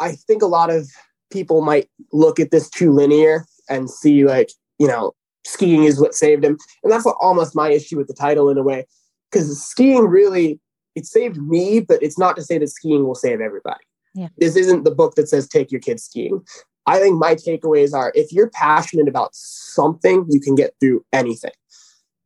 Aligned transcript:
I 0.00 0.12
think 0.12 0.42
a 0.42 0.46
lot 0.46 0.70
of 0.70 0.88
people 1.30 1.60
might 1.60 1.88
look 2.12 2.40
at 2.40 2.50
this 2.50 2.70
too 2.70 2.92
linear 2.92 3.44
and 3.68 3.90
see 3.90 4.24
like, 4.24 4.50
you 4.78 4.86
know, 4.86 5.12
skiing 5.44 5.84
is 5.84 6.00
what 6.00 6.14
saved 6.14 6.44
him. 6.44 6.56
And 6.82 6.92
that's 6.92 7.06
almost 7.20 7.54
my 7.54 7.70
issue 7.70 7.96
with 7.96 8.08
the 8.08 8.14
title 8.14 8.48
in 8.48 8.58
a 8.58 8.62
way, 8.62 8.86
because 9.30 9.62
skiing 9.62 10.06
really, 10.06 10.60
it 10.94 11.06
saved 11.06 11.36
me, 11.36 11.80
but 11.80 12.02
it's 12.02 12.18
not 12.18 12.36
to 12.36 12.42
say 12.42 12.58
that 12.58 12.68
skiing 12.68 13.06
will 13.06 13.14
save 13.14 13.40
everybody. 13.40 13.84
Yeah. 14.14 14.28
This 14.38 14.56
isn't 14.56 14.84
the 14.84 14.90
book 14.90 15.14
that 15.14 15.28
says 15.28 15.46
take 15.46 15.70
your 15.70 15.80
kids 15.80 16.04
skiing. 16.04 16.42
I 16.86 16.98
think 16.98 17.18
my 17.18 17.34
takeaways 17.34 17.92
are 17.92 18.12
if 18.14 18.32
you're 18.32 18.50
passionate 18.50 19.08
about 19.08 19.34
something, 19.34 20.26
you 20.30 20.40
can 20.40 20.54
get 20.54 20.74
through 20.80 21.04
anything. 21.12 21.52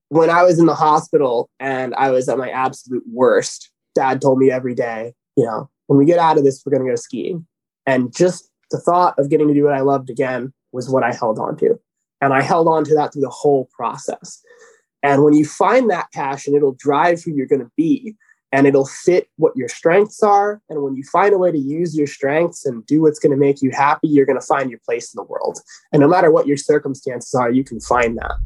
When 0.09 0.31
I 0.31 0.43
was 0.43 0.59
in 0.59 0.67
the 0.67 0.75
hospital 0.75 1.51
and 1.59 1.95
I 1.95 2.11
was 2.11 2.29
at 2.29 2.39
my 2.39 2.51
absolute 2.51 3.03
worst, 3.11 3.71
dad 3.95 4.21
told 4.21 4.39
me 4.39 4.51
every 4.51 4.75
day, 4.75 5.15
you 5.37 5.45
know, 5.45 5.69
when 5.87 5.99
we 5.99 6.05
get 6.05 6.19
out 6.19 6.39
of 6.39 6.45
this, 6.45 6.63
we're 6.65 6.71
going 6.71 6.87
to 6.87 6.93
go 6.93 6.97
skiing. 6.97 7.47
And 7.87 8.15
just 8.15 8.49
the 8.71 8.79
thought 8.79 9.19
of 9.19 9.29
getting 9.29 9.49
to 9.49 9.55
do 9.55 9.65
what 9.65 9.75
I 9.75 9.81
loved 9.81 10.09
again 10.09 10.53
was 10.73 10.89
what 10.89 11.03
I 11.03 11.13
held 11.13 11.39
on 11.39 11.57
to. 11.59 11.79
And 12.21 12.33
I 12.33 12.41
held 12.41 12.69
on 12.69 12.85
to 12.85 12.95
that 12.95 13.13
through 13.13 13.23
the 13.23 13.31
whole 13.31 13.69
process. 13.77 14.41
And 15.03 15.25
when 15.25 15.35
you 15.35 15.45
find 15.45 15.91
that 15.91 16.07
passion, 16.13 16.55
it'll 16.55 16.77
drive 16.79 17.23
who 17.23 17.33
you're 17.33 17.47
going 17.47 17.63
to 17.63 17.71
be 17.77 18.15
and 18.53 18.67
it'll 18.67 18.87
fit 18.87 19.29
what 19.37 19.57
your 19.57 19.69
strengths 19.69 20.23
are. 20.23 20.61
And 20.69 20.83
when 20.83 20.95
you 20.95 21.03
find 21.03 21.35
a 21.35 21.39
way 21.39 21.51
to 21.51 21.59
use 21.59 21.97
your 21.97 22.07
strengths 22.07 22.65
and 22.65 22.87
do 22.87 23.03
what's 23.03 23.19
going 23.19 23.33
to 23.33 23.37
make 23.37 23.63
you 23.63 23.73
happy, 23.73 24.09
you're 24.09 24.27
going 24.27 24.39
to 24.39 24.47
find 24.47 24.71
your 24.71 24.79
place 24.85 25.13
in 25.13 25.19
the 25.19 25.25
world. 25.25 25.59
And 25.91 26.01
no 26.01 26.07
matter 26.07 26.31
what 26.31 26.47
your 26.47 26.57
circumstances 26.57 27.35
are, 27.35 27.51
you 27.51 27.65
can 27.65 27.81
find 27.81 28.17
that. 28.19 28.37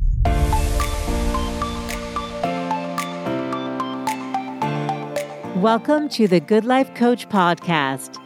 Welcome 5.57 6.09
to 6.10 6.27
the 6.27 6.41
Good 6.41 6.65
Life 6.65 6.95
Coach 6.95 7.29
podcast. 7.29 8.26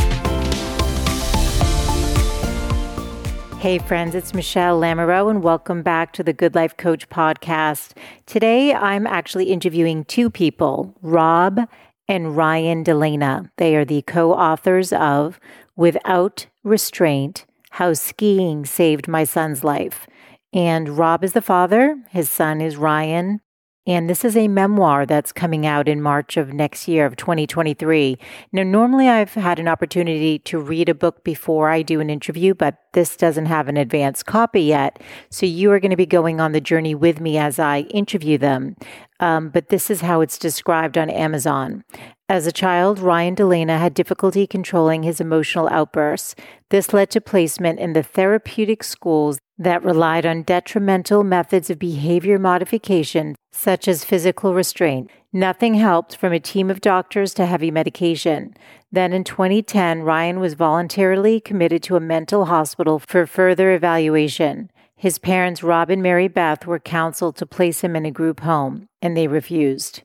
Hey, 3.61 3.77
friends, 3.77 4.15
it's 4.15 4.33
Michele 4.33 4.79
Lamoureux, 4.79 5.29
and 5.29 5.43
welcome 5.43 5.83
back 5.83 6.13
to 6.13 6.23
the 6.23 6.33
Good 6.33 6.55
Life 6.55 6.77
Coach 6.77 7.07
podcast. 7.09 7.95
Today, 8.25 8.73
I'm 8.73 9.05
actually 9.05 9.51
interviewing 9.51 10.03
two 10.03 10.31
people, 10.31 10.95
Rob 11.03 11.69
and 12.07 12.35
Ryan 12.35 12.83
DeLena. 12.83 13.51
They 13.57 13.75
are 13.75 13.85
the 13.85 14.01
co 14.01 14.33
authors 14.33 14.91
of 14.91 15.39
Without 15.75 16.47
Restraint 16.63 17.45
How 17.69 17.93
Skiing 17.93 18.65
Saved 18.65 19.07
My 19.07 19.25
Son's 19.25 19.63
Life. 19.63 20.07
And 20.51 20.97
Rob 20.97 21.23
is 21.23 21.33
the 21.33 21.39
father, 21.43 21.97
his 22.09 22.31
son 22.31 22.61
is 22.61 22.77
Ryan, 22.77 23.41
and 23.87 24.07
this 24.07 24.23
is 24.23 24.37
a 24.37 24.47
memoir 24.47 25.07
that's 25.07 25.31
coming 25.31 25.65
out 25.65 25.87
in 25.87 26.03
March 26.03 26.37
of 26.37 26.53
next 26.53 26.87
year 26.87 27.05
of 27.05 27.15
2023. 27.15 28.17
Now, 28.51 28.61
normally 28.61 29.07
I've 29.07 29.33
had 29.33 29.57
an 29.57 29.67
opportunity 29.67 30.37
to 30.39 30.59
read 30.59 30.87
a 30.87 30.93
book 30.93 31.23
before 31.23 31.69
I 31.69 31.81
do 31.81 31.99
an 31.99 32.09
interview, 32.09 32.53
but 32.53 32.77
this 32.93 33.17
doesn't 33.17 33.47
have 33.47 33.67
an 33.67 33.77
advanced 33.77 34.27
copy 34.27 34.61
yet. 34.61 35.01
So 35.31 35.47
you 35.47 35.71
are 35.71 35.79
going 35.79 35.89
to 35.91 35.97
be 35.97 36.05
going 36.05 36.39
on 36.39 36.51
the 36.51 36.61
journey 36.61 36.93
with 36.93 37.19
me 37.19 37.39
as 37.39 37.57
I 37.57 37.81
interview 37.89 38.37
them. 38.37 38.75
Um, 39.19 39.49
but 39.49 39.69
this 39.69 39.89
is 39.89 40.01
how 40.01 40.21
it's 40.21 40.37
described 40.37 40.97
on 40.97 41.09
Amazon. 41.09 41.83
As 42.29 42.47
a 42.47 42.51
child, 42.51 42.99
Ryan 42.99 43.35
DeLena 43.35 43.77
had 43.77 43.93
difficulty 43.93 44.47
controlling 44.47 45.03
his 45.03 45.19
emotional 45.19 45.67
outbursts. 45.69 46.35
This 46.69 46.93
led 46.93 47.09
to 47.11 47.21
placement 47.21 47.79
in 47.79 47.93
the 47.93 48.03
therapeutic 48.03 48.83
schools 48.83 49.39
that 49.57 49.83
relied 49.83 50.25
on 50.25 50.43
detrimental 50.43 51.23
methods 51.23 51.69
of 51.69 51.77
behavior 51.77 52.39
modification, 52.39 53.35
such 53.61 53.87
as 53.87 54.03
physical 54.03 54.55
restraint. 54.55 55.07
Nothing 55.31 55.75
helped 55.75 56.15
from 56.15 56.33
a 56.33 56.39
team 56.39 56.71
of 56.71 56.81
doctors 56.81 57.31
to 57.35 57.45
heavy 57.45 57.69
medication. 57.69 58.55
Then 58.91 59.13
in 59.13 59.23
2010, 59.23 60.01
Ryan 60.01 60.39
was 60.39 60.55
voluntarily 60.55 61.39
committed 61.39 61.83
to 61.83 61.95
a 61.95 61.99
mental 61.99 62.45
hospital 62.45 62.97
for 62.97 63.27
further 63.27 63.71
evaluation. 63.71 64.71
His 64.95 65.19
parents, 65.19 65.61
Rob 65.61 65.91
and 65.91 66.01
Mary 66.01 66.27
Beth, 66.27 66.65
were 66.65 66.79
counseled 66.79 67.35
to 67.37 67.45
place 67.45 67.81
him 67.81 67.95
in 67.95 68.03
a 68.03 68.11
group 68.11 68.39
home, 68.39 68.89
and 68.99 69.15
they 69.15 69.27
refused. 69.27 70.01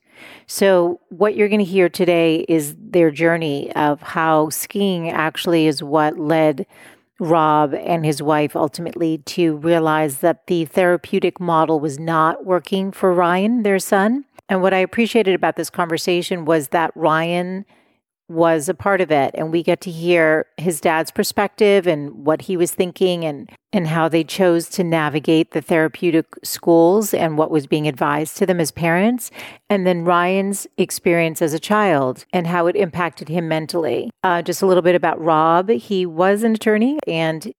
So, 0.47 1.01
what 1.09 1.35
you're 1.35 1.49
going 1.49 1.59
to 1.59 1.65
hear 1.65 1.89
today 1.89 2.45
is 2.49 2.75
their 2.79 3.11
journey 3.11 3.73
of 3.73 4.03
how 4.03 4.51
skiing 4.51 5.09
actually 5.11 5.67
is 5.67 5.83
what 5.83 6.19
led 6.19 6.67
Rob 7.19 7.75
and 7.75 8.05
his 8.05 8.23
wife 8.23 8.55
ultimately 8.55 9.19
to 9.19 9.57
realize 9.57 10.19
that 10.19 10.47
the 10.47 10.65
therapeutic 10.67 11.41
model 11.41 11.81
was 11.81 11.99
not 11.99 12.45
working 12.45 12.93
for 12.93 13.13
Ryan, 13.13 13.63
their 13.63 13.79
son. 13.79 14.25
And 14.49 14.63
what 14.63 14.75
I 14.75 14.79
appreciated 14.79 15.35
about 15.35 15.57
this 15.57 15.71
conversation 15.71 16.45
was 16.45 16.69
that 16.69 16.93
Ryan 16.95 17.65
was 18.29 18.69
a 18.69 18.75
part 18.75 19.01
of 19.01 19.13
it 19.13 19.31
and 19.35 19.53
we 19.53 19.63
get 19.63 19.81
to 19.81 19.91
hear 19.91 20.47
his 20.57 20.81
dad's 20.81 21.13
perspective 21.13 21.87
and 21.87 22.27
what 22.27 22.43
he 22.43 22.57
was 22.57 22.73
thinking 22.73 23.25
and 23.25 23.51
and 23.73 23.87
how 23.87 24.09
they 24.09 24.25
chose 24.25 24.69
to 24.69 24.83
navigate 24.83 25.53
the 25.53 25.61
therapeutic 25.61 26.27
schools 26.43 27.15
and 27.15 27.39
what 27.39 27.51
was 27.51 27.67
being 27.67 27.87
advised 27.87 28.37
to 28.37 28.45
them 28.45 28.59
as 28.59 28.73
parents 28.73 29.31
and 29.71 29.87
then 29.87 30.05
Ryan's 30.05 30.67
experience 30.77 31.41
as 31.41 31.55
a 31.55 31.61
child 31.61 32.25
and 32.33 32.49
how 32.49 32.67
it 32.67 32.75
impacted 32.75 33.29
him 33.29 33.49
mentally. 33.49 34.11
Uh, 34.25 34.43
just 34.43 34.63
a 34.63 34.67
little 34.67 34.83
bit 34.83 34.95
about 34.95 35.21
Rob. 35.21 35.69
He 35.69 36.05
was 36.05 36.43
an 36.43 36.55
attorney 36.55 36.99
and 37.07 37.53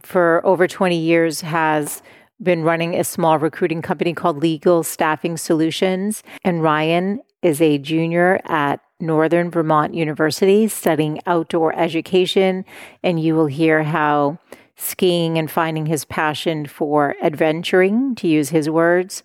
for 0.00 0.40
over 0.46 0.66
20 0.66 0.96
years 0.96 1.42
has 1.42 2.02
been 2.42 2.62
running 2.62 2.94
a 2.94 3.04
small 3.04 3.38
recruiting 3.38 3.82
company 3.82 4.14
called 4.14 4.38
Legal 4.38 4.82
Staffing 4.82 5.36
Solutions 5.36 6.22
and 6.44 6.62
Ryan 6.62 7.20
is 7.42 7.60
a 7.60 7.78
junior 7.78 8.40
at 8.44 8.80
Northern 9.00 9.50
Vermont 9.50 9.94
University 9.94 10.68
studying 10.68 11.20
outdoor 11.26 11.74
education, 11.74 12.64
and 13.02 13.20
you 13.20 13.34
will 13.34 13.46
hear 13.46 13.82
how 13.82 14.38
skiing 14.76 15.38
and 15.38 15.50
finding 15.50 15.86
his 15.86 16.04
passion 16.04 16.66
for 16.66 17.16
adventuring, 17.22 18.14
to 18.16 18.28
use 18.28 18.50
his 18.50 18.70
words, 18.70 19.22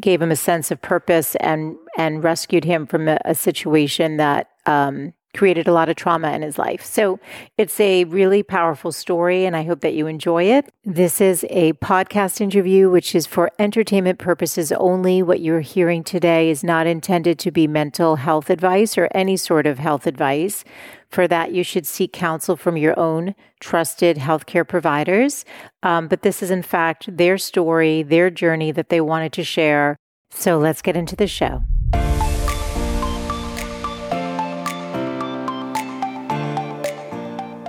gave 0.00 0.20
him 0.20 0.30
a 0.30 0.36
sense 0.36 0.70
of 0.70 0.82
purpose 0.82 1.36
and 1.36 1.76
and 1.96 2.24
rescued 2.24 2.64
him 2.64 2.86
from 2.86 3.06
a, 3.08 3.18
a 3.24 3.34
situation 3.34 4.16
that 4.16 4.50
um, 4.66 5.12
created 5.34 5.68
a 5.68 5.72
lot 5.72 5.88
of 5.88 5.96
trauma 5.96 6.30
in 6.32 6.42
his 6.42 6.58
life. 6.58 6.84
So 6.84 7.18
it's 7.58 7.78
a 7.80 8.04
really 8.04 8.42
powerful 8.42 8.92
story, 8.92 9.44
and 9.44 9.56
I 9.56 9.64
hope 9.64 9.80
that 9.80 9.94
you 9.94 10.06
enjoy 10.06 10.44
it. 10.44 10.72
This 10.84 11.20
is 11.20 11.44
a 11.50 11.72
podcast 11.74 12.40
interview, 12.40 12.90
which 12.90 13.14
is 13.14 13.26
for 13.26 13.50
entertainment 13.58 14.18
purposes 14.18 14.72
only. 14.72 15.22
What 15.22 15.40
you're 15.40 15.60
hearing 15.60 16.04
today 16.04 16.50
is 16.50 16.64
not 16.64 16.86
intended 16.86 17.38
to 17.40 17.50
be 17.50 17.66
mental 17.66 18.16
health 18.16 18.48
advice 18.48 18.96
or 18.96 19.08
any 19.14 19.36
sort 19.36 19.66
of 19.66 19.78
health 19.78 20.06
advice. 20.06 20.64
For 21.10 21.28
that, 21.28 21.52
you 21.52 21.62
should 21.62 21.86
seek 21.86 22.12
counsel 22.12 22.56
from 22.56 22.76
your 22.76 22.98
own 22.98 23.34
trusted 23.60 24.16
healthcare 24.16 24.66
providers. 24.66 25.44
Um, 25.82 26.08
but 26.08 26.22
this 26.22 26.42
is, 26.42 26.50
in 26.50 26.62
fact, 26.62 27.16
their 27.16 27.38
story, 27.38 28.02
their 28.02 28.30
journey 28.30 28.72
that 28.72 28.88
they 28.88 29.00
wanted 29.00 29.32
to 29.34 29.44
share. 29.44 29.96
So 30.30 30.58
let's 30.58 30.82
get 30.82 30.96
into 30.96 31.14
the 31.14 31.28
show. 31.28 31.62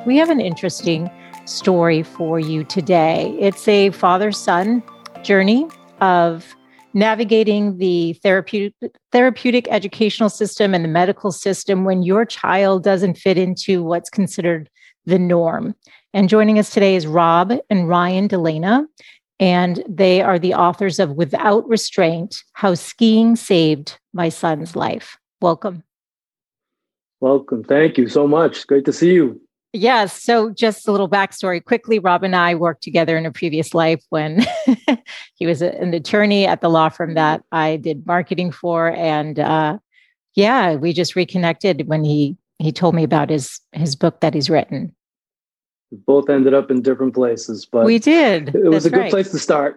We 0.06 0.18
have 0.18 0.30
an 0.30 0.40
interesting 0.40 1.10
story 1.46 2.04
for 2.04 2.40
you 2.40 2.64
today. 2.64 3.36
It's 3.40 3.68
a 3.68 3.90
father 3.90 4.32
son 4.32 4.84
journey 5.24 5.68
of 6.00 6.56
navigating 6.94 7.80
the 7.80 8.14
therapeutic 8.22 8.76
therapeutic 9.12 9.68
educational 9.72 10.30
system 10.30 10.76
and 10.76 10.84
the 10.84 10.90
medical 10.90 11.32
system 11.32 11.86
when 11.86 12.04
your 12.04 12.24
child 12.24 12.84
doesn't 12.84 13.18
fit 13.18 13.40
into 13.40 13.84
what's 13.84 14.12
considered 14.12 14.70
the 15.06 15.18
norm. 15.18 15.74
And 16.14 16.30
joining 16.30 16.60
us 16.60 16.70
today 16.70 16.96
is 16.96 17.08
Rob 17.08 17.54
and 17.72 17.90
Ryan 17.90 18.30
DeLena, 18.30 18.86
and 19.40 19.84
they 19.90 20.22
are 20.22 20.38
the 20.38 20.54
authors 20.54 21.00
of 21.00 21.14
Without 21.14 21.68
Restraint 21.68 22.44
How 22.54 22.76
Skiing 22.76 23.36
Saved 23.36 23.98
My 24.14 24.30
Son's 24.30 24.76
Life. 24.76 25.18
Welcome. 25.42 25.82
Welcome. 27.22 27.64
Thank 27.64 27.98
you 27.98 28.08
so 28.08 28.28
much. 28.28 28.68
Great 28.68 28.86
to 28.86 28.94
see 28.94 29.12
you. 29.14 29.42
Yes. 29.76 30.22
So, 30.24 30.52
just 30.52 30.88
a 30.88 30.92
little 30.92 31.10
backstory 31.10 31.64
quickly. 31.64 32.00
Rob 32.00 32.24
and 32.24 32.36
I 32.36 32.56
worked 32.56 32.82
together 32.82 33.18
in 33.18 33.26
a 33.26 33.32
previous 33.32 33.74
life 33.74 34.02
when 34.10 34.46
he 35.36 35.46
was 35.46 35.62
an 35.62 35.94
attorney 35.94 36.48
at 36.48 36.62
the 36.62 36.70
law 36.70 36.88
firm 36.88 37.14
that 37.16 37.44
I 37.52 37.76
did 37.76 38.08
marketing 38.08 38.52
for, 38.52 38.92
and 38.94 39.38
uh, 39.38 39.78
yeah, 40.34 40.76
we 40.76 40.94
just 40.94 41.16
reconnected 41.16 41.88
when 41.88 42.06
he 42.06 42.38
he 42.58 42.72
told 42.72 42.96
me 42.96 43.04
about 43.04 43.30
his 43.30 43.60
his 43.74 43.98
book 43.98 44.22
that 44.22 44.34
he's 44.34 44.50
written. 44.50 44.96
Both 45.92 46.30
ended 46.30 46.54
up 46.54 46.72
in 46.72 46.82
different 46.82 47.14
places, 47.14 47.66
but 47.70 47.86
we 47.86 48.00
did. 48.00 48.56
It 48.56 48.70
was 48.70 48.84
That's 48.84 48.86
a 48.86 48.90
good 48.92 49.00
right. 49.02 49.12
place 49.12 49.32
to 49.32 49.40
start. 49.40 49.76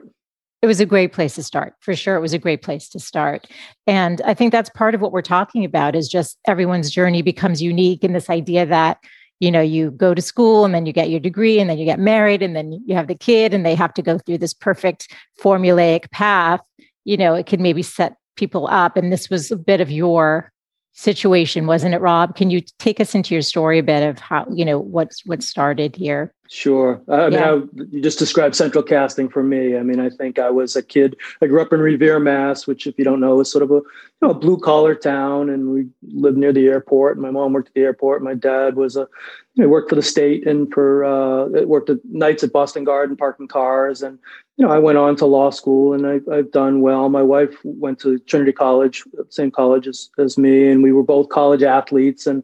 it 0.62 0.66
was 0.66 0.80
a 0.80 0.86
great 0.86 1.12
place 1.12 1.34
to 1.36 1.42
start 1.42 1.74
for 1.80 1.94
sure 1.94 2.16
it 2.16 2.20
was 2.20 2.32
a 2.34 2.38
great 2.38 2.62
place 2.62 2.88
to 2.88 2.98
start 2.98 3.46
and 3.86 4.20
i 4.22 4.34
think 4.34 4.50
that's 4.50 4.70
part 4.70 4.92
of 4.92 5.00
what 5.00 5.12
we're 5.12 5.22
talking 5.22 5.64
about 5.64 5.94
is 5.94 6.08
just 6.08 6.36
everyone's 6.48 6.90
journey 6.90 7.22
becomes 7.22 7.62
unique 7.62 8.02
in 8.02 8.12
this 8.12 8.28
idea 8.28 8.66
that 8.66 8.98
you 9.40 9.50
know 9.50 9.60
you 9.60 9.90
go 9.92 10.14
to 10.14 10.22
school 10.22 10.64
and 10.64 10.74
then 10.74 10.86
you 10.86 10.92
get 10.92 11.10
your 11.10 11.20
degree 11.20 11.60
and 11.60 11.68
then 11.70 11.78
you 11.78 11.84
get 11.84 11.98
married 11.98 12.42
and 12.42 12.54
then 12.56 12.82
you 12.86 12.94
have 12.94 13.08
the 13.08 13.14
kid 13.14 13.54
and 13.54 13.64
they 13.64 13.74
have 13.74 13.94
to 13.94 14.02
go 14.02 14.18
through 14.18 14.38
this 14.38 14.54
perfect 14.54 15.12
formulaic 15.40 16.10
path 16.10 16.60
you 17.04 17.16
know 17.16 17.34
it 17.34 17.46
can 17.46 17.62
maybe 17.62 17.82
set 17.82 18.16
people 18.38 18.68
up. 18.68 18.96
And 18.96 19.12
this 19.12 19.28
was 19.28 19.50
a 19.50 19.56
bit 19.56 19.82
of 19.82 19.90
your 19.90 20.50
situation 20.92 21.66
wasn't 21.66 21.94
it 21.94 22.00
rob? 22.00 22.34
Can 22.34 22.50
you 22.50 22.60
take 22.78 22.98
us 22.98 23.14
into 23.14 23.34
your 23.34 23.42
story 23.42 23.78
a 23.78 23.84
bit 23.84 24.02
of 24.02 24.18
how 24.18 24.46
you 24.52 24.64
know 24.64 24.78
what's 24.78 25.24
what 25.26 25.42
started 25.42 25.94
here 25.94 26.32
Sure. 26.50 27.02
I 27.08 27.28
mean, 27.28 27.38
I, 27.38 27.52
you 27.90 28.00
just 28.00 28.18
described 28.18 28.56
central 28.56 28.82
casting 28.82 29.28
for 29.28 29.42
me. 29.42 29.76
I 29.76 29.82
mean, 29.82 30.00
I 30.00 30.08
think 30.08 30.38
I 30.38 30.48
was 30.48 30.76
a 30.76 30.82
kid. 30.82 31.14
I 31.42 31.46
grew 31.46 31.60
up 31.60 31.74
in 31.74 31.80
Revere, 31.80 32.18
Mass, 32.18 32.66
which, 32.66 32.86
if 32.86 32.98
you 32.98 33.04
don't 33.04 33.20
know, 33.20 33.38
is 33.40 33.52
sort 33.52 33.62
of 33.62 33.70
a 33.70 33.74
you 33.74 33.84
know 34.22 34.32
blue 34.32 34.58
collar 34.58 34.94
town, 34.94 35.50
and 35.50 35.70
we 35.70 35.88
lived 36.02 36.38
near 36.38 36.54
the 36.54 36.66
airport. 36.66 37.18
My 37.18 37.30
mom 37.30 37.52
worked 37.52 37.68
at 37.68 37.74
the 37.74 37.82
airport. 37.82 38.22
My 38.22 38.32
dad 38.32 38.76
was 38.76 38.96
a 38.96 39.06
you 39.54 39.64
know, 39.64 39.68
worked 39.68 39.90
for 39.90 39.94
the 39.94 40.02
state 40.02 40.46
and 40.46 40.72
for 40.72 41.04
uh, 41.04 41.64
worked 41.64 41.90
at 41.90 41.98
nights 42.06 42.42
at 42.42 42.52
Boston 42.52 42.82
Garden 42.82 43.14
parking 43.14 43.48
cars. 43.48 44.02
And 44.02 44.18
you 44.56 44.66
know, 44.66 44.72
I 44.72 44.78
went 44.78 44.96
on 44.96 45.16
to 45.16 45.26
law 45.26 45.50
school, 45.50 45.92
and 45.92 46.06
I, 46.06 46.20
I've 46.34 46.50
done 46.50 46.80
well. 46.80 47.10
My 47.10 47.22
wife 47.22 47.56
went 47.62 47.98
to 48.00 48.18
Trinity 48.20 48.52
College, 48.52 49.04
same 49.28 49.50
college 49.50 49.86
as, 49.86 50.08
as 50.16 50.38
me, 50.38 50.68
and 50.68 50.82
we 50.82 50.92
were 50.92 51.02
both 51.02 51.28
college 51.28 51.62
athletes, 51.62 52.26
and 52.26 52.42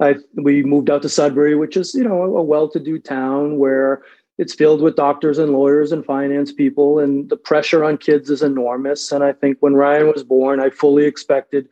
I, 0.00 0.16
we 0.34 0.62
moved 0.62 0.90
out 0.90 1.02
to 1.02 1.08
Sudbury, 1.08 1.54
which 1.54 1.76
is 1.76 1.94
you 1.94 2.04
know 2.04 2.36
a 2.36 2.42
well-to-do 2.42 2.98
town 2.98 3.58
where 3.58 4.02
it's 4.38 4.54
filled 4.54 4.82
with 4.82 4.96
doctors 4.96 5.38
and 5.38 5.52
lawyers 5.52 5.92
and 5.92 6.04
finance 6.04 6.52
people, 6.52 6.98
and 6.98 7.28
the 7.30 7.36
pressure 7.36 7.82
on 7.84 7.96
kids 7.96 8.28
is 8.28 8.42
enormous. 8.42 9.10
And 9.10 9.24
I 9.24 9.32
think 9.32 9.58
when 9.60 9.74
Ryan 9.74 10.12
was 10.12 10.24
born, 10.24 10.60
I 10.60 10.68
fully 10.68 11.04
expected, 11.04 11.68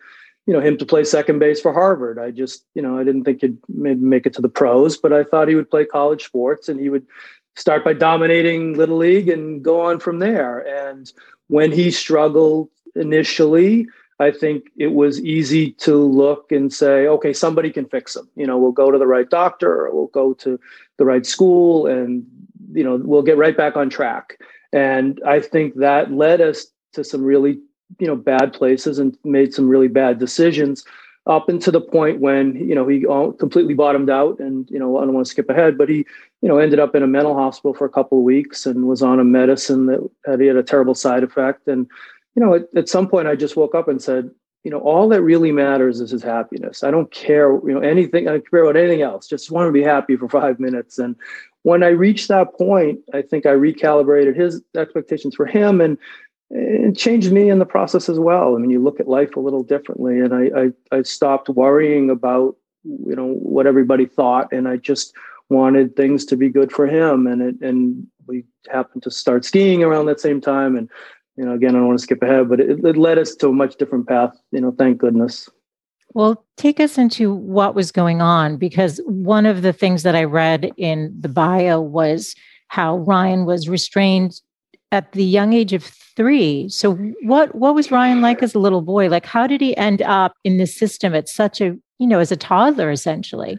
you 0.47 0.55
know, 0.55 0.61
him 0.61 0.79
to 0.79 0.87
play 0.87 1.05
second 1.05 1.38
base 1.38 1.61
for 1.61 1.75
Harvard. 1.75 2.19
I 2.19 2.31
just, 2.31 2.65
you 2.75 2.81
know, 2.81 2.99
I 2.99 3.05
didn't 3.05 3.25
think 3.25 3.43
he'd 3.43 3.59
make 3.69 4.25
it 4.25 4.32
to 4.35 4.43
the 4.43 4.49
pros, 4.49 4.97
but 4.97 5.12
I 5.12 5.25
thought 5.25 5.49
he 5.49 5.55
would 5.55 5.70
play 5.70 5.85
college 5.85 6.25
sports 6.25 6.69
and 6.69 6.81
he 6.81 6.88
would 6.88 7.06
start 7.56 7.85
by 7.85 7.93
dominating 7.93 8.75
little 8.75 8.97
league 8.97 9.29
and 9.29 9.62
go 9.62 9.82
on 9.82 10.00
from 10.00 10.19
there. 10.19 10.61
And 10.61 11.12
when 11.49 11.70
he 11.70 11.91
struggled 11.91 12.70
initially, 12.97 13.87
I 14.20 14.31
think 14.31 14.66
it 14.76 14.93
was 14.93 15.20
easy 15.20 15.72
to 15.72 15.96
look 15.96 16.52
and 16.52 16.72
say, 16.72 17.06
okay, 17.06 17.32
somebody 17.32 17.70
can 17.70 17.87
fix 17.87 18.14
him. 18.14 18.28
You 18.37 18.46
know, 18.46 18.58
we'll 18.58 18.72
go 18.72 18.90
to 18.90 18.99
the 18.99 19.06
right 19.06 19.28
doctor, 19.28 19.87
or 19.87 19.94
we'll 19.94 20.06
go 20.08 20.34
to 20.34 20.58
the 20.99 21.05
right 21.05 21.26
school, 21.26 21.87
and 21.87 22.25
you 22.72 22.84
know, 22.84 23.00
we'll 23.02 23.22
get 23.22 23.38
right 23.38 23.56
back 23.56 23.76
on 23.76 23.90
track. 23.90 24.38
And 24.72 25.20
I 25.26 25.40
think 25.40 25.76
that 25.76 26.12
led 26.12 26.40
us 26.40 26.66
to 26.93 27.05
some 27.05 27.25
really, 27.25 27.58
you 27.99 28.06
know, 28.06 28.16
bad 28.16 28.52
places 28.52 28.99
and 28.99 29.16
made 29.25 29.55
some 29.55 29.69
really 29.69 29.88
bad 29.88 30.19
decisions 30.19 30.84
up 31.26 31.49
into 31.49 31.70
the 31.70 31.81
point 31.81 32.20
when 32.20 32.55
you 32.56 32.75
know 32.75 32.87
he 32.87 33.00
completely 33.38 33.72
bottomed 33.72 34.10
out 34.10 34.38
and 34.40 34.70
you 34.70 34.78
know 34.78 34.99
i 34.99 35.00
don't 35.05 35.14
want 35.14 35.26
to 35.26 35.31
skip 35.31 35.49
ahead 35.49 35.78
but 35.78 35.88
he 35.88 36.05
you 36.43 36.49
know 36.49 36.58
ended 36.58 36.78
up 36.78 36.94
in 36.94 37.02
a 37.02 37.06
mental 37.06 37.34
hospital 37.34 37.72
for 37.72 37.87
a 37.87 37.90
couple 37.90 38.19
of 38.19 38.25
weeks 38.25 38.67
and 38.67 38.87
was 38.87 39.02
on 39.02 39.19
a 39.19 39.25
medicine 39.25 39.87
that 39.87 40.06
had, 40.26 40.40
he 40.40 40.46
had 40.46 40.56
a 40.56 40.62
terrible 40.62 40.94
side 40.94 41.22
effect 41.22 41.67
and 41.67 41.87
you 42.34 42.44
know, 42.44 42.54
at, 42.54 42.62
at 42.76 42.88
some 42.88 43.08
point 43.08 43.28
I 43.28 43.36
just 43.36 43.56
woke 43.56 43.75
up 43.75 43.88
and 43.88 44.02
said, 44.02 44.31
you 44.64 44.70
know, 44.70 44.78
all 44.78 45.08
that 45.10 45.22
really 45.22 45.52
matters 45.52 46.00
is 46.00 46.10
his 46.10 46.22
happiness. 46.22 46.82
I 46.82 46.90
don't 46.90 47.10
care, 47.10 47.52
you 47.52 47.75
know, 47.75 47.81
anything, 47.81 48.26
I 48.26 48.32
don't 48.32 48.50
care 48.50 48.62
about 48.64 48.76
anything 48.76 49.02
else. 49.02 49.28
Just 49.28 49.50
want 49.50 49.69
to 49.69 49.72
be 49.72 49.82
happy 49.82 50.16
for 50.16 50.28
five 50.40 50.58
minutes. 50.58 50.98
And 50.98 51.16
when 51.62 51.82
I 51.82 51.88
reached 51.88 52.28
that 52.28 52.54
point, 52.54 53.00
I 53.12 53.22
think 53.22 53.46
I 53.46 53.50
recalibrated 53.50 54.34
his 54.36 54.62
expectations 54.76 55.34
for 55.34 55.46
him 55.46 55.81
and 55.81 55.98
it 56.50 56.96
changed 56.96 57.32
me 57.32 57.50
in 57.50 57.58
the 57.58 57.66
process 57.66 58.08
as 58.08 58.19
well. 58.19 58.54
I 58.54 58.58
mean, 58.58 58.70
you 58.70 58.82
look 58.82 59.00
at 59.00 59.08
life 59.08 59.36
a 59.36 59.40
little 59.40 59.62
differently 59.62 60.20
and 60.20 60.34
I, 60.34 60.50
I, 60.56 60.98
I 60.98 61.02
stopped 61.02 61.48
worrying 61.48 62.10
about, 62.10 62.56
you 62.84 63.16
know, 63.16 63.26
what 63.26 63.66
everybody 63.66 64.06
thought. 64.06 64.52
And 64.52 64.69
I 64.69 64.76
just 64.76 65.14
wanted 65.50 65.96
things 65.96 66.25
to 66.26 66.36
be 66.36 66.48
good 66.48 66.70
for 66.70 66.86
him. 66.86 67.26
And 67.26 67.42
it, 67.42 67.60
and 67.60 68.06
we 68.26 68.44
happened 68.70 69.02
to 69.02 69.10
start 69.10 69.44
skiing 69.44 69.82
around 69.82 70.06
that 70.06 70.20
same 70.20 70.40
time 70.40 70.76
and 70.76 70.88
you 71.36 71.44
know, 71.44 71.54
again, 71.54 71.70
I 71.70 71.78
don't 71.78 71.88
want 71.88 71.98
to 71.98 72.02
skip 72.02 72.22
ahead, 72.22 72.48
but 72.48 72.60
it, 72.60 72.84
it 72.84 72.96
led 72.96 73.19
us 73.19 73.34
to 73.36 73.48
a 73.48 73.52
much 73.52 73.76
different 73.76 74.08
path. 74.08 74.36
You 74.52 74.60
know, 74.60 74.75
thank 74.76 74.98
goodness. 74.98 75.48
Well, 76.14 76.44
take 76.56 76.78
us 76.78 76.96
into 76.96 77.34
what 77.34 77.75
was 77.75 77.90
going 77.90 78.20
on 78.20 78.56
because 78.56 79.00
one 79.04 79.46
of 79.46 79.62
the 79.62 79.72
things 79.72 80.04
that 80.04 80.14
I 80.14 80.25
read 80.25 80.70
in 80.76 81.14
the 81.19 81.28
bio 81.28 81.81
was 81.81 82.36
how 82.69 82.98
Ryan 82.98 83.46
was 83.46 83.69
restrained 83.69 84.40
at 84.92 85.10
the 85.12 85.25
young 85.25 85.52
age 85.52 85.72
of 85.72 85.82
three. 85.82 86.69
So 86.69 86.94
what 87.22 87.52
what 87.56 87.75
was 87.75 87.90
Ryan 87.90 88.20
like 88.20 88.42
as 88.44 88.54
a 88.54 88.60
little 88.60 88.82
boy? 88.82 89.08
Like 89.08 89.26
how 89.26 89.48
did 89.48 89.60
he 89.60 89.76
end 89.76 90.02
up 90.02 90.34
in 90.44 90.58
this 90.58 90.76
system 90.76 91.14
at 91.16 91.28
such 91.28 91.60
a, 91.60 91.76
you 91.98 92.06
know, 92.06 92.20
as 92.20 92.31
a 92.31 92.36
toddler 92.36 92.92
essentially? 92.92 93.58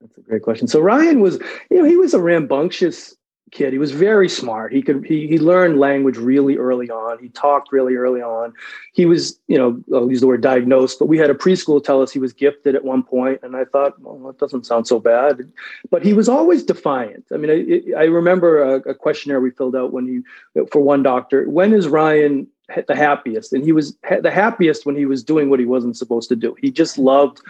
That's 0.00 0.16
a 0.16 0.20
great 0.20 0.42
question. 0.42 0.68
So 0.68 0.78
Ryan 0.78 1.20
was, 1.20 1.40
you 1.68 1.78
know, 1.78 1.84
he 1.84 1.96
was 1.96 2.14
a 2.14 2.22
rambunctious 2.22 3.16
kid. 3.50 3.72
He 3.72 3.78
was 3.78 3.92
very 3.92 4.28
smart. 4.28 4.72
He 4.72 4.82
could 4.82 5.04
he 5.04 5.26
he 5.26 5.38
learned 5.38 5.78
language 5.78 6.16
really 6.16 6.56
early 6.56 6.90
on. 6.90 7.18
He 7.18 7.28
talked 7.30 7.72
really 7.72 7.94
early 7.96 8.20
on. 8.20 8.54
He 8.92 9.06
was, 9.06 9.38
you 9.46 9.58
know, 9.58 9.82
I'll 9.94 10.10
use 10.10 10.20
the 10.20 10.26
word 10.26 10.42
diagnosed, 10.42 10.98
but 10.98 11.06
we 11.06 11.18
had 11.18 11.30
a 11.30 11.34
preschool 11.34 11.82
tell 11.82 12.02
us 12.02 12.12
he 12.12 12.18
was 12.18 12.32
gifted 12.32 12.74
at 12.74 12.84
one 12.84 13.02
point, 13.02 13.40
and 13.42 13.56
I 13.56 13.64
thought, 13.64 14.00
well, 14.00 14.18
that 14.26 14.38
doesn't 14.38 14.66
sound 14.66 14.86
so 14.86 14.98
bad. 14.98 15.50
But 15.90 16.04
he 16.04 16.12
was 16.12 16.28
always 16.28 16.62
defiant. 16.62 17.26
I 17.32 17.36
mean, 17.36 17.92
I, 17.96 18.00
I 18.00 18.04
remember 18.04 18.62
a, 18.62 18.90
a 18.90 18.94
questionnaire 18.94 19.40
we 19.40 19.50
filled 19.50 19.76
out 19.76 19.92
when 19.92 20.06
he 20.06 20.66
for 20.70 20.80
one 20.80 21.02
doctor. 21.02 21.48
When 21.48 21.72
is 21.72 21.88
Ryan 21.88 22.46
the 22.86 22.94
happiest 22.94 23.54
and 23.54 23.64
he 23.64 23.72
was 23.72 23.96
the 24.20 24.30
happiest 24.30 24.84
when 24.84 24.94
he 24.94 25.06
was 25.06 25.24
doing 25.24 25.48
what 25.48 25.58
he 25.58 25.64
wasn't 25.64 25.96
supposed 25.96 26.28
to 26.28 26.36
do 26.36 26.54
he 26.60 26.70
just 26.70 26.98
loved 26.98 27.40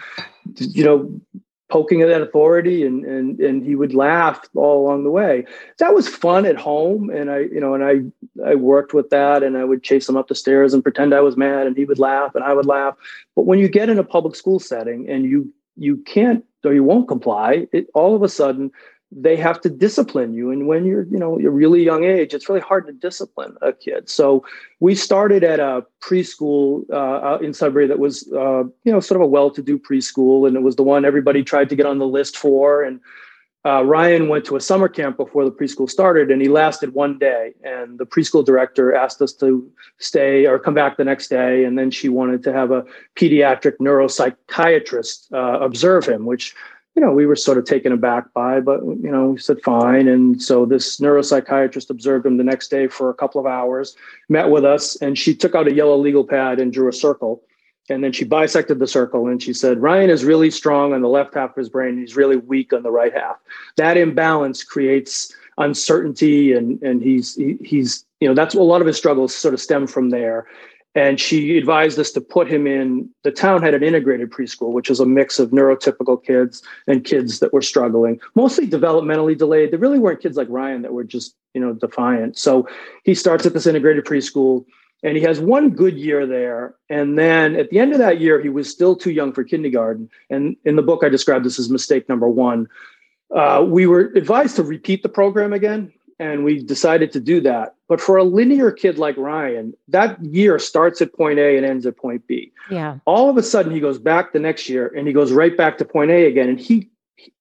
you 0.55 0.81
know 0.81 1.43
poking 1.69 2.01
at 2.01 2.07
that 2.07 2.21
authority 2.21 2.85
and 2.85 3.05
and 3.05 3.39
and 3.39 3.63
he 3.63 3.75
would 3.75 3.93
laugh 3.93 4.41
all 4.55 4.85
along 4.85 5.03
the 5.03 5.11
way. 5.11 5.45
That 5.77 5.93
was 5.93 6.07
fun 6.07 6.45
at 6.45 6.57
home 6.57 7.09
and 7.09 7.29
i 7.31 7.39
you 7.39 7.59
know 7.59 7.73
and 7.73 7.83
i 7.83 8.49
i 8.49 8.55
worked 8.55 8.93
with 8.93 9.09
that 9.11 9.43
and 9.43 9.57
i 9.57 9.63
would 9.63 9.83
chase 9.83 10.09
him 10.09 10.17
up 10.17 10.27
the 10.27 10.35
stairs 10.35 10.73
and 10.73 10.83
pretend 10.83 11.13
i 11.13 11.21
was 11.21 11.37
mad 11.37 11.67
and 11.67 11.77
he 11.77 11.85
would 11.85 11.99
laugh 11.99 12.35
and 12.35 12.43
i 12.43 12.53
would 12.53 12.65
laugh. 12.65 12.95
But 13.35 13.45
when 13.45 13.59
you 13.59 13.69
get 13.69 13.89
in 13.89 13.99
a 13.99 14.03
public 14.03 14.35
school 14.35 14.59
setting 14.59 15.09
and 15.09 15.25
you 15.25 15.53
you 15.77 15.97
can't 15.97 16.43
or 16.65 16.73
you 16.73 16.83
won't 16.83 17.07
comply 17.07 17.67
it 17.71 17.87
all 17.93 18.15
of 18.15 18.23
a 18.23 18.29
sudden 18.29 18.71
they 19.11 19.35
have 19.35 19.59
to 19.61 19.69
discipline 19.69 20.33
you. 20.33 20.51
And 20.51 20.67
when 20.67 20.85
you're 20.85 21.03
you 21.03 21.17
know 21.17 21.39
you're 21.39 21.51
really 21.51 21.83
young 21.83 22.03
age 22.03 22.33
it's 22.33 22.47
really 22.47 22.61
hard 22.61 22.85
to 22.87 22.93
discipline 22.93 23.57
a 23.61 23.73
kid. 23.73 24.09
So 24.09 24.45
we 24.79 24.95
started 24.95 25.43
at 25.43 25.59
a 25.59 25.85
preschool 26.01 26.89
uh, 26.91 27.39
in 27.39 27.53
sudbury 27.53 27.87
that 27.87 27.99
was 27.99 28.31
uh, 28.33 28.63
you 28.83 28.91
know 28.91 28.99
sort 28.99 29.19
of 29.19 29.25
a 29.25 29.27
well-to-do 29.27 29.79
preschool. 29.79 30.47
And 30.47 30.55
it 30.55 30.61
was 30.61 30.75
the 30.75 30.83
one 30.83 31.05
everybody 31.05 31.43
tried 31.43 31.69
to 31.69 31.75
get 31.75 31.85
on 31.85 31.97
the 31.97 32.07
list 32.07 32.37
for. 32.37 32.83
And 32.83 32.99
uh, 33.65 33.83
ryan 33.83 34.29
went 34.29 34.45
to 34.45 34.55
a 34.55 34.61
summer 34.61 34.87
camp 34.87 35.17
before 35.17 35.43
the 35.43 35.51
preschool 35.51 35.89
started 35.89 36.31
and 36.31 36.41
he 36.41 36.47
lasted 36.47 36.93
one 36.93 37.17
day. 37.17 37.53
And 37.63 37.97
the 37.97 38.05
preschool 38.05 38.45
director 38.45 38.93
asked 38.95 39.21
us 39.21 39.33
to 39.33 39.69
stay 39.97 40.45
or 40.45 40.59
come 40.59 40.75
back 40.75 40.97
the 40.97 41.03
next 41.03 41.29
day. 41.29 41.65
And 41.65 41.77
then 41.77 41.91
she 41.91 42.09
wanted 42.09 42.43
to 42.43 42.53
have 42.53 42.71
a 42.71 42.85
pediatric 43.15 43.77
neuropsychiatrist 43.81 45.33
uh, 45.33 45.59
observe 45.59 46.05
him 46.05 46.25
which 46.25 46.55
you 46.99 47.05
know, 47.05 47.13
we 47.13 47.25
were 47.25 47.35
sort 47.37 47.57
of 47.57 47.63
taken 47.63 47.93
aback 47.93 48.33
by, 48.33 48.59
but 48.59 48.83
you 48.83 49.09
know, 49.09 49.29
we 49.29 49.37
said 49.37 49.61
fine. 49.61 50.09
And 50.09 50.43
so 50.43 50.65
this 50.65 50.99
neuropsychiatrist 50.99 51.89
observed 51.89 52.25
him 52.25 52.35
the 52.35 52.43
next 52.43 52.67
day 52.67 52.89
for 52.89 53.09
a 53.09 53.13
couple 53.13 53.39
of 53.39 53.47
hours, 53.47 53.95
met 54.27 54.49
with 54.49 54.65
us, 54.65 54.97
and 54.97 55.17
she 55.17 55.33
took 55.33 55.55
out 55.55 55.69
a 55.69 55.73
yellow 55.73 55.95
legal 55.95 56.25
pad 56.25 56.59
and 56.59 56.73
drew 56.73 56.89
a 56.89 56.93
circle. 56.93 57.41
And 57.87 58.03
then 58.03 58.11
she 58.11 58.25
bisected 58.25 58.79
the 58.79 58.85
circle 58.85 59.27
and 59.27 59.41
she 59.41 59.53
said, 59.53 59.81
Ryan 59.81 60.09
is 60.09 60.25
really 60.25 60.51
strong 60.51 60.91
on 60.91 61.01
the 61.01 61.07
left 61.07 61.35
half 61.35 61.51
of 61.51 61.55
his 61.55 61.69
brain. 61.69 61.97
He's 61.97 62.17
really 62.17 62.35
weak 62.35 62.73
on 62.73 62.83
the 62.83 62.91
right 62.91 63.13
half. 63.13 63.37
That 63.77 63.95
imbalance 63.95 64.61
creates 64.65 65.33
uncertainty 65.57 66.51
and 66.53 66.81
and 66.81 67.01
he's 67.01 67.35
he, 67.35 67.57
he's 67.61 68.05
you 68.19 68.27
know 68.27 68.33
that's 68.33 68.55
a 68.55 68.61
lot 68.61 68.79
of 68.79 68.87
his 68.87 68.95
struggles 68.95 69.35
sort 69.35 69.53
of 69.53 69.59
stem 69.59 69.87
from 69.87 70.09
there 70.09 70.47
and 70.99 71.17
she 71.17 71.57
advised 71.57 71.97
us 71.97 72.11
to 72.11 72.19
put 72.19 72.51
him 72.51 72.67
in 72.67 73.09
the 73.23 73.31
town 73.31 73.61
had 73.61 73.73
an 73.73 73.83
integrated 73.83 74.29
preschool 74.29 74.73
which 74.73 74.89
was 74.89 74.99
a 74.99 75.05
mix 75.05 75.39
of 75.39 75.51
neurotypical 75.51 76.21
kids 76.21 76.61
and 76.87 77.05
kids 77.05 77.39
that 77.39 77.53
were 77.53 77.61
struggling 77.61 78.19
mostly 78.35 78.67
developmentally 78.67 79.37
delayed. 79.37 79.71
There 79.71 79.79
really 79.79 79.99
weren't 79.99 80.21
kids 80.21 80.35
like 80.35 80.47
ryan 80.49 80.81
that 80.81 80.93
were 80.93 81.05
just 81.05 81.35
you 81.53 81.61
know 81.61 81.73
defiant. 81.73 82.37
So 82.37 82.67
he 83.05 83.15
starts 83.15 83.45
at 83.45 83.53
this 83.53 83.65
integrated 83.65 84.03
preschool 84.03 84.65
and 85.01 85.15
he 85.15 85.23
has 85.23 85.39
one 85.39 85.69
good 85.69 85.97
year 85.97 86.25
there. 86.25 86.75
And 86.89 87.17
then 87.17 87.55
at 87.55 87.69
the 87.69 87.79
end 87.79 87.93
of 87.93 87.99
that 87.99 88.19
year 88.19 88.41
he 88.41 88.49
was 88.49 88.69
still 88.69 88.95
too 88.97 89.11
young 89.11 89.31
for 89.31 89.45
kindergarten. 89.45 90.09
And 90.29 90.57
in 90.65 90.75
the 90.75 90.81
book 90.81 91.03
i 91.03 91.09
described 91.09 91.45
this 91.45 91.59
as 91.59 91.69
mistake 91.69 92.09
number 92.09 92.27
one. 92.27 92.67
Uh, 93.33 93.63
we 93.65 93.87
were 93.87 94.11
advised 94.15 94.57
to 94.57 94.63
repeat 94.63 95.03
the 95.03 95.09
program 95.09 95.53
again 95.53 95.93
and 96.19 96.43
we 96.43 96.61
decided 96.61 97.13
to 97.13 97.21
do 97.21 97.39
that. 97.41 97.75
But 97.89 97.99
for 97.99 98.17
a 98.17 98.23
linear 98.23 98.71
kid 98.71 98.99
like 98.99 99.17
Ryan, 99.17 99.73
that 99.87 100.23
year 100.23 100.59
starts 100.59 101.01
at 101.01 101.11
point 101.13 101.39
A 101.39 101.57
and 101.57 101.65
ends 101.65 101.87
at 101.87 101.97
point 101.97 102.25
B. 102.27 102.51
Yeah. 102.69 102.99
All 103.05 103.31
of 103.31 103.35
a 103.35 103.43
sudden, 103.43 103.71
he 103.71 103.79
goes 103.79 103.97
back 103.97 104.31
the 104.31 104.39
next 104.39 104.69
year 104.69 104.93
and 104.95 105.07
he 105.07 105.13
goes 105.13 105.31
right 105.31 105.57
back 105.57 105.79
to 105.79 105.85
point 105.85 106.11
A 106.11 106.27
again. 106.27 106.49
And 106.49 106.59
he, 106.59 106.87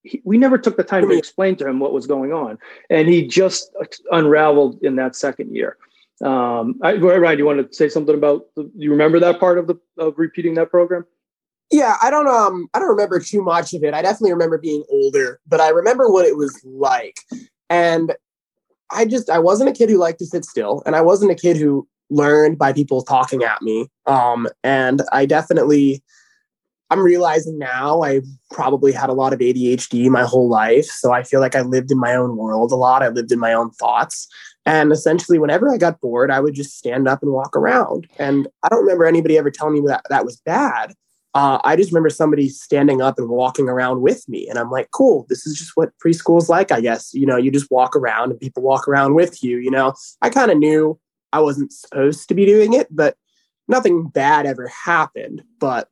he 0.03 0.23
we 0.25 0.39
never 0.39 0.57
took 0.57 0.79
the 0.79 0.83
time 0.83 1.07
to 1.07 1.17
explain 1.17 1.55
to 1.57 1.69
him 1.69 1.81
what 1.81 1.93
was 1.93 2.07
going 2.07 2.33
on, 2.33 2.59
and 2.89 3.09
he 3.09 3.27
just 3.27 3.71
unraveled 4.11 4.83
in 4.83 4.97
that 4.97 5.15
second 5.15 5.55
year. 5.55 5.77
Um, 6.25 6.81
I, 6.83 6.97
Ryan, 6.97 7.39
you 7.39 7.47
want 7.47 7.71
to 7.71 7.77
say 7.77 7.89
something 7.89 8.15
about? 8.15 8.47
The, 8.57 8.69
you 8.75 8.91
remember 8.91 9.21
that 9.21 9.39
part 9.39 9.59
of 9.59 9.67
the 9.67 9.77
of 9.99 10.15
repeating 10.17 10.55
that 10.55 10.71
program? 10.71 11.05
Yeah, 11.71 11.97
I 12.03 12.11
don't 12.11 12.27
um 12.27 12.69
I 12.73 12.79
don't 12.79 12.89
remember 12.89 13.21
too 13.21 13.43
much 13.43 13.75
of 13.75 13.85
it. 13.85 13.93
I 13.93 14.01
definitely 14.01 14.33
remember 14.33 14.57
being 14.57 14.83
older, 14.91 15.41
but 15.47 15.61
I 15.61 15.69
remember 15.69 16.11
what 16.11 16.25
it 16.25 16.37
was 16.37 16.59
like. 16.65 17.19
And 17.69 18.17
I 18.91 19.05
just 19.05 19.31
I 19.31 19.39
wasn't 19.39 19.71
a 19.71 19.73
kid 19.73 19.91
who 19.91 19.99
liked 19.99 20.19
to 20.21 20.27
sit 20.27 20.45
still, 20.45 20.83
and 20.87 20.97
I 20.97 21.01
wasn't 21.01 21.31
a 21.31 21.35
kid 21.35 21.57
who 21.57 21.87
learned 22.11 22.59
by 22.59 22.73
people 22.73 23.03
talking 23.03 23.43
at 23.43 23.61
me. 23.61 23.87
Um, 24.07 24.49
and 24.65 25.03
I 25.13 25.27
definitely 25.27 26.03
I'm 26.91 27.01
realizing 27.01 27.59
now 27.59 28.03
I 28.03 28.23
probably 28.51 28.93
had 28.93 29.11
a 29.11 29.15
lot 29.15 29.33
of 29.33 29.41
ADHD 29.41 30.09
my 30.09 30.23
whole 30.23 30.49
life. 30.49 30.87
So 30.87 31.13
I 31.13 31.23
feel 31.23 31.41
like 31.41 31.55
I 31.55 31.61
lived 31.61 31.91
in 31.91 31.99
my 31.99 32.15
own 32.15 32.37
world 32.37 32.73
a 32.73 32.77
lot. 32.77 33.03
I 33.03 33.09
lived 33.09 33.31
in 33.31 33.39
my 33.39 33.53
own 33.53 33.71
thoughts. 33.73 34.27
And 34.65 34.91
essentially, 34.91 35.39
whenever 35.39 35.73
I 35.73 35.77
got 35.77 36.01
bored, 36.01 36.31
I 36.31 36.41
would 36.41 36.55
just 36.55 36.79
stand 36.79 37.07
up 37.09 37.23
and 37.23 37.33
walk 37.33 37.57
around. 37.57 38.07
And 38.19 38.49
I 38.63 38.69
don't 38.69 38.81
remember 38.81 39.07
anybody 39.07 39.39
ever 39.39 39.51
telling 39.51 39.75
me 39.75 39.83
that 39.87 40.03
that 40.09 40.25
was 40.25 40.41
bad. 40.41 40.95
Uh, 41.35 41.59
I 41.63 41.77
just 41.77 41.93
remember 41.93 42.11
somebody 42.11 42.49
standing 42.49 43.03
up 43.03 43.19
and 43.19 43.29
walking 43.29 43.69
around 43.69 44.01
with 44.01 44.29
me. 44.29 44.49
And 44.49 44.59
I'm 44.59 44.71
like, 44.71 44.91
cool, 44.93 45.27
this 45.29 45.47
is 45.47 45.57
just 45.57 45.73
what 45.75 45.93
preschool 46.05 46.39
is 46.39 46.49
like, 46.49 46.73
I 46.73 46.81
guess. 46.81 47.13
You 47.13 47.27
know, 47.27 47.37
you 47.37 47.51
just 47.51 47.71
walk 47.71 47.95
around 47.95 48.31
and 48.31 48.41
people 48.41 48.63
walk 48.63 48.89
around 48.89 49.15
with 49.15 49.43
you. 49.43 49.59
You 49.59 49.71
know, 49.71 49.95
I 50.23 50.31
kind 50.31 50.51
of 50.51 50.59
knew 50.59 50.99
I 51.33 51.41
wasn't 51.41 51.73
supposed 51.73 52.29
to 52.29 52.35
be 52.35 52.47
doing 52.47 52.73
it, 52.73 52.89
but 52.91 53.17
nothing 53.69 54.09
bad 54.09 54.47
ever 54.47 54.69
happened. 54.69 55.43
But, 55.61 55.89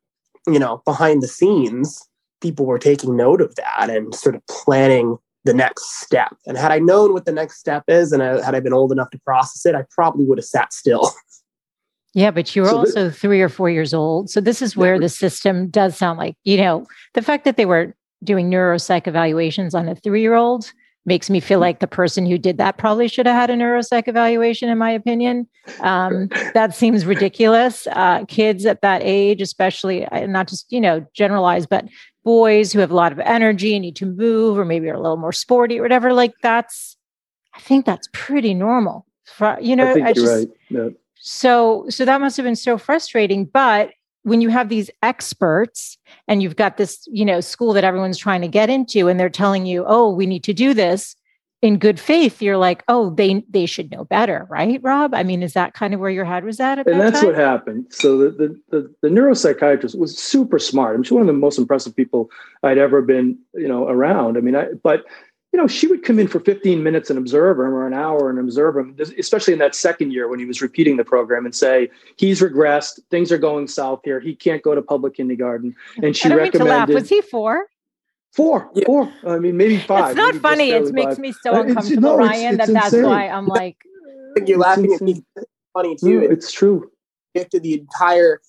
you 0.46 0.58
know, 0.58 0.82
behind 0.84 1.22
the 1.22 1.28
scenes, 1.28 2.02
people 2.40 2.66
were 2.66 2.78
taking 2.78 3.16
note 3.16 3.40
of 3.40 3.54
that 3.56 3.90
and 3.90 4.14
sort 4.14 4.34
of 4.34 4.46
planning 4.46 5.18
the 5.44 5.54
next 5.54 6.00
step. 6.00 6.36
And 6.46 6.58
had 6.58 6.72
I 6.72 6.78
known 6.78 7.12
what 7.12 7.24
the 7.24 7.32
next 7.32 7.58
step 7.58 7.84
is 7.88 8.12
and 8.12 8.22
I, 8.22 8.44
had 8.44 8.54
I 8.54 8.60
been 8.60 8.72
old 8.72 8.90
enough 8.90 9.10
to 9.10 9.18
process 9.20 9.64
it, 9.64 9.74
I 9.74 9.84
probably 9.90 10.24
would 10.24 10.38
have 10.38 10.44
sat 10.44 10.72
still. 10.72 11.10
Yeah, 12.16 12.30
but 12.30 12.56
you 12.56 12.62
were 12.62 12.68
so 12.68 12.78
also 12.78 13.10
three 13.10 13.42
or 13.42 13.50
four 13.50 13.68
years 13.68 13.92
old. 13.92 14.30
So 14.30 14.40
this 14.40 14.62
is 14.62 14.74
where 14.74 14.94
yeah. 14.94 15.00
the 15.00 15.10
system 15.10 15.68
does 15.68 15.98
sound 15.98 16.18
like, 16.18 16.34
you 16.44 16.56
know, 16.56 16.86
the 17.12 17.20
fact 17.20 17.44
that 17.44 17.58
they 17.58 17.66
were 17.66 17.94
doing 18.24 18.50
neuropsych 18.50 19.06
evaluations 19.06 19.74
on 19.74 19.86
a 19.86 19.94
three 19.94 20.22
year 20.22 20.32
old 20.32 20.72
makes 21.04 21.28
me 21.28 21.40
feel 21.40 21.58
mm. 21.58 21.64
like 21.64 21.80
the 21.80 21.86
person 21.86 22.24
who 22.24 22.38
did 22.38 22.56
that 22.56 22.78
probably 22.78 23.06
should 23.06 23.26
have 23.26 23.36
had 23.36 23.50
a 23.50 23.52
neuropsych 23.52 24.08
evaluation, 24.08 24.70
in 24.70 24.78
my 24.78 24.90
opinion. 24.90 25.46
Um, 25.80 26.28
that 26.54 26.74
seems 26.74 27.04
ridiculous. 27.04 27.86
Uh, 27.92 28.24
kids 28.24 28.64
at 28.64 28.80
that 28.80 29.02
age, 29.04 29.42
especially, 29.42 30.08
not 30.10 30.48
just, 30.48 30.72
you 30.72 30.80
know, 30.80 31.04
generalized, 31.12 31.68
but 31.68 31.84
boys 32.24 32.72
who 32.72 32.78
have 32.78 32.90
a 32.90 32.96
lot 32.96 33.12
of 33.12 33.18
energy 33.20 33.74
and 33.74 33.82
need 33.82 33.96
to 33.96 34.06
move 34.06 34.56
or 34.56 34.64
maybe 34.64 34.88
are 34.88 34.94
a 34.94 35.02
little 35.02 35.18
more 35.18 35.34
sporty 35.34 35.78
or 35.78 35.82
whatever, 35.82 36.14
like 36.14 36.32
that's, 36.40 36.96
I 37.54 37.60
think 37.60 37.84
that's 37.84 38.08
pretty 38.14 38.54
normal. 38.54 39.04
For, 39.26 39.58
you 39.60 39.76
know, 39.76 39.92
I, 39.92 40.08
I 40.08 40.12
just, 40.14 40.48
right. 40.70 40.96
So, 41.28 41.86
so 41.88 42.04
that 42.04 42.20
must 42.20 42.36
have 42.36 42.44
been 42.44 42.54
so 42.54 42.78
frustrating. 42.78 43.46
But 43.46 43.90
when 44.22 44.40
you 44.40 44.48
have 44.48 44.68
these 44.68 44.90
experts 45.02 45.98
and 46.28 46.40
you've 46.40 46.54
got 46.54 46.76
this, 46.76 47.04
you 47.10 47.24
know, 47.24 47.40
school 47.40 47.72
that 47.72 47.82
everyone's 47.82 48.16
trying 48.16 48.42
to 48.42 48.48
get 48.48 48.70
into, 48.70 49.08
and 49.08 49.18
they're 49.18 49.28
telling 49.28 49.66
you, 49.66 49.84
"Oh, 49.88 50.14
we 50.14 50.24
need 50.24 50.44
to 50.44 50.52
do 50.52 50.72
this," 50.72 51.16
in 51.62 51.78
good 51.78 51.98
faith, 51.98 52.40
you're 52.40 52.56
like, 52.56 52.84
"Oh, 52.86 53.10
they 53.10 53.42
they 53.50 53.66
should 53.66 53.90
know 53.90 54.04
better, 54.04 54.46
right, 54.48 54.80
Rob?" 54.84 55.14
I 55.14 55.24
mean, 55.24 55.42
is 55.42 55.54
that 55.54 55.74
kind 55.74 55.94
of 55.94 55.98
where 55.98 56.10
your 56.10 56.24
head 56.24 56.44
was 56.44 56.60
at? 56.60 56.78
at 56.78 56.86
and 56.86 57.00
that 57.00 57.10
that's 57.10 57.20
time? 57.20 57.30
what 57.30 57.34
happened. 57.34 57.86
So 57.90 58.18
the, 58.18 58.30
the 58.30 58.60
the 58.70 58.94
the 59.02 59.08
neuropsychiatrist 59.08 59.98
was 59.98 60.16
super 60.16 60.60
smart. 60.60 60.94
I'm 60.94 61.02
sure 61.02 61.18
one 61.18 61.28
of 61.28 61.34
the 61.34 61.40
most 61.40 61.58
impressive 61.58 61.96
people 61.96 62.30
I'd 62.62 62.78
ever 62.78 63.02
been, 63.02 63.36
you 63.54 63.66
know, 63.66 63.88
around. 63.88 64.36
I 64.36 64.40
mean, 64.42 64.54
I 64.54 64.68
but 64.80 65.04
you 65.52 65.62
know, 65.62 65.66
she 65.66 65.86
would 65.86 66.02
come 66.02 66.18
in 66.18 66.28
for 66.28 66.40
15 66.40 66.82
minutes 66.82 67.08
and 67.08 67.18
observe 67.18 67.58
him 67.58 67.66
or 67.66 67.86
an 67.86 67.94
hour 67.94 68.28
and 68.28 68.38
observe 68.38 68.76
him, 68.76 68.96
especially 69.18 69.52
in 69.52 69.58
that 69.60 69.74
second 69.74 70.12
year 70.12 70.28
when 70.28 70.38
he 70.38 70.44
was 70.44 70.60
repeating 70.60 70.96
the 70.96 71.04
program 71.04 71.46
and 71.46 71.54
say, 71.54 71.88
he's 72.16 72.40
regressed, 72.40 73.00
things 73.10 73.32
are 73.32 73.38
going 73.38 73.66
south 73.68 74.00
here, 74.04 74.20
he 74.20 74.34
can't 74.34 74.62
go 74.62 74.74
to 74.74 74.82
public 74.82 75.14
kindergarten. 75.14 75.74
And 76.02 76.16
she 76.16 76.28
recommended. 76.28 76.94
Was 76.94 77.08
he 77.08 77.22
four? 77.22 77.66
Four, 78.32 78.70
yeah. 78.74 78.84
four. 78.84 79.10
I 79.26 79.38
mean, 79.38 79.56
maybe 79.56 79.78
five. 79.78 80.10
It's 80.10 80.16
not 80.16 80.34
funny. 80.36 80.72
It 80.72 80.92
makes 80.92 81.18
me 81.18 81.32
so 81.32 81.54
uh, 81.54 81.62
uncomfortable, 81.62 82.02
no, 82.02 82.16
Ryan, 82.18 82.60
it's, 82.60 82.64
it's 82.64 82.72
that 82.74 82.90
that's 82.90 83.02
why 83.02 83.28
I'm 83.28 83.46
like. 83.46 83.78
You're 84.44 84.58
laughing 84.58 84.92
at 84.92 85.00
me. 85.00 85.24
Funny 85.72 85.96
too. 85.96 86.20
No, 86.20 86.26
it's 86.26 86.52
true. 86.52 86.90
After 87.34 87.58
the 87.58 87.72
entire 87.72 88.42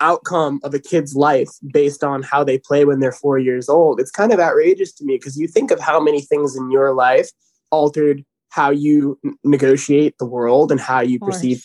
outcome 0.00 0.60
of 0.64 0.74
a 0.74 0.78
kid's 0.78 1.14
life 1.14 1.50
based 1.72 2.02
on 2.02 2.22
how 2.22 2.44
they 2.44 2.58
play 2.58 2.84
when 2.84 3.00
they're 3.00 3.12
four 3.12 3.38
years 3.38 3.68
old. 3.68 4.00
It's 4.00 4.10
kind 4.10 4.32
of 4.32 4.40
outrageous 4.40 4.92
to 4.94 5.04
me 5.04 5.16
because 5.16 5.38
you 5.38 5.46
think 5.46 5.70
of 5.70 5.80
how 5.80 6.00
many 6.00 6.20
things 6.20 6.56
in 6.56 6.70
your 6.70 6.94
life 6.94 7.30
altered 7.70 8.24
how 8.50 8.70
you 8.70 9.18
n- 9.24 9.34
negotiate 9.44 10.18
the 10.18 10.26
world 10.26 10.70
and 10.70 10.80
how 10.80 11.00
you 11.00 11.18
perceive 11.18 11.64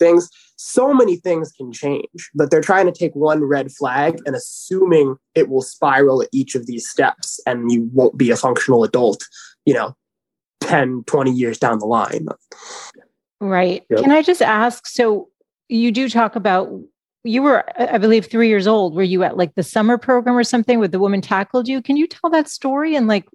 things. 0.00 0.28
So 0.56 0.92
many 0.92 1.16
things 1.16 1.52
can 1.52 1.72
change, 1.72 2.30
but 2.34 2.50
they're 2.50 2.60
trying 2.60 2.86
to 2.86 2.92
take 2.92 3.14
one 3.14 3.44
red 3.44 3.70
flag 3.70 4.18
and 4.26 4.34
assuming 4.34 5.16
it 5.34 5.48
will 5.48 5.62
spiral 5.62 6.22
at 6.22 6.28
each 6.32 6.54
of 6.54 6.66
these 6.66 6.88
steps 6.88 7.38
and 7.46 7.70
you 7.70 7.88
won't 7.92 8.16
be 8.16 8.30
a 8.30 8.36
functional 8.36 8.82
adult, 8.82 9.24
you 9.64 9.74
know, 9.74 9.94
10, 10.62 11.04
20 11.06 11.30
years 11.30 11.58
down 11.58 11.78
the 11.78 11.86
line. 11.86 12.26
Right. 13.40 13.84
Yep. 13.90 14.00
Can 14.00 14.10
I 14.10 14.22
just 14.22 14.42
ask? 14.42 14.86
So 14.86 15.28
you 15.68 15.92
do 15.92 16.08
talk 16.08 16.36
about 16.36 16.70
you 17.26 17.42
were 17.42 17.64
i 17.78 17.98
believe 17.98 18.26
three 18.26 18.48
years 18.48 18.66
old. 18.66 18.94
Were 18.94 19.02
you 19.02 19.22
at 19.22 19.36
like 19.36 19.54
the 19.54 19.62
summer 19.62 19.98
program 19.98 20.36
or 20.36 20.44
something 20.44 20.78
where 20.78 20.88
the 20.88 20.98
woman 20.98 21.20
tackled 21.20 21.68
you? 21.68 21.82
Can 21.82 21.96
you 21.96 22.06
tell 22.06 22.30
that 22.30 22.48
story? 22.48 22.94
And 22.94 23.06
like 23.06 23.26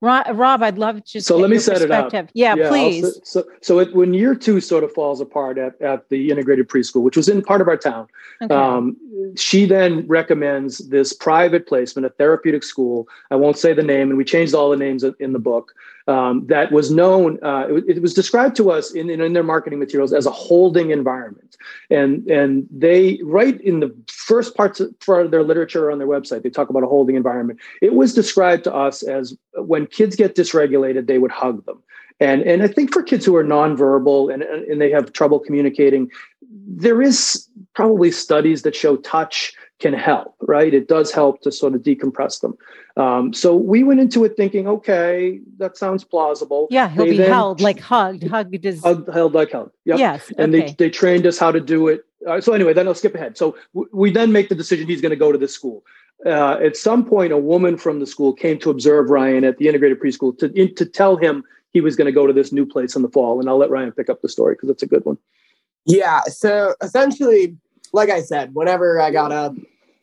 rob 0.00 0.62
i'd 0.62 0.76
love 0.76 0.96
to 0.96 1.12
just 1.12 1.26
so 1.26 1.38
let 1.38 1.48
me 1.48 1.58
set 1.58 1.80
it 1.80 1.90
up. 1.90 2.12
yeah, 2.12 2.54
yeah 2.54 2.68
please. 2.68 3.18
so 3.24 3.42
so 3.62 3.78
it, 3.78 3.94
when 3.94 4.12
year 4.12 4.34
two 4.34 4.60
sort 4.60 4.84
of 4.84 4.92
falls 4.92 5.18
apart 5.18 5.56
at, 5.56 5.80
at 5.80 6.06
the 6.10 6.30
integrated 6.30 6.68
preschool 6.68 7.00
which 7.00 7.16
was 7.16 7.26
in 7.26 7.40
part 7.40 7.62
of 7.62 7.68
our 7.68 7.76
town 7.76 8.06
okay. 8.42 8.54
um, 8.54 8.96
she 9.36 9.64
then 9.66 10.06
recommends 10.06 10.78
this 10.88 11.12
private 11.12 11.66
placement 11.66 12.06
a 12.06 12.10
therapeutic 12.10 12.62
school. 12.62 13.08
I 13.30 13.36
won't 13.36 13.58
say 13.58 13.72
the 13.72 13.82
name 13.82 14.10
and 14.10 14.18
we 14.18 14.24
changed 14.24 14.54
all 14.54 14.70
the 14.70 14.76
names 14.76 15.04
in 15.18 15.32
the 15.32 15.38
book 15.38 15.74
um, 16.06 16.46
that 16.48 16.70
was 16.70 16.90
known, 16.90 17.38
uh, 17.42 17.66
it, 17.68 17.96
it, 17.96 18.02
was 18.02 18.12
described 18.12 18.56
to 18.56 18.70
us 18.70 18.92
in, 18.92 19.08
in, 19.08 19.20
in, 19.22 19.32
their 19.32 19.42
marketing 19.42 19.78
materials 19.78 20.12
as 20.12 20.26
a 20.26 20.30
holding 20.30 20.90
environment. 20.90 21.56
And, 21.90 22.28
and 22.30 22.66
they, 22.70 23.20
right 23.24 23.58
in 23.62 23.80
the 23.80 23.94
first 24.08 24.54
parts 24.54 24.80
of, 24.80 24.94
of 25.08 25.30
their 25.30 25.42
literature 25.42 25.90
on 25.90 25.98
their 25.98 26.06
website, 26.06 26.42
they 26.42 26.50
talk 26.50 26.68
about 26.68 26.82
a 26.82 26.86
holding 26.86 27.16
environment. 27.16 27.58
It 27.80 27.94
was 27.94 28.12
described 28.12 28.64
to 28.64 28.74
us 28.74 29.02
as 29.02 29.36
when 29.54 29.86
kids 29.86 30.14
get 30.14 30.36
dysregulated, 30.36 31.06
they 31.06 31.18
would 31.18 31.32
hug 31.32 31.64
them. 31.64 31.82
And, 32.20 32.42
and 32.42 32.62
I 32.62 32.68
think 32.68 32.92
for 32.92 33.02
kids 33.02 33.24
who 33.24 33.34
are 33.36 33.44
nonverbal 33.44 34.32
and, 34.32 34.42
and 34.42 34.80
they 34.80 34.90
have 34.90 35.12
trouble 35.12 35.40
communicating, 35.40 36.10
there 36.66 37.02
is 37.02 37.48
probably 37.74 38.10
studies 38.10 38.62
that 38.62 38.76
show 38.76 38.96
touch 38.96 39.52
can 39.84 39.92
help, 39.92 40.34
right? 40.40 40.72
It 40.72 40.88
does 40.88 41.12
help 41.12 41.42
to 41.42 41.52
sort 41.52 41.74
of 41.74 41.82
decompress 41.82 42.40
them. 42.40 42.56
Um, 42.96 43.34
so 43.34 43.54
we 43.54 43.84
went 43.84 44.00
into 44.00 44.24
it 44.24 44.34
thinking, 44.34 44.66
okay, 44.66 45.40
that 45.58 45.76
sounds 45.76 46.04
plausible. 46.04 46.68
Yeah, 46.70 46.88
he'll 46.88 47.04
they 47.04 47.10
be 47.10 47.16
then, 47.18 47.28
held 47.28 47.60
like 47.60 47.80
hugged. 47.80 48.26
Hugged 48.26 48.64
is 48.64 48.82
hugged, 48.82 49.12
held 49.12 49.34
like 49.34 49.52
hugged. 49.52 49.72
Yep. 49.84 49.98
Yes. 49.98 50.32
And 50.38 50.54
okay. 50.54 50.68
they, 50.68 50.74
they 50.78 50.90
trained 50.90 51.26
us 51.26 51.38
how 51.38 51.52
to 51.52 51.60
do 51.60 51.88
it. 51.88 52.06
Uh, 52.26 52.40
so 52.40 52.54
anyway, 52.54 52.72
then 52.72 52.88
I'll 52.88 52.94
skip 52.94 53.14
ahead. 53.14 53.36
So 53.36 53.56
w- 53.74 53.90
we 53.92 54.10
then 54.10 54.32
make 54.32 54.48
the 54.48 54.54
decision 54.54 54.88
he's 54.88 55.02
going 55.02 55.10
to 55.10 55.16
go 55.16 55.32
to 55.32 55.36
this 55.36 55.52
school. 55.52 55.84
Uh, 56.24 56.56
at 56.64 56.78
some 56.78 57.04
point, 57.04 57.30
a 57.30 57.36
woman 57.36 57.76
from 57.76 58.00
the 58.00 58.06
school 58.06 58.32
came 58.32 58.58
to 58.60 58.70
observe 58.70 59.10
Ryan 59.10 59.44
at 59.44 59.58
the 59.58 59.68
integrated 59.68 60.00
preschool 60.00 60.38
to, 60.38 60.50
in, 60.58 60.74
to 60.76 60.86
tell 60.86 61.18
him 61.18 61.44
he 61.74 61.82
was 61.82 61.94
going 61.94 62.06
to 62.06 62.12
go 62.12 62.26
to 62.26 62.32
this 62.32 62.52
new 62.52 62.64
place 62.64 62.96
in 62.96 63.02
the 63.02 63.10
fall. 63.10 63.38
And 63.38 63.50
I'll 63.50 63.58
let 63.58 63.68
Ryan 63.68 63.92
pick 63.92 64.08
up 64.08 64.22
the 64.22 64.30
story 64.30 64.54
because 64.54 64.70
it's 64.70 64.82
a 64.82 64.86
good 64.86 65.04
one. 65.04 65.18
Yeah. 65.84 66.22
So 66.22 66.74
essentially, 66.80 67.58
like 67.92 68.08
I 68.08 68.22
said, 68.22 68.54
whenever 68.54 68.98
I 68.98 69.10
got 69.10 69.30
up, 69.30 69.54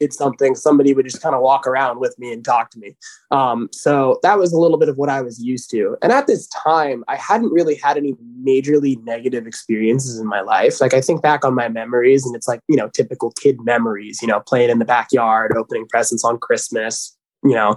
did 0.01 0.11
something, 0.11 0.55
somebody 0.55 0.93
would 0.93 1.05
just 1.05 1.21
kind 1.21 1.35
of 1.35 1.41
walk 1.41 1.67
around 1.67 1.99
with 1.99 2.17
me 2.17 2.33
and 2.33 2.43
talk 2.43 2.71
to 2.71 2.79
me. 2.79 2.95
Um, 3.29 3.69
so 3.71 4.19
that 4.23 4.39
was 4.39 4.51
a 4.51 4.57
little 4.57 4.79
bit 4.79 4.89
of 4.89 4.97
what 4.97 5.09
I 5.09 5.21
was 5.21 5.39
used 5.39 5.69
to. 5.71 5.95
And 6.01 6.11
at 6.11 6.25
this 6.25 6.47
time, 6.47 7.03
I 7.07 7.15
hadn't 7.15 7.53
really 7.53 7.75
had 7.75 7.97
any 7.97 8.15
majorly 8.43 9.01
negative 9.03 9.45
experiences 9.45 10.19
in 10.19 10.25
my 10.25 10.41
life. 10.41 10.81
Like 10.81 10.95
I 10.95 11.01
think 11.01 11.21
back 11.21 11.45
on 11.45 11.53
my 11.53 11.69
memories, 11.69 12.25
and 12.25 12.35
it's 12.35 12.47
like, 12.47 12.61
you 12.67 12.75
know, 12.75 12.89
typical 12.89 13.31
kid 13.39 13.57
memories, 13.63 14.21
you 14.23 14.27
know, 14.27 14.39
playing 14.39 14.71
in 14.71 14.79
the 14.79 14.85
backyard, 14.85 15.55
opening 15.55 15.87
presents 15.87 16.25
on 16.25 16.39
Christmas, 16.39 17.15
you 17.43 17.53
know, 17.53 17.75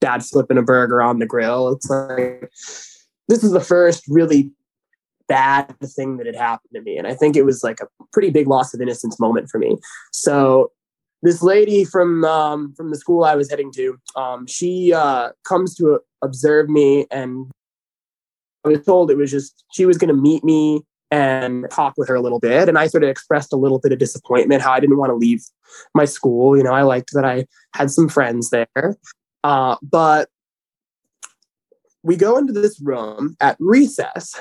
dad 0.00 0.24
flipping 0.24 0.56
a 0.56 0.62
burger 0.62 1.02
on 1.02 1.18
the 1.18 1.26
grill. 1.26 1.68
It's 1.70 1.90
like, 1.90 2.48
this 3.26 3.42
is 3.42 3.50
the 3.50 3.60
first 3.60 4.04
really 4.08 4.52
bad 5.26 5.74
thing 5.84 6.16
that 6.16 6.26
had 6.26 6.36
happened 6.36 6.70
to 6.74 6.80
me. 6.80 6.96
And 6.96 7.08
I 7.08 7.14
think 7.14 7.36
it 7.36 7.44
was 7.44 7.64
like 7.64 7.80
a 7.80 7.88
pretty 8.12 8.30
big 8.30 8.46
loss 8.46 8.72
of 8.72 8.80
innocence 8.80 9.18
moment 9.18 9.50
for 9.50 9.58
me. 9.58 9.76
So 10.12 10.70
this 11.22 11.42
lady 11.42 11.84
from 11.84 12.24
um, 12.24 12.74
from 12.74 12.90
the 12.90 12.96
school 12.96 13.24
I 13.24 13.34
was 13.34 13.50
heading 13.50 13.72
to, 13.72 13.98
um, 14.16 14.46
she 14.46 14.92
uh, 14.92 15.30
comes 15.44 15.74
to 15.76 16.00
observe 16.22 16.68
me, 16.68 17.06
and 17.10 17.50
I 18.64 18.68
was 18.68 18.84
told 18.84 19.10
it 19.10 19.16
was 19.16 19.30
just 19.30 19.64
she 19.72 19.84
was 19.84 19.98
going 19.98 20.14
to 20.14 20.20
meet 20.20 20.44
me 20.44 20.82
and 21.10 21.66
talk 21.70 21.94
with 21.96 22.08
her 22.08 22.14
a 22.14 22.20
little 22.20 22.38
bit. 22.38 22.68
And 22.68 22.78
I 22.78 22.86
sort 22.86 23.02
of 23.02 23.08
expressed 23.08 23.52
a 23.52 23.56
little 23.56 23.78
bit 23.78 23.92
of 23.92 23.98
disappointment 23.98 24.62
how 24.62 24.72
I 24.72 24.80
didn't 24.80 24.98
want 24.98 25.10
to 25.10 25.16
leave 25.16 25.42
my 25.94 26.04
school. 26.04 26.56
You 26.56 26.62
know, 26.62 26.72
I 26.72 26.82
liked 26.82 27.12
that 27.14 27.24
I 27.24 27.46
had 27.74 27.90
some 27.90 28.08
friends 28.08 28.50
there, 28.50 28.96
uh, 29.42 29.76
but 29.82 30.28
we 32.02 32.16
go 32.16 32.36
into 32.36 32.52
this 32.52 32.80
room 32.80 33.36
at 33.40 33.56
recess 33.58 34.34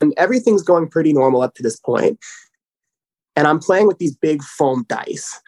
and 0.00 0.14
everything's 0.16 0.62
going 0.62 0.88
pretty 0.88 1.12
normal 1.12 1.42
up 1.42 1.54
to 1.54 1.62
this 1.62 1.78
point. 1.78 2.18
And 3.34 3.46
I'm 3.46 3.58
playing 3.58 3.86
with 3.86 3.98
these 3.98 4.16
big 4.16 4.42
foam 4.42 4.84
dice. 4.88 5.40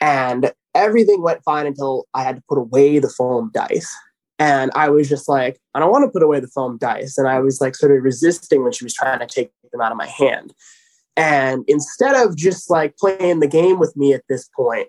And 0.00 0.52
everything 0.74 1.22
went 1.22 1.42
fine 1.42 1.66
until 1.66 2.06
I 2.14 2.22
had 2.22 2.36
to 2.36 2.42
put 2.48 2.58
away 2.58 2.98
the 2.98 3.08
foam 3.08 3.50
dice. 3.52 3.94
And 4.38 4.70
I 4.74 4.90
was 4.90 5.08
just 5.08 5.28
like, 5.28 5.58
I 5.74 5.80
don't 5.80 5.90
want 5.90 6.04
to 6.04 6.10
put 6.10 6.22
away 6.22 6.40
the 6.40 6.48
foam 6.48 6.76
dice. 6.76 7.16
And 7.16 7.26
I 7.26 7.40
was 7.40 7.60
like 7.60 7.74
sort 7.74 7.96
of 7.96 8.02
resisting 8.02 8.62
when 8.62 8.72
she 8.72 8.84
was 8.84 8.92
trying 8.92 9.20
to 9.20 9.26
take 9.26 9.50
them 9.72 9.80
out 9.80 9.92
of 9.92 9.98
my 9.98 10.06
hand. 10.06 10.52
And 11.16 11.64
instead 11.66 12.14
of 12.14 12.36
just 12.36 12.68
like 12.68 12.96
playing 12.98 13.40
the 13.40 13.48
game 13.48 13.78
with 13.78 13.96
me 13.96 14.12
at 14.12 14.24
this 14.28 14.48
point, 14.54 14.88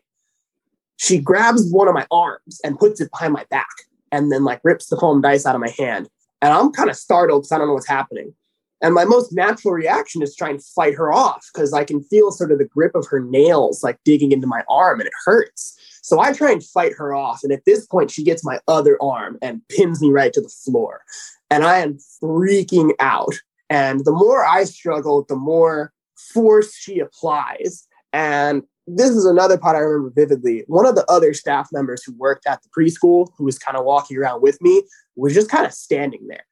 she 0.97 1.19
grabs 1.19 1.71
one 1.71 1.87
of 1.87 1.93
my 1.93 2.05
arms 2.11 2.59
and 2.63 2.77
puts 2.77 2.99
it 2.99 3.11
behind 3.11 3.33
my 3.33 3.45
back 3.49 3.67
and 4.11 4.31
then 4.31 4.43
like 4.43 4.59
rips 4.63 4.87
the 4.87 4.97
foam 4.97 5.21
dice 5.21 5.45
out 5.45 5.55
of 5.55 5.61
my 5.61 5.73
hand. 5.77 6.09
And 6.41 6.53
I'm 6.53 6.71
kind 6.71 6.89
of 6.89 6.97
startled 6.97 7.43
because 7.43 7.51
I 7.53 7.57
don't 7.57 7.67
know 7.67 7.73
what's 7.73 7.87
happening. 7.87 8.33
And 8.81 8.93
my 8.93 9.05
most 9.05 9.33
natural 9.33 9.73
reaction 9.73 10.21
is 10.21 10.35
try 10.35 10.49
and 10.49 10.63
fight 10.63 10.93
her 10.95 11.11
off 11.11 11.45
because 11.53 11.73
I 11.73 11.83
can 11.83 12.03
feel 12.03 12.31
sort 12.31 12.51
of 12.51 12.59
the 12.59 12.65
grip 12.65 12.93
of 12.95 13.07
her 13.07 13.19
nails 13.19 13.83
like 13.83 13.97
digging 14.05 14.31
into 14.31 14.47
my 14.47 14.63
arm 14.69 14.99
and 14.99 15.07
it 15.07 15.13
hurts. 15.25 15.75
So 16.03 16.19
I 16.19 16.31
try 16.31 16.51
and 16.51 16.63
fight 16.63 16.93
her 16.97 17.13
off. 17.13 17.41
And 17.43 17.51
at 17.51 17.65
this 17.65 17.85
point, 17.85 18.11
she 18.11 18.23
gets 18.23 18.45
my 18.45 18.59
other 18.67 18.97
arm 19.01 19.37
and 19.41 19.67
pins 19.67 20.01
me 20.01 20.11
right 20.11 20.31
to 20.33 20.41
the 20.41 20.49
floor. 20.49 21.01
And 21.49 21.63
I 21.63 21.79
am 21.79 21.97
freaking 22.23 22.91
out. 22.99 23.33
And 23.69 24.05
the 24.05 24.11
more 24.11 24.45
I 24.45 24.63
struggle, 24.63 25.25
the 25.27 25.35
more 25.35 25.91
force 26.33 26.75
she 26.75 26.99
applies. 26.99 27.87
And 28.13 28.63
this 28.85 29.09
is 29.09 29.25
another 29.25 29.57
part 29.57 29.75
I 29.75 29.79
remember 29.79 30.13
vividly. 30.15 30.63
One 30.67 30.85
of 30.85 30.95
the 30.95 31.05
other 31.11 31.33
staff 31.33 31.67
members 31.73 32.03
who 32.03 32.13
worked 32.13 32.47
at 32.47 32.61
the 32.63 32.69
preschool, 32.69 33.29
who 33.37 33.43
was 33.43 33.59
kind 33.59 33.75
of 33.75 33.83
walking 33.83 34.17
around 34.17 34.41
with 34.41 34.61
me, 34.61 34.83
was 35.17 35.33
just 35.33 35.49
kind 35.49 35.65
of 35.65 35.73
standing 35.73 36.27
there. 36.27 36.45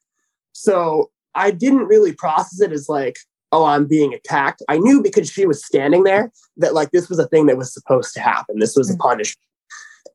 So 0.52 1.12
I 1.36 1.52
didn't 1.52 1.86
really 1.86 2.14
process 2.14 2.62
it 2.62 2.72
as 2.72 2.90
like, 2.90 3.18
oh, 3.52 3.66
I'm 3.66 3.86
being 3.88 4.14
attacked. 4.14 4.64
I 4.70 4.78
knew 4.78 5.02
because 5.02 5.30
she 5.30 5.46
was 5.46 5.64
standing 5.64 6.04
there 6.04 6.32
that 6.58 6.74
like 6.74 6.92
this 6.92 7.10
was 7.10 7.20
a 7.20 7.28
thing 7.28 7.46
that 7.46 7.58
was 7.58 7.74
supposed 7.74 8.14
to 8.16 8.22
happen. 8.22 8.60
This 8.60 8.76
was 8.76 8.90
mm-hmm. 8.90 9.00
a 9.00 9.04
punishment. 9.04 9.46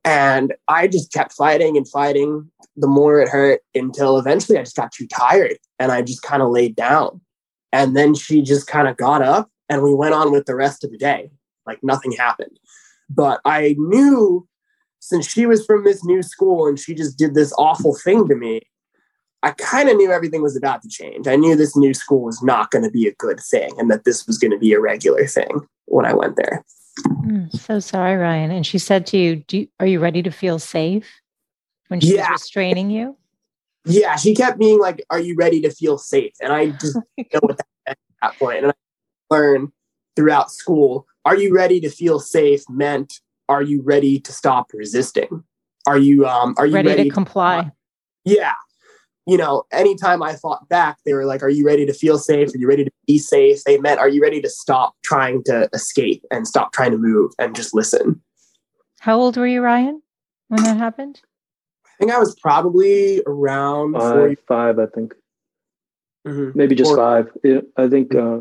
And 0.05 0.55
I 0.69 0.89
just 0.89 1.12
kept 1.12 1.33
fighting 1.33 1.77
and 1.77 1.89
fighting. 1.89 2.50
The 2.77 2.87
more 2.87 3.21
it 3.21 3.29
hurt 3.29 3.61
until 3.75 4.19
eventually 4.19 4.59
I 4.59 4.62
just 4.62 4.77
got 4.77 4.93
too 4.93 5.07
tired 5.07 5.59
and 5.79 5.93
I 5.93 6.03
just 6.03 6.23
kind 6.23 6.43
of 6.43 6.50
laid 6.50 6.75
down. 6.75 7.21
And 7.73 7.97
then 7.97 8.15
she 8.15 8.43
just 8.43 8.67
kind 8.67 8.89
of 8.89 8.97
got 8.97 9.23
up 9.23 9.50
and 9.69 9.83
we 9.83 9.95
went 9.95 10.15
on 10.15 10.33
with 10.33 10.47
the 10.47 10.57
rest 10.57 10.85
of 10.85 10.91
the 10.91 10.99
day. 10.99 11.31
Like 11.67 11.79
nothing 11.83 12.12
happened. 12.12 12.59
But 13.09 13.41
I 13.45 13.75
knew 13.79 14.49
since 15.00 15.27
she 15.27 15.47
was 15.47 15.65
from 15.65 15.85
this 15.85 16.05
new 16.05 16.23
school 16.23 16.67
and 16.67 16.79
she 16.79 16.95
just 16.95 17.19
did 17.19 17.35
this 17.35 17.53
awful 17.59 17.95
thing 17.95 18.29
to 18.29 18.35
me, 18.35 18.62
I 19.42 19.52
kind 19.52 19.88
of 19.88 19.97
knew 19.97 20.11
everything 20.11 20.42
was 20.42 20.56
about 20.56 20.82
to 20.82 20.88
change. 20.88 21.26
I 21.26 21.37
knew 21.37 21.56
this 21.56 21.76
new 21.76 21.94
school 21.94 22.23
was 22.23 22.42
not 22.42 22.70
going 22.70 22.85
to 22.85 22.90
be 22.90 23.06
a 23.06 23.14
good 23.14 23.40
thing 23.40 23.70
and 23.78 23.90
that 23.90 24.04
this 24.04 24.26
was 24.26 24.37
going 24.37 24.50
to 24.50 24.59
be 24.59 24.73
a 24.73 24.80
regular 24.80 25.26
thing 25.26 25.66
when 25.87 26.04
I 26.04 26.12
went 26.12 26.37
there. 26.37 26.64
Mm, 27.06 27.50
so 27.59 27.80
sorry, 27.80 28.16
Ryan. 28.16 28.50
And 28.50 28.66
she 28.66 28.78
said 28.78 29.06
to 29.06 29.16
you, 29.16 29.44
you 29.50 29.68
Are 29.78 29.87
you 29.87 29.99
ready 29.99 30.23
to 30.23 30.30
feel 30.30 30.59
safe 30.59 31.11
when 31.88 32.00
she 32.00 32.16
yeah. 32.16 32.32
was 32.32 32.42
restraining 32.42 32.90
you? 32.90 33.16
Yeah, 33.87 34.16
she 34.16 34.35
kept 34.35 34.59
being 34.59 34.78
like, 34.78 35.02
Are 35.09 35.20
you 35.20 35.35
ready 35.37 35.62
to 35.62 35.70
feel 35.70 35.97
safe? 35.97 36.35
And 36.42 36.52
I 36.52 36.70
just 36.70 36.97
know 37.16 37.40
what 37.40 37.56
that 37.56 37.66
at 37.87 37.99
that 38.20 38.38
point. 38.38 38.64
And 38.64 38.73
I 38.73 39.35
learned 39.35 39.73
throughout 40.16 40.50
school, 40.50 41.06
Are 41.25 41.37
you 41.37 41.54
ready 41.54 41.80
to 41.80 41.88
feel 41.88 42.20
safe 42.20 42.68
meant, 42.68 43.20
Are 43.49 43.62
you 43.62 43.80
ready 43.80 44.20
to 44.20 44.32
stop 44.32 44.66
resisting? 44.75 45.44
Are 45.87 45.97
you 45.97 46.26
um 46.26 46.54
are 46.59 46.66
you 46.66 46.75
ready, 46.75 46.88
ready 46.88 47.04
to 47.04 47.11
comply? 47.11 47.62
To, 47.62 47.73
yeah 48.26 48.52
you 49.27 49.37
know, 49.37 49.65
anytime 49.73 50.23
I 50.23 50.35
fought 50.35 50.69
back, 50.69 50.99
they 51.05 51.12
were 51.12 51.25
like, 51.25 51.43
Are 51.43 51.50
you 51.50 51.65
ready 51.65 51.87
to 51.87 51.93
feel 51.93 52.19
safe? 52.19 52.55
Are 52.55 52.59
you 52.59 52.69
ready 52.69 52.85
to 52.85 52.91
be 53.07 53.19
safe? 53.19 53.62
They 53.65 53.79
meant, 53.79 54.00
Are 54.00 54.09
you 54.09 54.23
ready 54.23 54.41
to 54.41 54.49
stop 54.49 54.95
trying 55.03 55.45
to 55.45 55.69
escape 55.73 56.25
and 56.31 56.47
stop 56.47 56.73
trying 56.73 56.91
to 56.93 56.99
move 56.99 57.33
and 57.39 57.54
just 57.54 57.75
listen? 57.75 58.21
How 59.00 59.19
old 59.19 59.37
were 59.37 59.47
you, 59.47 59.63
Ryan, 59.63 60.02
when 60.49 60.63
that 60.65 60.76
happened? 60.76 61.21
I 61.87 61.91
think 61.99 62.13
I 62.13 62.19
was 62.19 62.35
probably 62.37 63.23
around 63.26 63.95
five, 63.95 64.39
five 64.49 64.78
I 64.78 64.87
think. 64.87 65.15
Mm-hmm. 66.26 66.59
Maybe 66.59 66.75
just 66.75 66.91
Four. 66.91 66.97
five. 66.97 67.30
Yeah, 67.43 67.61
I 67.76 67.89
think 67.89 68.15
uh, 68.15 68.41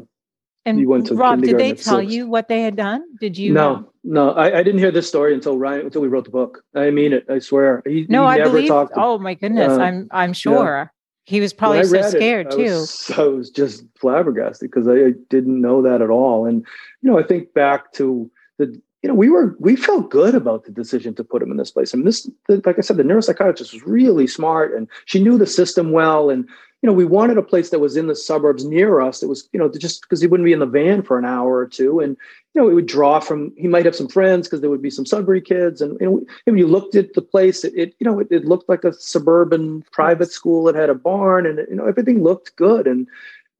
and 0.65 0.79
you 0.79 0.89
went 0.89 1.07
to 1.07 1.15
Rob, 1.15 1.41
did 1.41 1.57
they 1.57 1.73
tell 1.73 1.99
six. 1.99 2.11
you 2.11 2.27
what 2.27 2.47
they 2.47 2.61
had 2.61 2.75
done? 2.75 3.03
Did 3.19 3.37
you? 3.37 3.53
No, 3.53 3.88
no, 4.03 4.31
I, 4.31 4.59
I, 4.59 4.63
didn't 4.63 4.79
hear 4.79 4.91
this 4.91 5.07
story 5.07 5.33
until 5.33 5.57
Ryan 5.57 5.85
until 5.85 6.01
we 6.01 6.07
wrote 6.07 6.25
the 6.25 6.31
book. 6.31 6.63
I 6.75 6.89
mean 6.89 7.13
it. 7.13 7.25
I 7.29 7.39
swear. 7.39 7.83
He, 7.85 8.05
no, 8.09 8.23
he 8.29 8.39
I 8.39 8.43
believe. 8.43 8.67
To, 8.69 8.89
oh 8.95 9.17
my 9.17 9.33
goodness, 9.33 9.77
uh, 9.77 9.81
I'm 9.81 10.07
I'm 10.11 10.33
sure 10.33 10.77
yeah. 10.77 10.87
he 11.25 11.41
was 11.41 11.53
probably 11.53 11.83
so 11.83 12.01
scared 12.09 12.47
it, 12.47 12.51
too. 12.51 12.61
I 12.61 12.79
was, 12.79 13.11
I 13.17 13.23
was 13.23 13.49
just 13.49 13.83
flabbergasted 13.99 14.71
because 14.71 14.87
I, 14.87 14.93
I 14.93 15.13
didn't 15.29 15.59
know 15.59 15.81
that 15.81 16.01
at 16.01 16.09
all. 16.09 16.45
And 16.45 16.65
you 17.01 17.11
know, 17.11 17.19
I 17.19 17.23
think 17.23 17.53
back 17.53 17.91
to 17.93 18.29
the 18.57 18.79
you 19.01 19.07
know, 19.07 19.15
we 19.15 19.29
were 19.29 19.55
we 19.59 19.75
felt 19.75 20.11
good 20.11 20.35
about 20.35 20.65
the 20.65 20.71
decision 20.71 21.15
to 21.15 21.23
put 21.23 21.41
him 21.41 21.51
in 21.51 21.57
this 21.57 21.71
place. 21.71 21.93
I 21.93 21.97
mean, 21.97 22.05
this, 22.05 22.29
the, 22.47 22.61
like 22.65 22.77
I 22.77 22.81
said, 22.81 22.97
the 22.97 23.03
neuropsychiatrist 23.03 23.73
was 23.73 23.83
really 23.83 24.27
smart, 24.27 24.73
and 24.73 24.87
she 25.05 25.23
knew 25.23 25.37
the 25.37 25.47
system 25.47 25.91
well. 25.91 26.29
And 26.29 26.47
you 26.81 26.87
know, 26.87 26.93
we 26.93 27.05
wanted 27.05 27.37
a 27.37 27.43
place 27.43 27.71
that 27.71 27.79
was 27.79 27.97
in 27.97 28.07
the 28.07 28.15
suburbs 28.15 28.63
near 28.63 29.01
us. 29.01 29.19
That 29.19 29.27
was, 29.27 29.49
you 29.51 29.59
know, 29.59 29.69
just 29.69 30.01
because 30.01 30.21
he 30.21 30.27
wouldn't 30.27 30.45
be 30.45 30.53
in 30.53 30.59
the 30.59 30.65
van 30.65 31.01
for 31.01 31.19
an 31.19 31.25
hour 31.25 31.57
or 31.57 31.67
two, 31.67 31.99
and 31.99 32.15
you 32.53 32.61
know, 32.61 32.69
it 32.69 32.73
would 32.73 32.85
draw 32.85 33.19
from. 33.19 33.53
He 33.57 33.67
might 33.67 33.85
have 33.85 33.95
some 33.95 34.07
friends 34.07 34.47
because 34.47 34.61
there 34.61 34.69
would 34.69 34.81
be 34.81 34.89
some 34.89 35.05
Sudbury 35.05 35.41
kids, 35.41 35.81
and 35.81 35.99
you 35.99 36.05
know, 36.05 36.25
when 36.45 36.57
you 36.57 36.67
looked 36.67 36.95
at 36.95 37.13
the 37.13 37.21
place, 37.21 37.65
it, 37.65 37.73
it 37.75 37.95
you 37.99 38.05
know, 38.05 38.19
it, 38.19 38.27
it, 38.31 38.45
looked 38.45 38.69
like 38.69 38.85
a 38.85 38.93
suburban 38.93 39.83
private 39.91 40.31
school. 40.31 40.69
It 40.69 40.75
had 40.75 40.89
a 40.89 40.95
barn, 40.95 41.45
and 41.45 41.59
you 41.69 41.75
know, 41.75 41.85
everything 41.85 42.23
looked 42.23 42.55
good, 42.55 42.87
and 42.87 43.07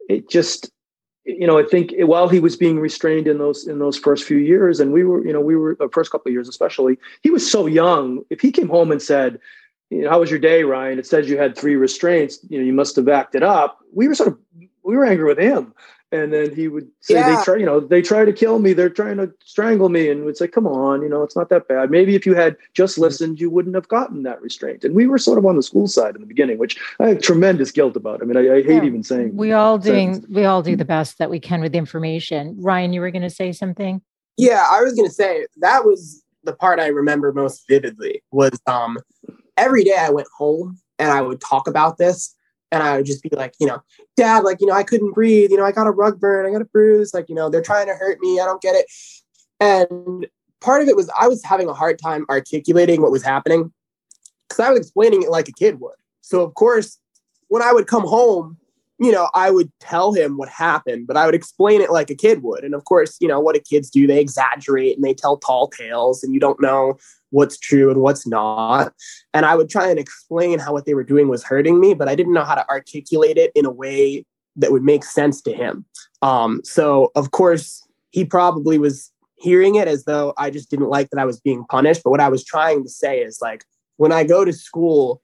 it 0.08 0.30
just, 0.30 0.72
you 1.26 1.46
know, 1.46 1.60
I 1.60 1.64
think 1.64 1.94
while 2.00 2.30
he 2.30 2.40
was 2.40 2.56
being 2.56 2.80
restrained 2.80 3.28
in 3.28 3.38
those 3.38 3.68
in 3.68 3.80
those 3.80 3.98
first 3.98 4.24
few 4.24 4.38
years, 4.38 4.80
and 4.80 4.94
we 4.94 5.04
were, 5.04 5.26
you 5.26 5.34
know, 5.34 5.42
we 5.42 5.58
were 5.58 5.76
the 5.76 5.90
first 5.90 6.10
couple 6.10 6.30
of 6.30 6.34
years 6.34 6.48
especially, 6.48 6.98
he 7.22 7.32
was 7.32 7.50
so 7.50 7.66
young. 7.66 8.24
If 8.30 8.40
he 8.40 8.52
came 8.54 8.70
home 8.70 8.94
and 8.94 9.02
said 9.02 9.40
you 9.90 10.04
know, 10.04 10.10
how 10.10 10.20
was 10.20 10.30
your 10.30 10.40
day, 10.40 10.64
Ryan? 10.64 11.00
It 11.00 11.08
says 11.08 11.30
you 11.30 11.38
had 11.38 11.58
three 11.58 11.76
restraints. 11.76 12.40
You 12.50 12.60
know, 12.60 12.66
you 12.66 12.74
must 12.74 12.96
have 12.96 13.08
acted 13.08 13.44
up. 13.44 13.80
We 13.94 14.08
were 14.08 14.16
sort 14.16 14.30
of 14.30 14.38
we 14.84 14.96
were 14.96 15.06
angry 15.06 15.26
with 15.26 15.40
him. 15.40 15.74
And 16.12 16.34
then 16.34 16.56
he 16.56 16.68
would 16.68 16.88
say 17.02 17.16
yeah. 17.16 17.36
they 17.36 17.44
try, 17.44 17.56
you 17.58 17.66
know, 17.68 17.80
they 17.80 18.02
try 18.02 18.26
to 18.26 18.34
kill 18.34 18.58
me, 18.58 18.74
they're 18.74 18.90
trying 18.90 19.18
to 19.18 19.32
strangle 19.46 19.90
me. 19.90 20.10
And 20.10 20.26
we'd 20.26 20.38
say, 20.38 20.48
come 20.48 20.66
on, 20.66 21.04
you 21.04 21.10
know, 21.10 21.22
it's 21.22 21.36
not 21.36 21.50
that 21.50 21.68
bad. 21.68 21.92
Maybe 21.92 22.16
if 22.16 22.26
you 22.26 22.34
had 22.34 22.58
just 22.74 22.96
mm-hmm. 22.96 23.04
listened, 23.04 23.40
you 23.40 23.52
wouldn't 23.52 23.76
have 23.76 23.88
gotten 23.90 24.24
that 24.24 24.42
restraint. 24.42 24.84
And 24.84 24.96
we 24.96 25.06
were 25.06 25.20
sort 25.20 25.38
of 25.38 25.46
on 25.46 25.56
the 25.56 25.62
school 25.62 25.88
side 25.88 26.16
in 26.16 26.22
the 26.22 26.28
beginning, 26.28 26.58
which 26.58 26.80
I 27.00 27.10
have 27.10 27.22
tremendous 27.22 27.72
guilt 27.72 27.96
about. 27.96 28.24
I 28.24 28.26
mean, 28.26 28.38
I, 28.38 28.56
I 28.56 28.64
hate 28.64 28.82
yeah. 28.82 28.86
even 28.86 29.04
saying 29.04 29.38
we 29.38 29.52
all 29.52 29.78
doing 29.78 30.26
we 30.30 30.46
all 30.46 30.64
do 30.64 30.76
the 30.76 30.86
best 30.86 31.20
that 31.20 31.30
we 31.30 31.40
can 31.40 31.62
with 31.62 31.76
information. 31.76 32.56
Ryan, 32.60 32.92
you 32.92 33.02
were 33.02 33.12
gonna 33.12 33.30
say 33.30 33.52
something? 33.52 34.02
Yeah, 34.36 34.66
I 34.68 34.82
was 34.82 34.96
gonna 34.96 35.10
say 35.12 35.46
that 35.58 35.86
was 35.86 36.24
the 36.44 36.54
part 36.54 36.80
I 36.80 36.88
remember 36.88 37.32
most 37.34 37.68
vividly 37.68 38.24
was 38.32 38.60
um 38.66 38.98
every 39.60 39.84
day 39.84 39.98
I 39.98 40.10
went 40.10 40.28
home 40.36 40.80
and 40.98 41.12
I 41.12 41.22
would 41.22 41.42
talk 41.42 41.68
about 41.68 41.98
this 41.98 42.36
and 42.72 42.82
I 42.82 42.98
would 42.98 43.06
just 43.06 43.22
be 43.22 43.30
like, 43.32 43.54
you 43.60 43.68
know, 43.68 43.82
dad, 44.16 44.44
like, 44.44 44.62
you 44.62 44.68
know, 44.68 44.74
I 44.74 44.84
couldn't 44.84 45.14
breathe, 45.14 45.52
you 45.52 45.58
know, 45.58 45.66
I 45.66 45.72
got 45.72 45.88
a 45.88 45.92
rug 45.92 46.20
burn, 46.20 46.46
I 46.46 46.52
got 46.52 46.62
a 46.62 46.66
bruise, 46.66 47.14
like, 47.14 47.28
you 47.30 47.36
know, 47.36 47.50
they're 47.50 47.62
trying 47.62 47.88
to 47.88 47.94
hurt 47.94 48.20
me, 48.20 48.40
I 48.40 48.46
don't 48.46 48.62
get 48.62 48.76
it. 48.76 48.86
And 49.60 50.28
part 50.62 50.82
of 50.82 50.88
it 50.88 50.96
was 50.96 51.10
I 51.20 51.28
was 51.28 51.44
having 51.44 51.68
a 51.68 51.74
hard 51.74 52.00
time 52.00 52.26
articulating 52.30 53.02
what 53.02 53.12
was 53.12 53.24
happening 53.24 53.72
because 54.48 54.60
I 54.60 54.70
was 54.70 54.80
explaining 54.80 55.24
it 55.24 55.30
like 55.30 55.48
a 55.48 55.54
kid 55.54 55.80
would. 55.80 55.96
So, 56.22 56.44
of 56.44 56.54
course, 56.54 57.00
when 57.48 57.62
I 57.62 57.74
would 57.74 57.88
come 57.88 58.08
home, 58.08 58.58
you 59.00 59.12
know, 59.12 59.30
I 59.34 59.50
would 59.50 59.72
tell 59.80 60.14
him 60.14 60.38
what 60.38 60.50
happened, 60.50 61.08
but 61.08 61.18
I 61.18 61.26
would 61.26 61.36
explain 61.36 61.82
it 61.82 61.90
like 61.90 62.10
a 62.10 62.16
kid 62.16 62.44
would. 62.44 62.64
And 62.64 62.76
of 62.76 62.84
course, 62.84 63.18
you 63.20 63.28
know, 63.28 63.40
what 63.40 63.56
do 63.56 63.62
kids 63.62 63.90
do? 63.90 64.06
They 64.06 64.20
exaggerate 64.20 64.96
and 64.96 65.04
they 65.04 65.14
tell 65.14 65.38
tall 65.38 65.70
tales, 65.70 66.24
and 66.24 66.34
you 66.34 66.40
don't 66.40 66.62
know 66.62 66.98
what's 67.32 67.58
true 67.58 67.92
and 67.92 68.02
what's 68.02 68.26
not. 68.28 68.94
And 69.34 69.46
I 69.46 69.56
would 69.56 69.70
try 69.70 69.90
and 69.90 70.00
explain 70.00 70.60
how 70.60 70.74
what 70.74 70.86
they 70.86 70.94
were 70.94 71.04
doing 71.04 71.28
was 71.28 71.44
hurting 71.44 71.80
me, 71.80 71.94
but 71.94 72.10
I 72.10 72.16
didn't 72.16 72.34
know 72.34 72.44
how 72.44 72.56
to 72.56 72.68
articulate 72.70 73.38
it 73.38 73.52
in 73.56 73.66
a 73.66 73.72
way 73.72 74.26
that 74.56 74.72
would 74.72 74.84
make 74.84 75.04
sense 75.04 75.42
to 75.44 75.54
him. 75.54 75.86
Um, 76.22 76.62
so, 76.64 77.12
of 77.16 77.32
course, 77.32 77.86
he 78.12 78.26
probably 78.26 78.78
was 78.78 79.12
hearing 79.36 79.76
it 79.76 79.88
as 79.88 80.04
though 80.04 80.34
I 80.38 80.50
just 80.50 80.70
didn't 80.70 80.90
like 80.90 81.10
that 81.12 81.20
I 81.20 81.26
was 81.26 81.40
being 81.40 81.64
punished. 81.66 82.02
But 82.04 82.12
what 82.12 82.20
I 82.20 82.30
was 82.30 82.44
trying 82.44 82.84
to 82.84 82.90
say 82.90 83.20
is 83.20 83.40
like, 83.42 83.64
when 83.98 84.12
I 84.12 84.24
go 84.24 84.44
to 84.44 84.52
school, 84.54 85.22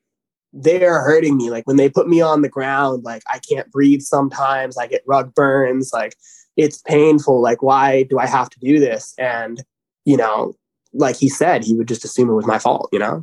they're 0.54 1.02
hurting 1.02 1.36
me. 1.36 1.50
Like 1.50 1.68
when 1.68 1.76
they 1.76 1.90
put 1.90 2.08
me 2.08 2.22
on 2.22 2.42
the 2.42 2.50
ground, 2.50 3.04
like 3.04 3.24
I 3.28 3.40
can't 3.40 3.70
breathe 3.72 4.02
sometimes, 4.02 4.78
I 4.78 4.88
get 4.88 5.04
rug 5.06 5.34
burns, 5.34 5.92
like 5.94 6.16
it's 6.56 6.82
painful. 6.82 7.42
Like, 7.42 7.62
why 7.62 8.04
do 8.04 8.18
I 8.20 8.26
have 8.26 8.50
to 8.52 8.60
do 8.60 8.80
this? 8.80 9.14
And, 9.18 9.62
you 10.06 10.16
know, 10.16 10.56
like 10.96 11.18
he 11.18 11.30
said, 11.30 11.64
he 11.64 11.76
would 11.76 11.88
just 11.88 12.06
assume 12.06 12.30
it 12.30 12.34
was 12.34 12.48
my 12.48 12.60
fault, 12.60 12.90
you 12.92 13.00
know? 13.00 13.22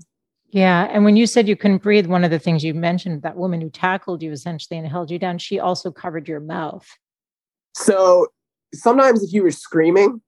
Yeah. 0.50 0.86
And 0.90 1.04
when 1.04 1.16
you 1.16 1.26
said 1.26 1.48
you 1.48 1.56
couldn't 1.56 1.82
breathe, 1.82 2.06
one 2.06 2.24
of 2.24 2.30
the 2.30 2.38
things 2.38 2.62
you 2.62 2.74
mentioned, 2.74 3.22
that 3.22 3.36
woman 3.36 3.60
who 3.60 3.70
tackled 3.70 4.22
you 4.22 4.32
essentially 4.32 4.78
and 4.78 4.86
held 4.86 5.10
you 5.10 5.18
down, 5.18 5.38
she 5.38 5.58
also 5.58 5.90
covered 5.90 6.28
your 6.28 6.40
mouth. 6.40 6.86
So 7.74 8.26
sometimes 8.74 9.22
if 9.22 9.32
you 9.32 9.42
were 9.42 9.50
screaming, 9.50 10.20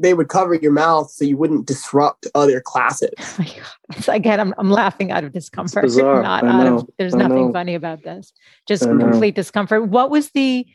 they 0.00 0.14
would 0.14 0.28
cover 0.28 0.54
your 0.54 0.72
mouth 0.72 1.10
so 1.10 1.24
you 1.24 1.36
wouldn't 1.36 1.66
disrupt 1.66 2.26
other 2.34 2.60
classes. 2.60 3.10
Oh 4.06 4.12
again, 4.12 4.38
I'm, 4.38 4.52
I'm 4.58 4.70
laughing 4.70 5.10
out 5.12 5.24
of 5.24 5.32
discomfort. 5.32 5.90
Not 5.96 6.44
out 6.44 6.66
of, 6.66 6.90
there's 6.98 7.14
I 7.14 7.18
nothing 7.20 7.46
know. 7.46 7.52
funny 7.54 7.74
about 7.74 8.02
this. 8.02 8.34
Just 8.66 8.82
complete 8.82 9.34
discomfort. 9.34 9.88
What 9.88 10.10
was 10.10 10.30
the 10.32 10.66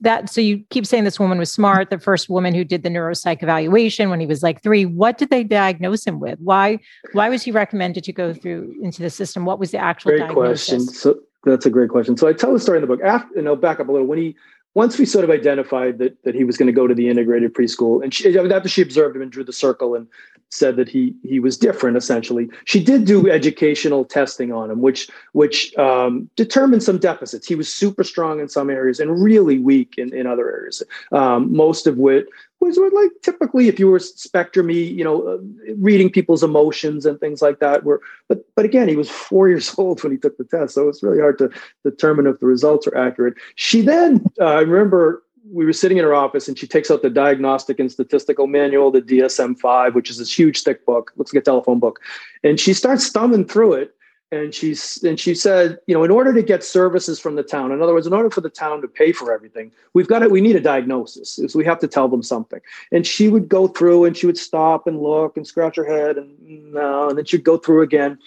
that? 0.00 0.28
So 0.28 0.40
you 0.40 0.64
keep 0.70 0.84
saying 0.84 1.04
this 1.04 1.20
woman 1.20 1.38
was 1.38 1.50
smart. 1.50 1.90
The 1.90 2.00
first 2.00 2.28
woman 2.28 2.54
who 2.54 2.64
did 2.64 2.82
the 2.82 2.88
neuropsych 2.88 3.40
evaluation 3.40 4.10
when 4.10 4.18
he 4.18 4.26
was 4.26 4.42
like 4.42 4.64
three. 4.64 4.84
What 4.84 5.16
did 5.16 5.30
they 5.30 5.44
diagnose 5.44 6.04
him 6.04 6.18
with? 6.18 6.40
Why 6.40 6.80
why 7.12 7.28
was 7.28 7.44
he 7.44 7.52
recommended 7.52 8.02
to 8.02 8.12
go 8.12 8.34
through 8.34 8.74
into 8.82 9.00
the 9.00 9.10
system? 9.10 9.44
What 9.44 9.60
was 9.60 9.70
the 9.70 9.78
actual 9.78 10.10
great 10.10 10.20
diagnosis? 10.22 10.68
question? 10.68 10.80
So 10.92 11.20
that's 11.44 11.66
a 11.66 11.70
great 11.70 11.90
question. 11.90 12.16
So 12.16 12.26
I 12.26 12.32
tell 12.32 12.52
the 12.52 12.58
story 12.58 12.78
in 12.78 12.82
the 12.82 12.88
book. 12.88 13.00
After, 13.00 13.38
and 13.38 13.46
I'll 13.46 13.54
back 13.54 13.78
up 13.78 13.88
a 13.88 13.92
little. 13.92 14.08
When 14.08 14.18
he 14.18 14.34
once 14.76 14.98
we 14.98 15.06
sort 15.06 15.24
of 15.24 15.30
identified 15.30 15.96
that 15.96 16.22
that 16.24 16.34
he 16.34 16.44
was 16.44 16.58
going 16.58 16.66
to 16.66 16.72
go 16.72 16.86
to 16.86 16.94
the 16.94 17.08
integrated 17.08 17.54
preschool, 17.54 18.04
and 18.04 18.12
she, 18.12 18.38
after 18.38 18.68
she 18.68 18.82
observed 18.82 19.16
him 19.16 19.22
and 19.22 19.32
drew 19.32 19.42
the 19.42 19.52
circle 19.52 19.94
and 19.94 20.06
said 20.50 20.76
that 20.76 20.86
he 20.86 21.14
he 21.24 21.40
was 21.40 21.56
different, 21.56 21.96
essentially, 21.96 22.46
she 22.66 22.84
did 22.84 23.06
do 23.06 23.30
educational 23.30 24.04
testing 24.04 24.52
on 24.52 24.70
him, 24.70 24.82
which 24.82 25.08
which 25.32 25.74
um, 25.78 26.28
determined 26.36 26.82
some 26.82 26.98
deficits. 26.98 27.48
He 27.48 27.54
was 27.54 27.72
super 27.72 28.04
strong 28.04 28.38
in 28.38 28.50
some 28.50 28.68
areas 28.68 29.00
and 29.00 29.22
really 29.22 29.58
weak 29.58 29.94
in, 29.96 30.14
in 30.14 30.26
other 30.26 30.46
areas. 30.50 30.82
Um, 31.10 31.56
most 31.56 31.86
of 31.86 31.96
which 31.96 32.28
was 32.66 32.92
like 32.92 33.10
typically 33.22 33.68
if 33.68 33.78
you 33.78 33.88
were 33.88 33.98
spectrum 33.98 34.70
you 34.70 35.04
know 35.04 35.26
uh, 35.26 35.38
reading 35.76 36.10
people's 36.10 36.42
emotions 36.42 37.06
and 37.06 37.18
things 37.20 37.42
like 37.42 37.60
that 37.60 37.84
were 37.84 38.00
but 38.28 38.44
but 38.54 38.64
again 38.64 38.88
he 38.88 38.96
was 38.96 39.10
four 39.28 39.48
years 39.48 39.74
old 39.78 40.02
when 40.02 40.12
he 40.12 40.18
took 40.18 40.36
the 40.38 40.44
test 40.44 40.74
so 40.74 40.88
it's 40.88 41.02
really 41.02 41.20
hard 41.20 41.38
to 41.38 41.50
determine 41.84 42.26
if 42.26 42.40
the 42.40 42.46
results 42.46 42.86
are 42.86 42.96
accurate. 42.96 43.34
She 43.54 43.80
then 43.80 44.24
uh, 44.40 44.44
i 44.44 44.60
remember 44.60 45.22
we 45.52 45.64
were 45.64 45.72
sitting 45.72 45.96
in 45.96 46.04
her 46.04 46.14
office 46.14 46.48
and 46.48 46.58
she 46.58 46.66
takes 46.66 46.90
out 46.90 47.02
the 47.02 47.10
diagnostic 47.10 47.78
and 47.78 47.90
statistical 47.90 48.46
manual 48.46 48.90
the 48.90 49.02
dsm-5 49.02 49.94
which 49.94 50.10
is 50.10 50.18
this 50.18 50.36
huge 50.36 50.62
thick 50.62 50.84
book 50.84 51.12
looks 51.16 51.32
like 51.32 51.40
a 51.40 51.44
telephone 51.44 51.78
book 51.78 52.00
and 52.42 52.58
she 52.58 52.72
starts 52.72 53.08
thumbing 53.10 53.44
through 53.44 53.72
it 53.72 53.94
and 54.32 54.54
she's 54.54 55.02
and 55.04 55.20
she 55.20 55.34
said 55.34 55.78
you 55.86 55.94
know 55.94 56.02
in 56.02 56.10
order 56.10 56.32
to 56.32 56.42
get 56.42 56.64
services 56.64 57.20
from 57.20 57.36
the 57.36 57.42
town 57.42 57.70
in 57.70 57.80
other 57.80 57.94
words 57.94 58.06
in 58.06 58.12
order 58.12 58.30
for 58.30 58.40
the 58.40 58.50
town 58.50 58.80
to 58.80 58.88
pay 58.88 59.12
for 59.12 59.32
everything 59.32 59.70
we've 59.94 60.08
got 60.08 60.22
it 60.22 60.30
we 60.30 60.40
need 60.40 60.56
a 60.56 60.60
diagnosis 60.60 61.38
so 61.46 61.58
we 61.58 61.64
have 61.64 61.78
to 61.78 61.88
tell 61.88 62.08
them 62.08 62.22
something. 62.22 62.60
And 62.92 63.06
she 63.06 63.28
would 63.28 63.48
go 63.48 63.68
through 63.68 64.04
and 64.04 64.16
she 64.16 64.26
would 64.26 64.38
stop 64.38 64.86
and 64.86 65.00
look 65.00 65.36
and 65.36 65.46
scratch 65.46 65.76
her 65.76 65.84
head 65.84 66.16
and 66.16 66.72
no 66.72 67.08
and 67.08 67.18
then 67.18 67.24
she'd 67.24 67.44
go 67.44 67.58
through 67.58 67.82
again. 67.82 68.18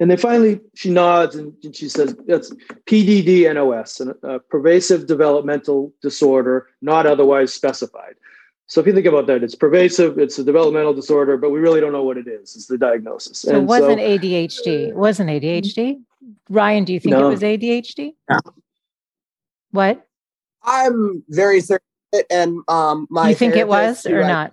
And 0.00 0.10
then 0.10 0.18
finally 0.18 0.60
she 0.74 0.90
nods 0.90 1.34
and, 1.34 1.52
and 1.64 1.74
she 1.74 1.88
says 1.88 2.14
that's 2.26 2.52
pddnos 2.86 4.14
a 4.22 4.38
pervasive 4.38 5.06
developmental 5.06 5.92
disorder 6.02 6.68
not 6.82 7.06
otherwise 7.06 7.52
specified 7.52 8.14
so 8.68 8.82
if 8.82 8.86
you 8.86 8.92
think 8.92 9.06
about 9.06 9.26
that, 9.28 9.42
it's 9.42 9.54
pervasive, 9.54 10.18
it's 10.18 10.38
a 10.38 10.44
developmental 10.44 10.92
disorder, 10.92 11.38
but 11.38 11.50
we 11.50 11.58
really 11.58 11.80
don't 11.80 11.92
know 11.92 12.02
what 12.02 12.18
it 12.18 12.28
is. 12.28 12.54
It's 12.54 12.66
the 12.66 12.76
diagnosis. 12.76 13.38
So 13.38 13.48
and 13.48 13.58
it 13.58 13.64
wasn't 13.64 13.98
so, 13.98 14.06
ADHD. 14.06 14.88
It 14.88 14.94
wasn't 14.94 15.30
ADHD. 15.30 16.02
Ryan, 16.50 16.84
do 16.84 16.92
you 16.92 17.00
think 17.00 17.12
no. 17.12 17.28
it 17.28 17.30
was 17.30 17.40
ADHD? 17.40 18.14
No. 18.28 18.40
What? 19.70 20.06
I'm 20.62 21.24
very 21.30 21.62
certain 21.62 21.84
and 22.30 22.60
um 22.68 23.06
my 23.10 23.30
You 23.30 23.34
think 23.34 23.56
it 23.56 23.68
was 23.68 24.04
or 24.04 24.22
I, 24.22 24.28
not? 24.28 24.52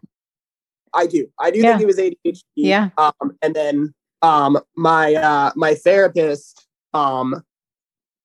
I 0.93 1.07
do. 1.07 1.27
I 1.37 1.51
do 1.51 1.59
yeah. 1.59 1.71
think 1.71 1.81
it 1.81 1.87
was 1.87 1.97
ADHD. 1.97 2.43
Yeah. 2.55 2.89
Um 2.97 3.37
and 3.41 3.53
then 3.53 3.93
um 4.21 4.57
my 4.77 5.13
uh 5.15 5.51
my 5.57 5.75
therapist 5.75 6.65
um 6.93 7.43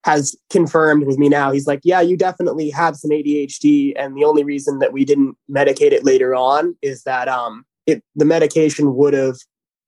has 0.03 0.35
confirmed 0.49 1.05
with 1.05 1.17
me 1.17 1.29
now. 1.29 1.51
He's 1.51 1.67
like, 1.67 1.81
yeah, 1.83 2.01
you 2.01 2.17
definitely 2.17 2.69
have 2.71 2.95
some 2.95 3.11
ADHD, 3.11 3.93
and 3.95 4.15
the 4.15 4.25
only 4.25 4.43
reason 4.43 4.79
that 4.79 4.93
we 4.93 5.05
didn't 5.05 5.37
medicate 5.49 5.91
it 5.91 6.03
later 6.03 6.35
on 6.35 6.75
is 6.81 7.03
that 7.03 7.27
um, 7.27 7.65
it 7.85 8.03
the 8.15 8.25
medication 8.25 8.95
would 8.95 9.13
have 9.13 9.37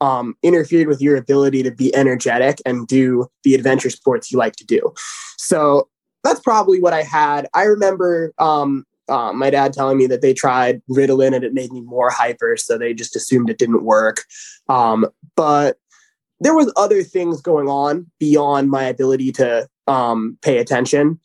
um, 0.02 0.36
interfered 0.44 0.88
with 0.88 1.02
your 1.02 1.16
ability 1.16 1.64
to 1.64 1.72
be 1.72 1.96
energetic 1.96 2.62
and 2.66 2.88
do 2.88 3.28
the 3.44 3.56
adventure 3.56 3.90
sports 3.90 4.32
you 4.32 4.38
like 4.38 4.56
to 4.58 4.66
do. 4.66 4.94
So 5.38 5.88
that's 6.24 6.42
probably 6.42 6.80
what 6.80 6.94
I 6.94 7.04
had. 7.04 7.48
I 7.54 7.64
remember 7.64 8.34
um, 8.38 8.86
uh, 9.10 9.34
my 9.34 9.50
dad 9.50 9.74
telling 9.74 9.98
me 9.98 10.08
that 10.08 10.22
they 10.22 10.34
tried 10.34 10.82
Ritalin 10.90 11.36
and 11.36 11.44
it 11.44 11.54
made 11.54 11.72
me 11.72 11.82
more 11.82 12.10
hyper, 12.10 12.58
so 12.58 12.78
they 12.78 12.94
just 12.94 13.16
assumed 13.16 13.50
it 13.50 13.58
didn't 13.58 13.84
work. 13.84 14.24
Um, 14.70 15.06
but 15.36 15.78
there 16.44 16.56
was 16.56 16.72
other 16.76 17.04
things 17.04 17.42
going 17.42 17.68
on 17.68 18.10
beyond 18.20 18.70
my 18.70 18.84
ability 18.84 19.32
to 19.34 19.68
um, 19.88 20.38
pay 20.42 20.58
attention. 20.58 21.20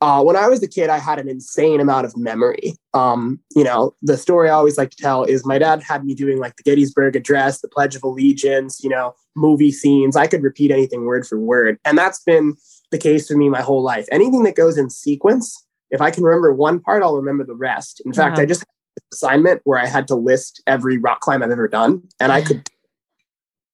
Uh, 0.00 0.20
when 0.20 0.34
I 0.34 0.48
was 0.48 0.60
a 0.64 0.68
kid, 0.68 0.90
I 0.90 0.98
had 0.98 1.20
an 1.20 1.28
insane 1.28 1.80
amount 1.80 2.06
of 2.06 2.16
memory. 2.16 2.74
Um, 2.92 3.38
you 3.54 3.62
know, 3.62 3.94
the 4.02 4.16
story 4.16 4.48
I 4.48 4.54
always 4.54 4.76
like 4.76 4.90
to 4.90 4.96
tell 4.96 5.22
is 5.22 5.46
my 5.46 5.58
dad 5.58 5.80
had 5.80 6.04
me 6.04 6.14
doing 6.14 6.38
like 6.38 6.56
the 6.56 6.64
Gettysburg 6.64 7.14
Address, 7.14 7.60
the 7.60 7.68
Pledge 7.68 7.94
of 7.94 8.02
Allegiance, 8.02 8.82
you 8.82 8.90
know, 8.90 9.14
movie 9.36 9.70
scenes. 9.70 10.16
I 10.16 10.26
could 10.26 10.42
repeat 10.42 10.72
anything 10.72 11.04
word 11.04 11.24
for 11.24 11.38
word. 11.38 11.78
And 11.84 11.96
that's 11.96 12.20
been 12.24 12.56
the 12.90 12.98
case 12.98 13.28
for 13.28 13.36
me 13.36 13.48
my 13.48 13.62
whole 13.62 13.82
life. 13.82 14.08
Anything 14.10 14.42
that 14.42 14.56
goes 14.56 14.76
in 14.76 14.90
sequence, 14.90 15.64
if 15.92 16.00
I 16.00 16.10
can 16.10 16.24
remember 16.24 16.52
one 16.52 16.80
part, 16.80 17.04
I'll 17.04 17.16
remember 17.16 17.44
the 17.44 17.54
rest. 17.54 18.02
In 18.04 18.12
fact, 18.12 18.40
I 18.40 18.46
just 18.46 18.62
had 18.62 18.66
an 18.96 19.02
assignment 19.12 19.60
where 19.62 19.78
I 19.78 19.86
had 19.86 20.08
to 20.08 20.16
list 20.16 20.62
every 20.66 20.98
rock 20.98 21.20
climb 21.20 21.44
I've 21.44 21.50
ever 21.52 21.68
done, 21.68 22.02
and 22.18 22.32
I 22.32 22.40
could 22.40 22.68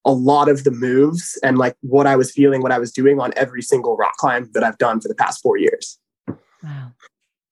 a 0.05 0.13
lot 0.13 0.49
of 0.49 0.65
the 0.65 0.71
moves 0.71 1.39
and 1.43 1.59
like 1.59 1.77
what 1.81 2.07
I 2.07 2.17
was 2.17 2.33
feeling, 2.33 2.63
what 2.63 2.73
I 2.73 2.79
was 2.79 2.93
doing 2.93 3.21
on 3.21 3.33
every 3.37 3.63
single 3.63 3.97
rock 3.97 4.17
climb 4.17 4.51
that 4.55 4.63
I've 4.63 4.79
done 4.79 5.01
for 5.01 5.09
the 5.09 5.15
past 5.15 5.43
four 5.43 5.59
years. 5.59 5.99
Wow. 6.63 6.93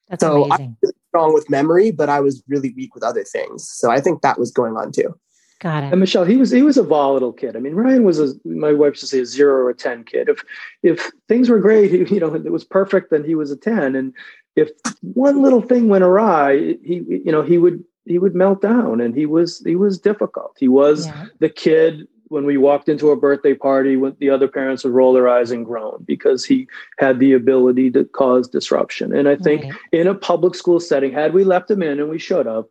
That's 0.09 0.23
so 0.23 0.45
amazing. 0.45 0.65
I'm 0.65 0.77
really 0.83 0.95
strong 1.09 1.35
with 1.35 1.51
memory, 1.51 1.91
but 1.91 2.09
I 2.09 2.21
was 2.21 2.43
really 2.49 2.73
weak 2.77 2.95
with 2.95 3.03
other 3.03 3.25
things. 3.25 3.69
So 3.69 3.91
I 3.91 4.01
think 4.01 4.23
that 4.23 4.39
was 4.39 4.51
going 4.51 4.77
on 4.77 4.93
too. 4.93 5.19
Got 5.61 5.85
it. 5.85 5.93
And 5.93 6.01
Michele, 6.01 6.25
he 6.25 6.37
was 6.37 6.51
he 6.51 6.63
was 6.63 6.77
a 6.77 6.83
volatile 6.83 7.33
kid. 7.33 7.57
I 7.57 7.61
mean, 7.61 7.75
Ryan 7.75 8.05
was 8.05 8.21
a 8.21 8.35
my 8.45 8.75
wife 8.75 8.93
used 8.93 9.01
to 9.01 9.07
say 9.07 9.21
a 9.21 9.27
zero 9.27 9.55
or 9.55 9.71
a 9.71 9.75
ten 9.75 10.05
kid. 10.05 10.29
If 10.29 10.45
if 10.83 11.11
things 11.29 11.49
were 11.49 11.59
great, 11.59 11.91
he, 12.09 12.15
you 12.15 12.21
know, 12.21 12.35
it 12.35 12.53
was 12.53 12.65
perfect, 12.65 13.11
then 13.11 13.25
he 13.25 13.35
was 13.35 13.51
a 13.51 13.57
ten. 13.57 13.97
And 13.97 14.13
if 14.55 14.71
one 15.01 15.43
little 15.43 15.63
thing 15.63 15.89
went 15.89 16.05
awry, 16.05 16.77
he 16.83 17.03
you 17.09 17.33
know 17.33 17.43
he 17.43 17.57
would 17.57 17.83
he 18.05 18.19
would 18.19 18.35
melt 18.35 18.61
down, 18.61 19.01
and 19.01 19.15
he 19.15 19.25
was 19.25 19.63
he 19.65 19.77
was 19.77 19.99
difficult. 19.99 20.55
He 20.59 20.69
was 20.69 21.07
yeah. 21.07 21.27
the 21.39 21.49
kid 21.49 22.07
when 22.29 22.45
we 22.45 22.57
walked 22.57 22.89
into 22.89 23.11
a 23.11 23.17
birthday 23.17 23.55
party, 23.55 23.97
when 23.97 24.17
the 24.19 24.31
other 24.31 24.49
parents 24.49 24.85
would 24.85 24.93
roll 24.93 25.13
their 25.13 25.29
eyes 25.29 25.51
and 25.51 25.65
groan 25.65 26.05
because 26.07 26.45
he 26.45 26.67
had 26.99 27.19
the 27.19 27.33
ability 27.33 27.91
to 27.93 28.05
cause 28.05 28.49
disruption. 28.49 29.15
And 29.15 29.29
I 29.29 29.37
think 29.37 29.65
right. 29.65 29.75
in 29.93 30.07
a 30.07 30.15
public 30.15 30.55
school 30.55 30.81
setting, 30.81 31.13
had 31.13 31.35
we 31.35 31.45
left 31.45 31.71
him 31.71 31.83
in, 31.83 32.01
and 32.01 32.09
we 32.09 32.19
should 32.19 32.47
have, 32.47 32.65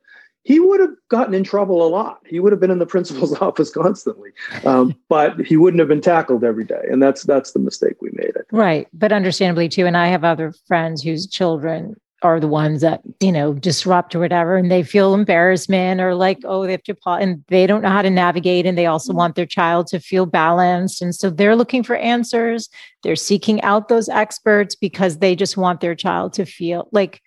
he 0.43 0.59
would 0.59 0.79
have 0.79 0.91
gotten 1.09 1.33
in 1.33 1.43
trouble 1.43 1.85
a 1.85 1.89
lot. 1.89 2.19
He 2.25 2.39
would 2.39 2.51
have 2.51 2.61
been 2.61 2.71
in 2.71 2.77
the 2.77 2.85
principal's 2.85 3.33
office 3.41 3.71
constantly, 3.71 4.29
um, 4.63 4.95
but 5.09 5.39
he 5.41 5.57
wouldn't 5.57 5.79
have 5.79 5.87
been 5.87 6.01
tackled 6.01 6.43
every 6.43 6.65
day. 6.65 6.83
And 6.89 7.01
that's 7.01 7.23
that's 7.23 7.51
the 7.51 7.59
mistake 7.59 7.95
we 7.99 8.11
made. 8.13 8.33
Right, 8.51 8.87
but 8.93 9.11
understandably 9.11 9.69
too. 9.69 9.87
And 9.87 9.97
I 9.97 10.07
have 10.07 10.23
other 10.23 10.53
friends 10.67 11.01
whose 11.01 11.25
children 11.25 11.95
are 12.25 12.39
the 12.39 12.47
ones 12.47 12.81
that 12.81 13.01
you 13.19 13.31
know 13.31 13.53
disrupt 13.53 14.15
or 14.15 14.19
whatever 14.19 14.57
and 14.57 14.71
they 14.71 14.81
feel 14.81 15.13
embarrassment 15.13 16.01
or 16.01 16.15
like 16.15 16.39
oh 16.43 16.65
they 16.65 16.71
have 16.71 16.83
to 16.83 16.95
pause 16.95 17.21
and 17.21 17.43
they 17.47 17.67
don't 17.67 17.83
know 17.83 17.89
how 17.89 18.01
to 18.01 18.09
navigate 18.09 18.65
and 18.65 18.77
they 18.77 18.87
also 18.87 19.11
mm-hmm. 19.11 19.19
want 19.19 19.35
their 19.35 19.45
child 19.45 19.87
to 19.87 19.99
feel 19.99 20.25
balanced 20.25 21.01
and 21.01 21.13
so 21.13 21.29
they're 21.29 21.55
looking 21.55 21.83
for 21.83 21.95
answers 21.95 22.67
they're 23.03 23.15
seeking 23.15 23.61
out 23.61 23.87
those 23.87 24.09
experts 24.09 24.75
because 24.75 25.19
they 25.19 25.35
just 25.35 25.55
want 25.55 25.81
their 25.81 25.95
child 25.95 26.33
to 26.33 26.45
feel 26.45 26.89
like 26.91 27.21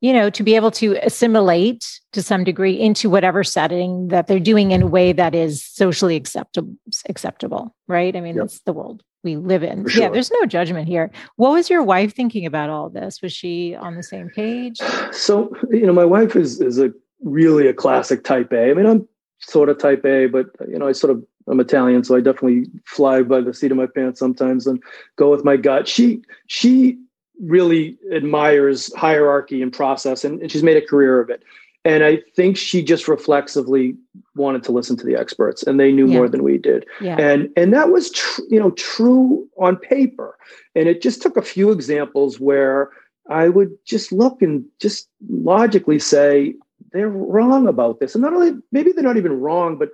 you 0.00 0.12
know 0.12 0.30
to 0.30 0.42
be 0.42 0.56
able 0.56 0.70
to 0.70 0.96
assimilate 1.02 2.00
to 2.12 2.22
some 2.22 2.42
degree 2.42 2.78
into 2.78 3.10
whatever 3.10 3.44
setting 3.44 4.08
that 4.08 4.26
they're 4.26 4.40
doing 4.40 4.70
in 4.70 4.82
a 4.82 4.86
way 4.86 5.12
that 5.12 5.34
is 5.34 5.62
socially 5.62 6.16
acceptable 6.16 6.74
acceptable 7.08 7.74
right 7.86 8.16
i 8.16 8.20
mean 8.20 8.34
yep. 8.34 8.44
that's 8.44 8.60
the 8.60 8.72
world 8.72 9.02
we 9.22 9.36
live 9.36 9.62
in. 9.62 9.88
Sure. 9.88 10.04
Yeah, 10.04 10.08
there's 10.10 10.30
no 10.30 10.46
judgment 10.46 10.88
here. 10.88 11.10
What 11.36 11.52
was 11.52 11.68
your 11.68 11.82
wife 11.82 12.14
thinking 12.14 12.46
about 12.46 12.70
all 12.70 12.88
this? 12.88 13.22
Was 13.22 13.32
she 13.32 13.74
on 13.74 13.96
the 13.96 14.02
same 14.02 14.30
page? 14.30 14.78
So, 15.12 15.52
you 15.70 15.86
know, 15.86 15.92
my 15.92 16.04
wife 16.04 16.36
is 16.36 16.60
is 16.60 16.78
a 16.78 16.92
really 17.22 17.66
a 17.66 17.74
classic 17.74 18.24
type 18.24 18.52
A. 18.52 18.70
I 18.70 18.74
mean, 18.74 18.86
I'm 18.86 19.08
sort 19.40 19.68
of 19.68 19.78
type 19.78 20.04
A, 20.04 20.26
but 20.26 20.46
you 20.68 20.78
know, 20.78 20.88
I 20.88 20.92
sort 20.92 21.10
of 21.10 21.24
I'm 21.48 21.60
Italian, 21.60 22.04
so 22.04 22.16
I 22.16 22.20
definitely 22.20 22.66
fly 22.84 23.22
by 23.22 23.40
the 23.40 23.54
seat 23.54 23.70
of 23.70 23.76
my 23.76 23.86
pants 23.86 24.18
sometimes 24.18 24.66
and 24.66 24.82
go 25.16 25.30
with 25.30 25.44
my 25.44 25.56
gut. 25.56 25.86
She 25.88 26.22
she 26.46 26.98
really 27.40 27.98
admires 28.14 28.92
hierarchy 28.94 29.62
and 29.62 29.72
process, 29.72 30.24
and, 30.24 30.40
and 30.40 30.50
she's 30.50 30.62
made 30.62 30.76
a 30.76 30.86
career 30.86 31.20
of 31.20 31.30
it. 31.30 31.42
And 31.86 32.02
I 32.02 32.20
think 32.34 32.56
she 32.56 32.82
just 32.82 33.06
reflexively 33.06 33.94
wanted 34.34 34.64
to 34.64 34.72
listen 34.72 34.96
to 34.96 35.06
the 35.06 35.14
experts, 35.14 35.62
and 35.62 35.78
they 35.78 35.92
knew 35.92 36.08
yeah. 36.08 36.16
more 36.18 36.28
than 36.28 36.42
we 36.42 36.58
did. 36.58 36.84
Yeah. 37.00 37.16
And 37.16 37.48
and 37.56 37.72
that 37.72 37.90
was 37.90 38.10
tr- 38.10 38.42
you 38.50 38.58
know 38.58 38.72
true 38.72 39.48
on 39.56 39.76
paper. 39.76 40.36
And 40.74 40.88
it 40.88 41.00
just 41.00 41.22
took 41.22 41.36
a 41.36 41.42
few 41.42 41.70
examples 41.70 42.40
where 42.40 42.90
I 43.30 43.48
would 43.48 43.70
just 43.84 44.10
look 44.10 44.42
and 44.42 44.64
just 44.80 45.08
logically 45.30 46.00
say 46.00 46.54
they're 46.90 47.08
wrong 47.08 47.68
about 47.68 48.00
this. 48.00 48.16
And 48.16 48.22
not 48.22 48.34
only 48.34 48.54
maybe 48.72 48.90
they're 48.90 49.04
not 49.04 49.16
even 49.16 49.38
wrong, 49.40 49.78
but 49.78 49.90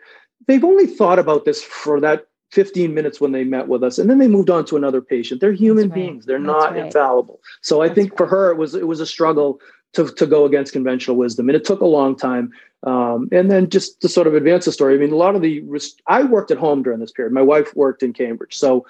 they've 0.48 0.64
only 0.64 0.86
thought 0.86 1.18
about 1.18 1.44
this 1.44 1.62
for 1.62 2.00
that 2.00 2.26
15 2.52 2.94
minutes 2.94 3.20
when 3.20 3.32
they 3.32 3.44
met 3.44 3.68
with 3.68 3.82
us 3.82 3.98
and 3.98 4.08
then 4.10 4.18
they 4.18 4.28
moved 4.28 4.50
on 4.50 4.62
to 4.66 4.76
another 4.76 5.00
patient 5.00 5.40
they're 5.40 5.52
human 5.52 5.88
right. 5.88 5.94
beings 5.94 6.26
they're 6.26 6.38
That's 6.38 6.46
not 6.46 6.72
right. 6.72 6.84
infallible 6.84 7.40
so 7.62 7.80
i 7.80 7.88
That's 7.88 7.98
think 7.98 8.16
for 8.18 8.26
her 8.26 8.50
it 8.50 8.58
was 8.58 8.74
it 8.74 8.86
was 8.86 9.00
a 9.00 9.06
struggle 9.06 9.58
to, 9.92 10.08
to 10.12 10.26
go 10.26 10.44
against 10.44 10.72
conventional 10.72 11.16
wisdom. 11.16 11.48
And 11.48 11.56
it 11.56 11.64
took 11.64 11.80
a 11.80 11.86
long 11.86 12.16
time. 12.16 12.52
Um, 12.84 13.28
and 13.30 13.50
then 13.50 13.70
just 13.70 14.00
to 14.00 14.08
sort 14.08 14.26
of 14.26 14.34
advance 14.34 14.64
the 14.64 14.72
story, 14.72 14.94
I 14.94 14.98
mean, 14.98 15.12
a 15.12 15.16
lot 15.16 15.36
of 15.36 15.42
the, 15.42 15.62
I 16.06 16.22
worked 16.24 16.50
at 16.50 16.58
home 16.58 16.82
during 16.82 17.00
this 17.00 17.12
period. 17.12 17.32
My 17.32 17.42
wife 17.42 17.74
worked 17.76 18.02
in 18.02 18.12
Cambridge. 18.12 18.56
So 18.56 18.86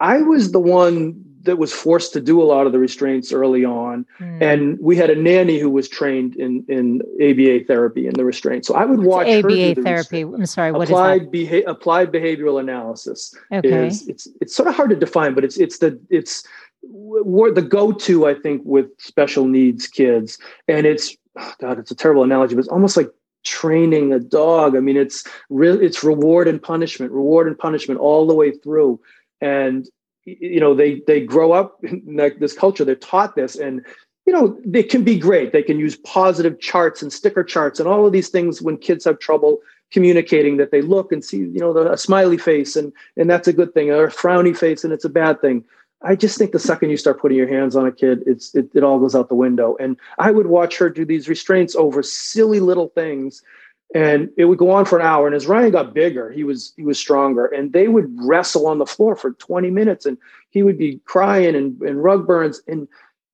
I 0.00 0.22
was 0.22 0.52
the 0.52 0.60
one 0.60 1.24
that 1.42 1.56
was 1.56 1.72
forced 1.72 2.12
to 2.12 2.20
do 2.20 2.42
a 2.42 2.44
lot 2.44 2.66
of 2.66 2.72
the 2.72 2.78
restraints 2.78 3.32
early 3.32 3.64
on. 3.64 4.06
Mm. 4.18 4.42
And 4.42 4.78
we 4.80 4.96
had 4.96 5.10
a 5.10 5.14
nanny 5.14 5.58
who 5.58 5.70
was 5.70 5.88
trained 5.88 6.36
in, 6.36 6.64
in 6.68 7.00
ABA 7.22 7.64
therapy 7.64 8.06
and 8.06 8.16
the 8.16 8.24
restraints. 8.24 8.68
So 8.68 8.74
I 8.74 8.84
would 8.84 9.00
watch 9.00 9.26
ABA 9.26 9.82
therapy. 9.82 10.22
I'm 10.22 10.46
sorry, 10.46 10.72
what 10.72 10.88
applied? 10.88 11.30
Beha- 11.30 11.64
applied 11.66 12.12
behavioral 12.12 12.60
analysis. 12.60 13.34
Okay. 13.52 13.88
Is, 13.88 14.06
it's, 14.08 14.28
it's 14.40 14.54
sort 14.54 14.68
of 14.68 14.74
hard 14.74 14.90
to 14.90 14.96
define, 14.96 15.34
but 15.34 15.44
it's, 15.44 15.56
it's 15.56 15.78
the, 15.78 15.98
it's, 16.10 16.44
we're 16.82 17.52
the 17.52 17.62
go-to 17.62 18.26
i 18.26 18.34
think 18.34 18.62
with 18.64 18.86
special 18.98 19.46
needs 19.46 19.86
kids. 19.86 20.38
And 20.66 20.86
it's 20.86 21.16
oh 21.36 21.52
god 21.60 21.78
it's 21.78 21.90
a 21.90 21.94
terrible 21.94 22.24
analogy 22.24 22.54
but 22.54 22.60
it's 22.60 22.68
almost 22.68 22.96
like 22.96 23.10
training 23.44 24.12
a 24.12 24.18
dog. 24.18 24.76
I 24.76 24.80
mean 24.80 24.96
it's 24.96 25.26
real 25.48 25.80
it's 25.80 26.04
reward 26.04 26.48
and 26.48 26.62
punishment 26.62 27.12
reward 27.12 27.46
and 27.46 27.58
punishment 27.58 28.00
all 28.00 28.26
the 28.26 28.34
way 28.34 28.52
through. 28.52 29.00
And 29.40 29.88
you 30.24 30.60
know 30.60 30.74
they 30.74 31.02
they 31.06 31.20
grow 31.20 31.52
up 31.52 31.78
in 31.82 32.16
this 32.38 32.54
culture. 32.54 32.84
They're 32.84 32.94
taught 32.94 33.36
this. 33.36 33.56
And 33.56 33.84
you 34.26 34.32
know 34.32 34.58
they 34.64 34.82
can 34.82 35.04
be 35.04 35.18
great. 35.18 35.52
They 35.52 35.62
can 35.62 35.78
use 35.78 35.96
positive 35.96 36.60
charts 36.60 37.02
and 37.02 37.12
sticker 37.12 37.44
charts 37.44 37.80
and 37.80 37.88
all 37.88 38.06
of 38.06 38.12
these 38.12 38.28
things 38.28 38.60
when 38.60 38.76
kids 38.76 39.04
have 39.04 39.18
trouble 39.18 39.58
communicating 39.90 40.58
that 40.58 40.70
they 40.70 40.82
look 40.82 41.12
and 41.12 41.24
see 41.24 41.38
you 41.38 41.60
know 41.60 41.72
the, 41.72 41.90
a 41.90 41.96
smiley 41.96 42.36
face 42.36 42.76
and 42.76 42.92
and 43.16 43.30
that's 43.30 43.48
a 43.48 43.52
good 43.52 43.72
thing 43.72 43.90
or 43.90 44.04
a 44.04 44.10
frowny 44.10 44.56
face 44.56 44.84
and 44.84 44.92
it's 44.92 45.04
a 45.04 45.08
bad 45.08 45.40
thing 45.40 45.64
I 46.02 46.14
just 46.14 46.38
think 46.38 46.52
the 46.52 46.58
second 46.58 46.90
you 46.90 46.96
start 46.96 47.20
putting 47.20 47.38
your 47.38 47.48
hands 47.48 47.74
on 47.74 47.86
a 47.86 47.92
kid, 47.92 48.22
it's 48.26 48.54
it, 48.54 48.70
it 48.74 48.84
all 48.84 49.00
goes 49.00 49.14
out 49.14 49.28
the 49.28 49.34
window. 49.34 49.76
And 49.80 49.96
I 50.18 50.30
would 50.30 50.46
watch 50.46 50.78
her 50.78 50.88
do 50.88 51.04
these 51.04 51.28
restraints 51.28 51.74
over 51.74 52.02
silly 52.02 52.60
little 52.60 52.88
things, 52.88 53.42
and 53.94 54.30
it 54.36 54.44
would 54.44 54.58
go 54.58 54.70
on 54.70 54.84
for 54.84 54.98
an 54.98 55.06
hour. 55.06 55.26
And 55.26 55.34
as 55.34 55.46
Ryan 55.46 55.72
got 55.72 55.94
bigger, 55.94 56.30
he 56.30 56.44
was 56.44 56.72
he 56.76 56.84
was 56.84 56.98
stronger, 56.98 57.46
and 57.46 57.72
they 57.72 57.88
would 57.88 58.14
wrestle 58.20 58.68
on 58.68 58.78
the 58.78 58.86
floor 58.86 59.16
for 59.16 59.32
20 59.32 59.70
minutes, 59.70 60.06
and 60.06 60.18
he 60.50 60.62
would 60.62 60.78
be 60.78 61.00
crying 61.04 61.56
and, 61.56 61.80
and 61.82 62.02
rug 62.02 62.26
burns. 62.26 62.62
And 62.68 62.86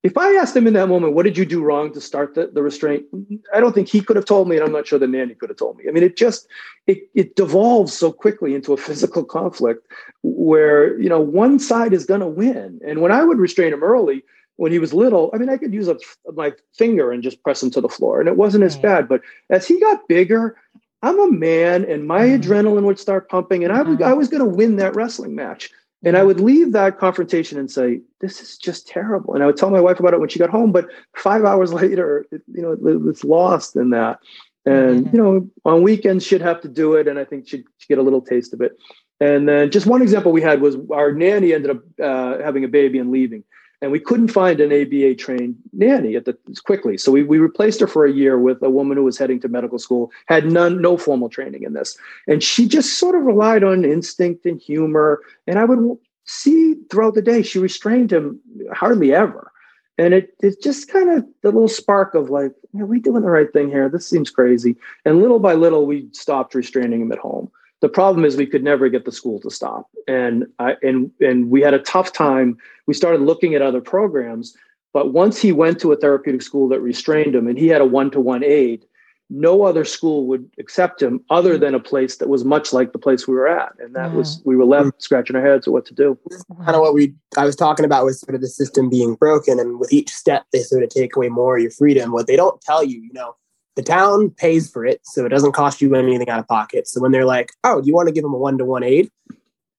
if 0.05 0.19
I 0.19 0.35
asked 0.35 0.55
him 0.55 0.67
in 0.67 0.75
that 0.75 0.91
moment, 0.91 1.15
what 1.15 1.23
did 1.23 1.39
you 1.39 1.47
do 1.47 1.63
wrong 1.63 1.91
to 1.95 2.01
start 2.01 2.35
the, 2.35 2.49
the 2.53 2.63
restraint? 2.63 3.07
I 3.55 3.59
don't 3.59 3.73
think 3.73 3.89
he 3.89 4.03
could 4.03 4.17
have 4.17 4.27
told 4.27 4.49
me, 4.49 4.57
and 4.57 4.65
I'm 4.65 4.71
not 4.71 4.87
sure 4.87 4.99
the 4.99 5.07
nanny 5.07 5.35
could 5.35 5.49
have 5.49 5.57
told 5.57 5.79
me. 5.79 5.85
I 5.89 5.93
mean, 5.93 6.05
it 6.05 6.19
just 6.19 6.47
it 6.87 7.09
it 7.15 7.37
devolves 7.37 7.95
so 7.95 8.13
quickly 8.13 8.55
into 8.55 8.75
a 8.75 8.77
physical 8.77 9.25
conflict 9.25 9.91
where 10.23 11.01
you 11.01 11.09
know 11.09 11.21
one 11.21 11.59
side 11.59 11.95
is 11.95 12.05
going 12.05 12.21
to 12.21 12.27
win. 12.27 12.81
And 12.87 13.01
when 13.01 13.13
I 13.13 13.25
would 13.25 13.39
restrain 13.39 13.73
him 13.73 13.83
early, 13.83 14.23
when 14.57 14.73
he 14.73 14.79
was 14.79 14.93
little, 14.93 15.31
I 15.33 15.39
mean, 15.39 15.49
I 15.49 15.57
could 15.57 15.73
use 15.73 15.89
a, 15.89 15.97
my 16.35 16.53
finger 16.77 17.11
and 17.11 17.23
just 17.23 17.43
press 17.43 17.63
him 17.63 17.71
to 17.71 17.81
the 17.81 17.89
floor, 17.89 18.21
and 18.21 18.29
it 18.29 18.37
wasn't 18.37 18.65
as 18.65 18.77
bad. 18.77 19.09
But 19.09 19.23
as 19.49 19.67
he 19.67 19.81
got 19.81 20.07
bigger, 20.07 20.55
I'm 21.03 21.19
a 21.19 21.31
man, 21.31 21.83
and 21.87 22.07
my 22.07 22.21
mm-hmm. 22.21 22.43
adrenaline 22.43 22.85
would 22.85 22.99
start 22.99 23.31
pumping, 23.31 23.65
and 23.65 23.73
I, 23.73 23.81
would, 23.81 24.01
mm-hmm. 24.01 24.11
I 24.11 24.13
was 24.13 24.29
going 24.29 24.43
to 24.43 24.57
win 24.57 24.77
that 24.77 24.95
wrestling 24.95 25.35
match. 25.35 25.71
And 26.05 26.17
I 26.17 26.23
would 26.23 26.41
leave 26.41 26.73
that 26.73 26.99
confrontation 26.99 27.59
and 27.59 27.71
say, 27.71 28.01
"This 28.21 28.41
is 28.41 28.57
just 28.59 28.87
terrible." 28.87 29.35
And 29.35 29.43
I 29.43 29.47
would 29.47 29.57
tell 29.57 29.71
my 29.71 29.81
wife 29.81 30.01
about 30.01 30.15
it 30.15 30.21
when 30.21 30.29
she 30.29 30.39
got 30.39 30.51
home. 30.51 30.73
But 30.73 30.89
five 31.17 31.45
hours 31.51 31.73
later, 31.73 32.27
it, 32.31 32.43
you 32.53 32.63
know, 32.63 32.73
it, 32.73 33.09
it's 33.09 33.25
lost 33.25 33.77
in 33.77 33.91
that. 33.91 34.19
And 34.67 35.07
mm-hmm. 35.07 35.17
you 35.17 35.23
know, 35.23 35.51
on 35.65 35.83
weekends 35.83 36.25
she'd 36.25 36.41
have 36.41 36.61
to 36.63 36.69
do 36.69 36.95
it, 36.95 37.07
and 37.07 37.19
I 37.19 37.25
think 37.25 37.49
she'd, 37.49 37.65
she'd, 37.79 37.89
get 37.89 37.99
a 37.99 38.03
little 38.03 38.23
taste 38.23 38.55
of 38.55 38.61
it. 38.61 38.77
And 39.21 39.49
then 39.49 39.71
just 39.71 39.87
one 39.87 40.03
example 40.03 40.33
we 40.33 40.43
had 40.43 40.61
was 40.61 40.77
our 40.91 41.13
nanny 41.13 41.53
ended 41.53 41.71
up 41.71 41.83
uh, 42.03 42.43
having 42.43 42.65
a 42.65 42.69
baby 42.69 42.99
and 42.99 43.11
leaving 43.11 43.45
and 43.85 43.93
we 43.93 44.01
couldn't 44.01 44.29
find 44.29 44.61
an 44.61 44.73
ABA 44.73 45.15
trained 45.17 45.57
nanny 45.75 46.17
at 46.17 46.25
the 46.25 46.35
quickly. 46.65 46.97
So 46.97 47.13
we, 47.13 47.23
we 47.23 47.37
replaced 47.37 47.81
her 47.81 47.87
for 47.87 48.07
a 48.07 48.11
year 48.11 48.39
with 48.39 48.63
a 48.63 48.71
woman 48.71 48.97
who 48.97 49.05
was 49.05 49.19
heading 49.19 49.39
to 49.41 49.49
medical 49.49 49.79
school, 49.79 50.11
had 50.25 50.51
none, 50.51 50.81
no 50.81 50.97
formal 50.97 51.29
training 51.29 51.65
in 51.65 51.75
this. 51.75 51.99
And 52.27 52.43
she 52.43 52.67
just 52.67 52.99
sort 52.99 53.15
of 53.15 53.25
relied 53.25 53.63
on 53.63 53.85
instinct 53.85 54.47
and 54.47 54.59
humor. 54.59 55.21
And 55.47 55.59
I 55.59 55.67
would 55.67 55.99
see 56.25 56.77
throughout 56.91 57.13
the 57.13 57.21
day, 57.21 57.43
she 57.43 57.59
restrained 57.59 58.11
him 58.11 58.41
hardly 58.73 59.13
ever. 59.13 59.53
And 59.99 60.15
it 60.15 60.35
it 60.41 60.63
just 60.63 60.91
kind 60.91 61.11
of 61.11 61.27
the 61.43 61.53
little 61.53 61.69
spark 61.69 62.15
of 62.15 62.31
like, 62.31 62.53
are 62.81 62.87
we 62.87 63.01
doing 63.01 63.21
the 63.21 63.31
right 63.31 63.53
thing 63.53 63.69
here? 63.69 63.91
This 63.91 64.09
seems 64.09 64.31
crazy. 64.31 64.77
And 65.05 65.21
little 65.21 65.41
by 65.41 65.53
little, 65.53 65.85
we 65.85 66.09
stopped 66.13 66.55
restraining 66.55 67.03
him 67.03 67.13
at 67.13 67.19
home. 67.19 67.51
The 67.85 67.91
problem 67.91 68.25
is 68.25 68.39
we 68.39 68.47
could 68.47 68.65
never 68.65 68.89
get 68.89 69.05
the 69.05 69.13
school 69.13 69.39
to 69.41 69.51
stop, 69.51 69.91
and 70.09 70.47
I, 70.59 70.77
and 70.83 71.11
and 71.21 71.51
we 71.51 71.61
had 71.61 71.75
a 71.75 71.79
tough 71.79 72.15
time. 72.15 72.57
We 72.87 72.95
started 72.95 73.21
looking 73.21 73.55
at 73.55 73.61
other 73.61 73.83
programs, 73.83 74.57
but 74.95 75.13
once 75.13 75.39
he 75.39 75.53
went 75.53 75.81
to 75.81 75.93
a 75.93 75.97
therapeutic 75.97 76.41
school 76.41 76.67
that 76.71 76.81
restrained 76.81 77.35
him, 77.35 77.47
and 77.47 77.59
he 77.59 77.69
had 77.69 77.83
a 77.83 77.85
one-to-one 77.85 78.43
aide, 78.43 78.87
no 79.29 79.65
other 79.65 79.85
school 79.85 80.27
would 80.29 80.49
accept 80.59 81.03
him 81.03 81.23
other 81.29 81.57
mm-hmm. 81.57 81.61
than 81.61 81.75
a 81.75 81.79
place 81.79 82.17
that 82.17 82.31
was 82.31 82.43
much 82.43 82.73
like 82.73 82.93
the 82.93 82.99
place 82.99 83.29
we 83.29 83.35
were 83.35 83.49
at, 83.49 83.75
and 83.79 83.95
that 83.95 84.15
was 84.15 84.41
we 84.47 84.57
were 84.57 84.65
left 84.65 85.03
scratching 85.03 85.37
our 85.37 85.45
heads 85.45 85.67
at 85.67 85.73
what 85.75 85.85
to 85.85 85.93
do. 85.93 86.19
Kind 86.65 86.77
of 86.77 86.81
what 86.81 86.95
we 86.95 87.15
I 87.37 87.45
was 87.45 87.55
talking 87.55 87.85
about 87.85 88.07
was 88.07 88.19
sort 88.19 88.35
of 88.35 88.41
the 88.41 88.49
system 88.49 88.89
being 88.89 89.15
broken, 89.15 89.61
and 89.61 89.79
with 89.79 89.93
each 89.93 90.09
step 90.09 90.47
they 90.55 90.61
sort 90.61 90.85
of 90.85 90.89
take 90.89 91.17
away 91.17 91.29
more 91.29 91.57
of 91.59 91.63
your 91.63 91.71
freedom. 91.71 92.13
What 92.13 92.29
they 92.29 92.37
don't 92.37 92.63
tell 92.63 92.83
you, 92.83 92.99
you 92.99 93.13
know 93.13 93.37
the 93.77 93.83
town 93.83 94.31
pays 94.31 94.71
for 94.71 94.85
it, 94.85 95.01
so 95.05 95.27
it 95.27 95.31
doesn't 95.31 95.53
cost 95.53 95.81
you 95.81 95.95
anything 95.95 96.29
out 96.29 96.39
of 96.39 96.49
pocket. 96.49 96.87
So 96.87 97.01
when 97.01 97.13
they're 97.13 97.25
like, 97.25 97.53
"Oh, 97.65 97.81
do 97.81 97.87
you 97.87 97.95
want 97.95 98.09
to 98.09 98.15
give 98.15 98.23
them 98.23 98.35
a 98.35 98.39
one 98.39 98.59
to 98.59 98.65
one 98.65 98.83
aide?" 98.83 99.11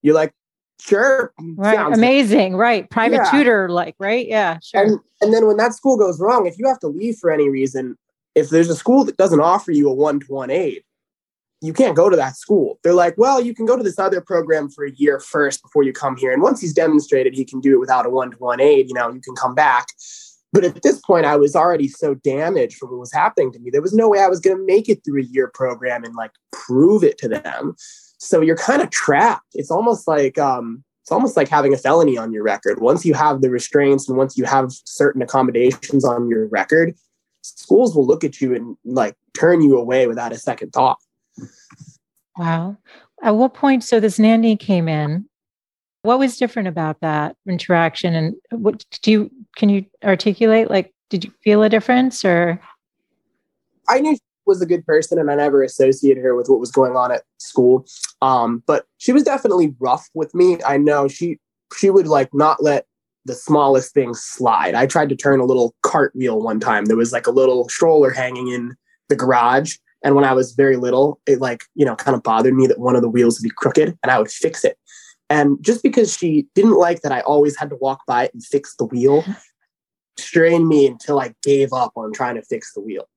You're 0.01 0.15
like, 0.15 0.33
"Sure." 0.79 1.33
Right. 1.55 1.93
Amazing. 1.93 2.53
Good. 2.53 2.57
Right. 2.57 2.89
Private 2.89 3.21
yeah. 3.23 3.31
tutor, 3.31 3.69
like, 3.69 3.95
right? 3.99 4.27
Yeah. 4.27 4.59
Sure. 4.61 4.83
And, 4.83 4.99
and 5.21 5.33
then 5.33 5.47
when 5.47 5.57
that 5.57 5.73
school 5.73 5.97
goes 5.97 6.19
wrong, 6.19 6.45
if 6.45 6.57
you 6.57 6.67
have 6.67 6.79
to 6.79 6.87
leave 6.87 7.17
for 7.17 7.31
any 7.31 7.49
reason, 7.49 7.97
if 8.35 8.49
there's 8.49 8.69
a 8.69 8.75
school 8.75 9.05
that 9.05 9.17
doesn't 9.17 9.39
offer 9.39 9.71
you 9.71 9.89
a 9.89 9.93
one 9.93 10.19
to 10.19 10.25
one 10.27 10.49
aide, 10.49 10.83
you 11.61 11.73
can't 11.73 11.95
go 11.95 12.09
to 12.09 12.15
that 12.17 12.35
school. 12.35 12.79
They're 12.83 12.93
like, 12.93 13.15
well, 13.17 13.41
you 13.41 13.55
can 13.55 13.65
go 13.65 13.77
to 13.77 13.83
this 13.83 13.97
other 13.97 14.21
program 14.21 14.69
for 14.69 14.85
a 14.85 14.91
year 14.91 15.19
first 15.19 15.61
before 15.63 15.83
you 15.83 15.93
come 15.93 16.17
here. 16.17 16.31
And 16.31 16.41
once 16.41 16.61
he's 16.61 16.73
demonstrated 16.73 17.33
he 17.33 17.45
can 17.45 17.61
do 17.61 17.73
it 17.73 17.79
without 17.79 18.05
a 18.05 18.09
one 18.09 18.31
to 18.31 18.37
one 18.37 18.59
aide, 18.59 18.87
you 18.87 18.93
know, 18.93 19.11
you 19.11 19.21
can 19.21 19.35
come 19.35 19.55
back. 19.55 19.87
But 20.53 20.63
at 20.63 20.83
this 20.83 21.01
point, 21.01 21.25
I 21.25 21.35
was 21.35 21.55
already 21.55 21.87
so 21.87 22.13
damaged 22.15 22.77
from 22.77 22.89
what 22.89 22.99
was 22.99 23.13
happening 23.13 23.51
to 23.51 23.59
me. 23.59 23.69
There 23.69 23.81
was 23.81 23.93
no 23.93 24.07
way 24.07 24.19
I 24.19 24.27
was 24.27 24.39
going 24.39 24.57
to 24.57 24.65
make 24.65 24.87
it 24.87 25.03
through 25.03 25.21
a 25.21 25.25
year 25.25 25.51
program 25.53 26.03
and 26.03 26.15
like 26.15 26.31
prove 26.51 27.03
it 27.03 27.17
to 27.19 27.27
them. 27.27 27.75
So 28.19 28.41
you're 28.41 28.55
kind 28.55 28.81
of 28.81 28.89
trapped. 28.89 29.47
It's 29.53 29.71
almost 29.71 30.07
like 30.07 30.37
um, 30.37 30.83
it's 31.03 31.11
almost 31.11 31.37
like 31.37 31.49
having 31.49 31.73
a 31.73 31.77
felony 31.77 32.17
on 32.17 32.31
your 32.31 32.43
record. 32.43 32.81
Once 32.81 33.05
you 33.05 33.13
have 33.13 33.41
the 33.41 33.49
restraints 33.49 34.09
and 34.09 34.17
once 34.17 34.37
you 34.37 34.45
have 34.45 34.71
certain 34.71 35.21
accommodations 35.21 36.03
on 36.03 36.29
your 36.29 36.47
record, 36.47 36.95
schools 37.41 37.95
will 37.95 38.07
look 38.07 38.23
at 38.23 38.41
you 38.41 38.55
and 38.55 38.75
like 38.85 39.15
turn 39.37 39.61
you 39.61 39.77
away 39.77 40.07
without 40.07 40.31
a 40.31 40.37
second 40.37 40.71
thought. 40.71 40.97
Wow. 42.37 42.77
At 43.21 43.35
what 43.35 43.53
point? 43.53 43.83
So 43.83 43.99
this 43.99 44.17
nanny 44.17 44.57
came 44.57 44.87
in. 44.87 45.29
What 46.01 46.19
was 46.19 46.37
different 46.37 46.67
about 46.67 47.01
that 47.01 47.35
interaction? 47.47 48.15
And 48.15 48.35
what 48.51 48.83
do 49.01 49.11
you 49.11 49.31
can 49.55 49.69
you 49.69 49.85
articulate? 50.03 50.69
Like, 50.69 50.93
did 51.09 51.23
you 51.23 51.31
feel 51.43 51.63
a 51.63 51.69
difference 51.69 52.25
or? 52.25 52.59
I 53.87 53.99
knew 53.99 54.15
she 54.15 54.21
was 54.45 54.61
a 54.61 54.65
good 54.65 54.85
person 54.85 55.19
and 55.19 55.29
I 55.29 55.35
never 55.35 55.63
associated 55.63 56.21
her 56.23 56.35
with 56.35 56.47
what 56.47 56.59
was 56.59 56.71
going 56.71 56.95
on 56.95 57.11
at 57.11 57.23
school. 57.37 57.85
Um, 58.21 58.63
but 58.65 58.85
she 58.97 59.13
was 59.13 59.23
definitely 59.23 59.75
rough 59.79 60.07
with 60.13 60.33
me. 60.33 60.57
I 60.65 60.77
know 60.77 61.07
she 61.07 61.39
she 61.75 61.89
would 61.89 62.07
like 62.07 62.29
not 62.33 62.63
let 62.63 62.85
the 63.25 63.33
smallest 63.33 63.93
things 63.93 64.21
slide. 64.21 64.75
I 64.75 64.85
tried 64.85 65.09
to 65.09 65.15
turn 65.15 65.39
a 65.39 65.45
little 65.45 65.75
cartwheel 65.81 66.39
one 66.41 66.59
time. 66.59 66.85
There 66.85 66.97
was 66.97 67.11
like 67.11 67.27
a 67.27 67.31
little 67.31 67.67
stroller 67.69 68.11
hanging 68.11 68.49
in 68.49 68.75
the 69.09 69.15
garage. 69.15 69.77
And 70.03 70.15
when 70.15 70.23
I 70.23 70.33
was 70.33 70.51
very 70.51 70.77
little, 70.77 71.19
it 71.25 71.41
like, 71.41 71.63
you 71.73 71.85
know, 71.85 71.95
kind 71.95 72.15
of 72.15 72.21
bothered 72.21 72.53
me 72.53 72.67
that 72.67 72.79
one 72.79 72.95
of 72.95 73.01
the 73.01 73.09
wheels 73.09 73.39
would 73.39 73.43
be 73.43 73.53
crooked 73.55 73.97
and 74.03 74.11
I 74.11 74.19
would 74.19 74.29
fix 74.29 74.63
it. 74.63 74.77
And 75.29 75.57
just 75.61 75.81
because 75.81 76.15
she 76.15 76.47
didn't 76.53 76.77
like 76.77 77.01
that 77.01 77.11
I 77.11 77.21
always 77.21 77.57
had 77.57 77.69
to 77.71 77.75
walk 77.77 78.01
by 78.05 78.25
it 78.25 78.33
and 78.33 78.45
fix 78.45 78.75
the 78.75 78.85
wheel, 78.85 79.23
strained 80.17 80.67
me 80.67 80.87
until 80.87 81.19
I 81.19 81.33
gave 81.43 81.73
up 81.73 81.93
on 81.95 82.13
trying 82.13 82.35
to 82.35 82.41
fix 82.41 82.73
the 82.73 82.81
wheel. 82.81 83.07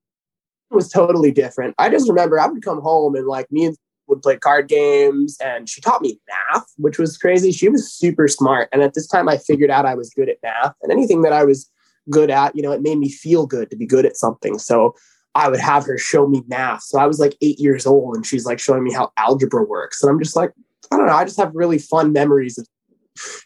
It 0.70 0.74
was 0.74 0.88
totally 0.88 1.32
different. 1.32 1.74
I 1.78 1.88
just 1.88 2.08
remember 2.08 2.40
I 2.40 2.46
would 2.46 2.62
come 2.62 2.80
home 2.80 3.14
and 3.14 3.26
like 3.26 3.50
me 3.50 3.66
and 3.66 3.76
would 4.08 4.22
play 4.22 4.36
card 4.36 4.68
games 4.68 5.36
and 5.42 5.68
she 5.68 5.80
taught 5.80 6.02
me 6.02 6.18
math, 6.28 6.66
which 6.76 6.98
was 6.98 7.16
crazy. 7.18 7.52
She 7.52 7.68
was 7.68 7.92
super 7.92 8.26
smart. 8.26 8.68
And 8.72 8.82
at 8.82 8.94
this 8.94 9.06
time 9.06 9.28
I 9.28 9.36
figured 9.36 9.70
out 9.70 9.86
I 9.86 9.94
was 9.94 10.10
good 10.10 10.28
at 10.28 10.38
math 10.42 10.74
and 10.82 10.90
anything 10.90 11.22
that 11.22 11.32
I 11.32 11.44
was 11.44 11.70
good 12.10 12.30
at, 12.30 12.56
you 12.56 12.62
know, 12.62 12.72
it 12.72 12.82
made 12.82 12.98
me 12.98 13.10
feel 13.10 13.46
good 13.46 13.70
to 13.70 13.76
be 13.76 13.86
good 13.86 14.06
at 14.06 14.16
something. 14.16 14.58
So 14.58 14.94
I 15.34 15.48
would 15.48 15.60
have 15.60 15.84
her 15.84 15.98
show 15.98 16.26
me 16.26 16.42
math. 16.48 16.82
So 16.82 16.98
I 16.98 17.06
was 17.06 17.20
like 17.20 17.36
eight 17.42 17.60
years 17.60 17.86
old 17.86 18.16
and 18.16 18.26
she's 18.26 18.46
like 18.46 18.58
showing 18.58 18.82
me 18.82 18.92
how 18.92 19.12
algebra 19.16 19.62
works. 19.62 20.02
And 20.02 20.10
I'm 20.10 20.18
just 20.18 20.36
like, 20.36 20.52
I 20.92 20.96
don't 20.96 21.06
know. 21.06 21.12
I 21.12 21.24
just 21.24 21.38
have 21.38 21.54
really 21.54 21.78
fun 21.78 22.12
memories. 22.12 22.58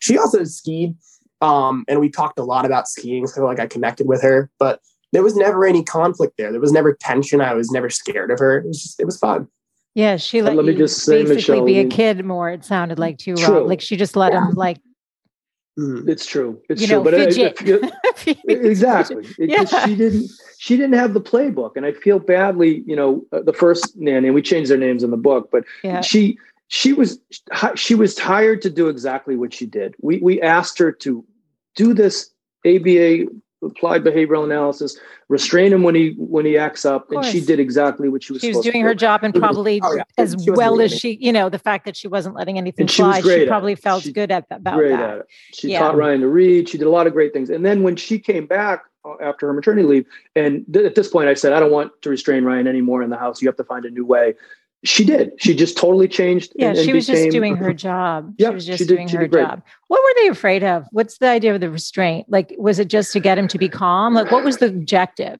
She 0.00 0.18
also 0.18 0.44
skied, 0.44 0.94
um, 1.40 1.84
and 1.88 2.00
we 2.00 2.08
talked 2.08 2.38
a 2.38 2.44
lot 2.44 2.64
about 2.64 2.88
skiing. 2.88 3.26
So 3.26 3.44
like 3.44 3.60
I 3.60 3.66
connected 3.66 4.06
with 4.06 4.22
her, 4.22 4.50
but 4.58 4.80
there 5.12 5.22
was 5.22 5.36
never 5.36 5.64
any 5.66 5.82
conflict 5.82 6.34
there. 6.38 6.50
There 6.52 6.60
was 6.60 6.72
never 6.72 6.94
tension. 6.94 7.40
I 7.40 7.54
was 7.54 7.70
never 7.70 7.90
scared 7.90 8.30
of 8.30 8.38
her. 8.38 8.58
It 8.58 8.66
was 8.66 8.82
just 8.82 9.00
it 9.00 9.06
was 9.06 9.18
fun. 9.18 9.48
Yeah, 9.94 10.16
she 10.16 10.40
let, 10.40 10.56
let 10.56 10.64
me 10.64 10.74
just 10.74 11.04
say, 11.04 11.22
basically 11.22 11.60
Michele, 11.60 11.64
be 11.66 11.78
a 11.80 11.86
kid 11.86 12.24
more. 12.24 12.50
It 12.50 12.64
sounded 12.64 12.98
like 12.98 13.18
too, 13.18 13.34
Rob. 13.34 13.66
Like 13.66 13.82
she 13.82 13.96
just 13.96 14.16
let 14.16 14.32
him 14.32 14.52
like 14.52 14.78
Mm. 15.78 16.06
It's 16.06 16.26
true. 16.26 16.60
It's 16.68 16.82
you 16.82 16.86
true. 16.86 16.96
Know, 16.98 17.02
but 17.02 17.14
it, 17.14 17.36
exactly, 18.46 19.26
it, 19.38 19.50
yeah. 19.50 19.64
she 19.64 19.96
didn't. 19.96 20.30
She 20.58 20.76
didn't 20.76 20.92
have 20.92 21.14
the 21.14 21.20
playbook, 21.20 21.72
and 21.76 21.86
I 21.86 21.92
feel 21.92 22.18
badly. 22.18 22.82
You 22.86 22.94
know, 22.94 23.24
uh, 23.32 23.40
the 23.40 23.54
first 23.54 23.96
nanny. 23.96 24.28
And 24.28 24.34
we 24.34 24.42
changed 24.42 24.70
their 24.70 24.78
names 24.78 25.02
in 25.02 25.10
the 25.10 25.16
book, 25.16 25.48
but 25.50 25.64
yeah. 25.82 26.02
she 26.02 26.38
she 26.72 26.94
was 26.94 27.18
she 27.74 27.94
was 27.94 28.18
hired 28.18 28.62
to 28.62 28.70
do 28.70 28.88
exactly 28.88 29.36
what 29.36 29.52
she 29.52 29.66
did. 29.66 29.94
We 30.00 30.18
we 30.20 30.40
asked 30.40 30.78
her 30.78 30.90
to 30.90 31.22
do 31.76 31.92
this 31.92 32.30
ABA 32.66 33.26
applied 33.62 34.02
behavioral 34.02 34.42
analysis, 34.42 34.98
restrain 35.28 35.70
him 35.70 35.82
when 35.82 35.94
he 35.94 36.14
when 36.16 36.46
he 36.46 36.56
acts 36.56 36.86
up, 36.86 37.12
and 37.12 37.26
she 37.26 37.42
did 37.42 37.60
exactly 37.60 38.08
what 38.08 38.24
she 38.24 38.32
was. 38.32 38.40
She 38.40 38.54
was 38.54 38.64
doing 38.64 38.80
her 38.80 38.94
job 38.94 39.22
and 39.22 39.34
probably 39.34 39.82
oh, 39.84 39.96
yeah. 39.96 40.04
as 40.16 40.34
well 40.48 40.80
as 40.80 40.98
she, 40.98 41.18
you 41.20 41.30
know, 41.30 41.50
the 41.50 41.58
fact 41.58 41.84
that 41.84 41.94
she 41.94 42.08
wasn't 42.08 42.36
letting 42.36 42.56
anything 42.56 42.88
fly. 42.88 43.20
She, 43.20 43.28
she 43.28 43.46
probably 43.46 43.74
felt 43.74 44.04
she, 44.04 44.12
good 44.12 44.30
at 44.30 44.46
about 44.50 44.76
great 44.78 44.92
that. 44.92 45.10
At 45.10 45.18
it. 45.18 45.26
She 45.52 45.72
yeah. 45.72 45.80
taught 45.80 45.94
Ryan 45.94 46.22
to 46.22 46.28
read. 46.28 46.70
She 46.70 46.78
did 46.78 46.86
a 46.86 46.90
lot 46.90 47.06
of 47.06 47.12
great 47.12 47.34
things, 47.34 47.50
and 47.50 47.66
then 47.66 47.82
when 47.82 47.96
she 47.96 48.18
came 48.18 48.46
back 48.46 48.84
uh, 49.04 49.16
after 49.20 49.46
her 49.46 49.52
maternity 49.52 49.86
leave, 49.86 50.06
and 50.34 50.64
th- 50.72 50.86
at 50.86 50.94
this 50.94 51.08
point, 51.08 51.28
I 51.28 51.34
said, 51.34 51.52
I 51.52 51.60
don't 51.60 51.70
want 51.70 51.92
to 52.00 52.08
restrain 52.08 52.44
Ryan 52.44 52.66
anymore 52.66 53.02
in 53.02 53.10
the 53.10 53.18
house. 53.18 53.42
You 53.42 53.48
have 53.48 53.56
to 53.56 53.64
find 53.64 53.84
a 53.84 53.90
new 53.90 54.06
way 54.06 54.36
she 54.84 55.04
did. 55.04 55.32
She 55.38 55.54
just 55.54 55.76
totally 55.76 56.08
changed. 56.08 56.52
Yeah, 56.56 56.70
and, 56.70 56.78
and 56.78 56.84
she 56.84 56.92
was 56.92 57.06
became, 57.06 57.24
just 57.24 57.34
doing 57.34 57.56
her 57.56 57.72
job. 57.88 58.34
Yeah, 58.38 58.48
she 58.48 58.54
was 58.54 58.66
just 58.66 58.78
she 58.78 58.84
did, 58.84 58.94
doing 58.94 59.08
her 59.08 59.28
job. 59.28 59.62
What 59.88 60.02
were 60.02 60.22
they 60.22 60.28
afraid 60.28 60.64
of? 60.64 60.86
What's 60.90 61.18
the 61.18 61.28
idea 61.28 61.54
of 61.54 61.60
the 61.60 61.70
restraint? 61.70 62.26
Like, 62.28 62.54
was 62.58 62.78
it 62.78 62.88
just 62.88 63.12
to 63.12 63.20
get 63.20 63.38
him 63.38 63.48
to 63.48 63.58
be 63.58 63.68
calm? 63.68 64.14
Like, 64.14 64.30
what 64.30 64.44
was 64.44 64.58
the 64.58 64.66
objective? 64.66 65.38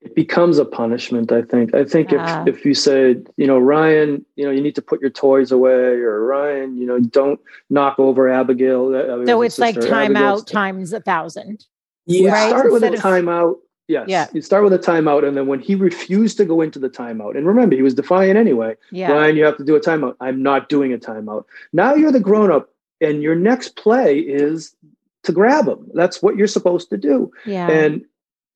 It 0.00 0.14
becomes 0.14 0.58
a 0.58 0.64
punishment. 0.64 1.30
I 1.30 1.42
think. 1.42 1.74
I 1.74 1.84
think 1.84 2.10
yeah. 2.10 2.22
if 2.22 2.28
ah. 2.28 2.44
if 2.46 2.64
you 2.64 2.74
say, 2.74 3.16
you 3.36 3.46
know, 3.46 3.58
Ryan, 3.58 4.24
you 4.36 4.44
know, 4.44 4.50
you 4.50 4.60
need 4.60 4.74
to 4.74 4.82
put 4.82 5.00
your 5.00 5.10
toys 5.10 5.52
away, 5.52 5.72
or 5.72 6.24
Ryan, 6.24 6.76
you 6.76 6.86
know, 6.86 6.98
don't 6.98 7.40
knock 7.70 7.98
over 7.98 8.28
Abigail. 8.28 8.92
So 9.26 9.42
it's 9.42 9.58
like 9.58 9.76
timeout 9.76 10.46
times 10.46 10.92
a 10.92 11.00
thousand. 11.00 11.64
Yeah, 12.06 12.32
right? 12.32 12.48
start 12.48 12.72
with 12.72 12.82
Instead 12.82 13.04
a 13.04 13.22
timeout 13.22 13.56
Yes. 13.88 14.04
Yeah. 14.06 14.26
You 14.34 14.42
start 14.42 14.64
with 14.64 14.74
a 14.74 14.78
timeout, 14.78 15.26
and 15.26 15.36
then 15.36 15.46
when 15.46 15.60
he 15.60 15.74
refused 15.74 16.36
to 16.36 16.44
go 16.44 16.60
into 16.60 16.78
the 16.78 16.90
timeout, 16.90 17.36
and 17.36 17.46
remember, 17.46 17.74
he 17.74 17.82
was 17.82 17.94
defiant 17.94 18.36
anyway. 18.36 18.76
Yeah. 18.92 19.12
Ryan, 19.12 19.36
you 19.36 19.44
have 19.44 19.56
to 19.56 19.64
do 19.64 19.74
a 19.76 19.80
timeout. 19.80 20.14
I'm 20.20 20.42
not 20.42 20.68
doing 20.68 20.92
a 20.92 20.98
timeout. 20.98 21.44
Now 21.72 21.94
you're 21.94 22.12
the 22.12 22.20
grown 22.20 22.52
up, 22.52 22.68
and 23.00 23.22
your 23.22 23.34
next 23.34 23.76
play 23.76 24.18
is 24.18 24.76
to 25.24 25.32
grab 25.32 25.66
him. 25.66 25.90
That's 25.94 26.22
what 26.22 26.36
you're 26.36 26.46
supposed 26.46 26.90
to 26.90 26.98
do. 26.98 27.32
Yeah. 27.46 27.68
And 27.68 28.04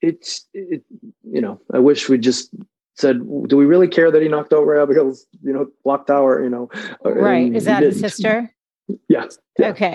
it's, 0.03 0.47
it, 0.53 0.83
you 1.25 1.41
know, 1.41 1.61
I 1.73 1.79
wish 1.79 2.09
we 2.11 2.19
just 2.19 2.51
said, 2.97 3.19
do 3.49 3.57
we 3.57 3.65
really 3.65 3.89
care 3.89 4.11
that 4.11 4.21
he 4.21 4.29
knocked 4.29 4.53
over 4.53 4.81
Abigail's, 4.81 5.27
you 5.43 5.53
know, 5.53 5.69
clock 5.83 6.07
tower, 6.07 6.43
you 6.43 6.51
know? 6.51 6.69
Right. 7.03 7.55
Is 7.55 7.65
that 7.65 7.83
his 7.83 7.99
sister? 7.99 8.55
Yeah. 9.09 9.27
yeah. 9.59 9.69
Okay 9.69 9.95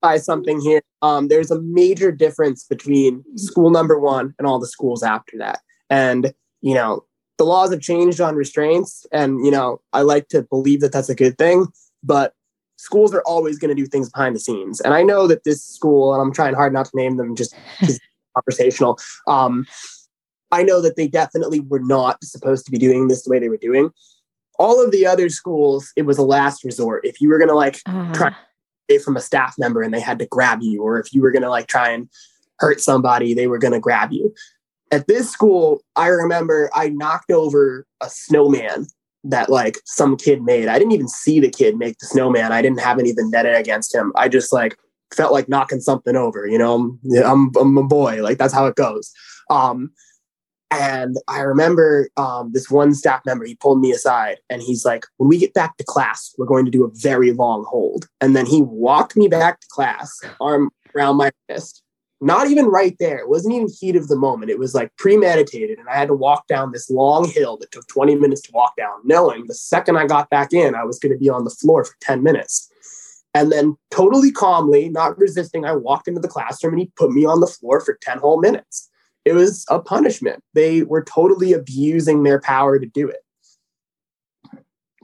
by 0.00 0.18
something 0.18 0.60
here. 0.60 0.82
Um, 1.02 1.28
there's 1.28 1.50
a 1.50 1.60
major 1.60 2.12
difference 2.12 2.64
between 2.64 3.24
school 3.36 3.70
number 3.70 3.98
one 3.98 4.34
and 4.38 4.46
all 4.46 4.58
the 4.58 4.66
schools 4.66 5.02
after 5.02 5.36
that. 5.38 5.60
And, 5.90 6.32
you 6.60 6.74
know, 6.74 7.04
the 7.38 7.44
laws 7.44 7.70
have 7.70 7.80
changed 7.80 8.20
on 8.20 8.34
restraints. 8.34 9.06
And, 9.12 9.44
you 9.44 9.50
know, 9.50 9.80
I 9.92 10.02
like 10.02 10.28
to 10.28 10.42
believe 10.42 10.80
that 10.80 10.92
that's 10.92 11.08
a 11.08 11.14
good 11.14 11.38
thing. 11.38 11.66
But 12.02 12.34
schools 12.76 13.14
are 13.14 13.22
always 13.22 13.58
going 13.58 13.74
to 13.74 13.80
do 13.80 13.86
things 13.86 14.10
behind 14.10 14.34
the 14.34 14.40
scenes. 14.40 14.80
And 14.80 14.94
I 14.94 15.02
know 15.02 15.26
that 15.26 15.44
this 15.44 15.64
school, 15.64 16.12
and 16.12 16.22
I'm 16.22 16.32
trying 16.32 16.54
hard 16.54 16.72
not 16.72 16.86
to 16.86 16.96
name 16.96 17.16
them 17.16 17.36
just, 17.36 17.54
conversational. 18.34 18.98
Um, 19.26 19.66
I 20.52 20.62
know 20.62 20.80
that 20.80 20.96
they 20.96 21.08
definitely 21.08 21.60
were 21.60 21.80
not 21.80 22.22
supposed 22.22 22.64
to 22.66 22.70
be 22.70 22.78
doing 22.78 23.08
this 23.08 23.24
the 23.24 23.30
way 23.30 23.38
they 23.38 23.48
were 23.48 23.56
doing. 23.56 23.90
All 24.58 24.82
of 24.84 24.92
the 24.92 25.06
other 25.06 25.28
schools, 25.28 25.92
it 25.96 26.02
was 26.02 26.18
a 26.18 26.22
last 26.22 26.64
resort. 26.64 27.04
If 27.04 27.20
you 27.20 27.28
were 27.28 27.38
going 27.38 27.48
to 27.48 27.54
like 27.54 27.80
uh. 27.86 28.12
try 28.12 28.34
from 28.96 29.16
a 29.16 29.20
staff 29.20 29.56
member 29.58 29.82
and 29.82 29.92
they 29.92 30.00
had 30.00 30.18
to 30.20 30.26
grab 30.26 30.60
you, 30.62 30.82
or 30.82 30.98
if 30.98 31.12
you 31.12 31.20
were 31.20 31.30
going 31.30 31.42
to 31.42 31.50
like 31.50 31.66
try 31.66 31.90
and 31.90 32.08
hurt 32.58 32.80
somebody, 32.80 33.34
they 33.34 33.46
were 33.46 33.58
going 33.58 33.74
to 33.74 33.80
grab 33.80 34.12
you. 34.12 34.32
At 34.90 35.06
this 35.06 35.30
school, 35.30 35.82
I 35.96 36.06
remember 36.06 36.70
I 36.74 36.88
knocked 36.88 37.30
over 37.30 37.86
a 38.00 38.08
snowman 38.08 38.86
that 39.24 39.50
like 39.50 39.78
some 39.84 40.16
kid 40.16 40.42
made. 40.42 40.68
I 40.68 40.78
didn't 40.78 40.92
even 40.92 41.08
see 41.08 41.40
the 41.40 41.50
kid 41.50 41.76
make 41.76 41.98
the 41.98 42.06
snowman. 42.06 42.52
I 42.52 42.62
didn't 42.62 42.80
have 42.80 42.98
any 42.98 43.12
vendetta 43.12 43.56
against 43.56 43.94
him. 43.94 44.12
I 44.16 44.28
just 44.28 44.52
like 44.52 44.78
felt 45.12 45.32
like 45.32 45.48
knocking 45.48 45.80
something 45.80 46.16
over, 46.16 46.46
you 46.46 46.58
know, 46.58 46.74
I'm, 46.74 47.00
I'm, 47.24 47.52
I'm 47.60 47.78
a 47.78 47.82
boy. 47.82 48.22
Like 48.22 48.38
that's 48.38 48.54
how 48.54 48.66
it 48.66 48.76
goes. 48.76 49.12
Um, 49.50 49.90
and 50.70 51.16
I 51.28 51.40
remember 51.40 52.10
um, 52.16 52.52
this 52.52 52.70
one 52.70 52.92
staff 52.94 53.22
member, 53.24 53.44
he 53.44 53.54
pulled 53.54 53.80
me 53.80 53.90
aside 53.90 54.38
and 54.50 54.60
he's 54.60 54.84
like, 54.84 55.06
When 55.16 55.28
we 55.28 55.38
get 55.38 55.54
back 55.54 55.76
to 55.78 55.84
class, 55.84 56.34
we're 56.36 56.46
going 56.46 56.66
to 56.66 56.70
do 56.70 56.84
a 56.84 56.90
very 56.92 57.32
long 57.32 57.64
hold. 57.68 58.06
And 58.20 58.36
then 58.36 58.46
he 58.46 58.60
walked 58.62 59.16
me 59.16 59.28
back 59.28 59.60
to 59.60 59.66
class, 59.70 60.20
arm 60.40 60.70
around 60.94 61.16
my 61.16 61.30
wrist. 61.48 61.82
Not 62.20 62.48
even 62.48 62.66
right 62.66 62.96
there. 62.98 63.18
It 63.18 63.28
wasn't 63.28 63.54
even 63.54 63.68
heat 63.80 63.94
of 63.94 64.08
the 64.08 64.16
moment. 64.16 64.50
It 64.50 64.58
was 64.58 64.74
like 64.74 64.94
premeditated. 64.96 65.78
And 65.78 65.88
I 65.88 65.96
had 65.96 66.08
to 66.08 66.14
walk 66.14 66.48
down 66.48 66.72
this 66.72 66.90
long 66.90 67.28
hill 67.28 67.56
that 67.58 67.70
took 67.70 67.86
20 67.86 68.16
minutes 68.16 68.42
to 68.42 68.52
walk 68.52 68.74
down, 68.76 68.98
knowing 69.04 69.44
the 69.46 69.54
second 69.54 69.96
I 69.96 70.06
got 70.06 70.28
back 70.28 70.52
in, 70.52 70.74
I 70.74 70.82
was 70.82 70.98
going 70.98 71.12
to 71.12 71.18
be 71.18 71.28
on 71.28 71.44
the 71.44 71.50
floor 71.50 71.84
for 71.84 71.94
10 72.00 72.24
minutes. 72.24 72.68
And 73.34 73.52
then, 73.52 73.76
totally 73.92 74.32
calmly, 74.32 74.88
not 74.88 75.16
resisting, 75.16 75.64
I 75.64 75.76
walked 75.76 76.08
into 76.08 76.20
the 76.20 76.28
classroom 76.28 76.74
and 76.74 76.80
he 76.80 76.90
put 76.96 77.12
me 77.12 77.24
on 77.24 77.38
the 77.38 77.46
floor 77.46 77.80
for 77.80 77.96
10 78.02 78.18
whole 78.18 78.40
minutes 78.40 78.90
it 79.28 79.34
was 79.34 79.64
a 79.68 79.78
punishment. 79.78 80.42
They 80.54 80.82
were 80.82 81.04
totally 81.04 81.52
abusing 81.52 82.22
their 82.22 82.40
power 82.40 82.78
to 82.78 82.86
do 82.86 83.08
it. 83.08 83.24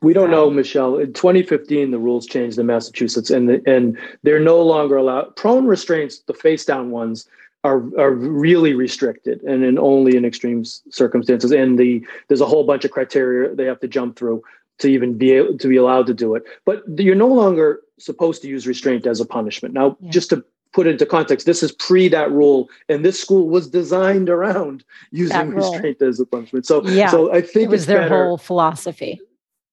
We 0.03 0.13
don't 0.13 0.31
know, 0.31 0.51
Michele. 0.51 0.99
In 0.99 1.15
2015, 1.15 1.91
the 1.91 1.99
rules 1.99 2.27
changed 2.27 2.59
in 2.59 2.67
Massachusetts, 2.67 3.31
and 3.31 3.49
the, 3.49 3.63
and 3.67 3.99
they're 4.23 4.41
no 4.41 4.61
longer 4.61 4.97
allowed. 4.97 5.35
Prone 5.37 5.67
restraints, 5.67 6.21
the 6.27 6.35
face 6.35 6.65
down 6.65 6.91
ones, 6.91 7.27
are 7.65 7.79
are 7.99 8.13
really 8.13 8.75
restricted, 8.75 9.43
and 9.43 9.65
in 9.65 9.79
only 9.79 10.17
in 10.17 10.25
extreme 10.25 10.65
circumstances. 10.91 11.51
And 11.53 11.79
the 11.79 12.07
there's 12.29 12.43
a 12.43 12.47
whole 12.47 12.65
bunch 12.65 12.85
of 12.85 12.91
criteria 12.91 13.55
they 13.55 13.65
have 13.65 13.81
to 13.81 13.89
jump 13.89 14.17
through 14.17 14.43
to 14.79 14.89
even 14.89 15.17
be 15.17 15.33
able 15.33 15.57
to 15.57 15.69
be 15.69 15.77
allowed 15.77 16.07
to 16.09 16.15
do 16.15 16.35
it. 16.35 16.43
But 16.67 16.83
you're 16.99 17.15
no 17.15 17.29
longer 17.29 17.81
supposed 17.99 18.43
to 18.43 18.49
use 18.49 18.67
restraint 18.67 19.07
as 19.07 19.21
a 19.21 19.25
punishment. 19.25 19.73
Now, 19.73 19.97
yeah. 20.01 20.11
just 20.11 20.31
to 20.31 20.45
put 20.75 20.87
into 20.87 21.07
context, 21.07 21.47
this 21.47 21.63
is 21.63 21.73
pre 21.73 22.09
that 22.09 22.31
rule, 22.31 22.69
and 22.89 23.05
this 23.05 23.21
school 23.21 23.49
was 23.49 23.71
designed 23.71 24.29
around 24.29 24.85
using 25.13 25.51
restraint 25.51 26.03
as 26.03 26.21
a 26.21 26.27
punishment. 26.27 26.67
So, 26.67 26.85
yeah, 26.87 27.11
so 27.11 27.33
I 27.33 27.41
think 27.41 27.67
it 27.67 27.71
was 27.71 27.87
their 27.87 28.01
better. 28.01 28.25
whole 28.25 28.39
philosophy. 28.39 29.21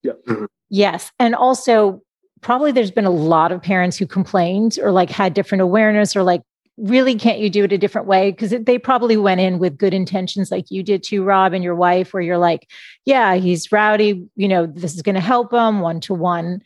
Yeah. 0.03 0.13
Mm-hmm. 0.27 0.45
Yes, 0.69 1.11
and 1.19 1.35
also 1.35 2.01
probably 2.41 2.71
there's 2.71 2.91
been 2.91 3.05
a 3.05 3.09
lot 3.09 3.51
of 3.51 3.61
parents 3.61 3.97
who 3.97 4.07
complained 4.07 4.77
or 4.81 4.91
like 4.91 5.09
had 5.09 5.33
different 5.33 5.61
awareness 5.61 6.15
or 6.15 6.23
like 6.23 6.41
really 6.77 7.15
can't 7.15 7.39
you 7.39 7.49
do 7.49 7.63
it 7.65 7.71
a 7.71 7.77
different 7.77 8.07
way 8.07 8.31
because 8.31 8.49
they 8.49 8.79
probably 8.79 9.17
went 9.17 9.39
in 9.39 9.59
with 9.59 9.77
good 9.77 9.93
intentions 9.93 10.49
like 10.49 10.71
you 10.71 10.81
did 10.81 11.03
too 11.03 11.23
rob 11.23 11.53
and 11.53 11.63
your 11.63 11.75
wife 11.75 12.13
where 12.13 12.23
you're 12.23 12.39
like 12.39 12.67
yeah 13.05 13.35
he's 13.35 13.71
rowdy 13.71 14.25
you 14.35 14.47
know 14.47 14.65
this 14.65 14.95
is 14.95 15.03
going 15.03 15.13
to 15.13 15.21
help 15.21 15.53
him 15.53 15.81
one 15.81 15.99
to 15.99 16.13
one 16.13 16.59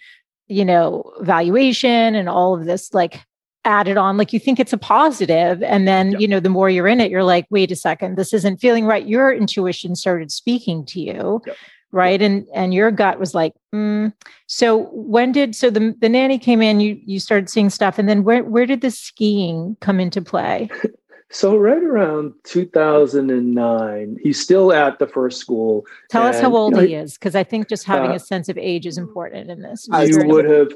you 0.47 0.63
know 0.63 1.11
valuation 1.19 2.15
and 2.15 2.29
all 2.29 2.55
of 2.55 2.65
this 2.65 2.93
like 2.93 3.19
added 3.65 3.97
on 3.97 4.15
like 4.15 4.31
you 4.31 4.39
think 4.39 4.59
it's 4.59 4.71
a 4.71 4.77
positive 4.77 5.61
and 5.63 5.87
then 5.87 6.11
yep. 6.11 6.21
you 6.21 6.27
know 6.27 6.39
the 6.39 6.49
more 6.49 6.69
you're 6.69 6.87
in 6.87 7.01
it 7.01 7.11
you're 7.11 7.23
like 7.23 7.45
wait 7.49 7.71
a 7.71 7.75
second 7.75 8.15
this 8.15 8.33
isn't 8.33 8.57
feeling 8.57 8.85
right 8.85 9.07
your 9.07 9.33
intuition 9.33 9.95
started 9.95 10.31
speaking 10.31 10.85
to 10.85 11.01
you 11.01 11.41
yep. 11.45 11.57
right 11.91 12.21
yep. 12.21 12.29
and 12.29 12.47
and 12.53 12.73
your 12.73 12.91
gut 12.91 13.19
was 13.19 13.33
like 13.33 13.53
mm. 13.73 14.13
so 14.47 14.89
when 14.93 15.31
did 15.31 15.55
so 15.55 15.69
the 15.69 15.95
the 15.99 16.07
nanny 16.07 16.37
came 16.37 16.61
in 16.61 16.79
you 16.79 16.99
you 17.05 17.19
started 17.19 17.49
seeing 17.49 17.69
stuff 17.69 17.97
and 17.97 18.07
then 18.07 18.23
where 18.23 18.43
where 18.43 18.67
did 18.67 18.81
the 18.81 18.91
skiing 18.91 19.75
come 19.81 19.99
into 19.99 20.21
play 20.21 20.69
so 21.31 21.57
right 21.57 21.83
around 21.83 22.31
2009 22.43 24.17
he's 24.21 24.39
still 24.39 24.71
at 24.71 24.99
the 24.99 25.07
first 25.07 25.39
school 25.39 25.83
tell 26.09 26.25
and, 26.25 26.35
us 26.35 26.41
how 26.41 26.55
old 26.55 26.75
you 26.75 26.81
know, 26.81 26.87
he 26.87 26.93
is 26.93 27.15
because 27.15 27.35
i 27.35 27.43
think 27.43 27.67
just 27.67 27.83
having 27.83 28.11
uh, 28.11 28.15
a 28.15 28.19
sense 28.19 28.47
of 28.47 28.57
age 28.59 28.85
is 28.85 28.99
important 28.99 29.49
in 29.49 29.61
this 29.61 29.89
i 29.91 30.07
would 30.11 30.45
have 30.45 30.69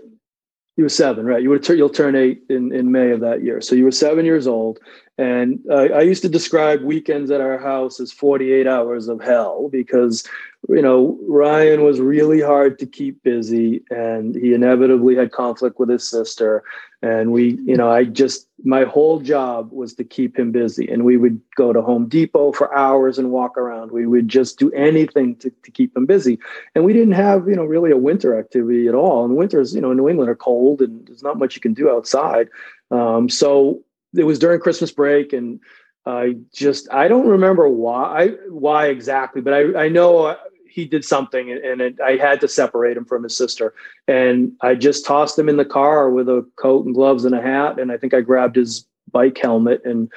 you 0.79 0.83
were 0.83 0.89
seven, 0.89 1.25
right? 1.25 1.43
You 1.43 1.49
would 1.49 1.67
you'll 1.67 1.89
turn 1.89 2.15
eight 2.15 2.41
in, 2.47 2.73
in 2.73 2.89
May 2.89 3.11
of 3.11 3.19
that 3.19 3.43
year. 3.43 3.59
So 3.59 3.75
you 3.75 3.83
were 3.83 3.91
seven 3.91 4.23
years 4.23 4.47
old. 4.47 4.79
And 5.17 5.59
uh, 5.69 5.89
I 5.93 5.99
used 5.99 6.21
to 6.21 6.29
describe 6.29 6.83
weekends 6.83 7.29
at 7.31 7.41
our 7.41 7.57
house 7.57 7.99
as 7.99 8.13
48 8.13 8.65
hours 8.65 9.09
of 9.09 9.21
hell 9.21 9.67
because, 9.69 10.25
you 10.69 10.81
know, 10.81 11.19
Ryan 11.27 11.83
was 11.83 11.99
really 11.99 12.39
hard 12.39 12.79
to 12.79 12.85
keep 12.85 13.21
busy 13.23 13.83
and 13.89 14.33
he 14.33 14.53
inevitably 14.53 15.17
had 15.17 15.33
conflict 15.33 15.79
with 15.79 15.89
his 15.89 16.07
sister. 16.07 16.63
And 17.01 17.31
we, 17.31 17.57
you 17.63 17.77
know, 17.77 17.89
I 17.89 18.03
just, 18.03 18.47
my 18.63 18.83
whole 18.83 19.21
job 19.21 19.71
was 19.71 19.93
to 19.93 20.03
keep 20.03 20.37
him 20.37 20.51
busy. 20.51 20.89
And 20.89 21.05
we 21.05 21.15
would 21.15 21.39
go 21.55 21.71
to 21.71 21.81
Home 21.81 22.09
Depot 22.09 22.51
for 22.51 22.75
hours 22.75 23.17
and 23.17 23.31
walk 23.31 23.57
around. 23.57 23.91
We 23.91 24.05
would 24.05 24.27
just 24.27 24.59
do 24.59 24.69
anything 24.73 25.37
to, 25.37 25.49
to 25.49 25.71
keep 25.71 25.95
him 25.95 26.05
busy. 26.05 26.39
And 26.75 26.83
we 26.83 26.91
didn't 26.91 27.13
have, 27.13 27.47
you 27.47 27.55
know, 27.55 27.63
really 27.63 27.91
a 27.91 27.97
winter 27.97 28.37
activity 28.37 28.87
at 28.87 28.95
all. 28.95 29.23
And 29.23 29.37
winters, 29.37 29.73
you 29.73 29.79
know, 29.79 29.91
in 29.91 29.97
New 29.97 30.09
England 30.09 30.29
are 30.29 30.35
cold 30.35 30.81
and 30.81 31.07
there's 31.07 31.23
not 31.23 31.39
much 31.39 31.55
you 31.55 31.61
can 31.61 31.73
do 31.73 31.89
outside. 31.89 32.49
Um, 32.91 33.29
so 33.29 33.81
it 34.13 34.23
was 34.23 34.39
during 34.39 34.59
Christmas 34.59 34.91
break, 34.91 35.33
and 35.33 35.59
I 36.05 36.35
just 36.53 36.91
I 36.91 37.07
don't 37.07 37.27
remember 37.27 37.69
why 37.69 38.29
why 38.47 38.87
exactly, 38.87 39.41
but 39.41 39.53
I 39.53 39.85
I 39.85 39.89
know 39.89 40.35
he 40.69 40.85
did 40.85 41.03
something, 41.03 41.51
and 41.51 41.81
it, 41.81 41.99
I 42.01 42.15
had 42.15 42.39
to 42.41 42.47
separate 42.47 42.97
him 42.97 43.05
from 43.05 43.23
his 43.23 43.35
sister. 43.35 43.73
And 44.07 44.53
I 44.61 44.75
just 44.75 45.05
tossed 45.05 45.37
him 45.37 45.49
in 45.49 45.57
the 45.57 45.65
car 45.65 46.09
with 46.09 46.29
a 46.29 46.45
coat 46.55 46.85
and 46.85 46.95
gloves 46.95 47.25
and 47.25 47.35
a 47.35 47.41
hat, 47.41 47.79
and 47.79 47.91
I 47.91 47.97
think 47.97 48.13
I 48.13 48.21
grabbed 48.21 48.55
his 48.55 48.85
bike 49.11 49.37
helmet 49.37 49.81
and 49.85 50.11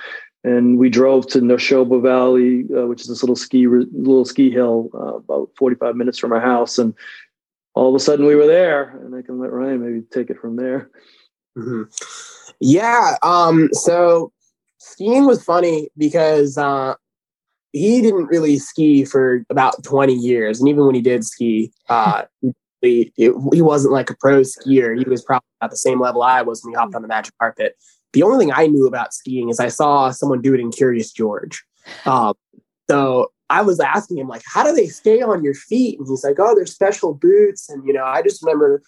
and 0.45 0.79
we 0.79 0.91
drove 0.91 1.27
to 1.29 1.41
Nashoba 1.41 2.03
Valley, 2.03 2.65
uh, 2.77 2.87
which 2.87 3.03
is 3.03 3.09
this 3.09 3.23
little 3.23 3.37
ski 3.37 3.67
little 3.67 4.25
ski 4.25 4.51
hill 4.51 4.91
uh, 4.95 5.17
about 5.17 5.51
45 5.57 5.95
minutes 5.95 6.19
from 6.19 6.33
our 6.33 6.41
house, 6.41 6.79
and 6.79 6.95
all 7.75 7.89
of 7.89 7.95
a 7.95 8.01
sudden 8.01 8.27
we 8.27 8.35
were 8.35 8.47
there. 8.47 8.99
And 9.05 9.15
I 9.15 9.23
can 9.23 9.39
let 9.39 9.53
Ryan 9.53 9.85
maybe 9.85 10.05
take 10.11 10.31
it 10.31 10.39
from 10.39 10.57
there. 10.57 10.91
Mm-hmm. 11.57 11.83
Yeah. 12.61 13.17
Um, 13.23 13.69
so 13.73 14.33
skiing 14.79 15.27
was 15.27 15.45
funny 15.45 15.91
because 15.97 16.59
uh, 16.59 16.95
he 17.73 18.01
didn't 18.03 18.27
really 18.27 18.59
ski 18.59 19.05
for 19.05 19.45
about 19.51 19.83
20 19.83 20.15
years, 20.15 20.61
and 20.61 20.69
even 20.69 20.87
when 20.87 20.95
he 20.95 21.01
did 21.01 21.25
ski, 21.25 21.73
uh, 21.89 22.23
he, 22.81 23.13
he 23.17 23.63
wasn't 23.63 23.93
like 23.93 24.11
a 24.11 24.17
pro 24.19 24.41
skier. 24.41 24.99
He 24.99 25.09
was 25.09 25.23
probably 25.23 25.47
at 25.61 25.71
the 25.71 25.77
same 25.77 26.01
level 26.01 26.23
I 26.23 26.43
was 26.43 26.65
when 26.65 26.73
he 26.73 26.77
hopped 26.77 26.95
on 26.95 27.03
the 27.03 27.09
magic 27.09 27.33
carpet 27.39 27.77
the 28.13 28.23
only 28.23 28.45
thing 28.45 28.53
I 28.55 28.67
knew 28.67 28.87
about 28.87 29.15
skiing 29.15 29.49
is 29.49 29.59
I 29.59 29.69
saw 29.69 30.11
someone 30.11 30.43
do 30.43 30.55
it 30.55 30.61
in 30.61 30.71
Curious 30.71 31.13
George. 31.13 31.65
Um, 32.05 32.35
so 32.89 33.33
I 33.51 33.63
was 33.63 33.81
asking 33.81 34.19
him 34.19 34.29
like, 34.29 34.43
how 34.47 34.63
do 34.65 34.73
they 34.73 34.87
stay 34.87 35.23
on 35.23 35.43
your 35.43 35.55
feet? 35.55 35.99
And 35.99 36.09
he's 36.09 36.25
like, 36.25 36.37
oh, 36.39 36.55
they're 36.55 36.67
special 36.67 37.15
boots. 37.15 37.69
And 37.69 37.87
you 37.87 37.93
know, 37.93 38.05
I 38.05 38.23
just 38.23 38.43
remember 38.43 38.83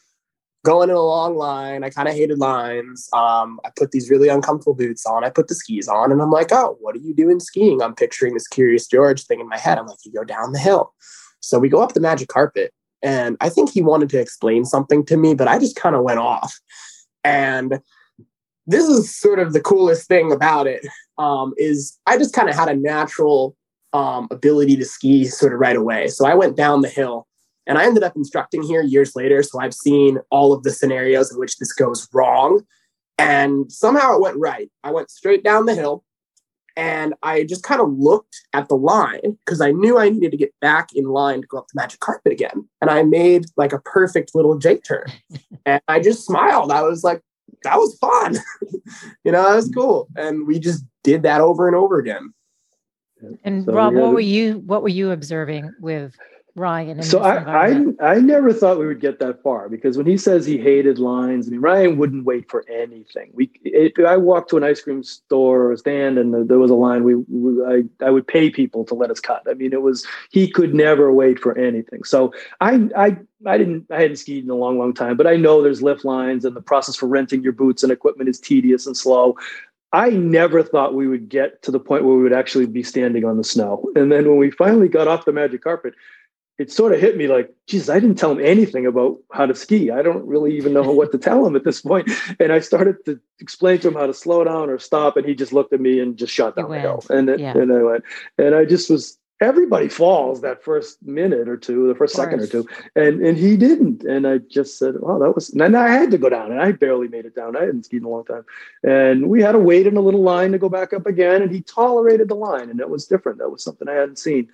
going 0.64 0.90
in 0.90 0.96
a 0.96 1.00
long 1.00 1.36
line. 1.36 1.84
I 1.84 1.90
kind 1.90 2.08
of 2.08 2.14
hated 2.14 2.38
lines. 2.38 3.08
Um, 3.12 3.60
I 3.64 3.70
put 3.76 3.92
these 3.92 4.10
really 4.10 4.28
uncomfortable 4.28 4.74
boots 4.74 5.06
on. 5.06 5.22
I 5.22 5.30
put 5.30 5.46
the 5.48 5.54
skis 5.54 5.86
on, 5.86 6.10
and 6.10 6.20
I'm 6.20 6.30
like, 6.30 6.48
oh, 6.50 6.76
what 6.80 6.96
are 6.96 7.00
you 7.00 7.14
doing 7.14 7.38
skiing? 7.38 7.80
I'm 7.82 7.94
picturing 7.94 8.34
this 8.34 8.48
Curious 8.48 8.88
George 8.88 9.24
thing 9.24 9.40
in 9.40 9.48
my 9.48 9.58
head. 9.58 9.78
I'm 9.78 9.86
like, 9.86 9.98
you 10.04 10.12
go 10.12 10.24
down 10.24 10.52
the 10.52 10.58
hill. 10.58 10.92
So 11.40 11.58
we 11.58 11.68
go 11.68 11.82
up 11.82 11.92
the 11.92 12.00
magic 12.00 12.28
carpet, 12.28 12.72
and 13.02 13.36
I 13.40 13.50
think 13.50 13.70
he 13.70 13.82
wanted 13.82 14.08
to 14.10 14.20
explain 14.20 14.64
something 14.64 15.04
to 15.06 15.16
me, 15.16 15.34
but 15.34 15.46
I 15.46 15.58
just 15.58 15.76
kind 15.76 15.94
of 15.94 16.02
went 16.02 16.18
off. 16.18 16.58
And 17.22 17.80
this 18.66 18.88
is 18.88 19.14
sort 19.14 19.38
of 19.38 19.52
the 19.52 19.60
coolest 19.60 20.08
thing 20.08 20.32
about 20.32 20.66
it 20.66 20.86
um, 21.18 21.52
is 21.58 21.98
I 22.06 22.16
just 22.16 22.34
kind 22.34 22.48
of 22.48 22.54
had 22.54 22.68
a 22.68 22.74
natural 22.74 23.54
um, 23.92 24.26
ability 24.30 24.76
to 24.76 24.84
ski 24.84 25.26
sort 25.26 25.52
of 25.52 25.60
right 25.60 25.76
away. 25.76 26.08
So 26.08 26.26
I 26.26 26.34
went 26.34 26.56
down 26.56 26.80
the 26.80 26.88
hill 26.88 27.26
and 27.66 27.78
I 27.78 27.84
ended 27.84 28.02
up 28.02 28.16
instructing 28.16 28.62
here 28.62 28.82
years 28.82 29.16
later. 29.16 29.42
So 29.42 29.60
I've 29.60 29.74
seen 29.74 30.18
all 30.30 30.52
of 30.52 30.62
the 30.62 30.70
scenarios 30.70 31.32
in 31.32 31.38
which 31.38 31.58
this 31.58 31.72
goes 31.72 32.08
wrong. 32.12 32.62
And 33.18 33.70
somehow 33.70 34.14
it 34.14 34.20
went 34.20 34.36
right. 34.38 34.70
I 34.82 34.90
went 34.90 35.10
straight 35.10 35.44
down 35.44 35.66
the 35.66 35.74
hill 35.74 36.04
and 36.76 37.14
I 37.22 37.44
just 37.44 37.62
kind 37.62 37.80
of 37.80 37.92
looked 37.92 38.42
at 38.52 38.68
the 38.68 38.76
line 38.76 39.38
because 39.44 39.60
I 39.60 39.70
knew 39.70 39.98
I 39.98 40.08
needed 40.08 40.32
to 40.32 40.36
get 40.36 40.52
back 40.60 40.90
in 40.94 41.04
line 41.04 41.42
to 41.42 41.46
go 41.46 41.58
up 41.58 41.68
the 41.68 41.80
magic 41.80 42.00
carpet 42.00 42.32
again. 42.32 42.68
And 42.80 42.90
I 42.90 43.04
made 43.04 43.44
like 43.56 43.72
a 43.72 43.78
perfect 43.78 44.34
little 44.34 44.58
J 44.58 44.78
turn. 44.78 45.06
and 45.66 45.80
I 45.86 46.00
just 46.00 46.26
smiled. 46.26 46.72
I 46.72 46.82
was 46.82 47.04
like, 47.04 47.22
that 47.62 47.78
was 47.78 47.96
fun. 47.98 48.38
you 49.24 49.32
know, 49.32 49.42
that 49.42 49.54
was 49.54 49.70
mm. 49.70 49.74
cool. 49.74 50.08
And 50.16 50.46
we 50.46 50.58
just 50.58 50.84
did 51.04 51.22
that 51.22 51.40
over 51.40 51.68
and 51.68 51.76
over 51.76 51.98
again. 51.98 52.34
And 53.44 53.64
so 53.64 53.72
Rob, 53.72 53.94
what 53.94 54.12
were 54.12 54.20
you 54.20 54.58
what 54.66 54.82
were 54.82 54.88
you 54.88 55.10
observing 55.10 55.72
with 55.80 56.14
Ryan? 56.56 57.02
so 57.02 57.20
I, 57.20 57.66
I 57.66 57.84
I 58.00 58.14
never 58.20 58.52
thought 58.52 58.78
we 58.78 58.86
would 58.86 59.00
get 59.00 59.18
that 59.18 59.42
far 59.42 59.68
because 59.68 59.96
when 59.96 60.06
he 60.06 60.16
says 60.16 60.46
he 60.46 60.56
hated 60.56 61.00
lines, 61.00 61.48
I 61.48 61.50
mean 61.50 61.60
Ryan 61.60 61.98
wouldn't 61.98 62.24
wait 62.24 62.48
for 62.48 62.64
anything. 62.68 63.30
We 63.32 63.50
if 63.64 63.92
I 63.98 64.16
walked 64.16 64.50
to 64.50 64.56
an 64.56 64.62
ice 64.62 64.80
cream 64.80 65.02
store 65.02 65.72
or 65.72 65.76
stand 65.76 66.16
and 66.16 66.48
there 66.48 66.60
was 66.60 66.70
a 66.70 66.76
line, 66.76 67.02
we, 67.02 67.16
we 67.16 67.64
I 67.64 67.82
I 68.04 68.10
would 68.10 68.28
pay 68.28 68.50
people 68.50 68.84
to 68.84 68.94
let 68.94 69.10
us 69.10 69.18
cut. 69.18 69.42
I 69.50 69.54
mean 69.54 69.72
it 69.72 69.82
was 69.82 70.06
he 70.30 70.48
could 70.48 70.74
never 70.74 71.12
wait 71.12 71.40
for 71.40 71.58
anything. 71.58 72.04
So 72.04 72.32
I 72.60 72.88
I 72.96 73.16
I 73.46 73.58
didn't 73.58 73.86
I 73.90 74.02
hadn't 74.02 74.18
skied 74.18 74.44
in 74.44 74.50
a 74.50 74.54
long 74.54 74.78
long 74.78 74.94
time, 74.94 75.16
but 75.16 75.26
I 75.26 75.36
know 75.36 75.60
there's 75.60 75.82
lift 75.82 76.04
lines 76.04 76.44
and 76.44 76.54
the 76.54 76.62
process 76.62 76.94
for 76.94 77.06
renting 77.06 77.42
your 77.42 77.52
boots 77.52 77.82
and 77.82 77.90
equipment 77.90 78.28
is 78.28 78.38
tedious 78.38 78.86
and 78.86 78.96
slow. 78.96 79.36
I 79.94 80.10
never 80.10 80.62
thought 80.64 80.94
we 80.94 81.06
would 81.06 81.28
get 81.28 81.62
to 81.62 81.70
the 81.70 81.78
point 81.78 82.04
where 82.04 82.16
we 82.16 82.22
would 82.24 82.32
actually 82.32 82.66
be 82.66 82.82
standing 82.82 83.24
on 83.24 83.36
the 83.36 83.44
snow. 83.44 83.88
And 83.94 84.10
then 84.10 84.28
when 84.28 84.38
we 84.38 84.50
finally 84.50 84.88
got 84.88 85.06
off 85.06 85.24
the 85.24 85.32
magic 85.32 85.62
carpet, 85.62 85.94
it 86.58 86.70
sort 86.70 86.92
of 86.92 87.00
hit 87.00 87.16
me 87.16 87.26
like, 87.26 87.52
Jesus, 87.66 87.88
I 87.88 87.98
didn't 87.98 88.16
tell 88.16 88.30
him 88.30 88.44
anything 88.44 88.86
about 88.86 89.18
how 89.32 89.46
to 89.46 89.54
ski. 89.54 89.90
I 89.90 90.02
don't 90.02 90.24
really 90.26 90.56
even 90.56 90.72
know 90.72 90.82
what 90.82 91.10
to 91.12 91.18
tell 91.18 91.44
him 91.46 91.56
at 91.56 91.64
this 91.64 91.80
point. 91.80 92.10
And 92.40 92.52
I 92.52 92.60
started 92.60 92.96
to 93.06 93.20
explain 93.38 93.78
to 93.80 93.88
him 93.88 93.94
how 93.94 94.06
to 94.06 94.14
slow 94.14 94.44
down 94.44 94.68
or 94.68 94.78
stop. 94.78 95.16
And 95.16 95.26
he 95.26 95.34
just 95.34 95.52
looked 95.52 95.72
at 95.72 95.80
me 95.80 96.00
and 96.00 96.16
just 96.16 96.32
shot 96.32 96.56
down 96.56 96.70
the 96.70 96.80
hill. 96.80 97.02
And, 97.10 97.28
it, 97.28 97.40
yeah. 97.40 97.56
and 97.56 97.72
I 97.72 97.82
went, 97.82 98.04
and 98.38 98.54
I 98.54 98.64
just 98.64 98.90
was, 98.90 99.18
everybody 99.40 99.88
falls 99.88 100.40
that 100.40 100.62
first 100.62 101.02
minute 101.02 101.48
or 101.48 101.56
two, 101.56 101.88
the 101.88 101.94
first 101.94 102.14
second 102.14 102.40
or 102.40 102.46
two. 102.46 102.68
And, 102.96 103.20
and 103.20 103.36
he 103.36 103.56
didn't. 103.56 104.04
And 104.04 104.26
I 104.26 104.38
just 104.38 104.78
said, 104.78 104.94
well, 105.00 105.18
that 105.20 105.34
was, 105.34 105.50
and 105.50 105.76
I 105.76 105.88
had 105.88 106.10
to 106.10 106.18
go 106.18 106.28
down 106.28 106.50
and 106.50 106.60
I 106.60 106.72
barely 106.72 107.08
made 107.08 107.24
it 107.24 107.34
down. 107.34 107.56
I 107.56 107.60
hadn't 107.60 107.84
skied 107.84 108.02
in 108.02 108.06
a 108.06 108.10
long 108.10 108.24
time. 108.24 108.44
And 108.82 109.28
we 109.28 109.42
had 109.42 109.52
to 109.52 109.58
wait 109.58 109.86
in 109.86 109.96
a 109.96 110.02
little 110.02 110.22
line 110.22 110.52
to 110.52 110.58
go 110.58 110.68
back 110.68 110.92
up 110.92 111.06
again. 111.06 111.42
And 111.42 111.52
he 111.52 111.62
tolerated 111.62 112.28
the 112.28 112.36
line. 112.36 112.70
And 112.70 112.80
it 112.80 112.90
was 112.90 113.06
different. 113.06 113.38
That 113.38 113.50
was 113.50 113.62
something 113.62 113.88
I 113.88 113.94
hadn't 113.94 114.18
seen 114.18 114.48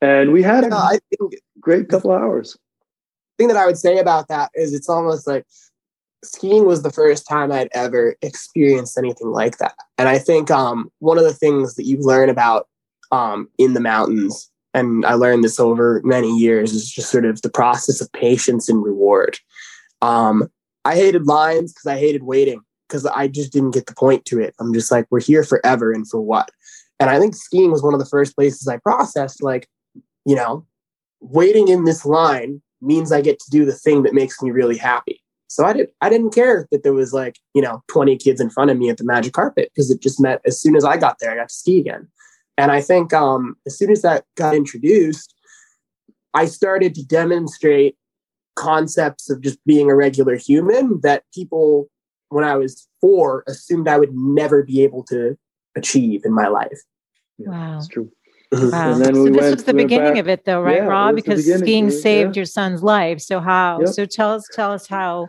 and 0.00 0.32
we 0.32 0.42
had 0.42 0.64
I 0.72 0.98
think, 1.10 1.34
great 1.60 1.88
couple 1.88 2.12
hours. 2.12 2.56
thing 3.38 3.48
that 3.48 3.56
I 3.56 3.66
would 3.66 3.78
say 3.78 3.98
about 3.98 4.28
that 4.28 4.50
is 4.54 4.74
it's 4.74 4.88
almost 4.88 5.26
like 5.26 5.44
skiing 6.24 6.66
was 6.66 6.82
the 6.82 6.90
first 6.90 7.26
time 7.28 7.52
I'd 7.52 7.68
ever 7.72 8.16
experienced 8.22 8.98
anything 8.98 9.28
like 9.28 9.58
that. 9.58 9.74
And 9.98 10.08
I 10.08 10.18
think 10.18 10.50
um, 10.50 10.90
one 10.98 11.18
of 11.18 11.24
the 11.24 11.34
things 11.34 11.74
that 11.74 11.86
you 11.86 11.98
learn 11.98 12.28
about 12.28 12.68
um, 13.12 13.48
in 13.58 13.74
the 13.74 13.80
mountains, 13.80 14.50
and 14.74 15.04
I 15.06 15.14
learned 15.14 15.44
this 15.44 15.60
over 15.60 16.00
many 16.04 16.36
years, 16.36 16.72
is 16.72 16.90
just 16.90 17.10
sort 17.10 17.24
of 17.24 17.42
the 17.42 17.50
process 17.50 18.00
of 18.00 18.10
patience 18.12 18.68
and 18.68 18.82
reward. 18.82 19.38
Um, 20.02 20.48
I 20.84 20.94
hated 20.94 21.26
lines 21.26 21.72
because 21.72 21.86
I 21.86 21.98
hated 21.98 22.22
waiting 22.22 22.60
because 22.88 23.06
I 23.06 23.28
just 23.28 23.52
didn't 23.52 23.72
get 23.72 23.86
the 23.86 23.94
point 23.94 24.24
to 24.26 24.40
it. 24.40 24.54
I'm 24.60 24.72
just 24.72 24.90
like, 24.90 25.06
we're 25.10 25.20
here 25.20 25.42
forever 25.42 25.92
and 25.92 26.08
for 26.08 26.20
what? 26.20 26.50
And 27.00 27.10
I 27.10 27.18
think 27.18 27.34
skiing 27.34 27.70
was 27.70 27.82
one 27.82 27.94
of 27.94 28.00
the 28.00 28.06
first 28.06 28.36
places 28.36 28.68
I 28.68 28.78
processed 28.78 29.42
like, 29.42 29.68
you 30.26 30.34
know, 30.34 30.66
waiting 31.20 31.68
in 31.68 31.84
this 31.84 32.04
line 32.04 32.60
means 32.82 33.12
I 33.12 33.22
get 33.22 33.38
to 33.40 33.50
do 33.50 33.64
the 33.64 33.72
thing 33.72 34.02
that 34.02 34.12
makes 34.12 34.42
me 34.42 34.50
really 34.50 34.76
happy. 34.76 35.22
So 35.48 35.64
I 35.64 35.72
didn't 35.72 35.90
I 36.00 36.10
didn't 36.10 36.34
care 36.34 36.66
that 36.70 36.82
there 36.82 36.92
was 36.92 37.12
like, 37.12 37.38
you 37.54 37.62
know, 37.62 37.82
20 37.88 38.16
kids 38.18 38.40
in 38.40 38.50
front 38.50 38.70
of 38.70 38.76
me 38.76 38.90
at 38.90 38.98
the 38.98 39.04
magic 39.04 39.32
carpet 39.32 39.70
because 39.74 39.90
it 39.90 40.02
just 40.02 40.20
meant 40.20 40.42
as 40.44 40.60
soon 40.60 40.76
as 40.76 40.84
I 40.84 40.96
got 40.96 41.18
there, 41.20 41.30
I 41.30 41.36
got 41.36 41.48
to 41.48 41.54
ski 41.54 41.80
again. 41.80 42.08
And 42.58 42.72
I 42.72 42.80
think 42.80 43.12
um, 43.14 43.56
as 43.66 43.78
soon 43.78 43.90
as 43.90 44.02
that 44.02 44.24
got 44.36 44.54
introduced, 44.54 45.34
I 46.34 46.46
started 46.46 46.94
to 46.96 47.04
demonstrate 47.04 47.96
concepts 48.56 49.30
of 49.30 49.40
just 49.42 49.58
being 49.64 49.90
a 49.90 49.94
regular 49.94 50.36
human 50.36 51.00
that 51.02 51.24
people, 51.34 51.88
when 52.30 52.44
I 52.44 52.56
was 52.56 52.88
four, 53.00 53.44
assumed 53.46 53.88
I 53.88 53.98
would 53.98 54.14
never 54.14 54.62
be 54.62 54.82
able 54.82 55.04
to 55.04 55.36
achieve 55.76 56.22
in 56.24 56.34
my 56.34 56.48
life. 56.48 56.80
Yeah, 57.38 57.50
wow. 57.50 57.74
That's 57.74 57.88
true. 57.88 58.10
Wow. 58.52 58.92
And 58.92 59.04
then 59.04 59.14
so 59.14 59.22
we 59.24 59.30
this 59.30 59.40
went, 59.40 59.56
was 59.56 59.64
the 59.64 59.74
beginning 59.74 60.14
back. 60.14 60.20
of 60.20 60.28
it, 60.28 60.44
though, 60.44 60.62
right, 60.62 60.76
yeah, 60.76 60.84
Rob? 60.84 61.16
Because 61.16 61.44
skiing 61.44 61.90
saved 61.90 62.36
yeah. 62.36 62.40
your 62.40 62.46
son's 62.46 62.82
life. 62.82 63.20
So 63.20 63.40
how? 63.40 63.80
Yep. 63.80 63.88
So 63.88 64.06
tell 64.06 64.34
us, 64.34 64.48
tell 64.54 64.72
us 64.72 64.86
how 64.86 65.28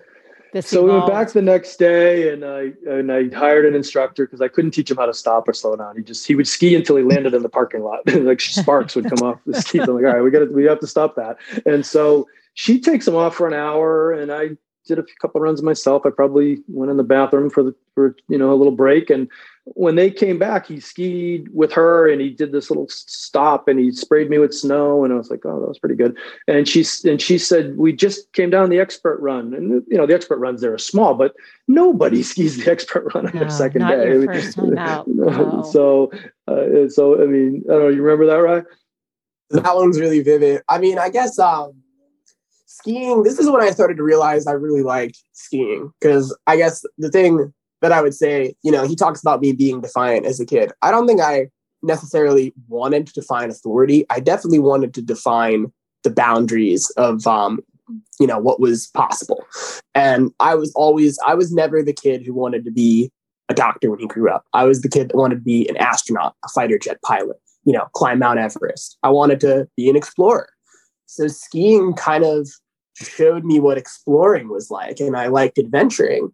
this. 0.54 0.68
So 0.68 0.86
evolved. 0.86 0.94
we 0.94 1.14
went 1.14 1.28
back 1.28 1.34
the 1.34 1.42
next 1.42 1.78
day, 1.78 2.32
and 2.32 2.44
I 2.46 2.74
and 2.88 3.12
I 3.12 3.30
hired 3.36 3.66
an 3.66 3.76
instructor 3.76 4.26
because 4.26 4.42
I 4.42 4.48
couldn't 4.48 4.72
teach 4.72 4.92
him 4.92 4.98
how 4.98 5.06
to 5.06 5.14
stop 5.14 5.48
or 5.48 5.54
slow 5.54 5.76
down. 5.76 5.98
He 5.98 6.04
just 6.04 6.28
he 6.28 6.36
would 6.36 6.48
ski 6.48 6.76
until 6.76 6.96
he 6.96 7.04
landed 7.04 7.34
in 7.34 7.42
the 7.42 7.50
parking 7.50 7.84
lot, 7.84 8.02
like 8.08 8.42
sparks 8.42 8.96
would 8.96 9.10
come 9.10 9.28
off 9.28 9.40
the 9.46 9.62
skis. 9.62 9.82
I'm 9.82 9.96
like, 9.96 10.06
all 10.06 10.14
right, 10.14 10.22
we 10.22 10.32
got 10.32 10.40
to 10.40 10.46
we 10.46 10.66
have 10.66 10.80
to 10.82 10.88
stop 10.88 11.16
that. 11.16 11.38
And 11.66 11.86
so 11.86 12.28
she 12.54 12.80
takes 12.80 13.08
him 13.08 13.16
off 13.16 13.36
for 13.36 13.48
an 13.48 13.54
hour, 13.54 14.12
and 14.12 14.32
I 14.32 14.50
did 14.86 15.00
a 15.00 15.06
couple 15.22 15.42
runs 15.42 15.62
myself. 15.62 16.06
I 16.06 16.10
probably 16.10 16.60
went 16.68 16.92
in 16.92 16.98
the 16.98 17.04
bathroom 17.04 17.50
for 17.50 17.64
the 17.64 17.76
for 17.94 18.16
you 18.28 18.38
know 18.38 18.52
a 18.52 18.56
little 18.56 18.76
break, 18.76 19.10
and 19.10 19.28
when 19.76 19.96
they 19.96 20.10
came 20.10 20.40
back, 20.40 20.68
he 20.68 20.80
skied 20.80 21.50
with 21.54 21.74
her 21.74 22.10
and 22.10 22.22
he 22.22 22.30
did 22.30 22.52
this 22.52 22.70
little 22.70 22.88
stop 22.90 23.68
and 23.68 23.80
he 23.80 23.92
sprayed 23.92 24.30
me 24.30 24.38
with 24.38 24.54
snow. 24.54 25.04
And 25.04 25.14
I 25.14 25.18
was 25.18 25.30
like, 25.30 25.46
oh, 25.46 25.60
that 25.60 25.68
was 25.68 25.80
pretty 25.80 25.96
good. 25.96 26.18
And 26.48 26.68
she, 26.68 26.86
and 27.06 27.22
she 27.22 27.38
said, 27.38 27.78
we 27.78 27.92
just 27.92 28.32
came 28.34 28.50
down 28.50 28.70
the 28.70 28.80
expert 28.80 29.20
run. 29.20 29.54
And, 29.54 29.84
you 29.88 29.98
know, 29.98 30.06
the 30.06 30.14
expert 30.14 30.38
runs 30.38 30.62
there 30.62 30.74
are 30.74 30.78
small, 30.78 31.16
but 31.16 31.34
nobody 31.68 32.24
skis 32.24 32.64
the 32.64 32.72
expert 32.72 33.14
run 33.14 33.28
on 33.28 33.34
no, 33.34 33.40
their 33.42 33.50
second 33.50 33.88
day. 33.88 34.08
Your 34.08 34.26
first 34.26 34.56
time 34.56 34.78
out. 34.78 35.08
no. 35.08 35.64
So, 35.64 36.12
uh, 36.48 36.88
so, 36.88 37.22
I 37.22 37.26
mean, 37.26 37.64
I 37.70 37.74
don't 37.74 37.82
know, 37.82 37.90
you 37.90 38.02
remember 38.02 38.26
that, 38.28 38.36
right? 38.36 38.64
That 39.50 39.76
one's 39.76 40.00
really 40.00 40.22
vivid. 40.22 40.62
I 40.70 40.78
mean, 40.78 40.98
I 40.98 41.10
guess, 41.10 41.38
um, 41.40 41.74
skiing, 42.66 43.24
this 43.24 43.40
is 43.40 43.50
when 43.50 43.62
I 43.62 43.72
started 43.72 43.98
to 43.98 44.04
realize 44.04 44.48
I 44.48 44.54
really 44.54 44.84
liked 44.84 45.22
skiing 45.34 45.92
because 46.00 46.38
I 46.48 46.58
guess 46.58 46.86
the 46.98 47.10
thing 47.10 47.54
that 47.82 47.92
I 47.92 48.02
would 48.02 48.14
say, 48.14 48.56
you 48.64 48.72
know, 48.72 48.88
he 48.88 48.96
talks 48.96 49.22
about 49.22 49.42
me 49.42 49.52
being 49.52 49.82
defiant 49.82 50.26
as 50.26 50.40
a 50.40 50.46
kid. 50.46 50.72
I 50.82 50.92
don't 50.92 51.08
think 51.08 51.22
I 51.22 51.50
necessarily 51.84 52.54
wanted 52.68 53.08
to 53.08 53.14
define 53.14 53.50
authority. 53.50 54.06
I 54.10 54.20
definitely 54.20 54.60
wanted 54.60 54.94
to 54.96 55.02
define 55.02 55.72
the 56.04 56.10
boundaries 56.10 56.90
of 56.98 57.28
um, 57.28 57.62
you 58.20 58.28
know, 58.28 58.40
what 58.40 58.60
was 58.60 58.88
possible. 58.88 59.46
And 59.96 60.32
I 60.40 60.56
was 60.56 60.72
always 60.76 61.18
I 61.26 61.36
was 61.36 61.52
never 61.52 61.84
the 61.84 61.94
kid 61.94 62.26
who 62.26 62.34
wanted 62.34 62.66
to 62.66 62.72
be 62.72 63.12
a 63.50 63.54
doctor 63.54 63.90
when 63.90 64.00
he 64.00 64.08
grew 64.08 64.30
up. 64.30 64.46
I 64.54 64.66
was 64.66 64.82
the 64.82 64.90
kid 64.90 65.10
that 65.10 65.16
wanted 65.16 65.36
to 65.36 65.42
be 65.42 65.68
an 65.70 65.78
astronaut, 65.78 66.36
a 66.44 66.50
fighter 66.50 66.78
jet 66.78 67.02
pilot, 67.04 67.38
you 67.64 67.74
know, 67.74 67.86
climb 67.94 68.20
Mount 68.20 68.40
Everest. 68.40 68.98
I 69.04 69.10
wanted 69.10 69.40
to 69.42 69.68
be 69.78 69.90
an 69.90 69.96
explorer. 69.96 70.50
So 71.06 71.28
skiing 71.28 71.94
kind 71.94 72.26
of 72.26 72.50
showed 72.96 73.46
me 73.46 73.60
what 73.60 73.78
exploring 73.78 74.50
was 74.50 74.70
like, 74.70 75.00
and 75.00 75.16
I 75.16 75.28
liked 75.28 75.58
adventuring. 75.58 76.32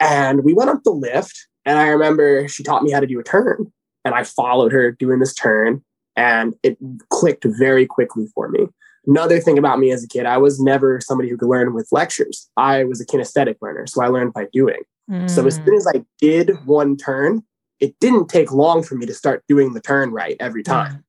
And 0.00 0.44
we 0.44 0.52
went 0.52 0.70
up 0.70 0.82
the 0.84 0.90
lift, 0.90 1.48
and 1.64 1.78
I 1.78 1.88
remember 1.88 2.48
she 2.48 2.62
taught 2.62 2.82
me 2.82 2.92
how 2.92 3.00
to 3.00 3.06
do 3.06 3.18
a 3.18 3.24
turn, 3.24 3.72
and 4.04 4.14
I 4.14 4.24
followed 4.24 4.72
her 4.72 4.92
doing 4.92 5.18
this 5.18 5.34
turn, 5.34 5.82
and 6.16 6.54
it 6.62 6.78
clicked 7.10 7.44
very 7.44 7.86
quickly 7.86 8.26
for 8.34 8.48
me. 8.48 8.68
Another 9.06 9.40
thing 9.40 9.58
about 9.58 9.78
me 9.78 9.90
as 9.90 10.04
a 10.04 10.08
kid, 10.08 10.26
I 10.26 10.36
was 10.36 10.60
never 10.60 11.00
somebody 11.00 11.30
who 11.30 11.36
could 11.36 11.48
learn 11.48 11.72
with 11.74 11.88
lectures. 11.90 12.48
I 12.56 12.84
was 12.84 13.00
a 13.00 13.06
kinesthetic 13.06 13.56
learner, 13.62 13.86
so 13.86 14.02
I 14.02 14.08
learned 14.08 14.34
by 14.34 14.46
doing. 14.52 14.82
Mm. 15.10 15.30
So 15.30 15.46
as 15.46 15.56
soon 15.56 15.74
as 15.74 15.86
I 15.86 16.04
did 16.20 16.50
one 16.66 16.96
turn, 16.96 17.42
it 17.80 17.98
didn't 18.00 18.28
take 18.28 18.52
long 18.52 18.82
for 18.82 18.96
me 18.96 19.06
to 19.06 19.14
start 19.14 19.44
doing 19.48 19.72
the 19.72 19.80
turn 19.80 20.10
right 20.10 20.36
every 20.40 20.62
time. 20.62 20.92
Mm. 20.92 21.04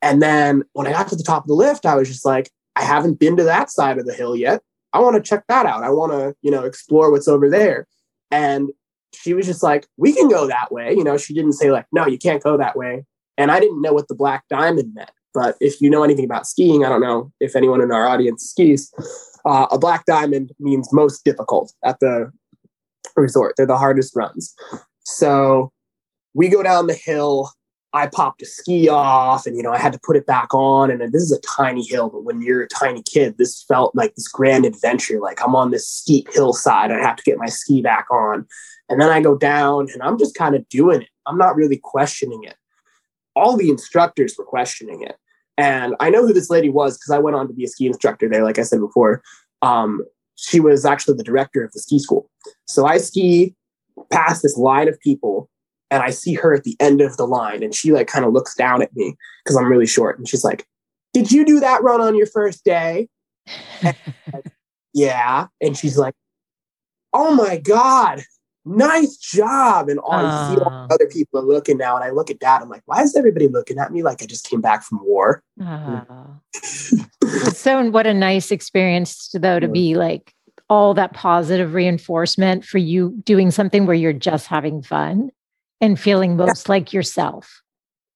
And 0.00 0.22
then 0.22 0.62
when 0.72 0.86
I 0.86 0.92
got 0.92 1.08
to 1.08 1.16
the 1.16 1.22
top 1.22 1.44
of 1.44 1.48
the 1.48 1.54
lift, 1.54 1.84
I 1.84 1.96
was 1.96 2.08
just 2.08 2.24
like, 2.24 2.50
I 2.76 2.84
haven't 2.84 3.18
been 3.18 3.36
to 3.36 3.44
that 3.44 3.70
side 3.70 3.98
of 3.98 4.06
the 4.06 4.14
hill 4.14 4.36
yet. 4.36 4.62
I 4.92 5.00
want 5.00 5.16
to 5.16 5.22
check 5.22 5.44
that 5.48 5.66
out. 5.66 5.82
I 5.82 5.90
want 5.90 6.12
to, 6.12 6.34
you 6.40 6.50
know, 6.50 6.64
explore 6.64 7.10
what's 7.10 7.28
over 7.28 7.50
there. 7.50 7.86
And 8.30 8.70
she 9.14 9.34
was 9.34 9.46
just 9.46 9.62
like, 9.62 9.86
we 9.96 10.12
can 10.12 10.28
go 10.28 10.46
that 10.46 10.70
way. 10.70 10.92
You 10.92 11.04
know, 11.04 11.16
she 11.16 11.34
didn't 11.34 11.54
say, 11.54 11.70
like, 11.70 11.86
no, 11.92 12.06
you 12.06 12.18
can't 12.18 12.42
go 12.42 12.56
that 12.56 12.76
way. 12.76 13.04
And 13.36 13.50
I 13.50 13.60
didn't 13.60 13.80
know 13.80 13.92
what 13.92 14.08
the 14.08 14.14
black 14.14 14.44
diamond 14.50 14.94
meant. 14.94 15.10
But 15.34 15.56
if 15.60 15.80
you 15.80 15.90
know 15.90 16.02
anything 16.02 16.24
about 16.24 16.46
skiing, 16.46 16.84
I 16.84 16.88
don't 16.88 17.00
know 17.00 17.32
if 17.40 17.54
anyone 17.54 17.80
in 17.80 17.92
our 17.92 18.06
audience 18.06 18.44
skis, 18.44 18.92
uh, 19.44 19.66
a 19.70 19.78
black 19.78 20.04
diamond 20.06 20.52
means 20.58 20.92
most 20.92 21.24
difficult 21.24 21.72
at 21.84 22.00
the 22.00 22.32
resort. 23.16 23.54
They're 23.56 23.66
the 23.66 23.76
hardest 23.76 24.16
runs. 24.16 24.54
So 25.04 25.72
we 26.34 26.48
go 26.48 26.62
down 26.62 26.86
the 26.86 26.94
hill 26.94 27.50
I 27.94 28.06
popped 28.06 28.42
a 28.42 28.46
ski 28.46 28.88
off 28.88 29.46
and, 29.46 29.56
you 29.56 29.62
know, 29.62 29.72
I 29.72 29.78
had 29.78 29.94
to 29.94 30.00
put 30.02 30.16
it 30.16 30.26
back 30.26 30.52
on. 30.52 30.90
And 30.90 31.00
this 31.12 31.22
is 31.22 31.32
a 31.32 31.40
tiny 31.40 31.82
hill, 31.82 32.10
but 32.10 32.24
when 32.24 32.42
you're 32.42 32.62
a 32.62 32.68
tiny 32.68 33.02
kid, 33.02 33.38
this 33.38 33.62
felt 33.62 33.94
like 33.94 34.14
this 34.14 34.28
grand 34.28 34.66
adventure. 34.66 35.20
Like 35.20 35.40
I'm 35.42 35.56
on 35.56 35.70
this 35.70 35.88
steep 35.88 36.28
hillside. 36.32 36.90
I 36.90 36.98
have 36.98 37.16
to 37.16 37.22
get 37.22 37.38
my 37.38 37.46
ski 37.46 37.80
back 37.80 38.06
on. 38.10 38.46
And 38.90 39.00
then 39.00 39.08
I 39.08 39.20
go 39.20 39.36
down 39.36 39.88
and 39.92 40.02
I'm 40.02 40.18
just 40.18 40.34
kind 40.34 40.54
of 40.54 40.68
doing 40.68 41.02
it. 41.02 41.08
I'm 41.26 41.38
not 41.38 41.56
really 41.56 41.80
questioning 41.82 42.44
it. 42.44 42.56
All 43.34 43.56
the 43.56 43.70
instructors 43.70 44.34
were 44.36 44.44
questioning 44.44 45.02
it. 45.02 45.16
And 45.56 45.94
I 45.98 46.10
know 46.10 46.26
who 46.26 46.32
this 46.32 46.50
lady 46.50 46.68
was 46.68 46.96
because 46.96 47.10
I 47.10 47.18
went 47.18 47.36
on 47.36 47.48
to 47.48 47.54
be 47.54 47.64
a 47.64 47.68
ski 47.68 47.86
instructor 47.86 48.28
there, 48.28 48.44
like 48.44 48.58
I 48.58 48.62
said 48.62 48.80
before. 48.80 49.22
Um, 49.62 50.04
she 50.36 50.60
was 50.60 50.84
actually 50.84 51.16
the 51.16 51.24
director 51.24 51.64
of 51.64 51.72
the 51.72 51.80
ski 51.80 51.98
school. 51.98 52.30
So 52.66 52.86
I 52.86 52.98
ski 52.98 53.56
past 54.10 54.42
this 54.42 54.56
line 54.56 54.88
of 54.88 55.00
people 55.00 55.50
and 55.90 56.02
I 56.02 56.10
see 56.10 56.34
her 56.34 56.54
at 56.54 56.64
the 56.64 56.76
end 56.80 57.00
of 57.00 57.16
the 57.16 57.26
line 57.26 57.62
and 57.62 57.74
she 57.74 57.92
like 57.92 58.06
kind 58.06 58.24
of 58.24 58.32
looks 58.32 58.54
down 58.54 58.82
at 58.82 58.94
me 58.94 59.16
because 59.44 59.56
I'm 59.56 59.70
really 59.70 59.86
short 59.86 60.18
and 60.18 60.28
she's 60.28 60.44
like, 60.44 60.66
Did 61.12 61.32
you 61.32 61.44
do 61.44 61.60
that 61.60 61.82
run 61.82 62.00
on 62.00 62.14
your 62.14 62.26
first 62.26 62.64
day? 62.64 63.08
yeah. 64.94 65.46
And 65.60 65.76
she's 65.76 65.96
like, 65.96 66.14
Oh 67.12 67.34
my 67.34 67.56
God, 67.56 68.22
nice 68.64 69.16
job. 69.16 69.88
And 69.88 69.98
all 70.00 70.12
uh, 70.12 70.26
I 70.26 70.48
see 70.48 70.60
all 70.60 70.86
other 70.90 71.06
people 71.06 71.40
are 71.40 71.44
looking 71.44 71.78
now. 71.78 71.96
And 71.96 72.04
I 72.04 72.10
look 72.10 72.30
at 72.30 72.38
dad, 72.38 72.62
I'm 72.62 72.68
like, 72.68 72.82
why 72.84 73.02
is 73.02 73.16
everybody 73.16 73.48
looking 73.48 73.78
at 73.78 73.90
me 73.92 74.02
like 74.02 74.22
I 74.22 74.26
just 74.26 74.48
came 74.48 74.60
back 74.60 74.82
from 74.82 75.00
war? 75.02 75.42
Uh, 75.64 76.02
so 77.54 77.90
what 77.90 78.06
a 78.06 78.14
nice 78.14 78.50
experience 78.50 79.30
though 79.32 79.58
to 79.58 79.68
be 79.68 79.94
like 79.94 80.34
all 80.70 80.92
that 80.92 81.14
positive 81.14 81.72
reinforcement 81.72 82.62
for 82.62 82.76
you 82.76 83.18
doing 83.24 83.50
something 83.50 83.86
where 83.86 83.96
you're 83.96 84.12
just 84.12 84.46
having 84.46 84.82
fun 84.82 85.30
and 85.80 85.98
feeling 85.98 86.36
most 86.36 86.66
yeah. 86.66 86.72
like 86.72 86.92
yourself 86.92 87.62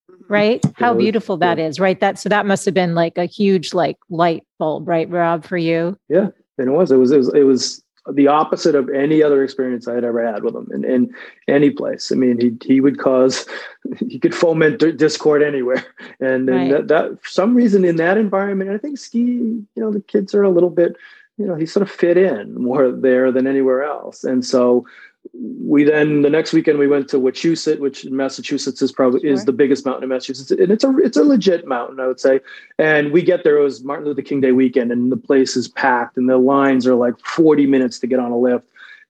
mm-hmm. 0.09 0.33
right 0.33 0.63
how 0.75 0.93
beautiful 0.93 1.37
that 1.37 1.59
is, 1.59 1.79
right 1.79 1.99
that 1.99 2.19
so 2.19 2.29
that 2.29 2.45
must 2.45 2.65
have 2.65 2.73
been 2.73 2.95
like 2.95 3.17
a 3.17 3.25
huge 3.25 3.73
like 3.73 3.97
light 4.09 4.43
bulb 4.59 4.87
right 4.87 5.09
rob 5.09 5.45
for 5.45 5.57
you 5.57 5.97
yeah 6.09 6.27
and 6.57 6.67
it 6.67 6.71
was 6.71 6.91
it 6.91 6.97
was 6.97 7.11
it 7.11 7.17
was, 7.17 7.33
it 7.33 7.43
was 7.43 7.83
the 8.11 8.27
opposite 8.27 8.75
of 8.75 8.89
any 8.89 9.23
other 9.23 9.43
experience 9.43 9.87
I 9.87 9.95
had 9.95 10.03
ever 10.03 10.25
had 10.25 10.43
with 10.43 10.55
him 10.55 10.69
in, 10.73 10.83
in 10.83 11.15
any 11.47 11.69
place. 11.69 12.11
I 12.11 12.15
mean, 12.15 12.39
he 12.39 12.73
he 12.73 12.81
would 12.81 12.99
cause 12.99 13.45
he 13.99 14.19
could 14.19 14.35
foment 14.35 14.79
discord 14.97 15.41
anywhere, 15.41 15.85
and, 16.19 16.47
right. 16.49 16.61
and 16.61 16.71
that, 16.71 16.87
that 16.89 17.23
for 17.23 17.29
some 17.29 17.55
reason 17.55 17.85
in 17.85 17.95
that 17.97 18.17
environment, 18.17 18.71
I 18.71 18.77
think 18.77 18.97
ski, 18.97 19.19
you 19.19 19.67
know, 19.75 19.91
the 19.91 20.01
kids 20.01 20.35
are 20.35 20.43
a 20.43 20.49
little 20.49 20.69
bit, 20.69 20.97
you 21.37 21.45
know, 21.45 21.55
he 21.55 21.65
sort 21.65 21.83
of 21.83 21.91
fit 21.91 22.17
in 22.17 22.61
more 22.61 22.91
there 22.91 23.31
than 23.31 23.47
anywhere 23.47 23.83
else, 23.83 24.23
and 24.23 24.45
so 24.45 24.85
we 25.33 25.83
then 25.83 26.21
the 26.21 26.29
next 26.29 26.53
weekend 26.53 26.77
we 26.77 26.87
went 26.87 27.07
to 27.09 27.17
Wachusett, 27.17 27.79
which 27.79 28.05
in 28.05 28.15
Massachusetts 28.15 28.81
is 28.81 28.91
probably 28.91 29.21
sure. 29.21 29.31
is 29.31 29.45
the 29.45 29.53
biggest 29.53 29.85
mountain 29.85 30.03
in 30.03 30.09
Massachusetts, 30.09 30.51
and 30.51 30.71
it's 30.71 30.83
a 30.83 30.97
it's 30.97 31.17
a 31.17 31.23
legit 31.23 31.67
mountain, 31.67 31.99
I 31.99 32.07
would 32.07 32.19
say. 32.19 32.39
And 32.77 33.11
we 33.11 33.21
get 33.21 33.43
there 33.43 33.57
it 33.57 33.63
was 33.63 33.83
Martin 33.83 34.05
Luther 34.05 34.21
King 34.21 34.41
Day 34.41 34.51
weekend, 34.51 34.91
and 34.91 35.11
the 35.11 35.17
place 35.17 35.55
is 35.55 35.67
packed, 35.67 36.17
and 36.17 36.29
the 36.29 36.37
lines 36.37 36.85
are 36.85 36.95
like 36.95 37.17
forty 37.19 37.65
minutes 37.65 37.99
to 37.99 38.07
get 38.07 38.19
on 38.19 38.31
a 38.31 38.37
lift. 38.37 38.65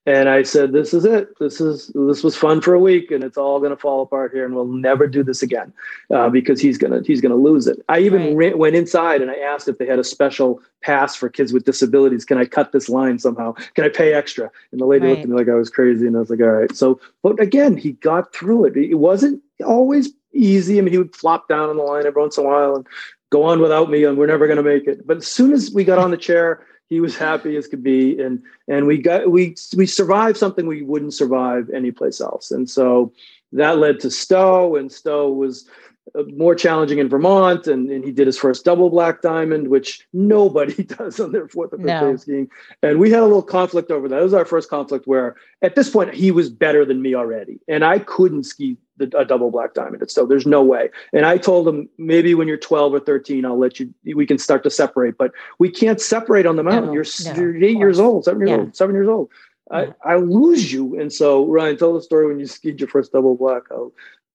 And 0.05 0.27
I 0.27 0.43
said, 0.43 0.73
"This 0.73 0.93
is 0.93 1.05
it. 1.05 1.39
This 1.39 1.61
is 1.61 1.89
this 1.95 2.23
was 2.23 2.35
fun 2.35 2.59
for 2.59 2.73
a 2.73 2.79
week, 2.79 3.09
and 3.09 3.23
it's 3.23 3.37
all 3.37 3.59
going 3.59 3.71
to 3.71 3.77
fall 3.77 4.01
apart 4.01 4.33
here, 4.33 4.43
and 4.45 4.53
we'll 4.53 4.65
never 4.65 5.07
do 5.07 5.23
this 5.23 5.41
again 5.41 5.71
uh, 6.11 6.29
because 6.29 6.59
he's 6.59 6.77
gonna 6.77 7.01
he's 7.05 7.21
gonna 7.21 7.35
lose 7.35 7.67
it." 7.67 7.79
I 7.87 7.99
even 7.99 8.35
right. 8.35 8.57
went 8.57 8.75
inside 8.75 9.21
and 9.21 9.31
I 9.31 9.35
asked 9.35 9.69
if 9.69 9.77
they 9.77 9.85
had 9.85 9.99
a 9.99 10.03
special 10.03 10.61
pass 10.81 11.15
for 11.15 11.29
kids 11.29 11.53
with 11.53 11.63
disabilities. 11.63 12.25
Can 12.25 12.37
I 12.37 12.43
cut 12.43 12.73
this 12.73 12.89
line 12.89 13.17
somehow? 13.17 13.53
Can 13.75 13.85
I 13.85 13.89
pay 13.89 14.13
extra? 14.13 14.51
And 14.73 14.81
the 14.81 14.85
lady 14.85 15.05
right. 15.05 15.11
looked 15.11 15.23
at 15.23 15.29
me 15.29 15.37
like 15.37 15.47
I 15.47 15.55
was 15.55 15.69
crazy, 15.69 16.05
and 16.05 16.17
I 16.17 16.19
was 16.19 16.29
like, 16.29 16.41
"All 16.41 16.47
right." 16.47 16.75
So, 16.75 16.99
but 17.21 17.39
again, 17.39 17.77
he 17.77 17.93
got 17.93 18.33
through 18.33 18.65
it. 18.65 18.75
It 18.75 18.95
wasn't 18.95 19.41
always 19.65 20.09
easy. 20.33 20.79
I 20.79 20.81
mean, 20.81 20.91
he 20.91 20.97
would 20.97 21.15
flop 21.15 21.47
down 21.47 21.69
on 21.69 21.77
the 21.77 21.83
line 21.83 22.05
every 22.05 22.21
once 22.21 22.37
in 22.37 22.43
a 22.43 22.47
while 22.47 22.75
and 22.75 22.85
go 23.29 23.43
on 23.43 23.61
without 23.61 23.89
me, 23.89 24.03
and 24.03 24.17
we're 24.17 24.27
never 24.27 24.47
going 24.47 24.57
to 24.57 24.63
make 24.63 24.85
it. 24.85 25.07
But 25.07 25.17
as 25.17 25.27
soon 25.27 25.53
as 25.53 25.71
we 25.71 25.83
got 25.83 25.97
on 25.97 26.11
the 26.11 26.17
chair 26.17 26.65
he 26.89 26.99
was 26.99 27.17
happy 27.17 27.55
as 27.55 27.67
could 27.67 27.83
be. 27.83 28.19
And 28.19 28.41
and 28.67 28.87
we 28.87 28.97
got 28.97 29.31
we 29.31 29.55
we 29.75 29.85
survived 29.85 30.37
something 30.37 30.67
we 30.67 30.81
wouldn't 30.81 31.13
survive 31.13 31.69
anyplace 31.69 32.21
else. 32.21 32.51
And 32.51 32.69
so 32.69 33.11
that 33.51 33.77
led 33.77 33.99
to 34.01 34.11
stowe 34.11 34.75
and 34.75 34.91
stowe 34.91 35.31
was 35.31 35.67
Uh, 36.15 36.23
more 36.35 36.53
challenging 36.53 36.99
in 36.99 37.07
Vermont, 37.07 37.65
and, 37.65 37.89
and 37.89 38.03
he 38.03 38.11
did 38.11 38.27
his 38.27 38.37
first 38.37 38.65
double 38.65 38.89
black 38.89 39.21
diamond, 39.21 39.69
which 39.69 40.05
nobody 40.11 40.83
does 40.97 41.17
on 41.17 41.31
their 41.31 41.47
fourth 41.47 41.71
or 41.73 41.77
fifth 41.77 41.85
no. 41.85 42.01
day 42.01 42.11
of 42.11 42.19
skiing. 42.19 42.49
And 42.81 42.99
we 42.99 43.09
had 43.09 43.21
a 43.21 43.25
little 43.25 43.41
conflict 43.41 43.89
over 43.89 44.09
that. 44.09 44.19
It 44.19 44.23
was 44.23 44.33
our 44.33 44.43
first 44.43 44.69
conflict 44.69 45.07
where, 45.07 45.37
at 45.61 45.75
this 45.75 45.89
point, 45.89 46.13
he 46.13 46.29
was 46.29 46.49
better 46.49 46.83
than 46.83 47.01
me 47.01 47.15
already, 47.15 47.61
and 47.69 47.85
I 47.85 47.99
couldn't 47.99 48.43
ski 48.43 48.77
the, 48.97 49.17
a 49.17 49.23
double 49.23 49.49
black 49.49 49.73
diamond. 49.73 50.11
So 50.11 50.25
there's 50.25 50.45
no 50.45 50.61
way. 50.61 50.89
And 51.13 51.25
I 51.25 51.37
told 51.37 51.67
him 51.67 51.87
maybe 51.97 52.35
when 52.35 52.49
you're 52.49 52.57
12 52.57 52.93
or 52.93 52.99
13, 52.99 53.45
I'll 53.45 53.57
let 53.57 53.79
you. 53.79 53.93
We 54.13 54.25
can 54.25 54.37
start 54.37 54.63
to 54.63 54.69
separate, 54.69 55.17
but 55.17 55.31
we 55.57 55.71
can't 55.71 56.01
separate 56.01 56.45
on 56.45 56.57
the 56.57 56.63
mountain. 56.63 56.87
No, 56.87 56.93
you're, 56.93 57.05
no, 57.25 57.33
you're 57.33 57.63
eight 57.63 57.77
years 57.77 57.99
old, 57.99 58.25
seven 58.25 58.41
years 58.41 58.49
yeah. 58.49 58.57
old, 58.57 58.75
seven 58.75 58.93
years 58.93 59.07
old. 59.07 59.29
I, 59.71 59.93
I 60.03 60.17
lose 60.17 60.71
you. 60.71 60.99
And 60.99 61.11
so, 61.11 61.47
Ryan, 61.47 61.77
tell 61.77 61.93
the 61.93 62.01
story 62.01 62.27
when 62.27 62.39
you 62.39 62.45
skied 62.45 62.79
your 62.79 62.89
first 62.89 63.11
double 63.13 63.35
black. 63.35 63.63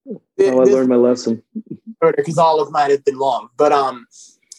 Oh, 0.09 0.23
I 0.41 0.51
learned 0.51 0.89
my 0.89 0.97
lesson. 0.97 1.43
Because 2.01 2.39
all 2.39 2.61
of 2.61 2.71
mine 2.71 2.91
have 2.91 3.05
been 3.05 3.19
long, 3.19 3.49
but 3.57 3.73
um, 3.73 4.07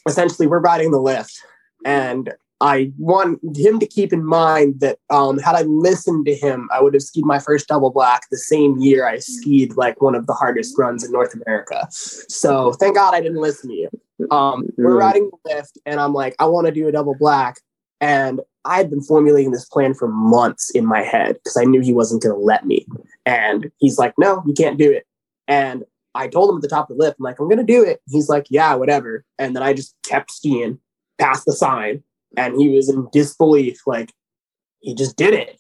essentially 0.08 0.48
we're 0.48 0.60
riding 0.60 0.92
the 0.92 1.00
lift, 1.00 1.40
and 1.86 2.34
I 2.62 2.92
want 2.98 3.40
him 3.56 3.80
to 3.80 3.88
keep 3.88 4.12
in 4.12 4.26
mind 4.26 4.82
that 4.82 5.00
um, 5.10 5.38
had 5.38 5.56
I 5.56 5.62
listened 5.62 6.26
to 6.26 6.36
him, 6.36 6.70
I 6.74 6.82
would 6.82 6.94
have 6.94 7.04
skied 7.04 7.26
my 7.26 7.40
first 7.40 7.70
double 7.70 7.92
black 7.92 8.24
the 8.30 8.38
same 8.38 8.78
year 8.78 9.08
I 9.08 9.20
skied 9.20 9.78
like 9.78 10.02
one 10.02 10.16
of 10.16 10.28
the 10.28 10.34
hardest 10.34 10.78
runs 10.78 11.06
in 11.06 11.12
North 11.12 11.34
America. 11.34 11.88
So 11.90 12.74
thank 12.74 12.96
God 12.96 13.14
I 13.14 13.22
didn't 13.22 13.40
listen 13.40 13.70
to 13.70 13.76
you. 13.76 13.90
Um, 14.32 14.68
we're 14.78 14.98
riding 14.98 15.30
the 15.32 15.56
lift, 15.56 15.78
and 15.86 16.02
I'm 16.02 16.14
like, 16.14 16.36
I 16.40 16.46
want 16.46 16.68
to 16.68 16.74
do 16.74 16.90
a 16.90 16.92
double 16.92 17.16
black, 17.18 17.62
and 18.02 18.42
I 18.66 18.78
had 18.78 18.90
been 18.90 19.02
formulating 19.02 19.52
this 19.52 19.66
plan 19.66 19.94
for 19.94 20.10
months 20.10 20.70
in 20.72 20.86
my 20.86 21.02
head 21.02 21.36
because 21.36 21.56
I 21.56 21.64
knew 21.64 21.80
he 21.80 21.94
wasn't 21.94 22.22
going 22.22 22.36
to 22.36 22.42
let 22.42 22.66
me. 22.66 22.86
And 23.26 23.72
he's 23.78 23.98
like, 23.98 24.14
No, 24.18 24.44
you 24.46 24.54
can't 24.54 24.78
do 24.78 24.92
it. 24.92 25.06
And 25.50 25.84
I 26.16 26.28
told 26.28 26.50
him 26.50 26.58
at 26.58 26.62
the 26.62 26.70
top 26.70 26.90
of 26.90 26.98
the 26.98 27.04
lift, 27.04 27.18
I'm 27.20 27.24
like, 27.24 27.40
I'm 27.40 27.50
gonna 27.50 27.64
do 27.64 27.84
it. 27.84 28.00
He's 28.08 28.30
like, 28.30 28.46
yeah, 28.50 28.76
whatever. 28.76 29.26
And 29.38 29.56
then 29.56 29.64
I 29.64 29.74
just 29.74 29.96
kept 30.06 30.32
skiing 30.32 30.80
past 31.18 31.46
the 31.46 31.54
sign, 31.54 32.04
and 32.38 32.56
he 32.56 32.70
was 32.70 32.88
in 32.88 33.10
disbelief, 33.12 33.82
like 33.86 34.14
he 34.80 34.96
just 34.96 35.18
did 35.18 35.34
it. 35.34 35.58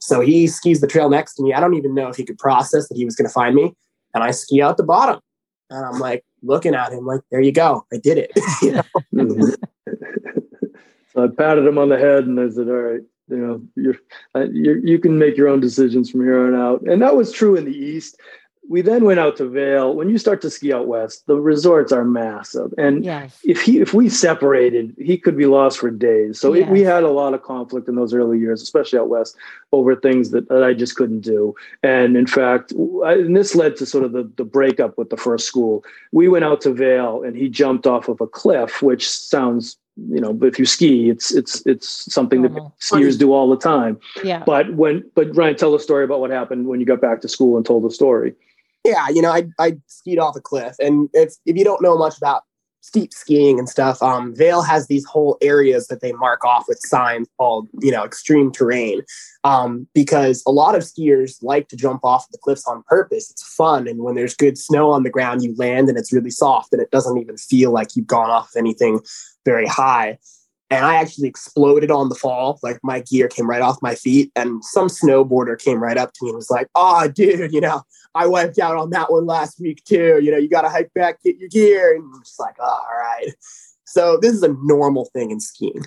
So 0.00 0.20
he 0.20 0.46
skis 0.46 0.80
the 0.80 0.86
trail 0.86 1.10
next 1.10 1.34
to 1.34 1.42
me. 1.42 1.52
I 1.52 1.60
don't 1.60 1.74
even 1.74 1.94
know 1.94 2.08
if 2.08 2.16
he 2.16 2.24
could 2.24 2.38
process 2.38 2.88
that 2.88 2.96
he 2.96 3.04
was 3.04 3.16
gonna 3.16 3.28
find 3.28 3.54
me. 3.54 3.74
And 4.14 4.22
I 4.22 4.30
ski 4.30 4.62
out 4.62 4.76
the 4.76 4.84
bottom. 4.84 5.20
And 5.70 5.84
I'm 5.84 5.98
like 5.98 6.24
looking 6.42 6.74
at 6.74 6.92
him 6.92 7.04
like, 7.04 7.22
there 7.30 7.40
you 7.40 7.52
go, 7.52 7.84
I 7.92 7.98
did 7.98 8.18
it. 8.18 8.30
so 11.12 11.24
I 11.24 11.28
patted 11.36 11.66
him 11.66 11.78
on 11.78 11.88
the 11.88 11.98
head 11.98 12.24
and 12.24 12.38
I 12.38 12.48
said, 12.50 12.68
all 12.68 12.74
right, 12.74 13.00
you 13.28 13.36
know, 13.36 13.62
you're, 13.74 13.96
you're, 14.52 14.78
you 14.78 14.98
can 14.98 15.18
make 15.18 15.36
your 15.36 15.48
own 15.48 15.60
decisions 15.60 16.10
from 16.10 16.20
here 16.20 16.46
on 16.46 16.54
out. 16.54 16.82
And 16.82 17.02
that 17.02 17.16
was 17.16 17.32
true 17.32 17.56
in 17.56 17.64
the 17.64 17.76
East 17.76 18.20
we 18.68 18.80
then 18.80 19.04
went 19.04 19.20
out 19.20 19.36
to 19.36 19.48
Vail. 19.48 19.94
When 19.94 20.08
you 20.08 20.16
start 20.18 20.40
to 20.42 20.50
ski 20.50 20.72
out 20.72 20.86
west, 20.86 21.26
the 21.26 21.36
resorts 21.36 21.92
are 21.92 22.04
massive, 22.04 22.72
and 22.78 23.04
Yes. 23.04 23.38
if 23.44 23.60
he 23.62 23.80
if 23.80 23.92
we 23.92 24.08
separated, 24.08 24.94
he 24.98 25.18
could 25.18 25.36
be 25.36 25.46
lost 25.46 25.78
for 25.78 25.90
days. 25.90 26.40
So 26.40 26.54
it, 26.54 26.68
we 26.68 26.80
had 26.80 27.02
a 27.02 27.10
lot 27.10 27.34
of 27.34 27.42
conflict 27.42 27.88
in 27.88 27.94
those 27.94 28.14
early 28.14 28.38
years, 28.38 28.62
especially 28.62 28.98
out 28.98 29.08
west, 29.08 29.36
over 29.72 29.94
things 29.94 30.30
that, 30.30 30.48
that 30.48 30.62
I 30.62 30.72
just 30.72 30.96
couldn't 30.96 31.20
do. 31.20 31.54
And 31.82 32.16
in 32.16 32.26
fact, 32.26 32.72
I, 33.04 33.14
and 33.14 33.36
this 33.36 33.54
led 33.54 33.76
to 33.76 33.86
sort 33.86 34.04
of 34.04 34.12
the 34.12 34.30
the 34.36 34.44
breakup 34.44 34.96
with 34.96 35.10
the 35.10 35.16
first 35.16 35.46
school. 35.46 35.84
We 36.12 36.28
went 36.28 36.44
out 36.44 36.60
to 36.62 36.72
Vail, 36.72 37.22
and 37.22 37.36
he 37.36 37.48
jumped 37.48 37.86
off 37.86 38.08
of 38.08 38.20
a 38.20 38.26
cliff, 38.26 38.82
which 38.82 39.08
sounds 39.08 39.76
you 40.10 40.20
know, 40.20 40.32
but 40.32 40.46
if 40.46 40.58
you 40.58 40.66
ski, 40.66 41.08
it's 41.08 41.32
it's 41.32 41.64
it's 41.66 42.12
something 42.12 42.42
that 42.42 42.52
skiers 42.80 43.16
do 43.16 43.32
all 43.32 43.48
the 43.48 43.56
time. 43.56 43.98
Yeah. 44.24 44.42
But 44.44 44.74
when 44.74 45.04
but 45.14 45.34
Ryan, 45.36 45.54
tell 45.54 45.70
the 45.70 45.78
story 45.78 46.04
about 46.04 46.20
what 46.20 46.30
happened 46.30 46.66
when 46.66 46.80
you 46.80 46.86
got 46.86 47.00
back 47.00 47.20
to 47.20 47.28
school 47.28 47.56
and 47.56 47.64
told 47.64 47.84
the 47.84 47.90
story. 47.90 48.34
Yeah, 48.84 49.08
you 49.08 49.22
know, 49.22 49.30
I 49.30 49.46
I 49.58 49.76
skied 49.86 50.18
off 50.18 50.36
a 50.36 50.40
cliff, 50.40 50.76
and 50.78 51.08
if 51.14 51.34
if 51.46 51.56
you 51.56 51.64
don't 51.64 51.82
know 51.82 51.96
much 51.96 52.16
about 52.18 52.42
steep 52.82 53.14
skiing 53.14 53.58
and 53.58 53.66
stuff, 53.66 54.02
um, 54.02 54.34
Vail 54.36 54.60
has 54.60 54.88
these 54.88 55.06
whole 55.06 55.38
areas 55.40 55.86
that 55.86 56.02
they 56.02 56.12
mark 56.12 56.44
off 56.44 56.66
with 56.68 56.78
signs 56.80 57.26
called 57.38 57.66
you 57.80 57.90
know 57.90 58.04
extreme 58.04 58.52
terrain, 58.52 59.00
um, 59.42 59.88
because 59.94 60.42
a 60.46 60.50
lot 60.50 60.74
of 60.74 60.82
skiers 60.82 61.42
like 61.42 61.68
to 61.68 61.76
jump 61.76 62.04
off 62.04 62.28
the 62.30 62.38
cliffs 62.38 62.66
on 62.66 62.82
purpose. 62.86 63.30
It's 63.30 63.42
fun, 63.42 63.88
and 63.88 64.00
when 64.00 64.14
there's 64.14 64.36
good 64.36 64.58
snow 64.58 64.90
on 64.90 65.02
the 65.02 65.10
ground, 65.10 65.42
you 65.42 65.54
land 65.56 65.88
and 65.88 65.96
it's 65.96 66.12
really 66.12 66.30
soft, 66.30 66.72
and 66.72 66.82
it 66.82 66.90
doesn't 66.90 67.18
even 67.18 67.38
feel 67.38 67.72
like 67.72 67.96
you've 67.96 68.06
gone 68.06 68.30
off 68.30 68.50
anything 68.56 69.00
very 69.46 69.66
high. 69.66 70.18
And 70.70 70.84
I 70.84 70.96
actually 70.96 71.28
exploded 71.28 71.90
on 71.90 72.08
the 72.08 72.14
fall. 72.14 72.58
Like 72.62 72.78
my 72.82 73.00
gear 73.00 73.28
came 73.28 73.48
right 73.48 73.62
off 73.62 73.82
my 73.82 73.94
feet, 73.94 74.32
and 74.34 74.64
some 74.64 74.88
snowboarder 74.88 75.58
came 75.58 75.82
right 75.82 75.98
up 75.98 76.12
to 76.14 76.24
me 76.24 76.30
and 76.30 76.36
was 76.36 76.50
like, 76.50 76.68
"Oh, 76.74 77.08
dude, 77.08 77.52
you 77.52 77.60
know." 77.60 77.82
I 78.14 78.26
wiped 78.26 78.58
out 78.58 78.76
on 78.76 78.90
that 78.90 79.10
one 79.10 79.26
last 79.26 79.60
week 79.60 79.82
too. 79.84 80.20
You 80.22 80.30
know, 80.30 80.36
you 80.36 80.48
got 80.48 80.62
to 80.62 80.68
hike 80.68 80.94
back, 80.94 81.22
get 81.22 81.38
your 81.38 81.48
gear. 81.48 81.96
And 81.96 82.04
I'm 82.14 82.22
just 82.22 82.38
like, 82.38 82.54
oh, 82.60 82.64
all 82.64 82.98
right. 82.98 83.34
So 83.84 84.18
this 84.20 84.32
is 84.32 84.42
a 84.42 84.54
normal 84.62 85.06
thing 85.06 85.30
in 85.30 85.40
skiing. 85.40 85.84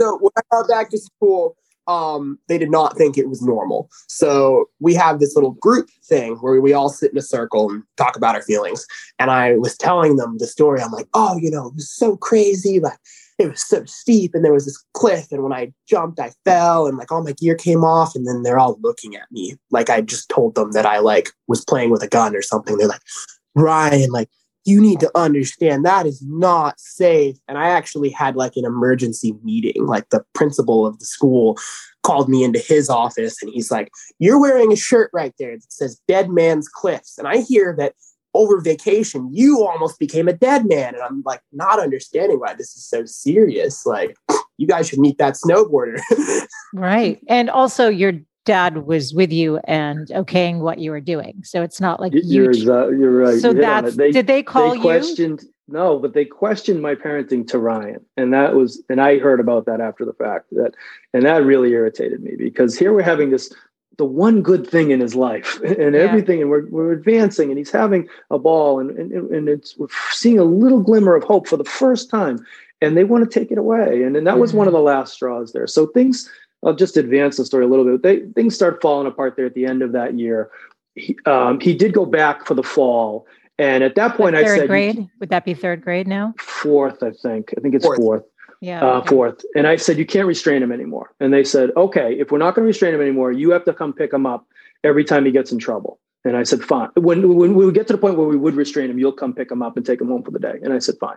So 0.00 0.18
when 0.18 0.30
I 0.36 0.40
got 0.50 0.68
back 0.68 0.90
to 0.90 0.98
school, 0.98 1.56
um, 1.86 2.38
they 2.48 2.56
did 2.56 2.70
not 2.70 2.96
think 2.96 3.18
it 3.18 3.28
was 3.28 3.42
normal. 3.42 3.90
So 4.06 4.66
we 4.80 4.94
have 4.94 5.18
this 5.18 5.34
little 5.34 5.52
group 5.52 5.88
thing 6.04 6.36
where 6.36 6.60
we 6.60 6.72
all 6.72 6.88
sit 6.88 7.10
in 7.10 7.18
a 7.18 7.22
circle 7.22 7.70
and 7.70 7.82
talk 7.96 8.16
about 8.16 8.34
our 8.34 8.42
feelings. 8.42 8.86
And 9.18 9.30
I 9.30 9.56
was 9.56 9.76
telling 9.76 10.16
them 10.16 10.38
the 10.38 10.46
story. 10.46 10.80
I'm 10.80 10.92
like, 10.92 11.08
oh, 11.14 11.36
you 11.38 11.50
know, 11.50 11.68
it 11.68 11.74
was 11.74 11.90
so 11.90 12.16
crazy. 12.16 12.80
Like 12.80 12.98
it 13.40 13.48
was 13.48 13.66
so 13.66 13.82
steep 13.86 14.34
and 14.34 14.44
there 14.44 14.52
was 14.52 14.66
this 14.66 14.84
cliff 14.92 15.32
and 15.32 15.42
when 15.42 15.52
i 15.52 15.72
jumped 15.88 16.20
i 16.20 16.30
fell 16.44 16.86
and 16.86 16.98
like 16.98 17.10
all 17.10 17.24
my 17.24 17.32
gear 17.32 17.54
came 17.54 17.82
off 17.82 18.14
and 18.14 18.26
then 18.26 18.42
they're 18.42 18.58
all 18.58 18.78
looking 18.82 19.16
at 19.16 19.30
me. 19.30 19.56
Like 19.70 19.88
i 19.88 20.00
just 20.00 20.28
told 20.28 20.54
them 20.54 20.72
that 20.72 20.86
i 20.86 20.98
like 20.98 21.30
was 21.48 21.64
playing 21.64 21.90
with 21.90 22.02
a 22.02 22.08
gun 22.08 22.36
or 22.36 22.42
something. 22.42 22.76
They're 22.76 22.88
like 22.88 23.02
ryan 23.54 24.10
like 24.10 24.28
you 24.66 24.80
need 24.80 25.00
to 25.00 25.10
understand 25.14 25.86
that 25.86 26.04
is 26.06 26.22
not 26.22 26.78
safe. 26.78 27.36
And 27.48 27.56
i 27.56 27.68
actually 27.70 28.10
had 28.10 28.36
like 28.36 28.52
an 28.56 28.66
emergency 28.66 29.34
meeting. 29.42 29.86
Like 29.86 30.10
the 30.10 30.22
principal 30.34 30.86
of 30.86 30.98
the 30.98 31.06
school 31.06 31.56
called 32.02 32.28
me 32.28 32.44
into 32.44 32.58
his 32.58 32.88
office 32.90 33.42
and 33.42 33.50
he's 33.52 33.70
like 33.70 33.90
you're 34.18 34.40
wearing 34.40 34.72
a 34.72 34.76
shirt 34.76 35.10
right 35.12 35.34
there 35.38 35.56
that 35.56 35.72
says 35.72 36.00
dead 36.06 36.28
man's 36.28 36.68
cliffs. 36.68 37.16
And 37.16 37.26
i 37.26 37.38
hear 37.38 37.74
that 37.78 37.94
over 38.34 38.60
vacation, 38.60 39.28
you 39.32 39.64
almost 39.66 39.98
became 39.98 40.28
a 40.28 40.32
dead 40.32 40.66
man. 40.68 40.94
And 40.94 41.02
I'm 41.02 41.22
like, 41.24 41.40
not 41.52 41.80
understanding 41.80 42.38
why 42.38 42.54
this 42.54 42.76
is 42.76 42.86
so 42.86 43.04
serious. 43.04 43.84
Like, 43.84 44.16
you 44.58 44.66
guys 44.66 44.88
should 44.88 44.98
meet 45.00 45.18
that 45.18 45.34
snowboarder. 45.34 46.00
Right. 46.72 47.20
And 47.28 47.50
also 47.50 47.88
your 47.88 48.12
dad 48.44 48.86
was 48.86 49.12
with 49.12 49.32
you 49.32 49.58
and 49.64 50.06
okaying 50.08 50.60
what 50.60 50.78
you 50.78 50.92
were 50.92 51.00
doing. 51.00 51.40
So 51.42 51.62
it's 51.62 51.80
not 51.80 51.98
like 52.00 52.12
Y- 52.12 52.20
you 52.22 52.42
You're 52.44 52.52
exa- 52.52 52.98
you're 52.98 53.10
right. 53.16 53.40
So 53.40 53.50
You 53.50 53.60
that's. 53.60 53.96
They- 53.96 54.12
did 54.12 54.28
they 54.28 54.42
call 54.44 54.70
they 54.70 54.76
you? 54.76 54.82
questioned 54.82 55.42
no, 55.66 55.98
but 56.00 56.14
they 56.14 56.24
questioned 56.24 56.82
my 56.82 56.96
parenting 56.96 57.46
to 57.48 57.58
Ryan, 57.58 58.04
and 58.16 58.32
that 58.34 58.54
was 58.56 58.82
and 58.88 59.00
I 59.00 59.18
heard 59.18 59.38
about 59.38 59.66
that 59.66 59.80
after 59.80 60.04
the 60.04 60.12
fact. 60.12 60.46
That 60.52 60.72
and 61.14 61.24
that 61.24 61.44
really 61.44 61.70
irritated 61.72 62.22
me 62.22 62.34
because 62.36 62.76
here 62.76 62.92
we're 62.92 63.02
having 63.02 63.30
this 63.30 63.52
the 64.00 64.04
one 64.06 64.40
good 64.40 64.66
thing 64.66 64.90
in 64.90 64.98
his 65.00 65.14
life 65.14 65.60
and 65.64 65.94
Yeah. 65.94 66.00
everything, 66.00 66.40
and 66.40 66.48
we're 66.50 66.66
we're 66.70 66.92
advancing, 66.92 67.50
and 67.50 67.58
he's 67.58 67.70
having 67.70 68.08
a 68.30 68.38
ball, 68.38 68.80
and 68.80 68.90
and, 68.98 69.12
and 69.30 69.48
it's 69.48 69.76
we're 69.78 69.88
seeing 70.10 70.38
a 70.38 70.44
little 70.44 70.80
glimmer 70.80 71.14
of 71.14 71.22
hope 71.22 71.46
for 71.46 71.58
the 71.58 71.64
first 71.64 72.08
time, 72.10 72.38
and 72.80 72.96
they 72.96 73.04
want 73.04 73.22
to 73.30 73.38
take 73.40 73.50
it 73.52 73.58
away, 73.58 74.02
and 74.02 74.16
and 74.16 74.26
that 74.26 74.38
was 74.38 74.52
one 74.54 74.66
of 74.66 74.72
the 74.72 74.80
last 74.80 75.12
straws 75.12 75.52
there. 75.52 75.66
So 75.66 75.86
things. 75.86 76.28
I'll 76.62 76.74
just 76.74 76.98
advance 76.98 77.38
the 77.38 77.46
story 77.46 77.64
a 77.64 77.68
little 77.68 77.86
bit. 77.86 78.02
They, 78.02 78.18
things 78.34 78.54
start 78.54 78.82
falling 78.82 79.06
apart 79.06 79.34
there 79.34 79.46
at 79.46 79.54
the 79.54 79.64
end 79.64 79.80
of 79.80 79.92
that 79.92 80.18
year. 80.18 80.50
He, 80.94 81.16
um, 81.24 81.58
he 81.58 81.72
did 81.72 81.94
go 81.94 82.04
back 82.04 82.44
for 82.46 82.52
the 82.52 82.62
fall, 82.62 83.26
and 83.58 83.82
at 83.82 83.94
that 83.94 84.14
point, 84.14 84.36
I 84.36 84.44
third 84.44 84.58
said 84.58 84.68
grade? 84.68 85.08
Would 85.20 85.30
that 85.30 85.46
be 85.46 85.54
third 85.54 85.80
grade 85.80 86.06
now? 86.06 86.34
fourth. 86.38 87.02
I 87.02 87.12
think. 87.12 87.54
I 87.56 87.60
think 87.62 87.74
it's 87.74 87.84
Fourth. 87.86 87.96
fourth. 87.98 88.24
Yeah. 88.60 88.82
Uh, 88.82 88.98
okay. 88.98 89.08
fourth. 89.08 89.44
And 89.54 89.66
I 89.66 89.76
said, 89.76 89.98
you 89.98 90.06
can't 90.06 90.26
restrain 90.26 90.62
him 90.62 90.72
anymore. 90.72 91.14
And 91.18 91.32
they 91.32 91.44
said, 91.44 91.70
okay, 91.76 92.14
if 92.18 92.30
we're 92.30 92.38
not 92.38 92.54
going 92.54 92.64
to 92.64 92.68
restrain 92.68 92.94
him 92.94 93.00
anymore, 93.00 93.32
you 93.32 93.50
have 93.50 93.64
to 93.64 93.72
come 93.72 93.92
pick 93.92 94.12
him 94.12 94.26
up 94.26 94.46
every 94.84 95.04
time 95.04 95.24
he 95.24 95.30
gets 95.30 95.50
in 95.50 95.58
trouble. 95.58 95.98
And 96.24 96.36
I 96.36 96.42
said, 96.42 96.62
fine. 96.62 96.90
When, 96.96 97.34
when 97.36 97.54
we 97.54 97.64
would 97.64 97.74
get 97.74 97.86
to 97.86 97.94
the 97.94 97.98
point 97.98 98.18
where 98.18 98.28
we 98.28 98.36
would 98.36 98.54
restrain 98.54 98.90
him, 98.90 98.98
you'll 98.98 99.12
come 99.12 99.32
pick 99.32 99.50
him 99.50 99.62
up 99.62 99.78
and 99.78 99.86
take 99.86 100.00
him 100.00 100.08
home 100.08 100.22
for 100.22 100.30
the 100.30 100.38
day. 100.38 100.58
And 100.62 100.74
I 100.74 100.78
said, 100.78 100.96
fine. 101.00 101.16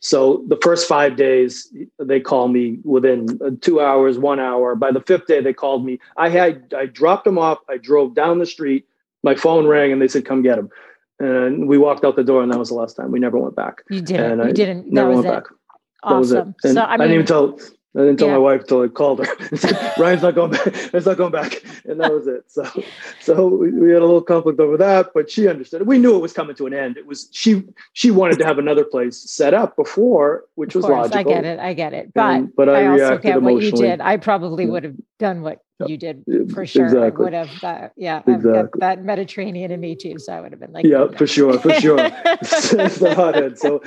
So 0.00 0.44
the 0.48 0.58
first 0.62 0.86
five 0.86 1.16
days, 1.16 1.72
they 1.98 2.20
call 2.20 2.48
me 2.48 2.78
within 2.84 3.38
uh, 3.42 3.50
two 3.62 3.80
hours, 3.80 4.18
one 4.18 4.40
hour. 4.40 4.74
By 4.74 4.92
the 4.92 5.00
fifth 5.00 5.26
day, 5.26 5.40
they 5.40 5.54
called 5.54 5.86
me. 5.86 5.98
I 6.18 6.28
had, 6.28 6.74
I 6.76 6.84
dropped 6.86 7.26
him 7.26 7.38
off. 7.38 7.60
I 7.70 7.78
drove 7.78 8.14
down 8.14 8.38
the 8.38 8.46
street. 8.46 8.86
My 9.22 9.34
phone 9.34 9.66
rang 9.66 9.92
and 9.92 10.02
they 10.02 10.08
said, 10.08 10.26
come 10.26 10.42
get 10.42 10.58
him. 10.58 10.68
And 11.18 11.68
we 11.68 11.78
walked 11.78 12.04
out 12.04 12.16
the 12.16 12.24
door, 12.24 12.42
and 12.42 12.52
that 12.52 12.58
was 12.58 12.70
the 12.70 12.74
last 12.74 12.94
time. 12.94 13.12
We 13.12 13.20
never 13.20 13.38
went 13.38 13.54
back. 13.54 13.82
You 13.88 14.00
didn't. 14.00 14.32
and 14.32 14.42
You 14.42 14.48
I 14.48 14.52
didn't. 14.52 14.90
Never 14.90 15.10
went 15.12 15.24
it. 15.24 15.28
back. 15.28 15.44
That 16.08 16.14
was 16.18 16.32
it. 16.32 16.38
Awesome. 16.38 16.54
So 16.74 16.82
I 16.84 16.96
didn't 16.96 17.12
even 17.14 17.26
tell. 17.26 17.58
I 17.94 17.98
didn't 18.00 18.16
tell 18.20 18.28
Yeah. 18.28 18.34
my 18.34 18.38
wife 18.38 18.62
until 18.62 18.80
I 18.80 18.88
called 18.88 19.18
her. 19.26 19.34
Ryan's 20.02 20.22
not 20.22 20.34
going 20.34 20.52
back. 20.52 20.64
Ryan's 20.94 21.04
not 21.04 21.18
going 21.18 21.30
back, 21.32 21.62
and 21.84 22.00
that 22.00 22.10
was 22.10 22.26
it. 22.26 22.44
So, 22.50 22.64
so 23.20 23.48
we, 23.48 23.70
we 23.70 23.90
had 23.90 23.98
a 24.00 24.06
little 24.06 24.22
conflict 24.22 24.58
over 24.60 24.78
that, 24.78 25.10
but 25.14 25.30
she 25.30 25.46
understood. 25.46 25.86
We 25.86 25.98
knew 25.98 26.16
it 26.16 26.20
was 26.20 26.32
coming 26.32 26.56
to 26.56 26.66
an 26.66 26.72
end. 26.72 26.96
It 26.96 27.04
was 27.06 27.28
she. 27.32 27.62
She 27.92 28.10
wanted 28.10 28.38
to 28.38 28.46
have 28.46 28.56
another 28.58 28.84
place 28.84 29.18
set 29.30 29.52
up 29.52 29.76
before, 29.76 30.44
which 30.54 30.70
of 30.74 30.76
was 30.76 30.86
course, 30.86 31.10
logical. 31.12 31.32
I 31.32 31.34
get 31.34 31.44
it. 31.44 31.58
I 31.60 31.74
get 31.74 31.92
it. 31.92 32.12
But 32.14 32.34
And- 32.34 32.56
but 32.56 32.68
I 32.70 32.84
I, 32.84 32.86
also 32.88 33.18
get 33.18 33.42
what 33.42 33.62
you 33.62 33.72
did. 33.72 34.00
I 34.00 34.16
probably 34.16 34.64
would 34.64 34.84
have 34.84 34.96
done 35.18 35.42
what 35.42 35.58
you 35.86 35.98
did 35.98 36.24
for 36.54 36.64
sure. 36.64 36.86
exactly. 36.86 37.20
I 37.20 37.24
would 37.24 37.32
have. 37.34 37.62
Uh, 37.64 37.88
yeah. 37.94 38.18
I've 38.20 38.24
got 38.24 38.36
Exactly. 38.36 38.78
that 38.80 39.04
Mediterranean 39.04 39.70
in 39.70 39.80
me 39.80 39.96
too. 39.96 40.18
So 40.18 40.32
I 40.32 40.40
would 40.40 40.52
have 40.52 40.60
been 40.60 40.72
like, 40.72 40.86
Yeah, 40.86 40.98
no. 40.98 41.12
for 41.12 41.26
sure, 41.26 41.58
for 41.58 41.74
sure. 41.74 41.98
It's 42.24 42.98
the 42.98 43.14
hothead. 43.14 43.58
So, 43.58 43.82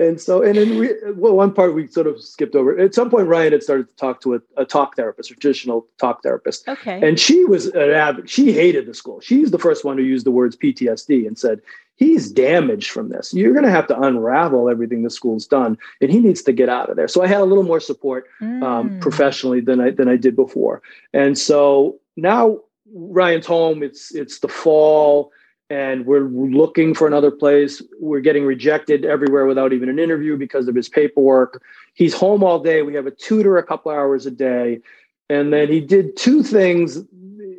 and 0.00 0.20
so, 0.20 0.42
and 0.42 0.56
then 0.56 0.78
we, 0.78 0.88
well, 1.14 1.36
one 1.36 1.52
part 1.52 1.74
we 1.74 1.86
sort 1.86 2.06
of 2.06 2.20
skipped 2.20 2.54
over. 2.56 2.78
At 2.78 2.94
some 2.94 3.10
point, 3.10 3.28
Ryan 3.28 3.52
had 3.52 3.62
started 3.62 3.88
to 3.88 3.96
talk 3.96 4.20
to 4.22 4.34
a, 4.34 4.40
a 4.56 4.64
talk 4.64 4.96
therapist, 4.96 5.30
a 5.30 5.34
traditional 5.34 5.86
talk 5.98 6.22
therapist. 6.22 6.66
okay. 6.68 7.06
And 7.06 7.20
she 7.20 7.44
was 7.44 7.66
an 7.66 7.90
avid, 7.90 8.28
she 8.30 8.52
hated 8.52 8.86
the 8.86 8.94
school. 8.94 9.20
She's 9.20 9.50
the 9.50 9.58
first 9.58 9.84
one 9.84 9.98
who 9.98 10.04
used 10.04 10.26
the 10.26 10.30
words 10.30 10.56
PTSD 10.56 11.26
and 11.26 11.38
said, 11.38 11.60
he's 11.96 12.32
damaged 12.32 12.90
from 12.90 13.10
this. 13.10 13.34
You're 13.34 13.52
going 13.52 13.66
to 13.66 13.70
have 13.70 13.86
to 13.88 14.00
unravel 14.00 14.70
everything 14.70 15.02
the 15.02 15.10
school's 15.10 15.46
done, 15.46 15.76
and 16.00 16.10
he 16.10 16.18
needs 16.18 16.42
to 16.44 16.52
get 16.52 16.70
out 16.70 16.88
of 16.88 16.96
there. 16.96 17.08
So 17.08 17.22
I 17.22 17.26
had 17.26 17.42
a 17.42 17.44
little 17.44 17.62
more 17.64 17.80
support 17.80 18.24
um, 18.40 18.62
Mm. 18.62 19.00
professionally 19.02 19.60
than 19.60 19.80
I 19.82 19.90
than 19.90 20.08
I 20.08 20.16
did 20.16 20.34
before. 20.34 20.80
And 21.12 21.36
so 21.38 21.98
now 22.16 22.60
Ryan's 22.92 23.44
home. 23.46 23.82
It's 23.82 24.14
it's 24.14 24.38
the 24.40 24.48
fall, 24.48 25.30
and 25.70 26.04
we're 26.04 26.24
looking 26.28 26.94
for 26.94 27.06
another 27.06 27.30
place. 27.30 27.80
We're 28.00 28.20
getting 28.20 28.44
rejected 28.44 29.04
everywhere 29.04 29.46
without 29.46 29.72
even 29.72 29.88
an 29.88 30.00
interview 30.00 30.36
because 30.36 30.66
of 30.66 30.74
his 30.74 30.88
paperwork. 30.88 31.62
He's 31.94 32.12
home 32.12 32.42
all 32.42 32.58
day. 32.58 32.82
We 32.82 32.94
have 32.94 33.06
a 33.06 33.12
tutor 33.12 33.56
a 33.56 33.62
couple 33.62 33.92
hours 33.92 34.26
a 34.26 34.32
day, 34.32 34.80
and 35.28 35.52
then 35.52 35.68
he 35.68 35.80
did 35.80 36.16
two 36.16 36.42
things. 36.42 36.98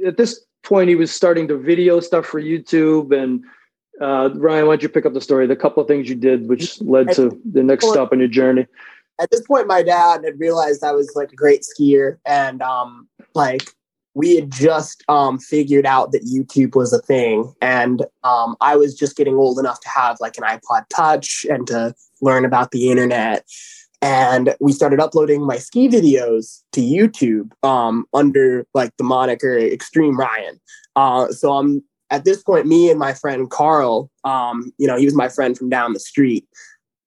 At 0.06 0.18
this 0.18 0.46
point, 0.64 0.90
he 0.90 0.96
was 0.96 1.12
starting 1.12 1.48
to 1.48 1.58
video 1.58 2.00
stuff 2.00 2.26
for 2.26 2.42
YouTube 2.42 3.18
and. 3.18 3.44
Uh, 4.00 4.32
Ryan, 4.34 4.66
why 4.66 4.72
don't 4.72 4.82
you 4.82 4.90
pick 4.90 5.06
up 5.06 5.14
the 5.14 5.22
story? 5.22 5.46
The 5.46 5.56
couple 5.56 5.80
of 5.80 5.88
things 5.88 6.10
you 6.10 6.16
did, 6.16 6.50
which 6.50 6.82
led 6.82 7.12
to 7.14 7.40
the 7.46 7.62
next 7.62 7.88
stop 7.88 8.12
on 8.12 8.18
your 8.18 8.30
journey. 8.30 8.66
At 9.20 9.30
this 9.30 9.42
point, 9.42 9.68
my 9.68 9.84
dad 9.84 10.24
had 10.26 10.40
realized 10.40 10.84
I 10.84 10.92
was 10.92 11.12
like 11.14 11.32
a 11.32 11.36
great 11.36 11.62
skier, 11.62 12.18
and 12.26 12.64
um, 12.64 13.08
like 13.36 13.76
we 14.14 14.36
had 14.36 14.52
just 14.52 15.04
um, 15.08 15.40
figured 15.40 15.86
out 15.86 16.12
that 16.12 16.26
YouTube 16.26 16.76
was 16.76 16.94
a 16.94 17.00
thing, 17.00 17.54
and 17.62 18.06
um, 18.24 18.56
I 18.62 18.76
was 18.76 18.96
just 18.96 19.16
getting 19.16 19.36
old 19.36 19.60
enough 19.60 19.80
to 19.82 19.90
have 19.90 20.18
like 20.20 20.38
an 20.38 20.44
iPod 20.44 20.84
Touch 20.90 21.46
and 21.50 21.66
to 21.68 21.94
learn 22.22 22.46
about 22.46 22.72
the 22.72 22.90
internet. 22.90 23.46
And 24.04 24.56
we 24.60 24.72
started 24.72 25.00
uploading 25.00 25.46
my 25.46 25.58
ski 25.58 25.88
videos 25.88 26.64
to 26.72 26.82
YouTube 26.82 27.52
um, 27.64 28.06
under 28.14 28.66
like 28.74 28.96
the 28.98 29.04
moniker 29.04 29.58
Extreme 29.58 30.18
Ryan. 30.18 30.60
Uh, 30.96 31.28
so 31.28 31.54
I'm 31.54 31.84
at 32.10 32.26
this 32.26 32.44
point, 32.44 32.68
me 32.68 32.90
and 32.90 33.00
my 33.00 33.14
friend 33.14 33.50
Carl, 33.50 34.12
um, 34.24 34.74
you 34.78 34.86
know, 34.86 34.98
he 34.98 35.06
was 35.06 35.16
my 35.16 35.30
friend 35.30 35.58
from 35.58 35.70
down 35.70 35.94
the 35.94 36.00
street. 36.00 36.48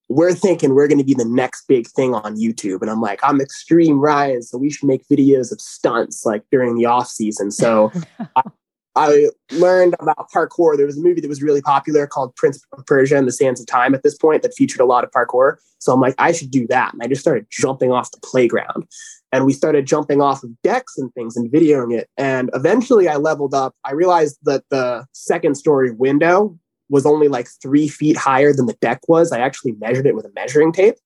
We're 0.09 0.35
thinking 0.35 0.75
we're 0.75 0.89
going 0.89 0.99
to 0.99 1.05
be 1.05 1.15
the 1.15 1.25
next 1.25 1.67
big 1.67 1.87
thing 1.89 2.15
on 2.15 2.37
YouTube, 2.37 2.83
and 2.83 2.91
I'm 2.91 3.01
like, 3.01 3.21
I'm 3.23 3.41
Extreme 3.41 4.01
Ryan, 4.01 4.43
so 4.43 4.59
we 4.59 4.71
should 4.71 4.87
make 4.87 5.07
videos 5.09 5.51
of 5.51 5.61
stunts 5.61 6.25
like 6.25 6.43
during 6.51 6.77
the 6.77 6.87
off 6.87 7.09
season. 7.09 7.51
So 7.51 7.91
I 8.37 8.43
I 8.97 9.29
learned 9.53 9.97
about 9.99 10.31
parkour. 10.33 10.77
There 10.77 10.87
was 10.87 10.99
a 10.99 11.03
movie 11.03 11.21
that 11.21 11.29
was 11.29 11.43
really 11.43 11.61
popular 11.61 12.07
called 12.07 12.35
Prince 12.37 12.63
of 12.77 12.87
Persia 12.87 13.17
and 13.17 13.27
the 13.27 13.33
Sands 13.33 13.61
of 13.61 13.67
Time 13.67 13.95
at 13.95 14.03
this 14.03 14.17
point 14.17 14.43
that 14.43 14.55
featured 14.55 14.81
a 14.81 14.85
lot 14.85 15.05
of 15.05 15.11
parkour. 15.11 15.57
So 15.79 15.93
I'm 15.93 16.01
like, 16.01 16.15
I 16.19 16.33
should 16.33 16.51
do 16.51 16.67
that. 16.69 16.93
And 16.93 17.03
I 17.03 17.09
just 17.09 17.21
started 17.21 17.47
jumping 17.51 17.91
off 17.91 18.11
the 18.13 18.21
playground. 18.23 18.87
And 19.33 19.45
we 19.45 19.53
started 19.53 19.87
jumping 19.87 20.23
off 20.23 20.45
of 20.45 20.51
decks 20.63 20.97
and 20.97 21.13
things 21.15 21.37
and 21.37 21.51
videoing 21.51 21.93
it. 21.93 22.09
And 22.17 22.51
eventually 22.55 23.09
I 23.09 23.17
leveled 23.17 23.53
up. 23.53 23.75
I 23.85 23.93
realized 23.93 24.39
that 24.45 24.63
the 24.71 25.07
second 25.13 25.57
story 25.57 25.91
window 25.91 26.57
was 26.89 27.07
only 27.07 27.29
like 27.29 27.49
three 27.63 27.89
feet 27.89 28.17
higher 28.17 28.53
than 28.53 28.67
the 28.67 28.77
deck 28.81 29.01
was. 29.09 29.33
I 29.33 29.41
actually 29.41 29.73
measured 29.73 30.07
it 30.07 30.15
with 30.15 30.27
a 30.27 30.33
measuring 30.35 30.73
tape. 30.73 30.97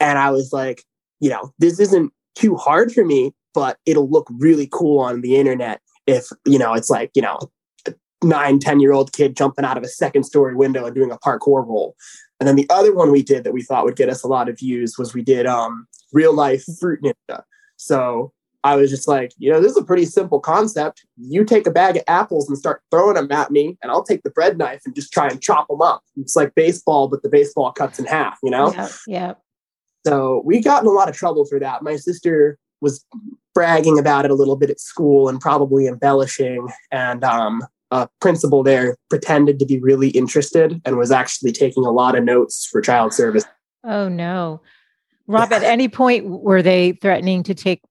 And 0.00 0.18
I 0.18 0.30
was 0.30 0.52
like, 0.52 0.84
you 1.20 1.30
know, 1.30 1.52
this 1.58 1.80
isn't 1.80 2.12
too 2.34 2.56
hard 2.56 2.92
for 2.92 3.04
me, 3.04 3.32
but 3.54 3.78
it'll 3.86 4.08
look 4.08 4.28
really 4.38 4.68
cool 4.70 5.00
on 5.00 5.20
the 5.20 5.36
internet 5.36 5.80
if 6.08 6.28
you 6.44 6.58
know 6.58 6.72
it's 6.72 6.90
like 6.90 7.10
you 7.14 7.22
know 7.22 7.38
a 7.86 7.94
nine 8.24 8.58
ten 8.58 8.80
year 8.80 8.92
old 8.92 9.12
kid 9.12 9.36
jumping 9.36 9.64
out 9.64 9.76
of 9.76 9.84
a 9.84 9.88
second 9.88 10.24
story 10.24 10.56
window 10.56 10.86
and 10.86 10.94
doing 10.94 11.12
a 11.12 11.18
parkour 11.18 11.66
roll 11.66 11.94
and 12.40 12.48
then 12.48 12.56
the 12.56 12.66
other 12.70 12.94
one 12.94 13.12
we 13.12 13.22
did 13.22 13.44
that 13.44 13.52
we 13.52 13.62
thought 13.62 13.84
would 13.84 13.96
get 13.96 14.08
us 14.08 14.24
a 14.24 14.28
lot 14.28 14.48
of 14.48 14.58
views 14.58 14.96
was 14.98 15.14
we 15.14 15.22
did 15.22 15.46
um 15.46 15.86
real 16.12 16.34
life 16.34 16.64
fruit 16.80 17.00
ninja 17.02 17.42
so 17.76 18.32
i 18.64 18.76
was 18.76 18.90
just 18.90 19.08
like 19.08 19.32
you 19.38 19.50
know 19.50 19.60
this 19.60 19.72
is 19.72 19.78
a 19.78 19.84
pretty 19.84 20.04
simple 20.04 20.40
concept 20.40 21.04
you 21.16 21.44
take 21.44 21.66
a 21.66 21.70
bag 21.70 21.96
of 21.96 22.02
apples 22.06 22.48
and 22.48 22.58
start 22.58 22.82
throwing 22.90 23.14
them 23.14 23.30
at 23.30 23.50
me 23.50 23.76
and 23.82 23.90
i'll 23.90 24.04
take 24.04 24.22
the 24.22 24.30
bread 24.30 24.58
knife 24.58 24.82
and 24.84 24.94
just 24.94 25.12
try 25.12 25.28
and 25.28 25.40
chop 25.40 25.66
them 25.68 25.80
up 25.80 26.02
it's 26.16 26.36
like 26.36 26.54
baseball 26.54 27.08
but 27.08 27.22
the 27.22 27.28
baseball 27.28 27.72
cuts 27.72 27.98
in 27.98 28.04
half 28.04 28.38
you 28.42 28.50
know 28.50 28.72
yeah, 28.72 28.88
yeah. 29.06 29.34
so 30.06 30.42
we 30.44 30.60
got 30.60 30.82
in 30.82 30.88
a 30.88 30.92
lot 30.92 31.08
of 31.08 31.16
trouble 31.16 31.44
for 31.44 31.58
that 31.58 31.82
my 31.82 31.96
sister 31.96 32.58
was 32.80 33.04
bragging 33.58 33.98
about 33.98 34.24
it 34.24 34.30
a 34.30 34.34
little 34.34 34.54
bit 34.54 34.70
at 34.70 34.78
school 34.78 35.28
and 35.28 35.40
probably 35.40 35.88
embellishing. 35.88 36.68
And 36.92 37.24
um, 37.24 37.60
a 37.90 38.08
principal 38.20 38.62
there 38.62 38.96
pretended 39.10 39.58
to 39.58 39.66
be 39.66 39.80
really 39.80 40.10
interested 40.10 40.80
and 40.84 40.96
was 40.96 41.10
actually 41.10 41.50
taking 41.50 41.84
a 41.84 41.90
lot 41.90 42.16
of 42.16 42.22
notes 42.22 42.68
for 42.70 42.80
child 42.80 43.12
service. 43.12 43.44
Oh 43.82 44.08
no. 44.08 44.60
Rob, 45.26 45.52
at 45.52 45.64
any 45.64 45.88
point 45.88 46.26
were 46.26 46.62
they 46.62 46.92
threatening 46.92 47.42
to 47.42 47.54
take 47.54 47.82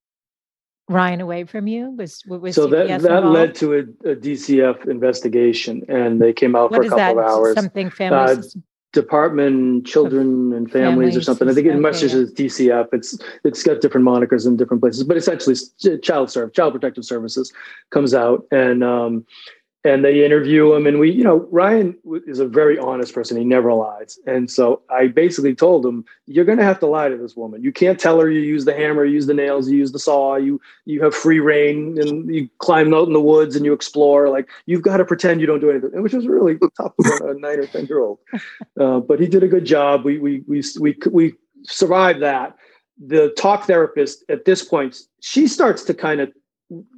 Ryan 0.90 1.22
away 1.22 1.44
from 1.44 1.68
you? 1.68 1.92
Was, 1.92 2.24
was 2.26 2.56
so 2.56 2.68
that 2.68 2.88
that 2.88 3.02
involved? 3.06 3.28
led 3.28 3.56
to 3.56 3.74
a, 3.74 3.80
a, 4.10 4.16
DCF 4.16 4.88
investigation, 4.88 5.84
and 5.90 6.22
they 6.22 6.32
came 6.32 6.56
out 6.56 6.72
what 6.72 6.82
for 6.82 6.88
a 6.88 6.90
couple 6.90 7.20
of 7.20 7.26
hours. 7.26 7.56
Something 7.56 7.90
family 7.90 8.38
uh, 8.38 8.42
Department 8.94 9.86
Children 9.86 10.54
and 10.54 10.72
Families, 10.72 11.14
families 11.14 11.18
or 11.18 11.22
something. 11.22 11.50
I 11.50 11.54
think 11.54 11.68
it 11.68 11.78
must 11.78 12.00
just 12.00 12.16
as 12.16 12.34
DCF. 12.34 12.88
It's 12.94 13.20
it's 13.44 13.64
got 13.64 13.82
different 13.82 14.08
monikers 14.08 14.48
in 14.48 14.56
different 14.56 14.82
places, 14.82 15.04
but 15.04 15.18
essentially, 15.18 15.56
Child 16.02 16.32
Serve, 16.32 16.54
Child 16.54 16.74
Protective 16.74 17.04
Services 17.04 17.52
comes 17.90 18.14
out 18.14 18.46
and 18.52 18.84
um, 18.84 19.26
and 19.88 20.04
they 20.04 20.26
interview 20.26 20.74
him 20.74 20.86
and 20.86 21.00
we 21.00 21.12
you 21.12 21.24
know 21.24 21.48
ryan 21.52 21.96
is 22.26 22.40
a 22.40 22.48
very 22.48 22.78
honest 22.78 23.14
person. 23.14 23.38
He 23.38 23.44
never 23.44 23.74
lies. 23.74 24.20
And 24.28 24.50
so 24.52 24.82
i 24.90 25.08
basically 25.08 25.56
told 25.56 25.86
him 25.86 26.06
you're 26.26 26.46
going 26.46 26.58
to 26.58 26.64
have 26.64 26.80
to 26.80 26.88
lie 26.88 27.10
to 27.10 27.18
this 27.18 27.36
woman. 27.36 27.64
You 27.64 27.72
can't 27.72 28.00
tell 28.00 28.20
her 28.20 28.30
you 28.30 28.42
use 28.42 28.66
the 28.66 28.74
hammer 28.74 29.06
you 29.06 29.14
use 29.14 29.28
the 29.28 29.34
nails 29.34 29.70
you 29.70 29.78
use 29.78 29.92
the 29.92 30.00
saw 30.00 30.36
you 30.36 30.60
you 30.86 31.02
have 31.04 31.16
free 31.16 31.40
reign 31.40 31.98
and 32.00 32.34
you 32.34 32.50
climb 32.60 32.94
out 32.94 33.08
in 33.08 33.14
the 33.14 33.22
woods 33.22 33.56
and 33.56 33.66
you 33.66 33.74
explore. 33.74 34.30
Like 34.30 34.50
you've 34.66 34.82
got 34.82 34.98
to 34.98 35.06
pretend 35.06 35.42
you 35.42 35.48
don't 35.48 35.62
do 35.62 35.72
anything 35.72 36.02
which 36.02 36.14
was 36.14 36.28
really 36.28 36.58
tough 36.78 36.94
for 37.02 37.32
a 37.32 37.40
nine 37.40 37.60
or 37.60 37.68
ten 37.68 37.86
year 37.86 38.00
old. 38.00 38.20
Uh, 38.80 39.00
but 39.00 39.20
he 39.20 39.28
did 39.28 39.44
a 39.44 39.48
good 39.48 39.66
job. 39.66 40.04
We 40.04 40.20
we 40.20 40.44
we 40.48 40.64
we, 40.80 40.98
we 41.12 41.34
survived 41.64 42.22
that. 42.22 42.56
The 43.00 43.30
talk 43.38 43.66
therapist 43.66 44.24
at 44.28 44.46
this 44.46 44.64
point 44.64 44.98
she 45.22 45.48
starts 45.48 45.84
to 45.84 45.94
kind 45.94 46.20
of 46.20 46.32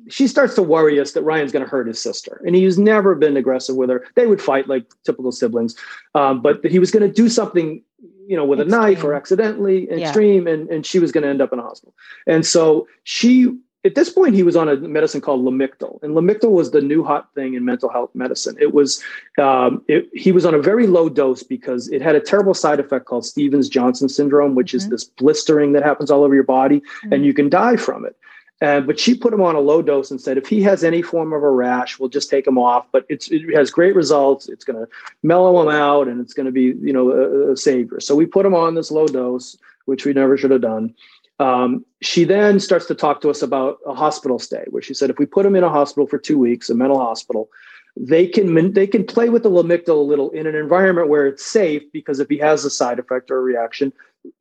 she 0.08 0.28
starts 0.28 0.56
to 0.56 0.64
worry 0.64 1.00
us 1.00 1.12
that 1.12 1.22
Ryan's 1.22 1.52
going 1.52 1.64
to 1.64 1.70
hurt 1.70 1.88
his 1.88 2.02
sister. 2.02 2.42
And 2.46 2.56
he's 2.56 2.80
never 2.80 3.14
been 3.16 3.38
aggressive 3.38 3.76
with 3.76 3.90
her. 3.90 4.06
They 4.16 4.26
would 4.26 4.42
fight 4.42 4.68
like 4.68 4.86
typical 5.04 5.32
siblings, 5.32 5.76
um, 6.16 6.42
but 6.42 6.66
he 6.66 6.80
was 6.80 6.92
going 6.92 7.08
to 7.08 7.14
do 7.14 7.30
something, 7.30 7.84
you 8.28 8.36
know, 8.36 8.46
with 8.46 8.60
extreme. 8.60 8.80
a 8.80 8.82
knife 8.82 9.04
or 9.04 9.14
accidentally 9.14 9.90
extreme, 9.92 10.48
yeah. 10.48 10.54
and, 10.54 10.70
and 10.70 10.86
she 10.86 11.00
was 11.00 11.12
going 11.12 11.24
to 11.24 11.30
end 11.30 11.42
up 11.42 11.54
in 11.54 11.60
a 11.60 11.62
hospital. 11.62 11.94
And 12.26 12.46
so 12.46 12.88
she, 13.04 13.56
at 13.86 13.94
this 13.96 14.10
point, 14.10 14.34
he 14.34 14.44
was 14.44 14.56
on 14.56 14.68
a 14.68 14.76
medicine 14.76 15.22
called 15.22 15.46
Lamictal, 15.46 16.02
and 16.02 16.16
Lamictal 16.16 16.52
was 16.52 16.72
the 16.72 16.82
new 16.82 17.04
hot 17.04 17.34
thing 17.36 17.54
in 17.54 17.64
mental 17.64 17.90
health 17.90 18.10
medicine. 18.16 18.56
It 18.60 18.74
was, 18.74 19.04
um, 19.38 19.84
it, 19.88 20.10
he 20.14 20.32
was 20.32 20.46
on 20.46 20.56
a 20.56 20.60
very 20.60 20.88
low 20.88 21.10
dose 21.10 21.44
because 21.44 21.88
it 21.90 22.02
had 22.02 22.16
a 22.16 22.20
terrible 22.20 22.56
side 22.56 22.80
effect 22.80 23.06
called 23.06 23.26
Stevens 23.26 23.70
Johnson 23.70 24.10
syndrome, 24.10 24.56
which 24.56 24.70
mm-hmm. 24.72 24.78
is 24.78 24.90
this 24.90 25.04
blistering 25.04 25.74
that 25.74 25.84
happens 25.84 26.10
all 26.10 26.24
over 26.24 26.34
your 26.34 26.44
body, 26.44 26.80
mm-hmm. 26.80 27.14
and 27.14 27.26
you 27.26 27.36
can 27.36 27.50
die 27.50 27.78
from 27.78 28.04
it. 28.04 28.16
Uh, 28.62 28.82
but 28.82 29.00
she 29.00 29.16
put 29.16 29.34
him 29.34 29.42
on 29.42 29.56
a 29.56 29.60
low 29.60 29.82
dose 29.82 30.12
and 30.12 30.20
said, 30.20 30.38
if 30.38 30.48
he 30.48 30.62
has 30.62 30.84
any 30.84 31.02
form 31.02 31.32
of 31.32 31.44
a 31.44 31.50
rash, 31.50 31.98
we'll 31.98 32.10
just 32.10 32.30
take 32.30 32.46
him 32.46 32.58
off. 32.58 32.86
But 32.92 33.06
it's, 33.08 33.32
it 33.32 33.42
has 33.56 33.72
great 33.72 33.96
results. 33.96 34.50
It's 34.50 34.66
going 34.66 34.86
to 34.86 34.92
mellow 35.24 35.62
him 35.62 35.70
out 35.70 36.08
and 36.10 36.20
it's 36.20 36.34
going 36.34 36.46
to 36.46 36.52
be, 36.52 36.74
you 36.82 36.92
know, 36.92 37.12
a, 37.12 37.52
a, 37.54 37.58
savior. 37.58 38.02
So 38.02 38.16
we 38.16 38.26
put 38.26 38.46
him 38.46 38.54
on 38.54 38.76
this 38.76 38.92
low 38.92 39.08
dose, 39.08 39.58
which 39.86 40.06
we 40.06 40.12
never 40.12 40.38
should 40.38 40.52
have 40.52 40.62
done. 40.62 40.94
Um, 41.40 41.86
she 42.02 42.26
then 42.26 42.60
starts 42.60 42.86
to 42.88 42.96
talk 42.96 43.22
to 43.22 43.30
us 43.30 43.42
about 43.42 43.78
a 43.88 43.94
hospital 43.94 44.40
stay, 44.40 44.66
where 44.70 44.82
she 44.82 44.94
said, 44.94 45.10
if 45.10 45.20
we 45.20 45.26
put 45.26 45.46
him 45.46 45.56
in 45.56 45.64
a 45.64 45.70
hospital 45.70 46.06
for 46.06 46.18
two 46.18 46.38
weeks, 46.38 46.70
a 46.70 46.76
mental 46.76 47.00
hospital, 47.00 47.50
they 47.96 48.28
can 48.28 48.74
they 48.74 48.88
can 48.88 49.06
play 49.06 49.30
with 49.30 49.44
the 49.44 49.50
lamictal 49.50 49.98
a 49.98 50.08
little 50.08 50.30
in 50.32 50.48
an 50.48 50.56
environment 50.56 51.10
where 51.10 51.26
it's 51.26 51.46
safe 51.46 51.82
because 51.92 52.20
if 52.20 52.30
he 52.30 52.38
has 52.38 52.64
a 52.64 52.70
side 52.70 53.00
effect 53.00 53.32
or 53.32 53.38
a 53.38 53.42
reaction, 53.42 53.92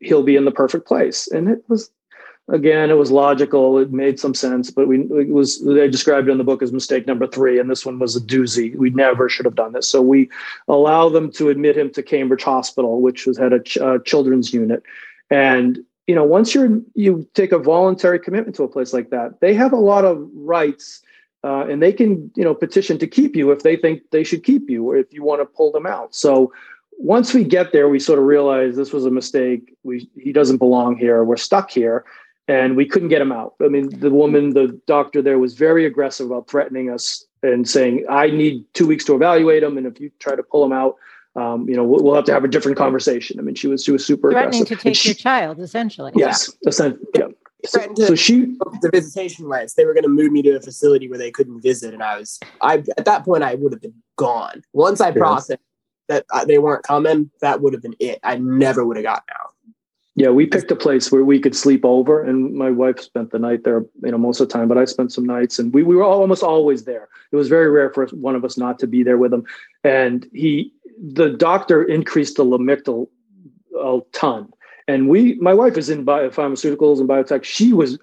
he'll 0.00 0.22
be 0.22 0.36
in 0.36 0.44
the 0.44 0.50
perfect 0.50 0.86
place. 0.86 1.28
And 1.28 1.48
it 1.48 1.64
was 1.68 1.90
again, 2.48 2.90
it 2.90 2.94
was 2.94 3.10
logical. 3.10 3.78
It 3.78 3.92
made 3.92 4.18
some 4.18 4.34
sense, 4.34 4.70
but 4.70 4.88
we 4.88 5.00
it 5.00 5.28
was 5.28 5.60
they 5.64 5.88
described 5.88 6.28
in 6.28 6.38
the 6.38 6.44
book 6.44 6.62
as 6.62 6.72
mistake 6.72 7.06
number 7.06 7.26
three, 7.26 7.58
and 7.58 7.70
this 7.70 7.84
one 7.84 7.98
was 7.98 8.16
a 8.16 8.20
doozy. 8.20 8.74
We 8.76 8.90
never 8.90 9.28
should 9.28 9.44
have 9.44 9.54
done 9.54 9.72
this. 9.72 9.88
So 9.88 10.00
we 10.00 10.30
allow 10.66 11.08
them 11.08 11.30
to 11.32 11.50
admit 11.50 11.76
him 11.76 11.90
to 11.90 12.02
Cambridge 12.02 12.42
Hospital, 12.42 13.00
which 13.00 13.26
was 13.26 13.38
had 13.38 13.52
a 13.52 13.60
ch- 13.60 13.78
children's 14.04 14.52
unit, 14.52 14.82
and 15.30 15.78
you 16.06 16.14
know 16.14 16.24
once 16.24 16.54
you're 16.54 16.80
you 16.94 17.28
take 17.34 17.52
a 17.52 17.58
voluntary 17.58 18.18
commitment 18.18 18.56
to 18.56 18.64
a 18.64 18.68
place 18.68 18.92
like 18.92 19.10
that, 19.10 19.40
they 19.40 19.54
have 19.54 19.72
a 19.72 19.76
lot 19.76 20.04
of 20.04 20.28
rights. 20.34 21.02
Uh, 21.44 21.64
and 21.68 21.80
they 21.80 21.92
can, 21.92 22.28
you 22.34 22.42
know, 22.42 22.52
petition 22.52 22.98
to 22.98 23.06
keep 23.06 23.36
you 23.36 23.52
if 23.52 23.62
they 23.62 23.76
think 23.76 24.02
they 24.10 24.24
should 24.24 24.42
keep 24.42 24.68
you, 24.68 24.90
or 24.90 24.96
if 24.96 25.06
you 25.12 25.22
want 25.22 25.40
to 25.40 25.46
pull 25.46 25.70
them 25.70 25.86
out. 25.86 26.12
So, 26.12 26.52
once 26.98 27.32
we 27.32 27.44
get 27.44 27.70
there, 27.70 27.88
we 27.88 28.00
sort 28.00 28.18
of 28.18 28.24
realize 28.24 28.74
this 28.74 28.92
was 28.92 29.06
a 29.06 29.10
mistake. 29.10 29.72
We 29.84 30.10
he 30.20 30.32
doesn't 30.32 30.56
belong 30.56 30.96
here. 30.96 31.22
We're 31.22 31.36
stuck 31.36 31.70
here, 31.70 32.04
and 32.48 32.76
we 32.76 32.86
couldn't 32.86 33.08
get 33.08 33.20
him 33.20 33.30
out. 33.30 33.54
I 33.62 33.68
mean, 33.68 33.90
the 34.00 34.10
woman, 34.10 34.54
the 34.54 34.80
doctor 34.86 35.20
there 35.20 35.38
was 35.38 35.54
very 35.54 35.84
aggressive 35.84 36.30
about 36.30 36.48
threatening 36.48 36.90
us 36.90 37.24
and 37.42 37.68
saying, 37.68 38.06
I 38.08 38.30
need 38.30 38.64
two 38.72 38.86
weeks 38.86 39.04
to 39.04 39.14
evaluate 39.14 39.62
him. 39.62 39.76
And 39.76 39.86
if 39.86 40.00
you 40.00 40.10
try 40.18 40.34
to 40.34 40.42
pull 40.42 40.64
him 40.64 40.72
out, 40.72 40.96
um, 41.36 41.68
you 41.68 41.76
know, 41.76 41.84
we'll, 41.84 42.02
we'll, 42.02 42.14
have 42.14 42.24
to 42.24 42.32
have 42.32 42.42
a 42.42 42.48
different 42.48 42.78
conversation. 42.78 43.38
I 43.38 43.42
mean, 43.42 43.54
she 43.54 43.68
was, 43.68 43.84
she 43.84 43.92
was 43.92 44.04
super 44.04 44.32
threatening 44.32 44.62
aggressive. 44.62 44.78
to 44.78 44.82
take 44.82 44.96
she, 44.96 45.10
your 45.10 45.14
child, 45.14 45.60
essentially. 45.60 46.10
Yes. 46.16 46.50
Yeah. 46.62 46.68
Essentially, 46.68 47.06
yeah. 47.16 47.26
So, 47.66 47.80
so, 47.96 48.14
she 48.14 48.56
the 48.82 48.90
visitation 48.92 49.44
rights. 49.44 49.74
They 49.74 49.84
were 49.84 49.92
going 49.92 50.04
to 50.04 50.08
move 50.08 50.30
me 50.30 50.42
to 50.42 50.50
a 50.52 50.60
facility 50.60 51.08
where 51.08 51.18
they 51.18 51.32
couldn't 51.32 51.60
visit, 51.60 51.92
and 51.92 52.04
I 52.04 52.16
was 52.16 52.38
I 52.60 52.84
at 52.96 53.04
that 53.04 53.24
point 53.24 53.42
I 53.42 53.56
would 53.56 53.72
have 53.72 53.82
been 53.82 54.00
gone. 54.14 54.62
Once 54.72 55.00
I 55.00 55.10
processed 55.10 55.58
that 56.06 56.24
uh, 56.32 56.44
they 56.44 56.58
weren't 56.58 56.84
coming, 56.84 57.32
that 57.40 57.60
would 57.60 57.72
have 57.72 57.82
been 57.82 57.96
it. 57.98 58.20
I 58.22 58.36
never 58.36 58.86
would 58.86 58.96
have 58.96 59.02
gotten 59.02 59.26
out. 59.34 59.54
Yeah, 60.18 60.30
we 60.30 60.46
picked 60.46 60.68
a 60.72 60.74
place 60.74 61.12
where 61.12 61.22
we 61.22 61.38
could 61.38 61.54
sleep 61.54 61.84
over, 61.84 62.20
and 62.20 62.52
my 62.52 62.72
wife 62.72 62.98
spent 62.98 63.30
the 63.30 63.38
night 63.38 63.62
there. 63.62 63.84
You 64.02 64.10
know, 64.10 64.18
most 64.18 64.40
of 64.40 64.48
the 64.48 64.52
time, 64.52 64.66
but 64.66 64.76
I 64.76 64.84
spent 64.84 65.12
some 65.12 65.24
nights, 65.24 65.60
and 65.60 65.72
we, 65.72 65.84
we 65.84 65.94
were 65.94 66.02
almost 66.02 66.42
always 66.42 66.82
there. 66.82 67.08
It 67.30 67.36
was 67.36 67.48
very 67.48 67.70
rare 67.70 67.92
for 67.92 68.04
one 68.08 68.34
of 68.34 68.44
us 68.44 68.58
not 68.58 68.80
to 68.80 68.88
be 68.88 69.04
there 69.04 69.16
with 69.16 69.32
him. 69.32 69.44
And 69.84 70.28
he, 70.32 70.72
the 71.00 71.30
doctor, 71.30 71.84
increased 71.84 72.36
the 72.36 72.44
lamictal 72.44 73.06
a 73.80 74.00
ton. 74.10 74.48
And 74.88 75.08
we, 75.08 75.34
my 75.34 75.54
wife 75.54 75.76
is 75.76 75.88
in 75.88 76.02
bio, 76.02 76.30
pharmaceuticals 76.30 76.98
and 76.98 77.08
biotech. 77.08 77.44
She 77.44 77.72
was 77.72 77.96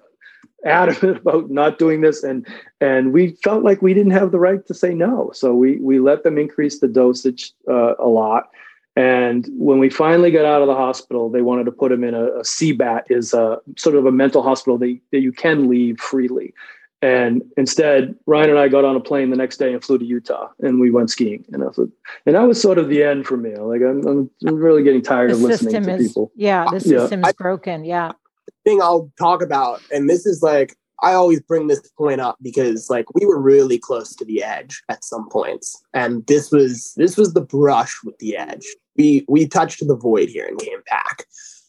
adamant 0.64 1.18
about 1.20 1.50
not 1.50 1.78
doing 1.78 2.00
this, 2.00 2.24
and 2.24 2.46
and 2.80 3.12
we 3.12 3.36
felt 3.44 3.62
like 3.62 3.82
we 3.82 3.92
didn't 3.92 4.12
have 4.12 4.32
the 4.32 4.40
right 4.40 4.66
to 4.68 4.72
say 4.72 4.94
no. 4.94 5.32
So 5.34 5.52
we 5.52 5.76
we 5.80 6.00
let 6.00 6.22
them 6.22 6.38
increase 6.38 6.80
the 6.80 6.88
dosage 6.88 7.52
uh, 7.68 7.94
a 7.98 8.08
lot 8.08 8.48
and 8.96 9.46
when 9.58 9.78
we 9.78 9.90
finally 9.90 10.30
got 10.30 10.46
out 10.46 10.62
of 10.62 10.68
the 10.68 10.74
hospital, 10.74 11.28
they 11.28 11.42
wanted 11.42 11.64
to 11.64 11.72
put 11.72 11.92
him 11.92 12.02
in 12.02 12.14
a, 12.14 12.24
a 12.24 12.42
CBAT, 12.42 13.02
is 13.10 13.34
a 13.34 13.58
sort 13.76 13.94
of 13.94 14.06
a 14.06 14.12
mental 14.12 14.42
hospital 14.42 14.78
that, 14.78 14.98
that 15.12 15.20
you 15.20 15.32
can 15.32 15.68
leave 15.68 16.00
freely. 16.00 16.54
And 17.02 17.42
instead, 17.58 18.14
Ryan 18.24 18.50
and 18.50 18.58
I 18.58 18.68
got 18.68 18.86
on 18.86 18.96
a 18.96 19.00
plane 19.00 19.28
the 19.28 19.36
next 19.36 19.58
day 19.58 19.74
and 19.74 19.84
flew 19.84 19.98
to 19.98 20.04
Utah, 20.04 20.48
and 20.60 20.80
we 20.80 20.90
went 20.90 21.10
skiing. 21.10 21.44
And 21.52 21.62
I 21.62 21.66
was, 21.66 21.78
and 22.24 22.34
that 22.34 22.40
was 22.40 22.60
sort 22.60 22.78
of 22.78 22.88
the 22.88 23.02
end 23.02 23.26
for 23.26 23.36
me. 23.36 23.54
Like 23.54 23.82
I'm, 23.82 24.30
I'm 24.46 24.56
really 24.56 24.82
getting 24.82 25.02
tired 25.02 25.30
the 25.30 25.34
of 25.34 25.42
listening 25.42 25.82
to 25.84 25.94
is, 25.94 26.08
people. 26.08 26.32
Yeah, 26.34 26.66
the 26.72 26.80
system 26.80 27.20
yeah. 27.20 27.28
is 27.28 27.34
broken. 27.34 27.84
Yeah. 27.84 28.12
The 28.46 28.70
thing 28.70 28.80
I'll 28.80 29.12
talk 29.18 29.42
about, 29.42 29.82
and 29.92 30.08
this 30.08 30.24
is 30.24 30.42
like 30.42 30.74
I 31.02 31.12
always 31.12 31.40
bring 31.40 31.66
this 31.66 31.86
point 31.98 32.22
up 32.22 32.38
because 32.40 32.88
like 32.88 33.04
we 33.14 33.26
were 33.26 33.38
really 33.38 33.78
close 33.78 34.16
to 34.16 34.24
the 34.24 34.42
edge 34.42 34.82
at 34.88 35.04
some 35.04 35.28
points, 35.28 35.80
and 35.92 36.26
this 36.26 36.50
was 36.50 36.94
this 36.96 37.18
was 37.18 37.34
the 37.34 37.42
brush 37.42 37.94
with 38.04 38.18
the 38.18 38.38
edge. 38.38 38.66
We 38.96 39.24
we 39.28 39.46
touched 39.46 39.86
the 39.86 39.96
void 39.96 40.28
here 40.28 40.46
and 40.46 40.58
came 40.58 40.82
back. 40.88 41.24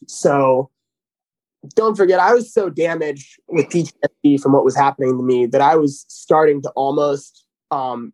So 0.08 0.70
don't 1.76 1.96
forget, 1.96 2.20
I 2.20 2.34
was 2.34 2.54
so 2.54 2.70
damaged 2.70 3.40
with 3.48 3.68
PTSD 3.70 4.40
from 4.40 4.54
what 4.54 4.66
was 4.66 4.76
happening 4.76 5.18
to 5.18 5.24
me 5.24 5.46
that 5.48 5.62
I 5.62 5.76
was 5.76 6.06
starting 6.08 6.62
to 6.62 6.70
almost 6.72 7.46
um, 7.72 8.14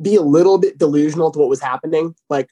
be 0.00 0.16
a 0.16 0.22
little 0.22 0.58
bit 0.58 0.78
delusional 0.78 1.30
to 1.30 1.38
what 1.38 1.48
was 1.48 1.60
happening. 1.60 2.14
Like, 2.28 2.48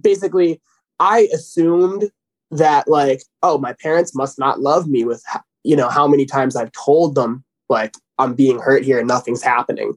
basically, 0.00 0.60
I 1.00 1.28
assumed 1.32 2.10
that, 2.50 2.88
like, 2.88 3.22
oh, 3.42 3.58
my 3.58 3.74
parents 3.74 4.14
must 4.14 4.38
not 4.38 4.60
love 4.60 4.88
me 4.88 5.04
with, 5.04 5.22
you 5.64 5.76
know, 5.76 5.88
how 5.88 6.06
many 6.06 6.24
times 6.24 6.56
I've 6.56 6.72
told 6.72 7.14
them, 7.14 7.44
like, 7.68 7.94
I'm 8.18 8.34
being 8.34 8.58
hurt 8.58 8.84
here 8.84 8.98
and 8.98 9.08
nothing's 9.08 9.42
happening. 9.42 9.94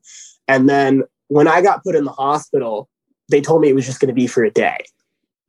And 0.48 0.70
then 0.70 1.04
when 1.28 1.48
I 1.48 1.62
got 1.62 1.84
put 1.84 1.96
in 1.96 2.04
the 2.04 2.12
hospital, 2.12 2.90
they 3.30 3.42
told 3.42 3.62
me 3.62 3.70
it 3.70 3.76
was 3.76 3.86
just 3.86 4.00
going 4.00 4.10
to 4.10 4.14
be 4.14 4.28
for 4.28 4.44
a 4.44 4.52
day. 4.52 4.78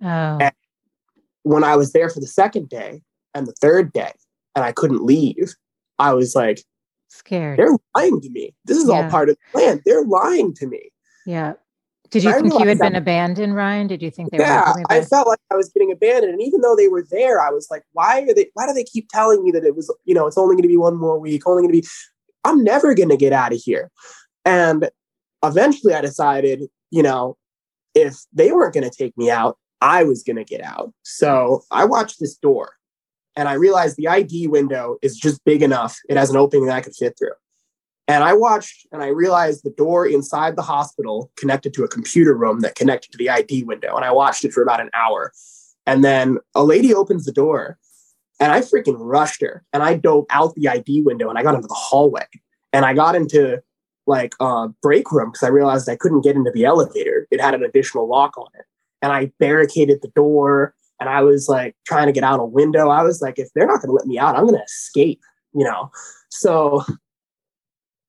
Oh. 0.02 0.38
And 0.40 0.52
when 1.42 1.64
I 1.64 1.76
was 1.76 1.92
there 1.92 2.10
for 2.10 2.20
the 2.20 2.26
second 2.26 2.68
day 2.68 3.02
and 3.34 3.46
the 3.46 3.54
third 3.60 3.92
day, 3.92 4.12
and 4.54 4.64
I 4.64 4.72
couldn't 4.72 5.04
leave, 5.04 5.54
I 5.98 6.12
was 6.14 6.34
like, 6.34 6.62
scared. 7.08 7.58
They're 7.58 7.76
lying 7.94 8.20
to 8.20 8.30
me. 8.30 8.54
This 8.64 8.78
is 8.78 8.88
yeah. 8.88 8.94
all 8.94 9.10
part 9.10 9.28
of 9.28 9.36
the 9.36 9.58
plan. 9.58 9.82
They're 9.84 10.04
lying 10.04 10.54
to 10.54 10.66
me. 10.66 10.90
Yeah. 11.26 11.54
Did 12.10 12.24
you 12.24 12.32
think 12.32 12.52
you 12.52 12.68
had 12.68 12.78
been 12.78 12.94
abandoned, 12.94 13.54
Ryan? 13.54 13.86
Did 13.86 14.02
you 14.02 14.10
think 14.10 14.30
they 14.30 14.38
yeah, 14.38 14.72
were? 14.74 14.80
Yeah, 14.80 14.84
I 14.90 15.00
felt 15.00 15.26
like 15.26 15.38
I 15.50 15.56
was 15.56 15.70
getting 15.70 15.90
abandoned, 15.90 16.30
and 16.30 16.42
even 16.42 16.60
though 16.60 16.76
they 16.76 16.88
were 16.88 17.02
there, 17.10 17.40
I 17.40 17.48
was 17.48 17.68
like, 17.70 17.84
"Why 17.92 18.20
are 18.20 18.34
they? 18.34 18.50
Why 18.52 18.66
do 18.66 18.74
they 18.74 18.84
keep 18.84 19.08
telling 19.08 19.42
me 19.42 19.50
that 19.52 19.64
it 19.64 19.74
was? 19.74 19.90
You 20.04 20.14
know, 20.14 20.26
it's 20.26 20.36
only 20.36 20.54
going 20.54 20.62
to 20.62 20.68
be 20.68 20.76
one 20.76 20.96
more 20.96 21.18
week. 21.18 21.46
Only 21.46 21.62
going 21.62 21.72
to 21.72 21.80
be. 21.80 21.88
I'm 22.44 22.62
never 22.62 22.94
going 22.94 23.08
to 23.08 23.16
get 23.16 23.32
out 23.32 23.54
of 23.54 23.62
here." 23.64 23.90
And 24.44 24.90
eventually, 25.42 25.94
I 25.94 26.02
decided, 26.02 26.64
you 26.90 27.02
know, 27.02 27.38
if 27.94 28.18
they 28.30 28.52
weren't 28.52 28.74
going 28.74 28.88
to 28.88 28.94
take 28.94 29.16
me 29.16 29.30
out, 29.30 29.56
I 29.82 30.04
was 30.04 30.22
going 30.22 30.36
to 30.36 30.44
get 30.44 30.62
out. 30.62 30.94
So 31.02 31.64
I 31.70 31.84
watched 31.84 32.20
this 32.20 32.36
door, 32.36 32.74
and 33.36 33.48
I 33.48 33.54
realized 33.54 33.96
the 33.96 34.08
ID 34.08 34.46
window 34.46 34.96
is 35.02 35.16
just 35.16 35.44
big 35.44 35.60
enough. 35.60 35.98
It 36.08 36.16
has 36.16 36.30
an 36.30 36.36
opening 36.36 36.66
that 36.66 36.76
I 36.76 36.80
could 36.80 36.94
fit 36.94 37.18
through. 37.18 37.32
And 38.08 38.24
I 38.24 38.32
watched 38.34 38.86
and 38.92 39.02
I 39.02 39.08
realized 39.08 39.62
the 39.62 39.70
door 39.70 40.06
inside 40.06 40.56
the 40.56 40.62
hospital 40.62 41.30
connected 41.36 41.72
to 41.74 41.84
a 41.84 41.88
computer 41.88 42.34
room 42.34 42.60
that 42.60 42.74
connected 42.74 43.12
to 43.12 43.18
the 43.18 43.30
ID 43.30 43.62
window. 43.64 43.94
And 43.96 44.04
I 44.04 44.10
watched 44.10 44.44
it 44.44 44.52
for 44.52 44.62
about 44.62 44.80
an 44.80 44.90
hour. 44.92 45.32
And 45.86 46.04
then 46.04 46.38
a 46.54 46.64
lady 46.64 46.92
opens 46.92 47.24
the 47.24 47.32
door 47.32 47.78
and 48.40 48.52
I 48.52 48.60
freaking 48.60 48.96
rushed 48.98 49.40
her 49.40 49.64
and 49.72 49.82
I 49.82 49.94
dove 49.94 50.26
out 50.30 50.54
the 50.56 50.68
ID 50.68 51.02
window 51.02 51.30
and 51.30 51.38
I 51.38 51.42
got 51.42 51.54
into 51.54 51.68
the 51.68 51.74
hallway 51.74 52.26
and 52.72 52.84
I 52.84 52.92
got 52.92 53.14
into 53.14 53.62
like 54.06 54.34
a 54.40 54.68
break 54.82 55.10
room 55.12 55.30
because 55.30 55.44
I 55.44 55.50
realized 55.50 55.88
I 55.88 55.96
couldn't 55.96 56.22
get 56.22 56.36
into 56.36 56.50
the 56.50 56.64
elevator. 56.64 57.28
It 57.30 57.40
had 57.40 57.54
an 57.54 57.62
additional 57.62 58.08
lock 58.08 58.36
on 58.36 58.48
it. 58.54 58.64
And 59.02 59.12
I 59.12 59.32
barricaded 59.38 60.00
the 60.00 60.08
door 60.08 60.74
and 61.00 61.10
I 61.10 61.22
was 61.22 61.48
like 61.48 61.74
trying 61.84 62.06
to 62.06 62.12
get 62.12 62.24
out 62.24 62.40
a 62.40 62.44
window. 62.44 62.88
I 62.88 63.02
was 63.02 63.20
like, 63.20 63.38
if 63.38 63.48
they're 63.54 63.66
not 63.66 63.80
going 63.80 63.88
to 63.88 63.94
let 63.94 64.06
me 64.06 64.18
out, 64.18 64.36
I'm 64.36 64.46
going 64.46 64.58
to 64.58 64.64
escape, 64.64 65.20
you 65.52 65.64
know? 65.64 65.90
So 66.30 66.84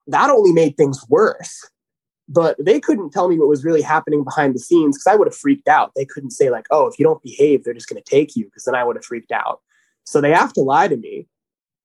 that 0.07 0.29
only 0.29 0.53
made 0.53 0.77
things 0.77 1.03
worse. 1.09 1.69
But 2.29 2.55
they 2.63 2.79
couldn't 2.79 3.11
tell 3.11 3.27
me 3.27 3.37
what 3.37 3.49
was 3.49 3.65
really 3.65 3.81
happening 3.81 4.23
behind 4.23 4.55
the 4.55 4.59
scenes 4.59 4.97
because 4.97 5.11
I 5.11 5.15
would 5.15 5.27
have 5.27 5.35
freaked 5.35 5.67
out. 5.67 5.91
They 5.95 6.05
couldn't 6.05 6.31
say, 6.31 6.49
like, 6.49 6.65
oh, 6.71 6.87
if 6.87 6.97
you 6.97 7.03
don't 7.03 7.21
behave, 7.21 7.63
they're 7.63 7.73
just 7.73 7.89
going 7.89 8.01
to 8.01 8.09
take 8.09 8.35
you 8.35 8.45
because 8.45 8.63
then 8.63 8.75
I 8.75 8.83
would 8.83 8.95
have 8.95 9.03
freaked 9.03 9.31
out. 9.33 9.59
So 10.05 10.21
they 10.21 10.31
have 10.31 10.53
to 10.53 10.61
lie 10.61 10.87
to 10.87 10.95
me 10.95 11.27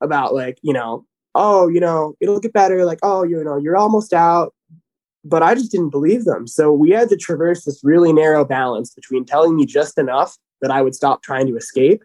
about, 0.01 0.35
like, 0.35 0.59
you 0.63 0.73
know, 0.73 1.05
oh, 1.35 1.69
you 1.69 1.81
know, 1.81 2.15
it'll 2.21 2.39
get 2.39 2.53
better. 2.53 2.85
Like, 2.85 3.01
oh, 3.03 3.25
you 3.25 3.43
know, 3.43 3.57
you're 3.57 3.77
almost 3.77 4.13
out. 4.13 4.55
But 5.25 5.43
I 5.43 5.55
just 5.55 5.73
didn't 5.73 5.91
believe 5.91 6.25
them. 6.25 6.47
So 6.47 6.73
we 6.73 6.91
had 6.91 7.09
to 7.11 7.17
traverse 7.17 7.65
this 7.65 7.81
really 7.83 8.13
narrow 8.13 8.45
balance 8.45 8.95
between 8.95 9.25
telling 9.25 9.57
me 9.57 9.67
just 9.67 9.99
enough 9.99 10.37
that 10.61 10.71
I 10.71 10.83
would 10.83 10.95
stop 10.95 11.23
trying 11.23 11.47
to 11.49 11.57
escape, 11.57 12.03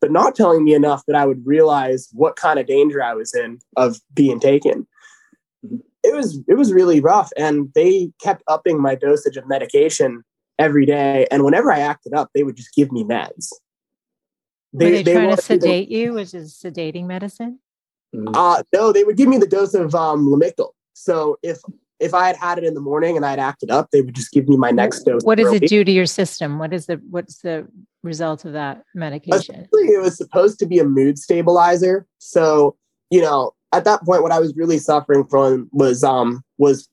but 0.00 0.10
not 0.10 0.34
telling 0.34 0.64
me 0.64 0.74
enough 0.74 1.02
that 1.06 1.16
I 1.16 1.26
would 1.26 1.46
realize 1.46 2.08
what 2.12 2.36
kind 2.36 2.58
of 2.58 2.66
danger 2.66 3.02
I 3.02 3.14
was 3.14 3.34
in 3.34 3.58
of 3.76 3.98
being 4.14 4.40
taken. 4.40 4.86
It 6.02 6.14
was 6.14 6.40
it 6.48 6.54
was 6.54 6.72
really 6.72 7.00
rough 7.00 7.32
and 7.36 7.72
they 7.74 8.12
kept 8.22 8.42
upping 8.46 8.80
my 8.80 8.94
dosage 8.94 9.36
of 9.36 9.48
medication 9.48 10.22
every 10.58 10.86
day 10.86 11.26
and 11.30 11.44
whenever 11.44 11.70
i 11.72 11.80
acted 11.80 12.14
up 12.14 12.30
they 12.32 12.44
would 12.44 12.56
just 12.56 12.74
give 12.74 12.92
me 12.92 13.02
meds. 13.02 13.48
They, 14.72 14.84
Were 14.84 14.90
they, 14.90 15.02
they 15.02 15.12
trying 15.14 15.36
to 15.36 15.42
sedate 15.42 15.88
you 15.88 16.12
which 16.12 16.32
is 16.32 16.54
sedating 16.54 17.06
medicine? 17.06 17.58
Mm. 18.14 18.30
uh 18.34 18.62
no 18.72 18.92
they 18.92 19.02
would 19.02 19.16
give 19.16 19.28
me 19.28 19.38
the 19.38 19.48
dose 19.48 19.74
of 19.74 19.96
um 19.96 20.26
lamictal. 20.28 20.70
So 20.92 21.38
if 21.42 21.58
if 22.00 22.14
i 22.14 22.26
had 22.26 22.36
had 22.36 22.58
it 22.58 22.64
in 22.64 22.74
the 22.74 22.80
morning 22.80 23.16
and 23.16 23.24
i'd 23.24 23.38
acted 23.38 23.70
up 23.70 23.90
they 23.90 24.02
would 24.02 24.14
just 24.14 24.32
give 24.32 24.48
me 24.48 24.56
my 24.56 24.70
next 24.70 25.04
dose 25.04 25.22
what 25.22 25.38
does 25.38 25.52
it 25.52 25.68
do 25.68 25.84
to 25.84 25.92
your 25.92 26.06
system 26.06 26.58
what 26.58 26.72
is 26.72 26.86
the 26.86 27.00
what's 27.10 27.38
the 27.38 27.66
result 28.02 28.44
of 28.44 28.52
that 28.52 28.82
medication 28.94 29.66
it 29.72 30.00
was 30.00 30.16
supposed 30.16 30.58
to 30.58 30.66
be 30.66 30.78
a 30.78 30.84
mood 30.84 31.18
stabilizer 31.18 32.06
so 32.18 32.76
you 33.10 33.20
know 33.20 33.52
at 33.72 33.84
that 33.84 34.02
point, 34.04 34.22
what 34.22 34.32
I 34.32 34.38
was 34.38 34.54
really 34.56 34.78
suffering 34.78 35.24
from 35.26 35.68
was 35.72 36.02
um 36.02 36.42
was 36.58 36.88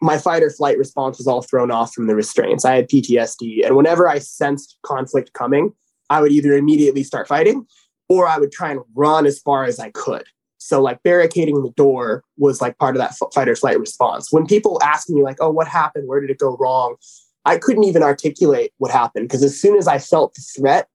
my 0.00 0.18
fight 0.18 0.42
or 0.42 0.50
flight 0.50 0.78
response 0.78 1.18
was 1.18 1.26
all 1.26 1.42
thrown 1.42 1.70
off 1.70 1.94
from 1.94 2.06
the 2.06 2.14
restraints. 2.14 2.64
I 2.64 2.76
had 2.76 2.88
PTSD, 2.88 3.66
and 3.66 3.76
whenever 3.76 4.08
I 4.08 4.18
sensed 4.18 4.78
conflict 4.82 5.32
coming, 5.32 5.72
I 6.10 6.20
would 6.20 6.32
either 6.32 6.52
immediately 6.52 7.02
start 7.02 7.26
fighting, 7.26 7.66
or 8.08 8.28
I 8.28 8.38
would 8.38 8.52
try 8.52 8.70
and 8.70 8.80
run 8.94 9.26
as 9.26 9.38
far 9.38 9.64
as 9.64 9.80
I 9.80 9.90
could. 9.90 10.24
So 10.64 10.80
like 10.80 11.02
barricading 11.02 11.62
the 11.62 11.72
door 11.72 12.24
was 12.38 12.62
like 12.62 12.78
part 12.78 12.96
of 12.96 13.00
that 13.00 13.14
fight 13.34 13.50
or 13.50 13.54
flight 13.54 13.78
response. 13.78 14.32
When 14.32 14.46
people 14.46 14.82
ask 14.82 15.10
me 15.10 15.22
like, 15.22 15.36
"Oh, 15.38 15.50
what 15.50 15.68
happened? 15.68 16.08
Where 16.08 16.22
did 16.22 16.30
it 16.30 16.38
go 16.38 16.56
wrong?" 16.56 16.96
I 17.44 17.58
couldn't 17.58 17.84
even 17.84 18.02
articulate 18.02 18.72
what 18.78 18.90
happened 18.90 19.28
because 19.28 19.42
as 19.42 19.60
soon 19.60 19.76
as 19.76 19.86
I 19.86 19.98
felt 19.98 20.34
the 20.34 20.40
threat, 20.40 20.88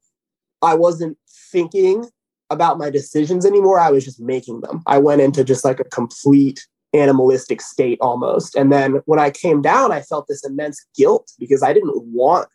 I 0.63 0.73
wasn't 0.73 1.19
thinking 1.51 2.09
about 2.49 2.79
my 2.79 2.89
decisions 2.89 3.45
anymore. 3.45 3.79
I 3.79 3.91
was 3.91 4.03
just 4.03 4.19
making 4.19 4.61
them. 4.61 4.81
I 4.87 4.97
went 4.97 5.21
into 5.21 5.43
just 5.43 5.63
like 5.63 5.79
a 5.79 5.83
complete 5.83 6.65
animalistic 6.95 7.61
state 7.61 7.99
almost. 8.01 8.55
And 8.55 8.71
then 8.71 9.03
when 9.05 9.19
I 9.19 9.29
came 9.29 9.61
down, 9.61 9.91
I 9.91 10.01
felt 10.01 10.25
this 10.27 10.43
immense 10.43 10.83
guilt 10.97 11.31
because 11.37 11.61
I 11.61 11.73
didn't 11.73 11.93
want 12.05 12.49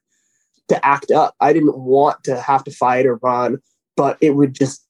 to 0.67 0.85
act 0.85 1.13
up. 1.13 1.37
I 1.39 1.53
didn't 1.53 1.79
want 1.79 2.25
to 2.25 2.41
have 2.41 2.65
to 2.65 2.73
fight 2.73 3.07
or 3.07 3.19
run, 3.19 3.59
but 3.97 4.19
it 4.21 4.31
would 4.31 4.53
just 4.53 4.84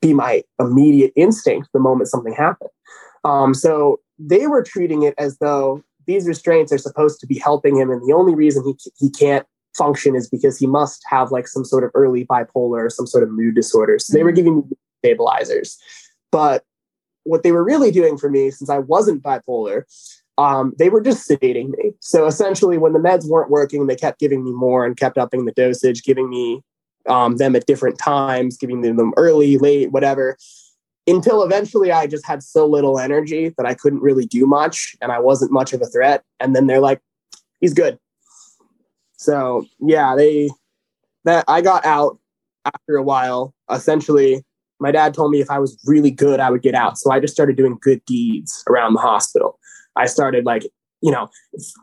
be 0.00 0.14
my 0.14 0.42
immediate 0.58 1.12
instinct 1.16 1.68
the 1.72 1.80
moment 1.80 2.08
something 2.08 2.34
happened. 2.34 2.70
Um, 3.24 3.54
so 3.54 4.00
they 4.18 4.46
were 4.46 4.62
treating 4.62 5.02
it 5.02 5.14
as 5.18 5.38
though 5.38 5.82
these 6.06 6.26
restraints 6.26 6.72
are 6.72 6.78
supposed 6.78 7.20
to 7.20 7.26
be 7.26 7.38
helping 7.38 7.76
him, 7.76 7.90
and 7.90 8.06
the 8.06 8.14
only 8.14 8.34
reason 8.34 8.64
he 8.64 8.74
he 8.98 9.10
can't 9.10 9.46
function 9.76 10.16
is 10.16 10.28
because 10.28 10.58
he 10.58 10.66
must 10.66 11.02
have 11.08 11.30
like 11.30 11.46
some 11.46 11.64
sort 11.64 11.84
of 11.84 11.90
early 11.94 12.26
bipolar 12.26 12.86
or 12.86 12.90
some 12.90 13.06
sort 13.06 13.22
of 13.22 13.30
mood 13.30 13.54
disorder. 13.54 13.98
So 13.98 14.12
they 14.12 14.22
were 14.22 14.30
mm-hmm. 14.30 14.36
giving 14.36 14.56
me 14.56 14.62
stabilizers. 15.04 15.78
But 16.32 16.64
what 17.24 17.42
they 17.42 17.52
were 17.52 17.64
really 17.64 17.90
doing 17.90 18.16
for 18.16 18.30
me, 18.30 18.50
since 18.50 18.70
I 18.70 18.78
wasn't 18.78 19.22
bipolar, 19.22 19.82
um, 20.38 20.72
they 20.78 20.88
were 20.88 21.00
just 21.00 21.28
sedating 21.28 21.70
me. 21.76 21.92
So 22.00 22.26
essentially, 22.26 22.78
when 22.78 22.92
the 22.92 22.98
meds 22.98 23.28
weren't 23.28 23.50
working, 23.50 23.86
they 23.86 23.96
kept 23.96 24.20
giving 24.20 24.44
me 24.44 24.52
more 24.52 24.86
and 24.86 24.96
kept 24.96 25.18
upping 25.18 25.44
the 25.44 25.52
dosage, 25.52 26.02
giving 26.02 26.30
me 26.30 26.62
um, 27.08 27.36
them 27.36 27.56
at 27.56 27.66
different 27.66 27.98
times, 27.98 28.56
giving 28.56 28.82
them 28.82 29.12
early, 29.16 29.58
late, 29.58 29.90
whatever. 29.90 30.36
Until 31.06 31.42
eventually, 31.42 31.90
I 31.90 32.06
just 32.06 32.26
had 32.26 32.42
so 32.42 32.66
little 32.66 32.98
energy 32.98 33.54
that 33.56 33.66
I 33.66 33.74
couldn't 33.74 34.02
really 34.02 34.26
do 34.26 34.46
much, 34.46 34.94
and 35.00 35.10
I 35.10 35.18
wasn't 35.18 35.52
much 35.52 35.72
of 35.72 35.80
a 35.80 35.86
threat. 35.86 36.22
And 36.38 36.54
then 36.54 36.66
they're 36.66 36.80
like, 36.80 37.00
"He's 37.60 37.74
good. 37.74 37.98
So 39.16 39.66
yeah, 39.80 40.14
they 40.16 40.50
that 41.24 41.44
I 41.48 41.60
got 41.60 41.84
out 41.84 42.18
after 42.64 42.96
a 42.96 43.02
while. 43.02 43.54
Essentially, 43.70 44.44
my 44.78 44.90
dad 44.90 45.14
told 45.14 45.30
me 45.30 45.40
if 45.40 45.50
I 45.50 45.58
was 45.58 45.78
really 45.84 46.10
good, 46.10 46.40
I 46.40 46.50
would 46.50 46.62
get 46.62 46.74
out. 46.74 46.98
So 46.98 47.10
I 47.10 47.20
just 47.20 47.34
started 47.34 47.56
doing 47.56 47.78
good 47.80 48.04
deeds 48.06 48.64
around 48.68 48.94
the 48.94 49.00
hospital. 49.00 49.58
I 49.96 50.06
started 50.06 50.46
like, 50.46 50.64
you 51.02 51.10
know, 51.10 51.28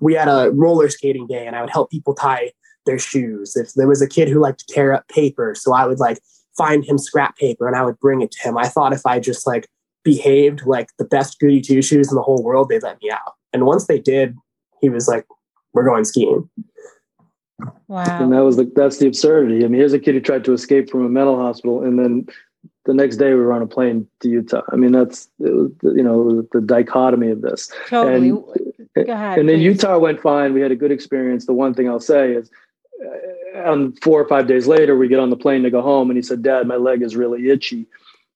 we 0.02 0.16
had 0.16 0.28
a 0.28 0.52
roller 0.52 0.90
skating 0.90 1.28
day 1.28 1.46
and 1.46 1.56
I 1.56 1.62
would 1.62 1.70
help 1.70 1.92
people 1.92 2.16
tie 2.16 2.52
their 2.88 2.98
shoes. 2.98 3.56
If 3.56 3.74
there 3.74 3.88
was 3.88 4.02
a 4.02 4.08
kid 4.08 4.28
who 4.28 4.40
liked 4.40 4.60
to 4.60 4.74
tear 4.74 4.94
up 4.94 5.08
paper, 5.10 5.54
so 5.56 5.74
I 5.74 5.86
would 5.86 6.00
like 6.00 6.18
find 6.58 6.84
him 6.84 6.98
scrap 6.98 7.38
paper 7.38 7.68
and 7.68 7.78
I 7.78 7.84
would 7.84 8.00
bring 8.00 8.22
it 8.22 8.32
to 8.32 8.50
him. 8.50 8.58
I 8.58 8.68
thought 8.68 8.94
if 8.94 9.06
I 9.06 9.20
just 9.20 9.46
like 9.46 9.68
behaved 10.04 10.66
like 10.66 10.90
the 10.98 11.06
best 11.06 11.40
goody 11.40 11.62
two 11.62 11.84
shoes 11.84 12.10
in 12.10 12.16
the 12.16 12.24
whole 12.24 12.44
world, 12.44 12.70
they'd 12.70 12.82
let 12.82 13.00
me 13.02 13.12
out. 13.12 13.36
And 13.54 13.66
once 13.66 13.86
they 13.86 14.00
did, 14.00 14.36
he 14.82 14.90
was 14.90 15.08
like, 15.08 15.26
We're 15.74 15.86
going 15.86 16.06
skiing. 16.06 16.50
Wow. 17.88 18.24
And 18.24 18.34
that 18.34 18.44
was 18.44 18.58
the 18.58 18.72
that's 18.76 18.98
the 18.98 19.08
absurdity. 19.08 19.64
I 19.64 19.68
mean, 19.68 19.80
here's 19.80 19.94
a 19.94 20.00
kid 20.00 20.16
who 20.16 20.22
tried 20.22 20.44
to 20.46 20.54
escape 20.54 20.90
from 20.90 21.06
a 21.06 21.10
mental 21.10 21.38
hospital, 21.38 21.84
and 21.84 21.98
then 21.98 22.28
the 22.86 22.94
next 22.94 23.18
day 23.18 23.30
we 23.30 23.42
were 23.42 23.54
on 23.54 23.62
a 23.62 23.68
plane 23.68 24.08
to 24.22 24.30
Utah. 24.30 24.62
I 24.72 24.76
mean, 24.76 24.92
that's 24.92 25.30
was, 25.40 25.72
you 25.84 26.04
know 26.04 26.48
the 26.52 26.62
dichotomy 26.62 27.32
of 27.32 27.42
this. 27.42 27.72
Totally. 27.88 28.30
And, 28.30 28.44
Go 29.06 29.14
ahead, 29.14 29.40
and 29.40 29.48
then 29.48 29.60
Utah 29.60 29.98
went 30.00 30.22
fine. 30.22 30.54
We 30.54 30.62
had 30.62 30.72
a 30.72 30.76
good 30.76 30.92
experience. 30.92 31.46
The 31.46 31.54
one 31.54 31.74
thing 31.74 31.88
I'll 31.88 32.00
say 32.00 32.34
is, 32.34 32.50
uh, 33.06 33.70
on 33.70 33.94
four 33.98 34.22
or 34.22 34.28
five 34.28 34.48
days 34.48 34.68
later, 34.68 34.98
we 34.98 35.08
get 35.08 35.20
on 35.20 35.30
the 35.30 35.36
plane 35.36 35.64
to 35.64 35.72
go 35.72 35.82
home, 35.82 36.10
and 36.10 36.18
he 36.18 36.24
said, 36.24 36.42
"Dad, 36.42 36.68
my 36.68 36.76
leg 36.76 37.02
is 37.02 37.16
really 37.16 37.50
itchy." 37.50 37.86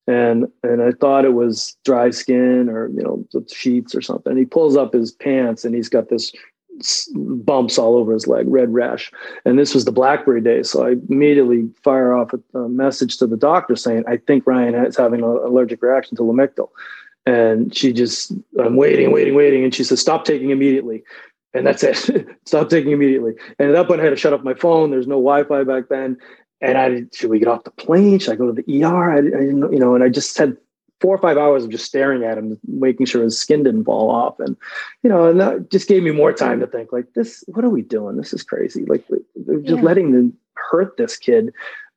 And 0.07 0.47
and 0.63 0.81
I 0.81 0.91
thought 0.91 1.25
it 1.25 1.33
was 1.33 1.77
dry 1.85 2.09
skin 2.09 2.69
or 2.69 2.89
you 2.89 3.03
know 3.03 3.25
sheets 3.53 3.93
or 3.93 4.01
something. 4.01 4.31
And 4.31 4.39
he 4.39 4.45
pulls 4.45 4.75
up 4.75 4.93
his 4.93 5.11
pants 5.11 5.63
and 5.63 5.75
he's 5.75 5.89
got 5.89 6.09
this 6.09 6.31
bumps 7.13 7.77
all 7.77 7.95
over 7.95 8.13
his 8.13 8.27
leg, 8.27 8.45
red 8.47 8.73
rash. 8.73 9.11
And 9.45 9.57
this 9.59 9.73
was 9.73 9.85
the 9.85 9.91
Blackberry 9.91 10.41
day. 10.41 10.63
So 10.63 10.85
I 10.85 10.91
immediately 11.09 11.69
fire 11.83 12.13
off 12.13 12.31
a, 12.33 12.57
a 12.57 12.69
message 12.69 13.17
to 13.17 13.27
the 13.27 13.37
doctor 13.37 13.75
saying, 13.75 14.03
I 14.07 14.17
think 14.17 14.47
Ryan 14.47 14.75
is 14.85 14.97
having 14.97 15.21
an 15.21 15.25
allergic 15.25 15.81
reaction 15.81 16.17
to 16.17 16.23
Lamictal. 16.23 16.69
And 17.25 17.75
she 17.75 17.93
just, 17.93 18.33
I'm 18.59 18.75
waiting, 18.75 19.11
waiting, 19.11 19.35
waiting. 19.35 19.63
And 19.63 19.75
she 19.75 19.83
says, 19.83 19.99
stop 19.99 20.25
taking 20.25 20.49
immediately. 20.49 21.03
And 21.53 21.67
that's 21.67 21.83
it. 21.83 22.27
stop 22.45 22.69
taking 22.69 22.91
immediately. 22.91 23.33
And 23.59 23.69
at 23.69 23.73
that 23.73 23.87
point, 23.87 24.01
I 24.01 24.05
had 24.05 24.11
to 24.11 24.15
shut 24.15 24.33
off 24.33 24.43
my 24.43 24.53
phone. 24.53 24.91
There's 24.91 25.07
no 25.07 25.15
Wi 25.15 25.43
Fi 25.43 25.63
back 25.63 25.89
then. 25.89 26.17
And 26.61 26.77
I, 26.77 27.03
should 27.13 27.29
we 27.29 27.39
get 27.39 27.47
off 27.47 27.63
the 27.63 27.71
plane? 27.71 28.19
Should 28.19 28.33
I 28.33 28.35
go 28.35 28.51
to 28.51 28.61
the 28.61 28.83
ER? 28.83 29.11
I, 29.11 29.17
I 29.17 29.19
you 29.21 29.79
know, 29.79 29.95
and 29.95 30.03
I 30.03 30.09
just 30.09 30.37
had 30.37 30.55
four 31.01 31.15
or 31.15 31.17
five 31.17 31.37
hours 31.37 31.63
of 31.63 31.71
just 31.71 31.85
staring 31.85 32.23
at 32.23 32.37
him, 32.37 32.59
making 32.67 33.07
sure 33.07 33.23
his 33.23 33.39
skin 33.39 33.63
didn't 33.63 33.85
fall 33.85 34.11
off. 34.11 34.39
And, 34.39 34.55
you 35.01 35.09
know, 35.09 35.27
and 35.27 35.39
that 35.39 35.71
just 35.71 35.87
gave 35.87 36.03
me 36.03 36.11
more 36.11 36.31
time 36.31 36.59
to 36.59 36.67
think 36.67 36.93
like 36.93 37.13
this, 37.15 37.43
what 37.47 37.65
are 37.65 37.69
we 37.69 37.81
doing? 37.81 38.17
This 38.17 38.33
is 38.33 38.43
crazy. 38.43 38.85
Like 38.85 39.03
just 39.07 39.65
yeah. 39.65 39.81
letting 39.81 40.11
them 40.11 40.37
hurt 40.53 40.95
this 40.97 41.17
kid. 41.17 41.51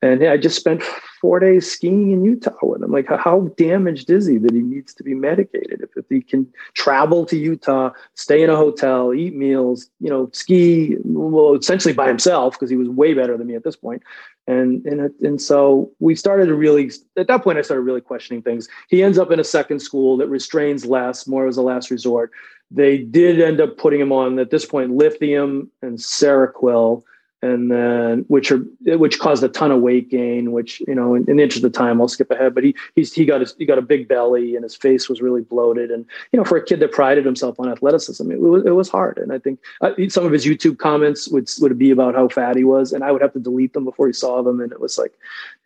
And 0.04 0.22
I 0.22 0.36
just 0.36 0.56
spent 0.56 0.82
four 1.22 1.40
days 1.40 1.70
skiing 1.70 2.10
in 2.10 2.22
Utah 2.22 2.52
with 2.60 2.82
him. 2.82 2.92
Like, 2.92 3.08
how 3.08 3.50
damaged 3.56 4.10
is 4.10 4.26
he 4.26 4.36
that 4.36 4.52
he 4.52 4.60
needs 4.60 4.92
to 4.94 5.02
be 5.02 5.14
medicated? 5.14 5.80
If, 5.80 5.96
if 5.96 6.04
he 6.10 6.20
can 6.20 6.46
travel 6.74 7.24
to 7.24 7.38
Utah, 7.38 7.90
stay 8.12 8.42
in 8.42 8.50
a 8.50 8.56
hotel, 8.56 9.14
eat 9.14 9.34
meals, 9.34 9.88
you 10.00 10.10
know, 10.10 10.28
ski, 10.34 10.98
well, 11.04 11.54
essentially 11.54 11.94
by 11.94 12.06
himself, 12.06 12.52
because 12.52 12.68
he 12.68 12.76
was 12.76 12.90
way 12.90 13.14
better 13.14 13.38
than 13.38 13.46
me 13.46 13.54
at 13.54 13.64
this 13.64 13.76
point. 13.76 14.02
And, 14.46 14.84
and, 14.84 15.10
and 15.22 15.40
so 15.40 15.90
we 16.00 16.14
started 16.14 16.46
to 16.46 16.54
really, 16.54 16.90
at 17.16 17.28
that 17.28 17.42
point, 17.42 17.56
I 17.56 17.62
started 17.62 17.84
really 17.84 18.02
questioning 18.02 18.42
things. 18.42 18.68
He 18.90 19.02
ends 19.02 19.16
up 19.16 19.30
in 19.30 19.40
a 19.40 19.44
second 19.44 19.80
school 19.80 20.18
that 20.18 20.28
restrains 20.28 20.84
less, 20.84 21.26
more 21.26 21.46
as 21.46 21.56
a 21.56 21.62
last 21.62 21.90
resort. 21.90 22.30
They 22.70 22.98
did 22.98 23.40
end 23.40 23.58
up 23.58 23.78
putting 23.78 24.00
him 24.00 24.12
on, 24.12 24.38
at 24.38 24.50
this 24.50 24.66
point, 24.66 24.90
lithium 24.90 25.70
and 25.80 25.96
Seroquel 25.96 27.04
and 27.44 27.70
then 27.70 28.24
which 28.28 28.50
are 28.50 28.64
which 28.96 29.18
caused 29.18 29.44
a 29.44 29.48
ton 29.48 29.70
of 29.70 29.82
weight 29.82 30.10
gain. 30.10 30.50
Which 30.52 30.80
you 30.88 30.94
know, 30.94 31.14
in, 31.14 31.28
in 31.28 31.36
the 31.36 31.42
interest 31.42 31.62
of 31.62 31.72
time, 31.72 32.00
I'll 32.00 32.08
skip 32.08 32.30
ahead. 32.30 32.54
But 32.54 32.64
he 32.64 32.74
he's 32.94 33.12
he 33.12 33.26
got 33.26 33.40
his 33.42 33.54
he 33.58 33.66
got 33.66 33.76
a 33.76 33.82
big 33.82 34.08
belly 34.08 34.56
and 34.56 34.62
his 34.62 34.74
face 34.74 35.10
was 35.10 35.20
really 35.20 35.42
bloated. 35.42 35.90
And 35.90 36.06
you 36.32 36.38
know, 36.38 36.44
for 36.44 36.56
a 36.56 36.64
kid 36.64 36.80
that 36.80 36.92
prided 36.92 37.26
himself 37.26 37.60
on 37.60 37.68
athleticism, 37.68 38.30
it 38.30 38.40
was 38.40 38.64
it 38.64 38.70
was 38.70 38.88
hard. 38.88 39.18
And 39.18 39.30
I 39.30 39.38
think 39.38 39.60
uh, 39.82 39.92
some 40.08 40.24
of 40.24 40.32
his 40.32 40.46
YouTube 40.46 40.78
comments 40.78 41.28
would 41.28 41.50
would 41.60 41.78
be 41.78 41.90
about 41.90 42.14
how 42.14 42.28
fat 42.28 42.56
he 42.56 42.64
was, 42.64 42.92
and 42.92 43.04
I 43.04 43.12
would 43.12 43.20
have 43.20 43.34
to 43.34 43.40
delete 43.40 43.74
them 43.74 43.84
before 43.84 44.06
he 44.06 44.14
saw 44.14 44.42
them. 44.42 44.60
And 44.60 44.72
it 44.72 44.80
was 44.80 44.96
like, 44.96 45.12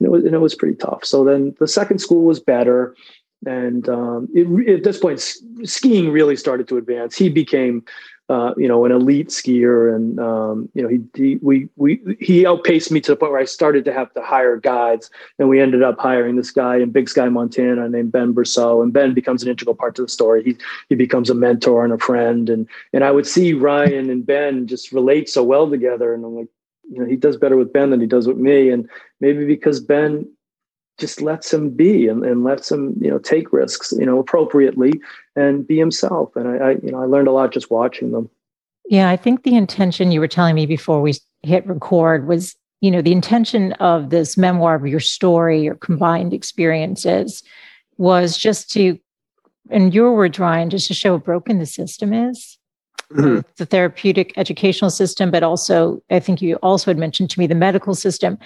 and 0.01 0.07
it 0.07 0.11
was 0.11 0.25
and 0.25 0.35
it 0.35 0.41
was 0.41 0.57
pretty 0.57 0.77
tough. 0.77 1.05
So 1.05 1.23
then 1.23 1.55
the 1.61 1.69
second 1.69 2.01
school 2.01 2.25
was 2.25 2.41
better. 2.41 2.97
And 3.47 3.89
um, 3.89 4.29
it, 4.35 4.69
at 4.69 4.83
this 4.83 4.99
point, 4.99 5.21
skiing 5.63 6.11
really 6.11 6.35
started 6.35 6.67
to 6.69 6.77
advance. 6.77 7.17
He 7.17 7.29
became 7.29 7.85
uh, 8.29 8.53
you 8.59 8.69
know, 8.69 8.85
an 8.85 8.93
elite 8.93 9.29
skier, 9.29 9.95
and 9.95 10.21
um, 10.21 10.69
you 10.75 10.83
know, 10.83 10.89
he, 10.89 11.01
he 11.15 11.37
we 11.37 11.69
we 11.77 12.17
he 12.21 12.45
outpaced 12.47 12.93
me 12.93 13.01
to 13.01 13.13
the 13.13 13.17
point 13.17 13.33
where 13.33 13.41
I 13.41 13.47
started 13.47 13.87
to 13.87 13.93
have 13.93 14.13
to 14.13 14.23
hire 14.23 14.59
guides, 14.59 15.11
and 15.39 15.49
we 15.49 15.61
ended 15.61 15.83
up 15.83 15.99
hiring 15.99 16.37
this 16.37 16.51
guy 16.51 16.77
in 16.77 16.91
Big 16.91 17.09
Sky, 17.09 17.29
Montana, 17.31 17.89
named 17.89 18.13
Ben 18.13 18.35
Berceau, 18.35 18.83
and 18.83 18.93
Ben 18.93 19.15
becomes 19.15 19.43
an 19.43 19.49
integral 19.49 19.75
part 19.75 19.95
to 19.97 20.03
the 20.03 20.09
story. 20.09 20.45
He 20.45 20.57
he 20.91 20.95
becomes 20.95 21.31
a 21.31 21.35
mentor 21.35 21.85
and 21.85 21.93
a 21.93 21.99
friend, 21.99 22.51
and 22.51 22.69
and 22.93 23.03
I 23.03 23.11
would 23.11 23.27
see 23.27 23.55
Ryan 23.55 24.11
and 24.11 24.27
Ben 24.27 24.67
just 24.67 24.93
relate 24.93 25.31
so 25.31 25.43
well 25.43 25.71
together, 25.71 26.13
and 26.13 26.23
I'm 26.23 26.37
like, 26.37 26.49
you 26.91 27.01
know, 27.01 27.07
he 27.07 27.17
does 27.17 27.39
better 27.39 27.57
with 27.57 27.73
Ben 27.73 27.89
than 27.89 28.01
he 28.01 28.07
does 28.07 28.29
with 28.29 28.37
me, 28.37 28.69
and 28.69 28.91
maybe 29.21 29.47
because 29.47 29.81
Ben 29.81 30.31
just 30.99 31.23
lets 31.23 31.53
him 31.53 31.71
be 31.71 32.09
and, 32.09 32.25
and 32.25 32.45
lets 32.45 32.71
him 32.71 32.95
you 33.01 33.09
know 33.09 33.19
take 33.19 33.53
risks 33.53 33.93
you 33.93 34.05
know 34.05 34.19
appropriately 34.19 34.93
and 35.37 35.67
be 35.67 35.79
himself. 35.79 36.35
And 36.37 36.49
I, 36.49 36.57
I, 36.57 36.71
you 36.83 36.91
know 36.91 37.01
i 37.01 37.07
learned 37.07 37.29
a 37.29 37.33
lot 37.33 37.53
just 37.53 37.71
watching 37.71 38.13
them. 38.13 38.29
Yeah 38.89 39.09
i 39.09 39.17
think 39.17 39.43
the 39.43 39.57
intention 39.57 40.13
you 40.13 40.21
were 40.21 40.29
telling 40.29 40.55
me 40.55 40.67
before 40.67 41.01
we 41.01 41.15
hit 41.43 41.67
record 41.67 42.27
was 42.27 42.57
you 42.81 42.91
know 42.91 43.03
the 43.03 43.13
intention 43.13 43.73
of 43.75 44.11
this 44.11 44.37
memoir 44.37 44.75
of 44.75 44.87
your 44.87 45.01
story 45.01 45.63
your 45.63 45.77
combined 45.77 46.33
experiences 46.33 47.43
was 47.97 48.37
just 48.37 48.71
to 48.73 48.99
in 49.71 49.93
your 49.93 50.15
words 50.15 50.39
ryan 50.39 50.71
just 50.71 50.89
to 50.89 50.95
show 50.95 51.13
how 51.13 51.19
broken 51.19 51.59
the 51.59 51.67
system 51.67 52.13
is 52.13 52.59
mm-hmm. 53.13 53.41
the 53.57 53.67
therapeutic 53.67 54.33
educational 54.37 54.91
system 54.91 55.31
but 55.31 55.43
also 55.43 56.03
i 56.11 56.21
think 56.21 56.41
you 56.41 56.57
also 56.57 56.91
had 56.91 56.99
mentioned 56.99 57.31
to 57.31 57.39
me 57.39 57.47
the 57.47 57.55
medical 57.55 57.95
system 57.95 58.39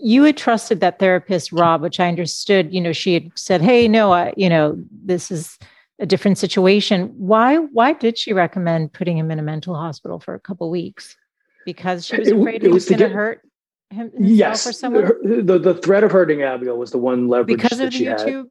you 0.00 0.24
had 0.24 0.36
trusted 0.36 0.80
that 0.80 0.98
therapist 0.98 1.52
rob 1.52 1.82
which 1.82 2.00
i 2.00 2.08
understood 2.08 2.72
you 2.72 2.80
know 2.80 2.92
she 2.92 3.14
had 3.14 3.30
said 3.34 3.60
hey 3.60 3.88
no 3.88 4.12
I, 4.12 4.32
you 4.36 4.48
know 4.48 4.76
this 4.90 5.30
is 5.30 5.58
a 5.98 6.06
different 6.06 6.38
situation 6.38 7.12
why 7.16 7.56
why 7.56 7.92
did 7.92 8.18
she 8.18 8.32
recommend 8.32 8.92
putting 8.92 9.16
him 9.16 9.30
in 9.30 9.38
a 9.38 9.42
mental 9.42 9.74
hospital 9.74 10.18
for 10.18 10.34
a 10.34 10.40
couple 10.40 10.70
weeks 10.70 11.16
because 11.64 12.06
she 12.06 12.18
was 12.18 12.30
afraid 12.30 12.56
it, 12.56 12.64
it 12.64 12.72
was, 12.72 12.88
was 12.88 12.98
going 12.98 13.10
to 13.10 13.14
hurt 13.14 13.42
him 13.90 14.10
yes 14.18 14.66
or 14.66 14.72
someone 14.72 15.04
the, 15.46 15.58
the 15.58 15.74
threat 15.74 16.04
of 16.04 16.10
hurting 16.10 16.42
abigail 16.42 16.76
was 16.76 16.90
the 16.90 16.98
one 16.98 17.28
leverage 17.28 17.56
because 17.56 17.80
of 17.80 17.92
the 17.92 17.98
youtube 17.98 18.48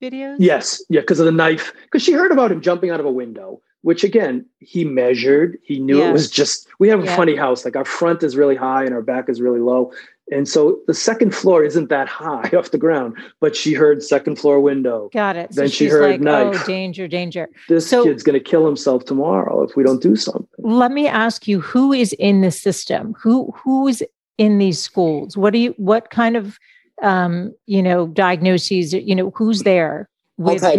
had. 0.00 0.12
videos 0.12 0.36
yes 0.38 0.82
yeah 0.88 1.00
because 1.00 1.20
of 1.20 1.26
the 1.26 1.32
knife 1.32 1.72
because 1.84 2.02
she 2.02 2.12
heard 2.12 2.32
about 2.32 2.50
him 2.50 2.60
jumping 2.60 2.90
out 2.90 3.00
of 3.00 3.06
a 3.06 3.12
window 3.12 3.60
which 3.82 4.02
again 4.02 4.44
he 4.58 4.84
measured 4.84 5.58
he 5.62 5.78
knew 5.78 5.98
yeah. 5.98 6.08
it 6.08 6.12
was 6.12 6.30
just 6.30 6.68
we 6.78 6.88
have 6.88 7.00
a 7.00 7.04
yeah. 7.04 7.16
funny 7.16 7.36
house 7.36 7.64
like 7.64 7.76
our 7.76 7.84
front 7.84 8.22
is 8.22 8.36
really 8.36 8.56
high 8.56 8.84
and 8.84 8.94
our 8.94 9.02
back 9.02 9.28
is 9.28 9.40
really 9.40 9.60
low 9.60 9.92
and 10.30 10.48
so 10.48 10.80
the 10.86 10.94
second 10.94 11.34
floor 11.34 11.64
isn't 11.64 11.88
that 11.88 12.08
high 12.08 12.50
off 12.56 12.70
the 12.70 12.78
ground, 12.78 13.16
but 13.40 13.56
she 13.56 13.72
heard 13.72 14.02
second 14.02 14.36
floor 14.36 14.60
window. 14.60 15.08
Got 15.12 15.36
it. 15.36 15.50
Then 15.52 15.68
so 15.68 15.72
she 15.72 15.86
heard 15.86 16.10
like, 16.12 16.20
knife. 16.20 16.60
Oh, 16.62 16.66
danger, 16.66 17.08
danger. 17.08 17.48
This 17.68 17.88
so, 17.88 18.04
kid's 18.04 18.22
going 18.22 18.38
to 18.38 18.44
kill 18.44 18.66
himself 18.66 19.04
tomorrow 19.04 19.62
if 19.62 19.76
we 19.76 19.82
don't 19.82 20.02
do 20.02 20.16
something. 20.16 20.46
Let 20.58 20.92
me 20.92 21.06
ask 21.06 21.48
you, 21.48 21.60
who 21.60 21.92
is 21.92 22.12
in 22.14 22.40
the 22.42 22.50
system? 22.50 23.14
Who 23.22 23.52
who's 23.56 24.02
in 24.36 24.58
these 24.58 24.80
schools? 24.80 25.36
What 25.36 25.52
do 25.52 25.58
you? 25.58 25.74
What 25.78 26.10
kind 26.10 26.36
of 26.36 26.58
um, 27.02 27.54
you 27.66 27.82
know 27.82 28.08
diagnoses? 28.08 28.92
You 28.92 29.14
know, 29.14 29.32
who's 29.34 29.62
there? 29.62 30.08
With, 30.36 30.62
okay. 30.62 30.78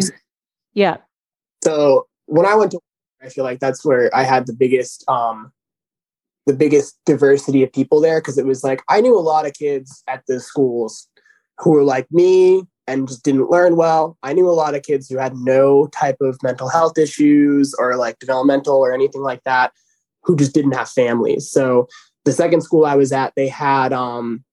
Yeah. 0.73 0.97
So 1.63 2.07
when 2.27 2.45
I 2.45 2.55
went 2.55 2.71
to, 2.71 2.79
I 3.21 3.29
feel 3.29 3.43
like 3.43 3.59
that's 3.59 3.83
where 3.83 4.15
I 4.15 4.23
had 4.23 4.45
the 4.47 4.53
biggest 4.53 5.03
um 5.09 5.51
the 6.49 6.55
biggest 6.55 6.97
diversity 7.05 7.61
of 7.61 7.71
people 7.71 8.01
there 8.01 8.19
because 8.19 8.39
it 8.39 8.45
was 8.45 8.63
like 8.63 8.81
I 8.89 9.01
knew 9.01 9.15
a 9.15 9.21
lot 9.21 9.45
of 9.45 9.53
kids 9.53 10.03
at 10.07 10.23
the 10.27 10.39
schools 10.39 11.07
who 11.59 11.69
were 11.69 11.83
like 11.83 12.07
me 12.11 12.63
and 12.87 13.07
just 13.07 13.23
didn't 13.23 13.51
learn 13.51 13.75
well. 13.75 14.17
I 14.23 14.33
knew 14.33 14.49
a 14.49 14.61
lot 14.63 14.73
of 14.73 14.81
kids 14.81 15.07
who 15.07 15.19
had 15.19 15.35
no 15.35 15.85
type 15.93 16.17
of 16.21 16.41
mental 16.41 16.67
health 16.67 16.97
issues 16.97 17.75
or 17.77 17.97
like 17.97 18.17
developmental 18.17 18.77
or 18.77 18.91
anything 18.91 19.21
like 19.21 19.43
that 19.43 19.73
who 20.23 20.35
just 20.35 20.55
didn't 20.55 20.71
have 20.71 20.89
families. 20.89 21.51
So 21.51 21.87
the 22.25 22.33
second 22.33 22.61
school 22.61 22.83
I 22.83 22.95
was 22.95 23.11
at, 23.11 23.33
they 23.35 23.47
had 23.47 23.93
um, 23.93 24.43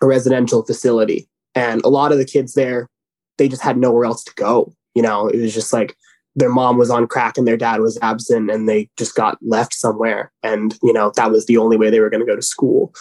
a 0.00 0.06
residential 0.06 0.64
facility 0.64 1.28
and 1.56 1.84
a 1.84 1.88
lot 1.88 2.12
of 2.12 2.18
the 2.18 2.24
kids 2.24 2.54
there, 2.54 2.88
they 3.36 3.48
just 3.48 3.62
had 3.62 3.78
nowhere 3.78 4.04
else 4.04 4.22
to 4.24 4.34
go. 4.36 4.72
You 4.94 5.02
know, 5.02 5.26
it 5.26 5.40
was 5.40 5.52
just 5.52 5.72
like 5.72 5.96
their 6.34 6.48
mom 6.48 6.78
was 6.78 6.90
on 6.90 7.06
crack 7.06 7.36
and 7.36 7.46
their 7.46 7.56
dad 7.56 7.80
was 7.80 7.98
absent 8.00 8.50
and 8.50 8.68
they 8.68 8.88
just 8.96 9.14
got 9.14 9.38
left 9.42 9.74
somewhere. 9.74 10.32
And 10.42 10.76
you 10.82 10.92
know 10.92 11.12
that 11.16 11.30
was 11.30 11.46
the 11.46 11.58
only 11.58 11.76
way 11.76 11.90
they 11.90 12.00
were 12.00 12.10
going 12.10 12.24
to 12.24 12.30
go 12.30 12.36
to 12.36 12.42
school. 12.42 12.94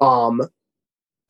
Um, 0.00 0.42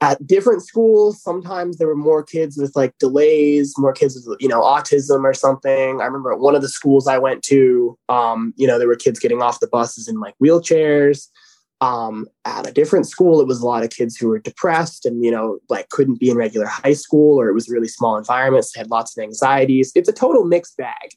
at 0.02 0.24
different 0.26 0.62
schools 0.62 1.22
sometimes 1.22 1.78
there 1.78 1.86
were 1.86 1.96
more 1.96 2.22
kids 2.22 2.58
with 2.58 2.76
like 2.76 2.92
delays 2.98 3.72
more 3.78 3.94
kids 3.94 4.26
with 4.26 4.36
you 4.40 4.48
know 4.48 4.60
autism 4.60 5.24
or 5.24 5.34
something. 5.34 6.00
I 6.00 6.04
remember 6.04 6.32
at 6.32 6.40
one 6.40 6.54
of 6.54 6.62
the 6.62 6.68
schools 6.68 7.06
i 7.06 7.18
went 7.18 7.42
to 7.44 7.98
um, 8.08 8.52
you 8.56 8.66
know 8.66 8.78
there 8.78 8.88
were 8.88 8.96
kids 8.96 9.18
getting 9.18 9.40
off 9.40 9.60
the 9.60 9.68
buses 9.68 10.08
in 10.08 10.20
like 10.20 10.34
wheelchairs 10.42 11.28
um, 11.80 12.26
at 12.44 12.66
a 12.66 12.72
different 12.72 13.06
school 13.06 13.40
it 13.40 13.46
was 13.46 13.60
a 13.60 13.66
lot 13.66 13.84
of 13.84 13.90
kids 13.90 14.16
who 14.16 14.28
were 14.28 14.38
depressed 14.38 15.04
and 15.04 15.24
you 15.24 15.30
know 15.30 15.58
like 15.68 15.88
couldn't 15.90 16.18
be 16.18 16.30
in 16.30 16.36
regular 16.36 16.66
high 16.66 16.94
school 16.94 17.38
or 17.38 17.48
it 17.48 17.54
was 17.54 17.68
really 17.68 17.88
small 17.88 18.16
environments 18.16 18.74
had 18.74 18.90
lots 18.90 19.16
of 19.16 19.22
anxieties. 19.22 19.92
It's 19.94 20.08
a 20.08 20.12
total 20.12 20.44
mixed 20.44 20.76
bag. 20.76 21.10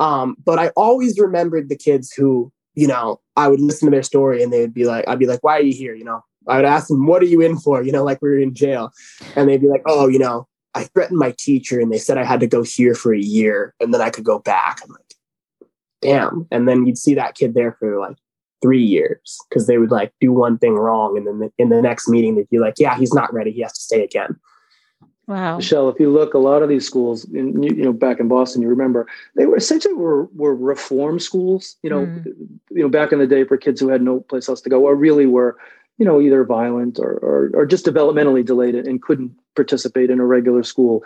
Um, 0.00 0.36
but 0.44 0.58
i 0.58 0.68
always 0.70 1.18
remembered 1.18 1.68
the 1.68 1.76
kids 1.76 2.12
who 2.12 2.52
you 2.74 2.86
know 2.86 3.20
i 3.36 3.46
would 3.48 3.60
listen 3.60 3.86
to 3.86 3.90
their 3.90 4.02
story 4.02 4.42
and 4.42 4.52
they 4.52 4.60
would 4.60 4.74
be 4.74 4.84
like 4.84 5.06
i'd 5.06 5.18
be 5.18 5.26
like 5.26 5.42
why 5.42 5.58
are 5.58 5.62
you 5.62 5.74
here? 5.74 5.94
You 5.94 6.04
know 6.04 6.22
i 6.48 6.56
would 6.56 6.64
ask 6.64 6.88
them 6.88 7.06
what 7.06 7.22
are 7.22 7.26
you 7.26 7.40
in 7.40 7.56
for? 7.58 7.82
You 7.82 7.92
know 7.92 8.04
like 8.04 8.20
we 8.20 8.28
were 8.28 8.38
in 8.38 8.54
jail. 8.54 8.92
And 9.36 9.48
they'd 9.48 9.60
be 9.60 9.68
like 9.68 9.82
oh 9.86 10.08
you 10.08 10.18
know 10.18 10.46
i 10.74 10.84
threatened 10.84 11.18
my 11.18 11.34
teacher 11.38 11.80
and 11.80 11.92
they 11.92 11.98
said 11.98 12.18
i 12.18 12.24
had 12.24 12.40
to 12.40 12.46
go 12.46 12.62
here 12.62 12.94
for 12.94 13.14
a 13.14 13.20
year 13.20 13.74
and 13.80 13.94
then 13.94 14.00
i 14.02 14.10
could 14.10 14.24
go 14.24 14.40
back. 14.40 14.80
I'm 14.84 14.90
like 14.90 15.12
damn. 16.02 16.46
And 16.50 16.68
then 16.68 16.84
you'd 16.84 16.98
see 16.98 17.14
that 17.14 17.36
kid 17.36 17.54
there 17.54 17.72
for 17.78 17.98
like 17.98 18.16
three 18.62 18.82
years 18.82 19.38
because 19.48 19.66
they 19.66 19.76
would 19.76 19.90
like 19.90 20.12
do 20.20 20.32
one 20.32 20.56
thing 20.56 20.74
wrong 20.74 21.16
and 21.16 21.26
then 21.26 21.40
the, 21.40 21.52
in 21.58 21.68
the 21.68 21.82
next 21.82 22.08
meeting 22.08 22.36
they'd 22.36 22.48
be 22.48 22.58
like 22.58 22.74
yeah 22.78 22.96
he's 22.96 23.12
not 23.12 23.32
ready. 23.34 23.50
He 23.50 23.60
has 23.60 23.72
to 23.72 23.80
stay 23.80 24.02
again. 24.02 24.38
Wow. 25.26 25.56
Michele 25.56 25.88
if 25.88 26.00
you 26.00 26.10
look 26.10 26.34
a 26.34 26.38
lot 26.38 26.62
of 26.62 26.68
these 26.68 26.86
schools 26.86 27.24
in 27.32 27.62
you, 27.62 27.74
know 27.74 27.92
back 27.92 28.18
in 28.18 28.28
boston 28.28 28.60
you 28.60 28.68
remember 28.68 29.06
they 29.36 29.46
were 29.46 29.56
essentially 29.56 29.94
were, 29.94 30.24
were 30.34 30.54
reform 30.54 31.20
schools 31.20 31.76
you 31.82 31.90
know 31.90 32.06
mm. 32.06 32.24
you 32.70 32.82
know 32.82 32.88
back 32.88 33.12
in 33.12 33.18
the 33.18 33.26
day 33.26 33.44
for 33.44 33.56
kids 33.56 33.80
who 33.80 33.88
had 33.88 34.02
no 34.02 34.20
place 34.20 34.48
else 34.48 34.60
to 34.60 34.68
go 34.68 34.84
or 34.84 34.96
really 34.96 35.26
were 35.26 35.56
you 35.98 36.04
know 36.04 36.20
either 36.20 36.44
violent 36.44 36.98
or, 36.98 37.12
or, 37.22 37.50
or 37.54 37.66
just 37.66 37.86
developmentally 37.86 38.44
delayed 38.44 38.74
and 38.74 39.00
couldn't 39.00 39.30
participate 39.54 40.10
in 40.10 40.18
a 40.18 40.26
regular 40.26 40.64
school 40.64 41.04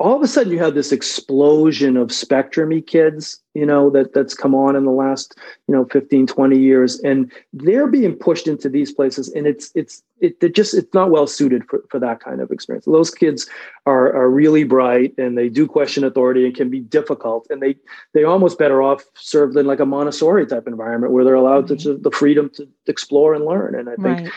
all 0.00 0.16
of 0.16 0.22
a 0.22 0.26
sudden 0.26 0.50
you 0.50 0.58
have 0.58 0.74
this 0.74 0.92
explosion 0.92 1.96
of 1.98 2.08
spectrumy 2.08 2.84
kids 2.84 3.38
you 3.54 3.66
know 3.66 3.90
that 3.90 4.14
that's 4.14 4.32
come 4.32 4.54
on 4.54 4.74
in 4.74 4.84
the 4.84 4.90
last 4.90 5.38
you 5.68 5.74
know 5.74 5.84
15 5.84 6.26
20 6.26 6.58
years 6.58 6.98
and 7.00 7.30
they're 7.52 7.86
being 7.86 8.14
pushed 8.14 8.48
into 8.48 8.68
these 8.68 8.92
places 8.92 9.28
and 9.32 9.46
it's 9.46 9.70
it's 9.74 10.02
it 10.20 10.54
just 10.54 10.74
it's 10.74 10.92
not 10.92 11.10
well 11.10 11.26
suited 11.26 11.64
for, 11.68 11.82
for 11.88 11.98
that 11.98 12.20
kind 12.20 12.40
of 12.40 12.50
experience 12.50 12.86
those 12.86 13.10
kids 13.10 13.48
are 13.86 14.14
are 14.14 14.30
really 14.30 14.64
bright 14.64 15.12
and 15.18 15.36
they 15.36 15.48
do 15.48 15.66
question 15.66 16.02
authority 16.02 16.46
and 16.46 16.54
can 16.54 16.70
be 16.70 16.80
difficult 16.80 17.46
and 17.50 17.60
they 17.60 17.76
they 18.14 18.24
almost 18.24 18.58
better 18.58 18.82
off 18.82 19.04
served 19.14 19.56
in 19.56 19.66
like 19.66 19.80
a 19.80 19.86
montessori 19.86 20.46
type 20.46 20.66
environment 20.66 21.12
where 21.12 21.24
they're 21.24 21.34
allowed 21.34 21.68
right. 21.68 21.78
Mm-hmm. 21.78 21.96
to, 21.96 21.98
the 21.98 22.10
freedom 22.10 22.50
to 22.54 22.66
explore 22.86 23.34
and 23.34 23.44
learn 23.44 23.74
and 23.74 23.88
i 23.90 23.96
think 23.96 24.20
right. 24.20 24.32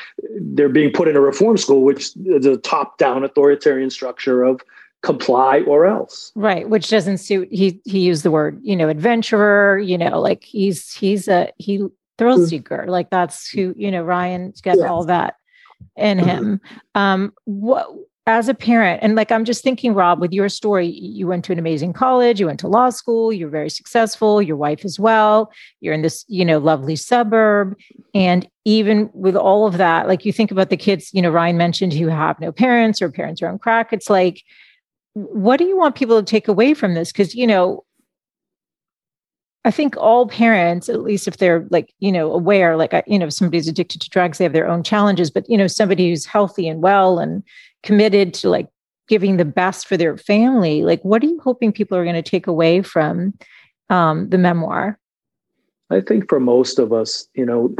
they're 0.55 0.69
being 0.69 0.91
put 0.91 1.07
in 1.07 1.15
a 1.15 1.21
reform 1.21 1.57
school 1.57 1.83
which 1.83 2.11
is 2.25 2.45
a 2.45 2.57
top 2.57 2.97
down 2.97 3.23
authoritarian 3.23 3.89
structure 3.89 4.43
of 4.43 4.61
comply 5.03 5.59
or 5.67 5.85
else 5.85 6.31
right 6.33 6.69
which 6.69 6.89
doesn't 6.89 7.17
suit 7.17 7.47
he 7.51 7.79
he 7.83 7.99
used 7.99 8.23
the 8.23 8.31
word 8.31 8.57
you 8.63 8.75
know 8.75 8.87
adventurer 8.87 9.77
you 9.77 9.97
know 9.97 10.19
like 10.19 10.43
he's 10.43 10.93
he's 10.93 11.27
a 11.27 11.51
he 11.57 11.85
thrill 12.17 12.47
seeker 12.47 12.85
like 12.87 13.09
that's 13.09 13.49
who 13.49 13.73
you 13.77 13.91
know 13.91 14.01
ryan's 14.01 14.61
got 14.61 14.77
yeah. 14.77 14.87
all 14.87 15.03
that 15.03 15.35
in 15.97 16.17
mm-hmm. 16.17 16.29
him 16.29 16.61
um 16.95 17.33
what 17.43 17.87
as 18.25 18.47
a 18.47 18.53
parent 18.53 19.01
and 19.03 19.15
like 19.15 19.29
i'm 19.29 19.43
just 19.43 19.61
thinking 19.61 19.93
rob 19.93 20.21
with 20.21 20.31
your 20.31 20.47
story 20.47 20.87
you 20.87 21.27
went 21.27 21.43
to 21.43 21.51
an 21.51 21.59
amazing 21.59 21.91
college 21.91 22.39
you 22.39 22.45
went 22.45 22.59
to 22.59 22.69
law 22.69 22.89
school 22.89 23.33
you're 23.33 23.49
very 23.49 23.69
successful 23.69 24.41
your 24.41 24.55
wife 24.55 24.85
as 24.85 24.97
well 24.97 25.51
you're 25.81 25.93
in 25.93 26.01
this 26.01 26.23
you 26.29 26.45
know 26.45 26.59
lovely 26.59 26.95
suburb 26.95 27.75
and 28.13 28.47
even 28.63 29.09
with 29.13 29.35
all 29.35 29.67
of 29.67 29.77
that 29.77 30.07
like 30.07 30.23
you 30.23 30.31
think 30.31 30.51
about 30.51 30.69
the 30.69 30.77
kids 30.77 31.09
you 31.13 31.21
know 31.21 31.29
ryan 31.29 31.57
mentioned 31.57 31.91
who 31.91 32.07
have 32.07 32.39
no 32.39 32.53
parents 32.53 33.01
or 33.01 33.11
parents 33.11 33.41
are 33.41 33.49
on 33.49 33.59
crack 33.59 33.91
it's 33.91 34.09
like 34.09 34.43
what 35.13 35.57
do 35.57 35.65
you 35.65 35.77
want 35.77 35.95
people 35.95 36.19
to 36.19 36.25
take 36.29 36.47
away 36.47 36.73
from 36.73 36.93
this? 36.93 37.11
Because, 37.11 37.35
you 37.35 37.47
know, 37.47 37.83
I 39.65 39.71
think 39.71 39.95
all 39.95 40.27
parents, 40.27 40.89
at 40.89 41.01
least 41.01 41.27
if 41.27 41.37
they're 41.37 41.65
like, 41.69 41.93
you 41.99 42.11
know, 42.11 42.33
aware, 42.33 42.75
like, 42.75 42.93
you 43.07 43.17
know, 43.17 43.27
if 43.27 43.33
somebody's 43.33 43.67
addicted 43.67 44.01
to 44.01 44.09
drugs, 44.09 44.37
they 44.37 44.43
have 44.43 44.53
their 44.53 44.67
own 44.67 44.83
challenges, 44.83 45.31
but, 45.31 45.49
you 45.49 45.57
know, 45.57 45.67
somebody 45.67 46.09
who's 46.09 46.25
healthy 46.25 46.67
and 46.67 46.81
well 46.81 47.19
and 47.19 47.43
committed 47.81 48.33
to 48.33 48.49
like 48.49 48.67
giving 49.07 49.37
the 49.37 49.45
best 49.45 49.87
for 49.87 49.95
their 49.95 50.17
family, 50.17 50.83
like, 50.83 51.01
what 51.03 51.23
are 51.23 51.27
you 51.27 51.39
hoping 51.41 51.71
people 51.71 51.97
are 51.97 52.03
going 52.03 52.15
to 52.15 52.21
take 52.21 52.47
away 52.47 52.81
from 52.81 53.33
um, 53.89 54.29
the 54.29 54.37
memoir? 54.37 54.99
I 55.89 56.01
think 56.01 56.27
for 56.27 56.39
most 56.39 56.79
of 56.79 56.91
us, 56.91 57.27
you 57.35 57.45
know, 57.45 57.75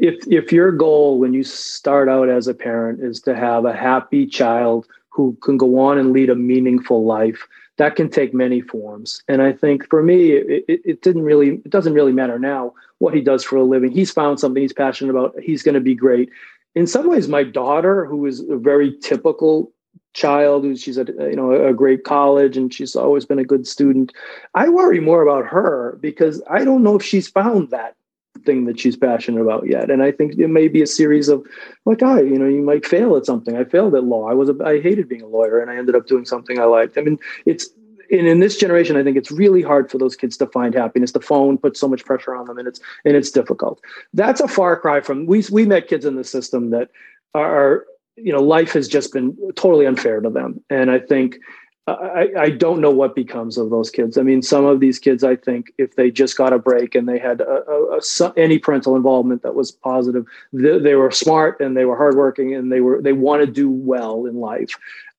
if 0.00 0.26
if 0.26 0.52
your 0.52 0.72
goal 0.72 1.20
when 1.20 1.32
you 1.32 1.44
start 1.44 2.08
out 2.08 2.28
as 2.28 2.48
a 2.48 2.54
parent 2.54 3.00
is 3.00 3.20
to 3.20 3.36
have 3.36 3.64
a 3.64 3.72
happy 3.72 4.26
child 4.26 4.86
who 5.14 5.36
can 5.42 5.56
go 5.56 5.78
on 5.78 5.96
and 5.96 6.12
lead 6.12 6.28
a 6.28 6.34
meaningful 6.34 7.04
life 7.04 7.46
that 7.76 7.96
can 7.96 8.08
take 8.08 8.34
many 8.34 8.60
forms. 8.60 9.22
And 9.28 9.42
i 9.42 9.52
think 9.52 9.88
for 9.88 10.02
me 10.02 10.32
it, 10.32 10.64
it, 10.68 10.80
it, 10.84 11.02
didn't 11.02 11.22
really 11.22 11.60
it 11.64 11.70
doesn't 11.70 11.94
really 11.94 12.12
matter 12.12 12.38
now 12.38 12.72
what 12.98 13.14
he 13.14 13.20
does 13.20 13.44
for 13.44 13.56
a 13.56 13.64
living. 13.64 13.90
He's 13.90 14.10
found 14.10 14.40
something 14.40 14.62
he's 14.62 14.72
passionate 14.72 15.10
about. 15.10 15.34
He's 15.40 15.62
going 15.62 15.74
to 15.74 15.80
be 15.80 15.94
great. 15.94 16.30
In 16.74 16.86
some 16.86 17.08
ways 17.08 17.28
my 17.28 17.44
daughter 17.44 18.06
who 18.06 18.26
is 18.26 18.40
a 18.48 18.56
very 18.56 18.96
typical 19.00 19.72
child 20.14 20.64
who 20.64 20.76
she's 20.76 20.96
at 20.96 21.08
you 21.08 21.36
know 21.36 21.52
a 21.52 21.74
great 21.74 22.04
college 22.04 22.56
and 22.56 22.72
she's 22.72 22.94
always 22.94 23.26
been 23.26 23.38
a 23.40 23.44
good 23.44 23.66
student 23.66 24.12
i 24.54 24.68
worry 24.68 25.00
more 25.00 25.22
about 25.22 25.44
her 25.44 25.98
because 26.00 26.40
i 26.48 26.64
don't 26.64 26.84
know 26.84 26.94
if 26.94 27.02
she's 27.02 27.28
found 27.28 27.70
that 27.70 27.96
thing 28.44 28.64
that 28.66 28.78
she's 28.80 28.96
passionate 28.96 29.40
about 29.40 29.68
yet. 29.68 29.90
And 29.90 30.02
I 30.02 30.10
think 30.10 30.38
it 30.38 30.48
may 30.48 30.68
be 30.68 30.82
a 30.82 30.86
series 30.86 31.28
of 31.28 31.44
like, 31.84 32.02
I, 32.02 32.20
you 32.20 32.38
know, 32.38 32.46
you 32.46 32.62
might 32.62 32.86
fail 32.86 33.16
at 33.16 33.26
something. 33.26 33.56
I 33.56 33.64
failed 33.64 33.94
at 33.94 34.04
law. 34.04 34.28
I 34.28 34.34
was, 34.34 34.48
a, 34.48 34.56
I 34.64 34.80
hated 34.80 35.08
being 35.08 35.22
a 35.22 35.26
lawyer 35.26 35.60
and 35.60 35.70
I 35.70 35.76
ended 35.76 35.94
up 35.94 36.06
doing 36.06 36.24
something 36.24 36.58
I 36.58 36.64
liked. 36.64 36.98
I 36.98 37.02
mean, 37.02 37.18
it's, 37.46 37.68
and 38.10 38.26
in 38.26 38.40
this 38.40 38.56
generation, 38.56 38.96
I 38.96 39.02
think 39.02 39.16
it's 39.16 39.30
really 39.30 39.62
hard 39.62 39.90
for 39.90 39.98
those 39.98 40.16
kids 40.16 40.36
to 40.38 40.46
find 40.46 40.74
happiness. 40.74 41.12
The 41.12 41.20
phone 41.20 41.58
puts 41.58 41.80
so 41.80 41.88
much 41.88 42.04
pressure 42.04 42.34
on 42.34 42.46
them, 42.46 42.58
and 42.58 42.68
it's 42.68 42.80
and 43.04 43.16
it's 43.16 43.30
difficult. 43.30 43.80
That's 44.12 44.40
a 44.40 44.48
far 44.48 44.78
cry 44.78 45.00
from 45.00 45.26
we 45.26 45.42
we 45.50 45.64
met 45.64 45.88
kids 45.88 46.04
in 46.04 46.16
the 46.16 46.22
system 46.22 46.70
that 46.70 46.90
are 47.34 47.86
you 48.16 48.32
know 48.32 48.42
life 48.42 48.72
has 48.74 48.88
just 48.88 49.12
been 49.12 49.36
totally 49.56 49.86
unfair 49.86 50.20
to 50.20 50.30
them, 50.30 50.62
and 50.70 50.90
I 50.90 50.98
think 50.98 51.38
I, 51.86 52.28
I, 52.38 52.50
don't 52.50 52.80
know 52.80 52.90
what 52.90 53.14
becomes 53.14 53.58
of 53.58 53.68
those 53.68 53.90
kids. 53.90 54.16
I 54.16 54.22
mean, 54.22 54.40
some 54.40 54.64
of 54.64 54.80
these 54.80 54.98
kids, 54.98 55.22
I 55.22 55.36
think, 55.36 55.70
if 55.76 55.96
they 55.96 56.10
just 56.10 56.34
got 56.34 56.54
a 56.54 56.58
break 56.58 56.94
and 56.94 57.06
they 57.06 57.18
had 57.18 57.42
a, 57.42 57.62
a, 57.70 57.98
a, 57.98 58.32
any 58.38 58.58
parental 58.58 58.96
involvement 58.96 59.42
that 59.42 59.54
was 59.54 59.70
positive, 59.70 60.24
they, 60.54 60.78
they, 60.78 60.94
were 60.94 61.10
smart 61.10 61.60
and 61.60 61.76
they 61.76 61.84
were 61.84 61.96
hardworking 61.96 62.54
and 62.54 62.72
they 62.72 62.80
were 62.80 63.02
they 63.02 63.12
want 63.12 63.42
to 63.42 63.46
do 63.46 63.68
well 63.68 64.24
in 64.24 64.36
life. 64.40 64.70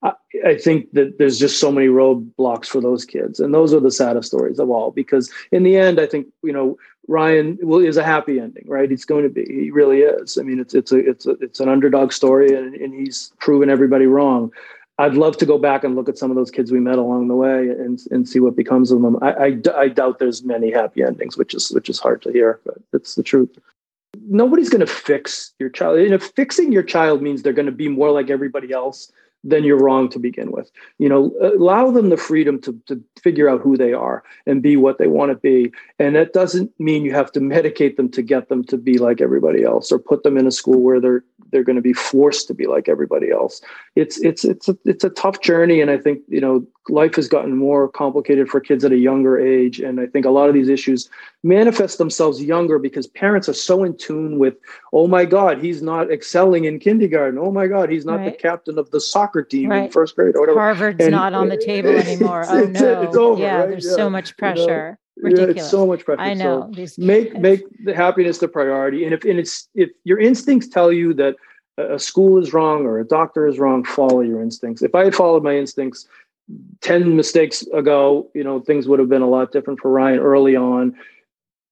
I, 0.01 0.13
I 0.43 0.57
think 0.57 0.91
that 0.93 1.19
there's 1.19 1.37
just 1.37 1.59
so 1.59 1.71
many 1.71 1.87
roadblocks 1.87 2.65
for 2.65 2.81
those 2.81 3.05
kids, 3.05 3.39
and 3.39 3.53
those 3.53 3.71
are 3.71 3.79
the 3.79 3.91
saddest 3.91 4.29
stories 4.29 4.57
of 4.57 4.71
all. 4.71 4.89
Because 4.89 5.31
in 5.51 5.61
the 5.61 5.77
end, 5.77 5.99
I 5.99 6.07
think 6.07 6.25
you 6.43 6.51
know 6.51 6.79
Ryan 7.07 7.59
will, 7.61 7.79
is 7.79 7.97
a 7.97 8.03
happy 8.03 8.39
ending, 8.39 8.65
right? 8.67 8.89
He's 8.89 9.05
going 9.05 9.23
to 9.23 9.29
be. 9.29 9.45
He 9.45 9.69
really 9.69 9.99
is. 9.99 10.39
I 10.39 10.41
mean, 10.41 10.59
it's 10.59 10.73
it's 10.73 10.91
a 10.91 10.97
it's 10.97 11.27
a, 11.27 11.31
it's 11.41 11.59
an 11.59 11.69
underdog 11.69 12.11
story, 12.11 12.55
and, 12.55 12.73
and 12.75 12.93
he's 12.93 13.31
proven 13.39 13.69
everybody 13.69 14.07
wrong. 14.07 14.51
I'd 14.97 15.15
love 15.15 15.37
to 15.37 15.45
go 15.45 15.57
back 15.57 15.83
and 15.83 15.95
look 15.95 16.07
at 16.07 16.17
some 16.17 16.31
of 16.31 16.37
those 16.37 16.51
kids 16.51 16.71
we 16.71 16.79
met 16.79 16.97
along 16.97 17.27
the 17.27 17.35
way 17.35 17.69
and 17.69 17.99
and 18.11 18.27
see 18.27 18.39
what 18.39 18.55
becomes 18.55 18.91
of 18.91 19.01
them. 19.01 19.17
I, 19.21 19.31
I, 19.31 19.61
I 19.75 19.87
doubt 19.89 20.19
there's 20.19 20.43
many 20.43 20.71
happy 20.71 21.03
endings, 21.03 21.37
which 21.37 21.53
is 21.53 21.69
which 21.71 21.89
is 21.89 21.99
hard 21.99 22.21
to 22.23 22.31
hear, 22.31 22.59
but 22.65 22.77
it's 22.93 23.15
the 23.15 23.23
truth. 23.23 23.57
Nobody's 24.29 24.69
going 24.69 24.85
to 24.85 24.87
fix 24.87 25.53
your 25.59 25.69
child. 25.69 25.99
And 25.99 26.13
if 26.13 26.23
fixing 26.35 26.71
your 26.71 26.83
child 26.83 27.21
means 27.21 27.41
they're 27.41 27.51
going 27.51 27.65
to 27.65 27.71
be 27.71 27.89
more 27.89 28.11
like 28.11 28.29
everybody 28.29 28.71
else, 28.71 29.11
then 29.45 29.63
you're 29.63 29.77
wrong 29.77 30.09
to 30.09 30.19
begin 30.19 30.51
with. 30.51 30.71
You 30.97 31.07
know, 31.07 31.31
allow 31.41 31.91
them 31.91 32.09
the 32.09 32.17
freedom 32.17 32.59
to, 32.61 32.77
to 32.87 33.01
figure 33.21 33.47
out 33.47 33.61
who 33.61 33.77
they 33.77 33.93
are 33.93 34.23
and 34.45 34.61
be 34.61 34.75
what 34.75 34.97
they 34.97 35.07
want 35.07 35.31
to 35.31 35.35
be. 35.35 35.71
And 35.99 36.15
that 36.15 36.33
doesn't 36.33 36.71
mean 36.79 37.05
you 37.05 37.13
have 37.13 37.31
to 37.33 37.39
medicate 37.39 37.95
them 37.95 38.09
to 38.11 38.21
get 38.21 38.49
them 38.49 38.63
to 38.65 38.77
be 38.77 38.97
like 38.97 39.21
everybody 39.21 39.63
else 39.63 39.91
or 39.91 39.99
put 39.99 40.23
them 40.23 40.37
in 40.37 40.47
a 40.47 40.51
school 40.51 40.81
where 40.81 40.99
they're 40.99 41.23
they're 41.51 41.63
going 41.63 41.75
to 41.75 41.81
be 41.81 41.93
forced 41.93 42.47
to 42.47 42.53
be 42.53 42.67
like 42.67 42.89
everybody 42.89 43.31
else. 43.31 43.61
It's 43.95 44.19
it's 44.19 44.43
it's 44.43 44.67
a, 44.67 44.77
it's 44.85 45.03
a 45.03 45.09
tough 45.09 45.41
journey, 45.41 45.81
and 45.81 45.91
I 45.91 45.97
think 45.97 46.21
you 46.27 46.41
know 46.41 46.65
life 46.89 47.15
has 47.15 47.27
gotten 47.27 47.55
more 47.55 47.87
complicated 47.87 48.49
for 48.49 48.59
kids 48.59 48.83
at 48.85 48.91
a 48.91 48.97
younger 48.97 49.39
age, 49.39 49.79
and 49.79 49.99
I 49.99 50.05
think 50.07 50.25
a 50.25 50.29
lot 50.29 50.47
of 50.47 50.53
these 50.53 50.69
issues 50.69 51.09
manifest 51.43 51.97
themselves 51.97 52.41
younger 52.41 52.79
because 52.79 53.07
parents 53.07 53.47
are 53.49 53.53
so 53.53 53.83
in 53.83 53.97
tune 53.97 54.37
with, 54.39 54.55
oh 54.93 55.07
my 55.07 55.25
God, 55.25 55.63
he's 55.63 55.81
not 55.81 56.11
excelling 56.11 56.65
in 56.65 56.79
kindergarten. 56.79 57.39
Oh 57.39 57.51
my 57.51 57.67
God, 57.67 57.89
he's 57.89 58.05
not 58.05 58.19
right. 58.19 58.31
the 58.31 58.37
captain 58.37 58.77
of 58.77 58.89
the 58.91 58.99
soccer 58.99 59.43
team 59.43 59.69
right. 59.69 59.85
in 59.85 59.91
first 59.91 60.15
grade 60.15 60.35
or 60.35 60.41
whatever. 60.41 60.59
Harvard's 60.59 61.03
and, 61.03 61.11
not 61.11 61.33
on 61.33 61.49
the 61.49 61.57
table 61.65 61.89
anymore. 61.89 62.45
oh 62.47 62.65
no, 62.65 63.01
it's 63.01 63.17
over, 63.17 63.41
yeah, 63.41 63.57
right? 63.57 63.69
there's 63.69 63.85
yeah. 63.85 63.95
so 63.95 64.09
much 64.09 64.35
pressure. 64.37 64.85
You 64.85 64.91
know? 64.91 64.97
Ridiculous. 65.17 65.57
It's 65.57 65.69
so 65.69 65.87
much 65.87 66.03
pressure. 66.03 66.21
I 66.21 66.33
know. 66.33 66.71
So 66.85 67.01
make 67.01 67.37
make 67.39 67.63
the 67.85 67.95
happiness 67.95 68.39
the 68.39 68.47
priority, 68.47 69.05
and 69.05 69.13
if 69.13 69.23
and 69.23 69.39
it's 69.39 69.69
if 69.73 69.89
your 70.03 70.19
instincts 70.19 70.67
tell 70.67 70.91
you 70.91 71.13
that 71.13 71.35
a 71.77 71.99
school 71.99 72.37
is 72.41 72.53
wrong 72.53 72.85
or 72.85 72.99
a 72.99 73.05
doctor 73.05 73.47
is 73.47 73.59
wrong, 73.59 73.83
follow 73.83 74.21
your 74.21 74.41
instincts. 74.41 74.81
If 74.81 74.93
I 74.95 75.05
had 75.05 75.15
followed 75.15 75.43
my 75.43 75.55
instincts 75.57 76.07
10 76.81 77.15
mistakes 77.15 77.65
ago, 77.73 78.29
you 78.33 78.43
know, 78.43 78.59
things 78.59 78.87
would 78.87 78.99
have 78.99 79.09
been 79.09 79.21
a 79.21 79.29
lot 79.29 79.51
different 79.51 79.79
for 79.79 79.91
Ryan 79.91 80.19
early 80.19 80.55
on. 80.55 80.95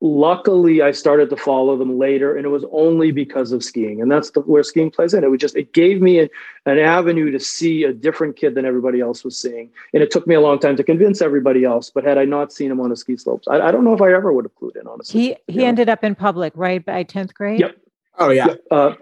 Luckily, 0.06 0.82
I 0.82 0.91
started 0.91 1.30
to 1.30 1.38
follow 1.38 1.78
them 1.78 1.97
later, 1.97 2.36
and 2.36 2.45
it 2.45 2.49
was 2.49 2.66
only 2.74 3.14
because 3.14 3.54
of 3.54 3.64
skiing. 3.64 4.01
And 4.01 4.12
that's 4.12 4.32
the, 4.32 4.41
where 4.41 4.62
skiing 4.62 4.91
plays 4.91 5.14
in. 5.14 5.24
It 5.24 5.32
was 5.32 5.39
just, 5.39 5.56
it 5.56 5.72
gave 5.72 6.01
me 6.01 6.20
an, 6.20 6.30
an 6.66 6.78
avenue 6.78 7.32
to 7.32 7.39
see 7.39 7.86
a 7.86 7.93
different 7.93 8.36
kid 8.36 8.54
than 8.54 8.66
everybody 8.66 8.99
else 8.99 9.24
was 9.24 9.38
seeing. 9.38 9.70
And 9.93 10.04
it 10.04 10.12
took 10.12 10.28
me 10.28 10.36
a 10.36 10.41
long 10.41 10.60
time 10.60 10.76
to 10.76 10.84
convince 10.84 11.22
everybody 11.22 11.64
else. 11.64 11.89
But 11.89 12.04
had 12.04 12.18
I 12.18 12.26
not 12.26 12.51
seen 12.51 12.70
him 12.70 12.82
on 12.82 12.89
the 12.89 12.97
ski 12.97 13.16
slopes, 13.16 13.47
I, 13.47 13.62
I 13.62 13.72
don't 13.72 13.86
know 13.86 13.93
if 13.93 14.01
I 14.01 14.12
ever 14.12 14.34
would 14.34 14.43
have 14.43 14.56
clued 14.56 14.76
in, 14.76 14.86
honestly. 14.88 15.22
He, 15.22 15.36
he 15.47 15.60
know? 15.60 15.68
ended 15.68 15.88
up 15.88 16.04
in 16.04 16.16
public, 16.16 16.51
right? 16.58 16.84
By 16.84 17.06
10th 17.06 17.34
grade? 17.34 17.62
Yep. 17.62 17.78
Oh, 18.20 18.30
yeah. 18.30 18.47
Yep. 18.47 18.62
Uh, 18.70 18.93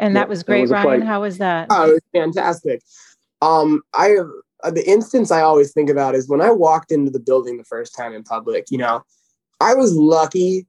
and 0.00 0.16
that 0.16 0.28
was 0.28 0.42
great, 0.42 0.68
that 0.68 0.76
was 0.76 0.84
Ryan. 0.84 1.02
How 1.02 1.20
was 1.20 1.38
that? 1.38 1.68
Oh, 1.70 1.90
it 1.90 1.92
was 1.92 2.02
fantastic. 2.12 2.82
Um, 3.42 3.82
I 3.96 4.08
have 4.08 4.26
uh, 4.64 4.72
the 4.72 4.84
instance 4.90 5.30
I 5.30 5.42
always 5.42 5.72
think 5.72 5.88
about 5.88 6.16
is 6.16 6.28
when 6.28 6.40
I 6.40 6.50
walked 6.50 6.90
into 6.90 7.12
the 7.12 7.20
building 7.20 7.58
the 7.58 7.64
first 7.64 7.94
time 7.94 8.12
in 8.12 8.24
public. 8.24 8.64
You 8.70 8.78
know, 8.78 9.04
I 9.64 9.74
was 9.74 9.94
lucky 9.94 10.66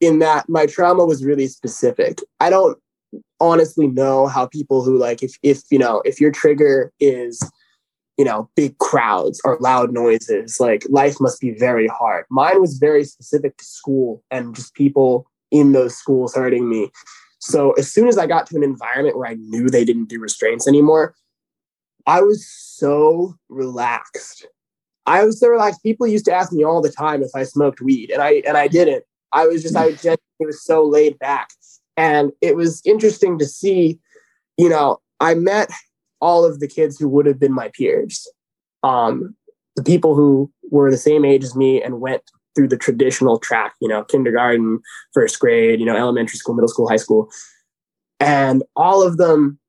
in 0.00 0.18
that 0.18 0.48
my 0.48 0.66
trauma 0.66 1.04
was 1.04 1.24
really 1.24 1.46
specific. 1.46 2.20
I 2.40 2.50
don't 2.50 2.78
honestly 3.40 3.86
know 3.86 4.26
how 4.26 4.46
people 4.46 4.82
who 4.82 4.98
like 4.98 5.22
if 5.22 5.38
if 5.42 5.62
you 5.70 5.78
know 5.78 6.02
if 6.04 6.20
your 6.20 6.30
trigger 6.30 6.92
is 7.00 7.40
you 8.18 8.24
know 8.24 8.50
big 8.56 8.76
crowds 8.78 9.40
or 9.44 9.56
loud 9.60 9.92
noises 9.92 10.58
like 10.60 10.84
life 10.90 11.16
must 11.20 11.40
be 11.40 11.52
very 11.52 11.86
hard 11.86 12.26
mine 12.30 12.60
was 12.60 12.76
very 12.76 13.04
specific 13.04 13.56
to 13.56 13.64
school 13.64 14.22
and 14.30 14.54
just 14.54 14.74
people 14.74 15.24
in 15.50 15.72
those 15.72 15.96
schools 15.96 16.34
hurting 16.34 16.68
me 16.68 16.90
so 17.38 17.72
as 17.72 17.90
soon 17.90 18.08
as 18.08 18.18
I 18.18 18.26
got 18.26 18.46
to 18.48 18.56
an 18.56 18.62
environment 18.62 19.16
where 19.16 19.28
I 19.28 19.34
knew 19.34 19.68
they 19.68 19.84
didn't 19.84 20.08
do 20.08 20.20
restraints 20.20 20.66
anymore, 20.66 21.14
I 22.06 22.20
was 22.20 22.46
so 22.46 23.34
relaxed. 23.48 24.46
I 25.08 25.24
was 25.24 25.40
so 25.40 25.48
relaxed. 25.48 25.82
People 25.82 26.06
used 26.06 26.26
to 26.26 26.32
ask 26.32 26.52
me 26.52 26.64
all 26.64 26.82
the 26.82 26.92
time 26.92 27.22
if 27.22 27.30
I 27.34 27.42
smoked 27.44 27.80
weed, 27.80 28.10
and 28.10 28.22
I 28.22 28.42
and 28.46 28.56
I 28.56 28.68
didn't. 28.68 29.04
I 29.32 29.46
was 29.46 29.62
just 29.62 29.76
I 29.76 29.92
genuinely 29.92 30.18
was 30.40 30.62
so 30.62 30.84
laid 30.84 31.18
back, 31.18 31.48
and 31.96 32.30
it 32.40 32.54
was 32.54 32.82
interesting 32.84 33.38
to 33.38 33.46
see. 33.46 33.98
You 34.58 34.68
know, 34.68 34.98
I 35.20 35.34
met 35.34 35.70
all 36.20 36.44
of 36.44 36.60
the 36.60 36.68
kids 36.68 36.98
who 36.98 37.08
would 37.08 37.26
have 37.26 37.38
been 37.38 37.52
my 37.52 37.70
peers, 37.74 38.28
um, 38.82 39.34
the 39.76 39.82
people 39.82 40.14
who 40.14 40.50
were 40.70 40.90
the 40.90 40.96
same 40.96 41.24
age 41.24 41.44
as 41.44 41.56
me 41.56 41.82
and 41.82 42.00
went 42.00 42.22
through 42.54 42.68
the 42.68 42.76
traditional 42.76 43.38
track, 43.38 43.74
you 43.80 43.88
know, 43.88 44.04
kindergarten, 44.04 44.80
first 45.14 45.38
grade, 45.38 45.78
you 45.80 45.86
know, 45.86 45.96
elementary 45.96 46.36
school, 46.36 46.54
middle 46.54 46.68
school, 46.68 46.88
high 46.88 46.96
school. 46.96 47.30
And 48.18 48.64
all 48.74 49.06
of 49.06 49.16
them, 49.16 49.60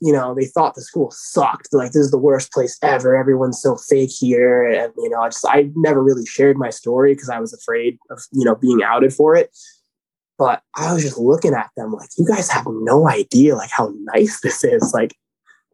you 0.00 0.12
know, 0.12 0.34
they 0.34 0.44
thought 0.44 0.74
the 0.74 0.82
school 0.82 1.10
sucked. 1.10 1.72
Like, 1.72 1.92
this 1.92 2.02
is 2.02 2.10
the 2.10 2.18
worst 2.18 2.52
place 2.52 2.78
ever. 2.82 3.16
Everyone's 3.16 3.60
so 3.60 3.76
fake 3.76 4.10
here. 4.10 4.62
And, 4.66 4.92
you 4.98 5.08
know, 5.08 5.20
I 5.20 5.28
just, 5.28 5.46
I 5.48 5.70
never 5.74 6.02
really 6.02 6.26
shared 6.26 6.58
my 6.58 6.70
story 6.70 7.14
because 7.14 7.30
I 7.30 7.40
was 7.40 7.54
afraid 7.54 7.98
of, 8.10 8.20
you 8.32 8.44
know, 8.44 8.54
being 8.54 8.82
outed 8.82 9.14
for 9.14 9.34
it. 9.34 9.56
But 10.38 10.62
I 10.76 10.92
was 10.92 11.02
just 11.02 11.16
looking 11.16 11.54
at 11.54 11.70
them 11.78 11.92
like, 11.92 12.10
you 12.18 12.26
guys 12.26 12.50
have 12.50 12.66
no 12.68 13.08
idea, 13.08 13.56
like, 13.56 13.70
how 13.70 13.94
nice 14.14 14.40
this 14.42 14.62
is. 14.64 14.92
Like, 14.92 15.14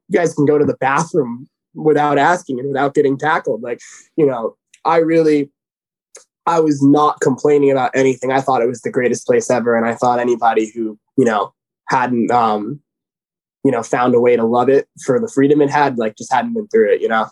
you 0.08 0.18
guys 0.18 0.34
can 0.34 0.44
go 0.44 0.56
to 0.56 0.64
the 0.64 0.76
bathroom 0.76 1.48
without 1.74 2.16
asking 2.16 2.60
and 2.60 2.68
without 2.68 2.94
getting 2.94 3.18
tackled. 3.18 3.62
Like, 3.62 3.80
you 4.16 4.24
know, 4.24 4.56
I 4.84 4.98
really, 4.98 5.50
I 6.46 6.60
was 6.60 6.80
not 6.80 7.20
complaining 7.20 7.72
about 7.72 7.90
anything. 7.94 8.30
I 8.30 8.40
thought 8.40 8.62
it 8.62 8.68
was 8.68 8.82
the 8.82 8.90
greatest 8.90 9.26
place 9.26 9.50
ever. 9.50 9.76
And 9.76 9.84
I 9.84 9.94
thought 9.94 10.20
anybody 10.20 10.70
who, 10.72 10.96
you 11.16 11.24
know, 11.24 11.52
hadn't, 11.88 12.30
um, 12.30 12.80
you 13.64 13.70
know, 13.70 13.82
found 13.82 14.14
a 14.14 14.20
way 14.20 14.36
to 14.36 14.44
love 14.44 14.68
it 14.68 14.88
for 15.04 15.20
the 15.20 15.28
freedom 15.28 15.60
it 15.60 15.70
had, 15.70 15.98
like 15.98 16.16
just 16.16 16.32
hadn't 16.32 16.54
been 16.54 16.68
through 16.68 16.92
it, 16.92 17.00
you 17.00 17.08
know? 17.08 17.26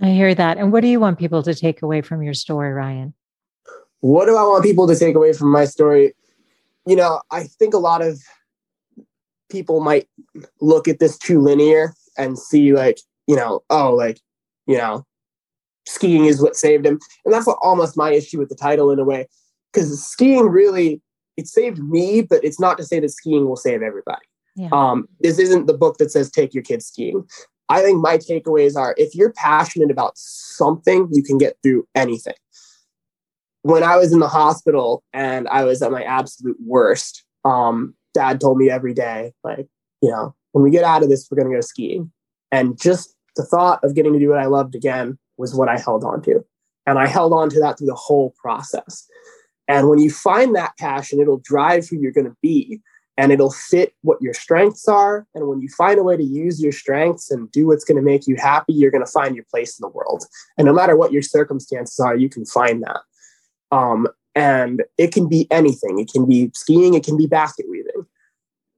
I 0.00 0.10
hear 0.10 0.34
that. 0.34 0.58
And 0.58 0.72
what 0.72 0.80
do 0.80 0.88
you 0.88 1.00
want 1.00 1.18
people 1.18 1.42
to 1.42 1.54
take 1.54 1.80
away 1.80 2.02
from 2.02 2.22
your 2.22 2.34
story, 2.34 2.72
Ryan? 2.72 3.14
What 4.00 4.26
do 4.26 4.36
I 4.36 4.42
want 4.42 4.64
people 4.64 4.86
to 4.88 4.96
take 4.96 5.14
away 5.14 5.32
from 5.32 5.50
my 5.50 5.64
story? 5.64 6.14
You 6.86 6.96
know, 6.96 7.22
I 7.30 7.44
think 7.44 7.72
a 7.72 7.78
lot 7.78 8.02
of 8.02 8.20
people 9.50 9.80
might 9.80 10.08
look 10.60 10.88
at 10.88 10.98
this 10.98 11.16
too 11.16 11.40
linear 11.40 11.94
and 12.18 12.38
see 12.38 12.74
like, 12.74 12.98
you 13.26 13.36
know, 13.36 13.62
oh, 13.70 13.94
like, 13.94 14.20
you 14.66 14.76
know, 14.76 15.06
skiing 15.86 16.26
is 16.26 16.42
what 16.42 16.56
saved 16.56 16.84
him. 16.84 16.98
And 17.24 17.32
that's 17.32 17.46
what, 17.46 17.58
almost 17.62 17.96
my 17.96 18.12
issue 18.12 18.38
with 18.38 18.48
the 18.48 18.54
title 18.54 18.90
in 18.90 18.98
a 18.98 19.04
way, 19.04 19.28
because 19.72 20.04
skiing 20.04 20.48
really, 20.48 21.00
it 21.36 21.46
saved 21.46 21.78
me, 21.78 22.20
but 22.20 22.44
it's 22.44 22.60
not 22.60 22.76
to 22.78 22.84
say 22.84 23.00
that 23.00 23.10
skiing 23.10 23.46
will 23.46 23.56
save 23.56 23.80
everybody. 23.80 24.24
Yeah. 24.56 24.68
Um, 24.72 25.08
this 25.20 25.38
isn't 25.38 25.66
the 25.66 25.76
book 25.76 25.98
that 25.98 26.10
says 26.10 26.30
take 26.30 26.54
your 26.54 26.62
kids 26.62 26.86
skiing. 26.86 27.24
I 27.68 27.82
think 27.82 28.00
my 28.00 28.18
takeaways 28.18 28.76
are 28.76 28.94
if 28.98 29.14
you're 29.14 29.32
passionate 29.32 29.90
about 29.90 30.12
something, 30.16 31.08
you 31.10 31.22
can 31.22 31.38
get 31.38 31.56
through 31.62 31.86
anything. 31.94 32.34
When 33.62 33.82
I 33.82 33.96
was 33.96 34.12
in 34.12 34.18
the 34.18 34.28
hospital 34.28 35.02
and 35.12 35.48
I 35.48 35.64
was 35.64 35.80
at 35.80 35.90
my 35.90 36.02
absolute 36.02 36.58
worst, 36.64 37.24
um, 37.44 37.94
dad 38.12 38.40
told 38.40 38.58
me 38.58 38.70
every 38.70 38.92
day, 38.92 39.32
like, 39.42 39.66
you 40.02 40.10
know, 40.10 40.34
when 40.52 40.62
we 40.62 40.70
get 40.70 40.84
out 40.84 41.02
of 41.02 41.08
this, 41.08 41.26
we're 41.30 41.36
going 41.36 41.50
to 41.50 41.56
go 41.56 41.60
skiing. 41.62 42.12
And 42.52 42.80
just 42.80 43.16
the 43.36 43.44
thought 43.44 43.82
of 43.82 43.94
getting 43.94 44.12
to 44.12 44.18
do 44.18 44.28
what 44.28 44.38
I 44.38 44.46
loved 44.46 44.74
again 44.74 45.18
was 45.38 45.54
what 45.54 45.68
I 45.68 45.78
held 45.78 46.04
on 46.04 46.22
to. 46.22 46.44
And 46.86 46.98
I 46.98 47.06
held 47.06 47.32
on 47.32 47.48
to 47.50 47.60
that 47.60 47.78
through 47.78 47.88
the 47.88 47.94
whole 47.94 48.34
process. 48.40 49.06
And 49.66 49.88
when 49.88 49.98
you 49.98 50.10
find 50.10 50.54
that 50.54 50.76
passion, 50.78 51.20
it'll 51.20 51.40
drive 51.42 51.88
who 51.88 51.96
you're 51.96 52.12
going 52.12 52.26
to 52.26 52.36
be 52.42 52.80
and 53.16 53.32
it'll 53.32 53.52
fit 53.52 53.94
what 54.02 54.20
your 54.20 54.34
strengths 54.34 54.88
are. 54.88 55.26
And 55.34 55.46
when 55.46 55.60
you 55.60 55.68
find 55.68 55.98
a 55.98 56.02
way 56.02 56.16
to 56.16 56.24
use 56.24 56.60
your 56.62 56.72
strengths 56.72 57.30
and 57.30 57.50
do 57.52 57.66
what's 57.66 57.84
going 57.84 57.96
to 57.96 58.02
make 58.02 58.26
you 58.26 58.36
happy, 58.36 58.72
you're 58.72 58.90
going 58.90 59.04
to 59.04 59.10
find 59.10 59.36
your 59.36 59.44
place 59.50 59.78
in 59.78 59.82
the 59.82 59.88
world. 59.88 60.24
And 60.58 60.66
no 60.66 60.72
matter 60.72 60.96
what 60.96 61.12
your 61.12 61.22
circumstances 61.22 61.98
are, 62.00 62.16
you 62.16 62.28
can 62.28 62.44
find 62.44 62.82
that. 62.82 63.00
Um, 63.70 64.08
and 64.34 64.82
it 64.98 65.12
can 65.12 65.28
be 65.28 65.46
anything. 65.50 66.00
It 66.00 66.10
can 66.12 66.26
be 66.26 66.50
skiing, 66.54 66.94
it 66.94 67.04
can 67.04 67.16
be 67.16 67.26
basket 67.26 67.66
weaving, 67.70 68.06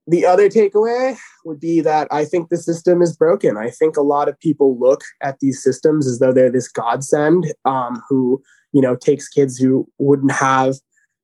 the 0.07 0.25
other 0.25 0.49
takeaway 0.49 1.17
would 1.45 1.59
be 1.59 1.81
that 1.81 2.07
I 2.11 2.25
think 2.25 2.49
the 2.49 2.57
system 2.57 3.03
is 3.03 3.17
broken. 3.17 3.57
I 3.57 3.71
think 3.71 3.97
a 3.97 4.03
lot 4.03 4.29
of 4.29 4.39
people 4.39 4.79
look 4.79 5.03
at 5.21 5.41
these 5.41 5.63
systems 5.63 6.07
as 6.07 6.21
though 6.21 6.33
they're 6.33 6.51
this 6.51 6.69
godsend 6.69 7.53
um, 7.65 8.03
who, 8.09 8.41
you 8.73 8.81
know, 8.81 8.95
takes 8.95 9.29
kids 9.29 9.59
who 9.59 9.89
wouldn't 9.99 10.33
have 10.33 10.77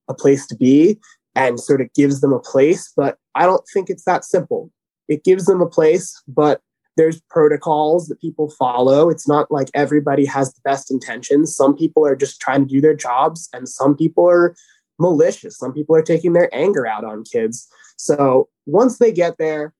a 0.08 0.14
place 0.14 0.46
to 0.48 0.56
be 0.56 0.98
and 1.34 1.58
sort 1.58 1.80
of 1.80 1.92
gives 1.94 2.20
them 2.20 2.32
a 2.32 2.40
place. 2.40 2.92
But 2.96 3.18
I 3.34 3.46
don't 3.46 3.64
think 3.72 3.90
it's 3.90 4.04
that 4.04 4.24
simple. 4.24 4.70
It 5.08 5.24
gives 5.24 5.46
them 5.46 5.60
a 5.60 5.68
place, 5.68 6.22
but 6.28 6.60
there's 6.96 7.20
protocols 7.30 8.08
that 8.08 8.20
people 8.20 8.50
follow. 8.50 9.08
It's 9.08 9.26
not 9.26 9.50
like 9.50 9.70
everybody 9.74 10.26
has 10.26 10.52
the 10.52 10.60
best 10.62 10.90
intentions. 10.90 11.54
Some 11.56 11.74
people 11.76 12.06
are 12.06 12.16
just 12.16 12.40
trying 12.40 12.66
to 12.66 12.74
do 12.74 12.80
their 12.80 12.94
jobs, 12.94 13.48
and 13.52 13.68
some 13.68 13.96
people 13.96 14.28
are 14.28 14.54
malicious. 14.98 15.56
Some 15.56 15.72
people 15.72 15.96
are 15.96 16.02
taking 16.02 16.34
their 16.34 16.54
anger 16.54 16.86
out 16.86 17.04
on 17.04 17.24
kids. 17.24 17.66
So 17.96 18.48
once 18.66 18.98
they 18.98 19.12
get 19.12 19.38
there, 19.38 19.72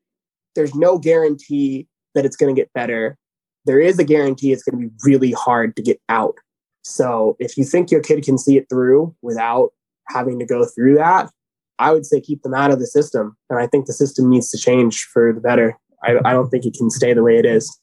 there's 0.55 0.74
no 0.74 0.99
guarantee 0.99 1.87
that 2.15 2.24
it's 2.24 2.37
going 2.37 2.55
to 2.55 2.61
get 2.61 2.73
better. 2.73 3.16
There 3.65 3.81
is 3.81 3.99
a 3.99 4.05
guarantee 4.05 4.53
it's 4.53 4.62
going 4.62 4.81
to 4.81 4.89
be 4.89 4.95
really 5.05 5.33
hard 5.33 5.77
to 5.77 5.83
get 5.83 6.01
out. 6.09 6.37
So 6.83 7.37
if 7.39 7.57
you 7.57 7.65
think 7.65 7.91
your 7.91 8.01
kid 8.01 8.24
can 8.24 8.39
see 8.39 8.57
it 8.57 8.69
through 8.69 9.15
without 9.23 9.70
having 10.09 10.39
to 10.41 10.47
go 10.47 10.65
through 10.65 10.97
that, 10.97 11.31
I 11.83 11.93
would 11.93 12.07
say 12.07 12.21
keep 12.21 12.43
them 12.43 12.55
out 12.55 12.71
of 12.71 12.79
the 12.79 12.87
system. 12.87 13.37
And 13.51 13.59
I 13.59 13.67
think 13.67 13.87
the 13.87 13.93
system 13.93 14.31
needs 14.31 14.51
to 14.51 14.59
change 14.59 15.05
for 15.05 15.33
the 15.33 15.41
better. 15.41 15.79
I, 16.03 16.17
I 16.25 16.33
don't 16.33 16.49
think 16.49 16.65
it 16.65 16.75
can 16.75 16.91
stay 16.91 17.13
the 17.13 17.23
way 17.23 17.39
it 17.39 17.45
is. 17.45 17.79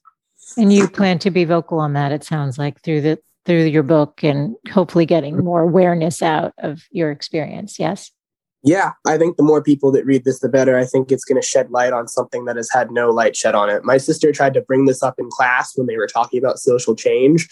And 0.58 0.74
you 0.74 0.88
plan 0.88 1.20
to 1.20 1.32
be 1.32 1.46
vocal 1.46 1.80
on 1.80 1.94
that, 1.94 2.12
it 2.12 2.24
sounds 2.24 2.58
like, 2.58 2.82
through 2.82 3.02
the 3.02 3.20
through 3.46 3.64
your 3.64 3.84
book 3.84 4.24
and 4.24 4.56
hopefully 4.70 5.06
getting 5.06 5.38
more 5.38 5.62
awareness 5.62 6.22
out 6.22 6.54
of 6.60 6.84
your 6.92 7.10
experience. 7.10 7.80
Yes 7.80 8.12
yeah, 8.64 8.92
I 9.08 9.18
think 9.18 9.38
the 9.38 9.44
more 9.44 9.64
people 9.64 9.92
that 9.94 10.06
read 10.06 10.26
this, 10.26 10.40
the 10.40 10.50
better. 10.50 10.78
I 10.78 10.86
think 10.86 11.12
it's 11.12 11.24
going 11.24 11.42
to 11.42 11.48
shed 11.48 11.72
light 11.72 11.94
on 11.94 12.08
something 12.08 12.46
that 12.46 12.58
has 12.58 12.70
had 12.70 12.92
no 12.92 13.10
light 13.10 13.36
shed 13.36 13.56
on 13.56 13.70
it. 13.70 13.86
My 13.86 13.98
sister 13.98 14.32
tried 14.32 14.54
to 14.56 14.62
bring 14.62 14.86
this 14.86 15.02
up 15.02 15.16
in 15.18 15.30
class 15.30 15.78
when 15.78 15.88
they 15.88 15.96
were 15.96 16.08
talking 16.08 16.40
about 16.40 16.60
social 16.60 16.96
change, 16.96 17.48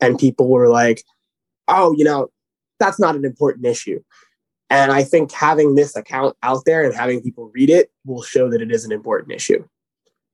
and 0.00 0.18
people 0.18 0.48
were 0.48 0.68
like, 0.68 1.04
oh, 1.68 1.94
you 1.96 2.04
know, 2.04 2.28
that's 2.80 2.98
not 2.98 3.14
an 3.14 3.24
important 3.24 3.66
issue. 3.66 4.00
And 4.70 4.92
I 4.92 5.02
think 5.02 5.32
having 5.32 5.74
this 5.74 5.96
account 5.96 6.36
out 6.42 6.64
there 6.66 6.84
and 6.84 6.94
having 6.94 7.22
people 7.22 7.50
read 7.54 7.70
it 7.70 7.90
will 8.04 8.22
show 8.22 8.50
that 8.50 8.60
it 8.60 8.70
is 8.70 8.84
an 8.84 8.92
important 8.92 9.32
issue. 9.32 9.66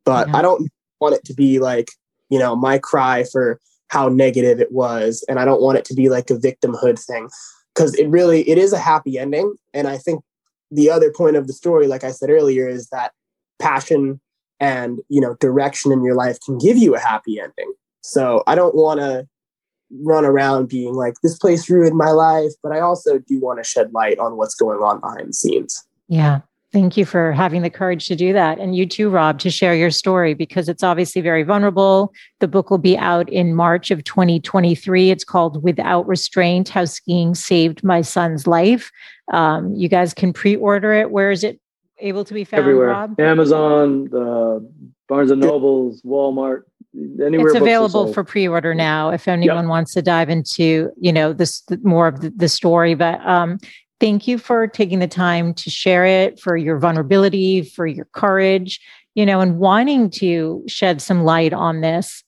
But 0.05 0.29
yeah. 0.29 0.37
I 0.37 0.43
don't 0.43 0.71
want 1.01 1.15
it 1.15 1.25
to 1.27 1.35
be 1.35 1.61
like, 1.61 1.91
you 2.31 2.39
know, 2.39 2.57
my 2.57 2.79
cry 2.79 3.25
for 3.31 3.61
how 3.89 4.09
negative 4.09 4.61
it 4.61 4.73
was. 4.73 5.25
And 5.29 5.39
I 5.39 5.45
don't 5.45 5.63
want 5.63 5.79
it 5.79 5.85
to 5.87 5.95
be 5.95 6.09
like 6.09 6.31
a 6.31 6.35
victimhood 6.35 6.99
thing 6.99 7.29
because 7.75 7.95
it 7.95 8.09
really 8.09 8.49
it 8.49 8.59
is 8.59 8.73
a 8.73 8.79
happy 8.79 9.19
ending 9.19 9.55
and 9.73 9.89
i 9.89 9.97
think 9.97 10.23
the 10.71 10.91
other 10.91 11.13
point 11.13 11.37
of 11.37 11.47
the 11.47 11.53
story 11.53 11.87
like 11.87 12.05
i 12.05 12.11
said 12.11 12.31
earlier 12.31 12.69
is 12.69 12.89
that 12.89 13.13
passion 13.61 14.21
and 14.61 15.01
you 15.09 15.21
know 15.21 15.35
direction 15.41 15.93
in 15.93 16.05
your 16.05 16.15
life 16.15 16.39
can 16.45 16.59
give 16.59 16.77
you 16.77 16.95
a 16.95 17.01
happy 17.01 17.39
ending 17.41 17.73
so 18.03 18.43
i 18.47 18.55
don't 18.55 18.75
want 18.75 19.01
to 19.01 19.27
run 20.03 20.25
around 20.25 20.69
being 20.69 20.95
like 20.95 21.15
this 21.23 21.39
place 21.39 21.69
ruined 21.71 21.97
my 21.97 22.11
life 22.11 22.53
but 22.63 22.73
i 22.73 22.81
also 22.81 23.19
do 23.19 23.41
want 23.41 23.59
to 23.59 23.65
shed 23.65 23.93
light 23.93 24.19
on 24.19 24.37
what's 24.37 24.55
going 24.55 24.79
on 24.79 25.01
behind 25.01 25.29
the 25.29 25.33
scenes 25.33 25.85
yeah 26.09 26.41
Thank 26.75 26.97
you 26.97 27.05
for 27.05 27.31
having 27.31 27.63
the 27.63 27.71
courage 27.71 28.09
to 28.09 28.17
do 28.17 28.33
that. 28.33 28.59
And 28.59 28.75
you 28.75 28.85
too, 28.85 29.09
Rob, 29.09 29.39
to 29.39 29.49
share 29.49 29.77
your 29.77 29.93
story 29.93 30.35
because 30.35 30.69
it's 30.69 30.83
obviously 30.83 31.23
very 31.23 31.45
vulnerable. 31.45 32.13
The 32.41 32.49
book 32.49 32.69
will 32.69 32.79
be 32.79 32.99
out 32.99 33.29
in 33.29 33.55
March 33.55 33.93
of 33.93 34.03
2023. 34.03 35.13
It's 35.13 35.23
called 35.23 35.63
Without 35.63 36.05
Restraint 36.09 36.69
How 36.69 36.85
Skiing 36.85 37.37
Saved 37.37 37.85
My 37.85 38.03
Son's 38.03 38.49
Life. 38.49 38.91
Um, 39.33 39.73
you 39.77 39.89
guys 39.89 40.13
can 40.13 40.33
pre 40.33 40.57
order 40.57 40.93
it. 40.93 41.13
Where 41.13 41.31
is 41.31 41.45
it 41.45 41.61
able 42.01 42.25
to 42.25 42.35
be 42.35 42.43
found? 42.43 42.63
Everywhere. 42.63 42.89
Rob? 42.89 43.21
Amazon, 43.21 44.07
the 44.11 44.69
Barnes 45.09 45.31
and 45.31 45.41
Nobles, 45.41 46.03
Walmart. 46.03 46.63
Anywhere 47.25 47.49
it's 47.49 47.57
available 47.57 48.13
for 48.13 48.23
pre-order 48.23 48.73
now 48.75 49.11
if 49.11 49.27
anyone 49.27 49.65
yep. 49.65 49.69
wants 49.69 49.93
to 49.95 50.03
dive 50.03 50.31
into 50.31 50.91
you 51.01 51.13
know 51.13 51.33
this 51.33 51.63
more 51.83 52.07
of 52.07 52.21
the, 52.21 52.31
the 52.31 52.49
story 52.49 52.95
but 52.95 53.21
um 53.27 53.59
thank 54.01 54.27
you 54.29 54.39
for 54.39 54.67
taking 54.67 54.99
the 54.99 55.09
time 55.09 55.55
to 55.55 55.71
share 55.71 56.05
it, 56.05 56.39
for 56.39 56.57
your 56.57 56.79
vulnerability, 56.79 57.63
for 57.63 57.87
your 57.87 58.05
courage, 58.13 58.81
you 59.15 59.25
know, 59.25 59.41
and 59.41 59.59
wanting 59.59 60.11
to 60.11 60.63
shed 60.67 61.01
some 61.01 61.25
light 61.25 61.53
on 61.53 61.81
this, 61.81 62.23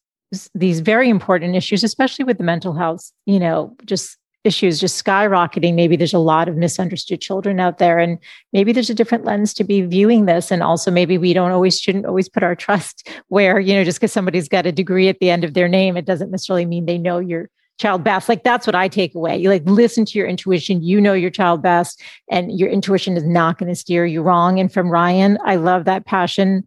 these 0.54 0.80
very 0.80 1.08
important 1.08 1.54
issues, 1.54 1.84
especially 1.84 2.24
with 2.24 2.38
the 2.38 2.44
mental 2.44 2.72
health, 2.72 3.12
you 3.26 3.38
know, 3.38 3.76
just 3.84 4.16
issues 4.46 4.80
just 4.80 5.04
skyrocketing. 5.04 5.74
Maybe 5.74 5.96
there's 5.96 6.14
a 6.14 6.18
lot 6.18 6.48
of 6.48 6.56
misunderstood 6.56 7.20
children 7.20 7.60
out 7.60 7.78
there, 7.78 7.98
and 7.98 8.18
maybe 8.52 8.72
there's 8.72 8.88
a 8.88 8.94
different 8.94 9.24
lens 9.24 9.52
to 9.54 9.64
be 9.64 9.82
viewing 9.82 10.26
this. 10.26 10.50
And 10.50 10.62
also, 10.62 10.90
maybe 10.90 11.18
we 11.18 11.32
don't 11.32 11.50
always 11.50 11.78
shouldn't 11.78 12.06
always 12.06 12.28
put 12.28 12.42
our 12.42 12.54
trust 12.66 13.08
where 13.28 13.60
you 13.60 13.74
know 13.74 13.84
just 13.84 13.98
because 14.00 14.12
somebody's 14.12 14.48
got 14.48 14.66
a 14.66 14.72
degree 14.72 15.08
at 15.08 15.18
the 15.18 15.30
end 15.30 15.44
of 15.44 15.54
their 15.54 15.68
name, 15.68 15.96
it 15.96 16.06
doesn't 16.06 16.30
necessarily 16.30 16.64
mean 16.64 16.86
they 16.86 16.98
know 16.98 17.18
your 17.18 17.50
child 17.78 18.04
best. 18.04 18.28
Like 18.28 18.42
that's 18.42 18.66
what 18.66 18.74
I 18.74 18.88
take 18.88 19.14
away. 19.14 19.36
You 19.36 19.50
like 19.50 19.64
listen 19.66 20.04
to 20.06 20.18
your 20.18 20.26
intuition. 20.26 20.82
You 20.82 21.00
know 21.00 21.12
your 21.12 21.30
child 21.30 21.62
best, 21.62 22.00
and 22.30 22.56
your 22.58 22.70
intuition 22.70 23.16
is 23.16 23.24
not 23.24 23.58
going 23.58 23.68
to 23.68 23.76
steer 23.76 24.06
you 24.06 24.22
wrong. 24.22 24.58
And 24.58 24.72
from 24.72 24.90
Ryan, 24.90 25.38
I 25.44 25.56
love 25.56 25.84
that 25.84 26.06
passion. 26.06 26.66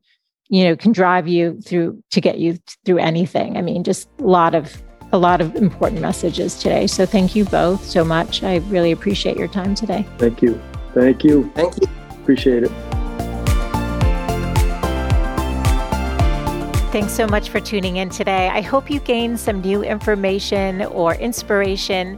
You 0.49 0.65
know, 0.65 0.75
can 0.75 0.91
drive 0.91 1.27
you 1.27 1.61
through 1.61 2.03
to 2.11 2.21
get 2.21 2.39
you 2.39 2.57
through 2.85 2.97
anything. 2.97 3.57
I 3.57 3.61
mean, 3.61 3.83
just 3.83 4.09
a 4.19 4.23
lot 4.23 4.55
of 4.55 4.81
a 5.11 5.17
lot 5.17 5.41
of 5.41 5.55
important 5.55 6.01
messages 6.01 6.59
today. 6.59 6.87
So 6.87 7.05
thank 7.05 7.35
you 7.35 7.45
both 7.45 7.83
so 7.83 8.03
much. 8.03 8.43
I 8.43 8.57
really 8.67 8.91
appreciate 8.91 9.37
your 9.37 9.47
time 9.47 9.75
today. 9.75 10.05
Thank 10.17 10.41
you. 10.41 10.61
Thank 10.93 11.23
you. 11.23 11.51
Thank 11.55 11.81
you. 11.81 11.87
Appreciate 12.21 12.63
it. 12.63 12.71
Thanks 16.91 17.13
so 17.13 17.27
much 17.27 17.49
for 17.49 17.59
tuning 17.59 17.97
in 17.97 18.09
today. 18.09 18.49
I 18.49 18.61
hope 18.61 18.89
you 18.89 18.99
gained 18.99 19.39
some 19.39 19.61
new 19.61 19.83
information 19.83 20.81
or 20.81 21.13
inspiration 21.13 22.17